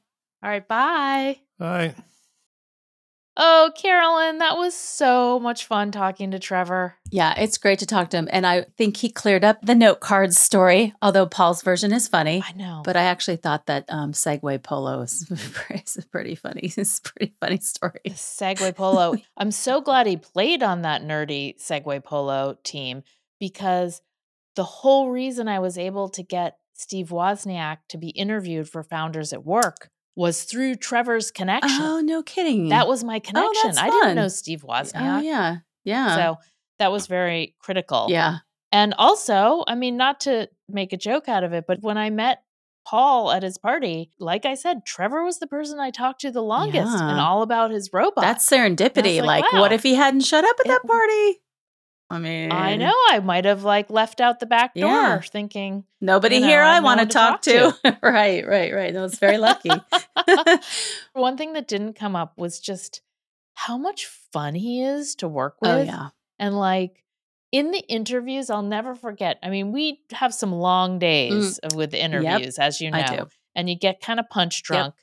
All 0.43 0.49
right. 0.49 0.67
Bye. 0.67 1.39
Bye. 1.57 1.95
Oh, 3.37 3.71
Carolyn, 3.77 4.39
that 4.39 4.57
was 4.57 4.75
so 4.75 5.39
much 5.39 5.65
fun 5.65 5.91
talking 5.91 6.31
to 6.31 6.39
Trevor. 6.39 6.95
Yeah, 7.09 7.33
it's 7.39 7.57
great 7.57 7.79
to 7.79 7.85
talk 7.85 8.09
to 8.09 8.17
him. 8.17 8.27
And 8.29 8.45
I 8.45 8.65
think 8.77 8.97
he 8.97 9.09
cleared 9.09 9.45
up 9.45 9.61
the 9.61 9.75
note 9.75 10.01
cards 10.01 10.37
story, 10.37 10.93
although 11.01 11.25
Paul's 11.25 11.61
version 11.61 11.93
is 11.93 12.09
funny. 12.09 12.43
I 12.45 12.51
know. 12.51 12.81
But 12.83 12.97
I 12.97 13.03
actually 13.03 13.37
thought 13.37 13.67
that 13.67 13.85
um, 13.87 14.11
Segway 14.11 14.61
Polo 14.61 14.99
is, 14.99 15.31
is 15.69 16.05
pretty 16.11 16.35
funny. 16.35 16.73
It's 16.75 16.99
a 16.99 17.01
pretty 17.01 17.33
funny 17.39 17.61
story. 17.61 18.01
Segway 18.09 18.75
Polo. 18.75 19.15
I'm 19.37 19.51
so 19.51 19.79
glad 19.79 20.05
he 20.05 20.17
played 20.17 20.61
on 20.61 20.81
that 20.81 21.01
nerdy 21.01 21.57
Segway 21.57 22.03
Polo 22.03 22.57
team 22.65 23.03
because 23.41 24.01
the 24.55 24.63
whole 24.63 25.09
reason 25.09 25.49
I 25.49 25.59
was 25.59 25.77
able 25.77 26.07
to 26.09 26.23
get 26.23 26.57
Steve 26.73 27.09
Wozniak 27.09 27.79
to 27.89 27.97
be 27.97 28.09
interviewed 28.09 28.69
for 28.69 28.83
Founders 28.83 29.33
at 29.33 29.43
Work 29.43 29.89
was 30.15 30.43
through 30.43 30.75
Trevor's 30.75 31.31
connection. 31.31 31.81
Oh, 31.81 31.99
no 31.99 32.23
kidding. 32.23 32.69
That 32.69 32.87
was 32.87 33.03
my 33.03 33.17
oh, 33.17 33.19
connection. 33.19 33.71
that's 33.71 33.79
I 33.79 33.89
didn't 33.89 34.15
know 34.15 34.29
Steve 34.29 34.63
oh, 34.65 34.71
Wozniak. 34.71 35.19
Oh, 35.19 35.21
yeah. 35.21 35.57
Yeah. 35.83 36.15
So 36.15 36.37
that 36.79 36.91
was 36.91 37.07
very 37.07 37.55
critical. 37.59 38.07
yeah. 38.09 38.37
And 38.73 38.93
also, 38.97 39.65
I 39.67 39.75
mean, 39.75 39.97
not 39.97 40.21
to 40.21 40.47
make 40.69 40.93
a 40.93 40.97
joke 40.97 41.27
out 41.27 41.43
of 41.43 41.51
it, 41.51 41.65
but 41.67 41.81
when 41.81 41.97
I 41.97 42.09
met 42.09 42.41
Paul 42.87 43.29
at 43.31 43.43
his 43.43 43.57
party, 43.57 44.11
like 44.17 44.45
I 44.45 44.53
said, 44.53 44.85
Trevor 44.85 45.25
was 45.25 45.39
the 45.39 45.47
person 45.47 45.77
I 45.79 45.91
talked 45.91 46.21
to 46.21 46.31
the 46.31 46.41
longest 46.41 46.97
and 46.97 47.19
all 47.19 47.41
about 47.41 47.71
his 47.71 47.89
robot. 47.91 48.21
That's 48.23 48.49
serendipity. 48.49 49.21
like, 49.21 49.43
Like, 49.43 49.53
wow. 49.53 49.59
what 49.59 49.73
if 49.73 49.83
he 49.83 49.95
hadn't 49.95 50.21
shut 50.21 50.45
up 50.45 50.55
at 50.61 50.67
that 50.67 50.87
party? 50.87 51.40
I 52.11 52.19
mean, 52.19 52.51
I 52.51 52.75
know. 52.75 52.93
I 53.09 53.19
might 53.19 53.45
have 53.45 53.63
like 53.63 53.89
left 53.89 54.19
out 54.19 54.39
the 54.39 54.45
back 54.45 54.75
door 54.75 54.89
Yeah. 54.89 55.21
thinking, 55.21 55.85
Nobody 56.01 56.35
You 56.35 56.41
know, 56.41 56.47
here 56.47 56.61
I 56.61 56.77
I 56.77 56.79
want 56.81 56.99
to 56.99 57.05
to 57.05 57.11
talk 57.11 57.41
talk 57.41 57.81
to. 57.83 57.97
right, 58.03 58.45
right, 58.45 58.73
right. 58.73 58.93
That 58.93 59.01
was 59.01 59.17
very 59.17 59.37
lucky. 59.37 59.69
one 61.13 61.37
thing 61.37 61.53
that 61.53 61.67
didn't 61.67 61.93
come 61.93 62.15
up 62.15 62.33
was 62.37 62.59
just 62.59 63.01
how 63.53 63.77
much 63.77 64.05
fun 64.05 64.55
he 64.55 64.83
is 64.83 65.15
to 65.15 65.27
work 65.27 65.57
with. 65.61 65.71
oh, 65.71 65.81
yeah. 65.83 66.09
And 66.39 66.57
like 66.57 67.03
in 67.51 67.71
the 67.71 67.79
interviews, 67.87 68.49
I'll 68.49 68.61
never 68.61 68.95
forget. 68.95 69.37
I 69.43 69.49
mean, 69.49 69.71
we 69.71 70.01
have 70.11 70.33
some 70.33 70.51
long 70.51 70.99
days 70.99 71.59
of 71.59 71.75
with 71.75 71.93
interviews, 71.93 72.57
as 72.57 72.81
you 72.81 72.91
know, 72.91 72.97
Mm. 72.97 73.29
And 73.53 73.69
you 73.69 73.75
get 73.77 73.99
kind 74.01 74.19
of 74.19 74.29
punch 74.29 74.63
drunk. 74.63 74.95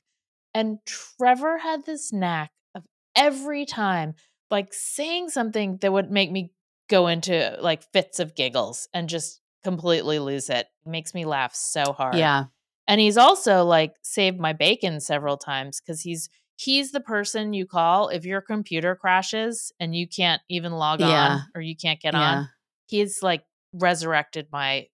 And 0.55 0.79
Trevor 0.87 1.59
had 1.59 1.85
this 1.85 2.13
knack 2.13 2.51
of 2.75 2.85
every 3.15 3.67
time, 3.67 4.15
like 4.51 4.73
saying 4.73 5.29
something 5.29 5.77
that 5.83 5.93
would 5.93 6.11
make 6.11 6.33
me 6.33 6.53
go 6.89 7.07
into 7.07 7.57
like 7.61 7.83
fits 7.93 8.19
of 8.21 8.35
giggles 8.35 8.89
and 8.95 9.09
just 9.09 9.41
completely 9.65 10.19
lose 10.19 10.49
it. 10.51 10.67
Makes 10.87 11.15
me 11.15 11.25
laugh 11.25 11.55
so 11.55 11.93
hard. 11.93 12.17
Yeah. 12.17 12.45
And 12.87 13.01
he's 13.01 13.17
also 13.19 13.65
like 13.65 13.95
saved 14.03 14.39
my 14.41 14.53
bacon 14.55 15.01
several 15.01 15.37
times 15.37 15.81
because 15.81 16.01
he's 16.01 16.29
he's 16.57 16.91
the 16.93 17.01
person 17.01 17.53
you 17.53 17.67
call 17.67 18.09
if 18.09 18.25
your 18.25 18.41
computer 18.41 18.97
crashes 18.97 19.71
and 19.79 19.95
you 19.95 20.09
can't 20.09 20.41
even 20.49 20.73
log 20.73 21.01
Yeah. 21.01 21.07
on 21.35 21.41
or 21.55 21.61
you 21.61 21.77
can't 21.77 22.01
get 22.01 22.15
Yeah. 22.15 22.21
on. 22.21 22.49
He's 22.87 23.23
like 23.23 23.45
resurrected 23.73 24.49
my 24.51 24.87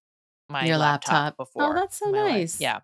my 0.51 0.65
Your 0.67 0.77
laptop, 0.77 1.13
laptop. 1.13 1.35
Oh, 1.39 1.45
before. 1.45 1.75
that's 1.75 1.99
so 1.99 2.11
my 2.11 2.23
life. 2.23 2.33
nice. 2.33 2.61
Yeah. 2.61 2.81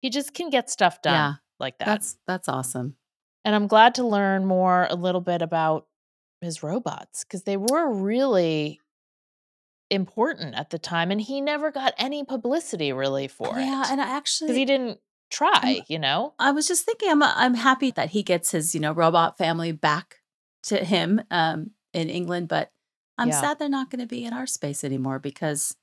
He 0.00 0.10
just 0.10 0.32
can 0.34 0.50
get 0.50 0.70
stuff 0.70 1.00
done 1.02 1.12
Yeah. 1.14 1.34
like 1.60 1.78
that. 1.78 1.84
That's 1.86 2.16
that's 2.26 2.48
awesome. 2.48 2.96
and 3.44 3.54
I'm 3.54 3.66
glad 3.66 3.94
to 3.96 4.06
learn 4.06 4.44
more 4.46 4.86
a 4.90 4.94
little 4.96 5.20
bit 5.20 5.42
about 5.42 5.86
his 6.40 6.62
robots 6.62 7.24
because 7.24 7.42
they 7.42 7.56
were 7.56 7.90
really 7.92 8.80
important 9.90 10.54
at 10.54 10.70
the 10.70 10.78
time 10.78 11.10
and 11.10 11.20
he 11.20 11.40
never 11.40 11.70
got 11.70 11.94
any 11.96 12.22
publicity 12.24 12.92
really 12.92 13.26
for 13.26 13.56
yeah, 13.56 13.62
it 13.62 13.66
Yeah, 13.66 13.86
and 13.90 14.00
I 14.00 14.16
actually 14.16 14.54
he 14.54 14.64
didn't 14.64 15.00
try 15.30 15.84
you 15.88 15.98
know 15.98 16.34
I 16.38 16.52
was 16.52 16.66
just 16.68 16.84
thinking 16.84 17.10
I'm 17.10 17.22
I'm 17.22 17.54
happy 17.54 17.90
that 17.92 18.10
he 18.10 18.22
gets 18.22 18.50
his, 18.50 18.74
you 18.74 18.80
know, 18.80 18.92
robot 18.92 19.38
family 19.38 19.72
back 19.72 20.20
to 20.64 20.84
him 20.84 21.22
um 21.30 21.70
in 21.94 22.10
England, 22.10 22.48
but 22.48 22.70
I'm 23.16 23.28
Yeah. 23.28 23.40
sad 23.40 23.58
they're 23.58 23.68
not 23.68 23.90
going 23.90 24.00
to 24.00 24.06
be 24.06 24.24
in 24.24 24.32
our 24.32 24.46
space 24.46 24.84
anymore 24.84 25.18
because 25.18 25.74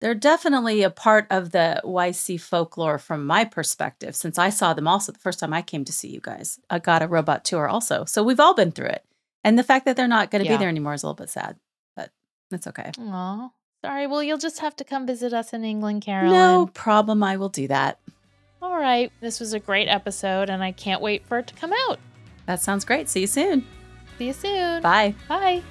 they're 0.00 0.14
definitely 0.16 0.82
a 0.82 0.90
part 0.90 1.26
of 1.30 1.52
the 1.52 1.80
YC 1.84 2.40
folklore 2.40 2.98
from 2.98 3.24
my 3.24 3.44
perspective 3.44 4.16
since 4.16 4.36
I 4.36 4.50
saw 4.50 4.74
them 4.74 4.88
also 4.88 5.12
the 5.12 5.18
first 5.20 5.38
time 5.38 5.52
I 5.52 5.62
came 5.62 5.84
to 5.84 5.92
see 5.92 6.08
you 6.08 6.20
guys. 6.20 6.58
I 6.68 6.80
got 6.80 7.02
a 7.02 7.08
robot 7.08 7.44
tour 7.44 7.68
also. 7.68 8.04
So 8.04 8.24
we've 8.24 8.40
all 8.40 8.54
been 8.54 8.72
through 8.72 8.88
it. 8.88 9.04
And 9.44 9.58
the 9.58 9.64
fact 9.64 9.84
that 9.86 9.96
they're 9.96 10.06
not 10.08 10.30
going 10.30 10.44
to 10.44 10.48
Yeah. 10.50 10.56
be 10.56 10.60
there 10.60 10.68
anymore 10.68 10.94
is 10.94 11.02
a 11.02 11.06
little 11.06 11.16
bit 11.16 11.30
sad, 11.30 11.56
but 11.96 12.10
it's 12.50 12.66
okay. 12.68 12.90
Aw. 12.98 13.50
sorry 13.84 14.06
well 14.06 14.22
you'll 14.22 14.38
just 14.38 14.60
have 14.60 14.76
to 14.76 14.84
come 14.84 15.06
visit 15.06 15.32
us 15.32 15.52
in 15.52 15.64
england 15.64 16.02
carolyn 16.02 16.32
No 16.32 16.66
problem. 16.72 17.22
I 17.22 17.36
will 17.36 17.48
do 17.48 17.66
that. 17.68 17.98
all 18.62 18.78
right 18.78 19.10
this 19.20 19.40
was 19.40 19.52
a 19.52 19.58
great 19.58 19.88
episode 19.88 20.48
and 20.48 20.62
i 20.62 20.70
can't 20.70 21.02
wait 21.02 21.26
for 21.26 21.38
it 21.40 21.46
to 21.48 21.54
come 21.54 21.72
out 21.88 21.98
That 22.46 22.60
sounds 22.62 22.84
great. 22.84 23.08
See 23.08 23.22
you 23.22 23.26
soon. 23.26 23.66
see 24.18 24.26
you 24.28 24.32
soon 24.32 24.82
Bye. 24.82 25.14
bye 25.28 25.62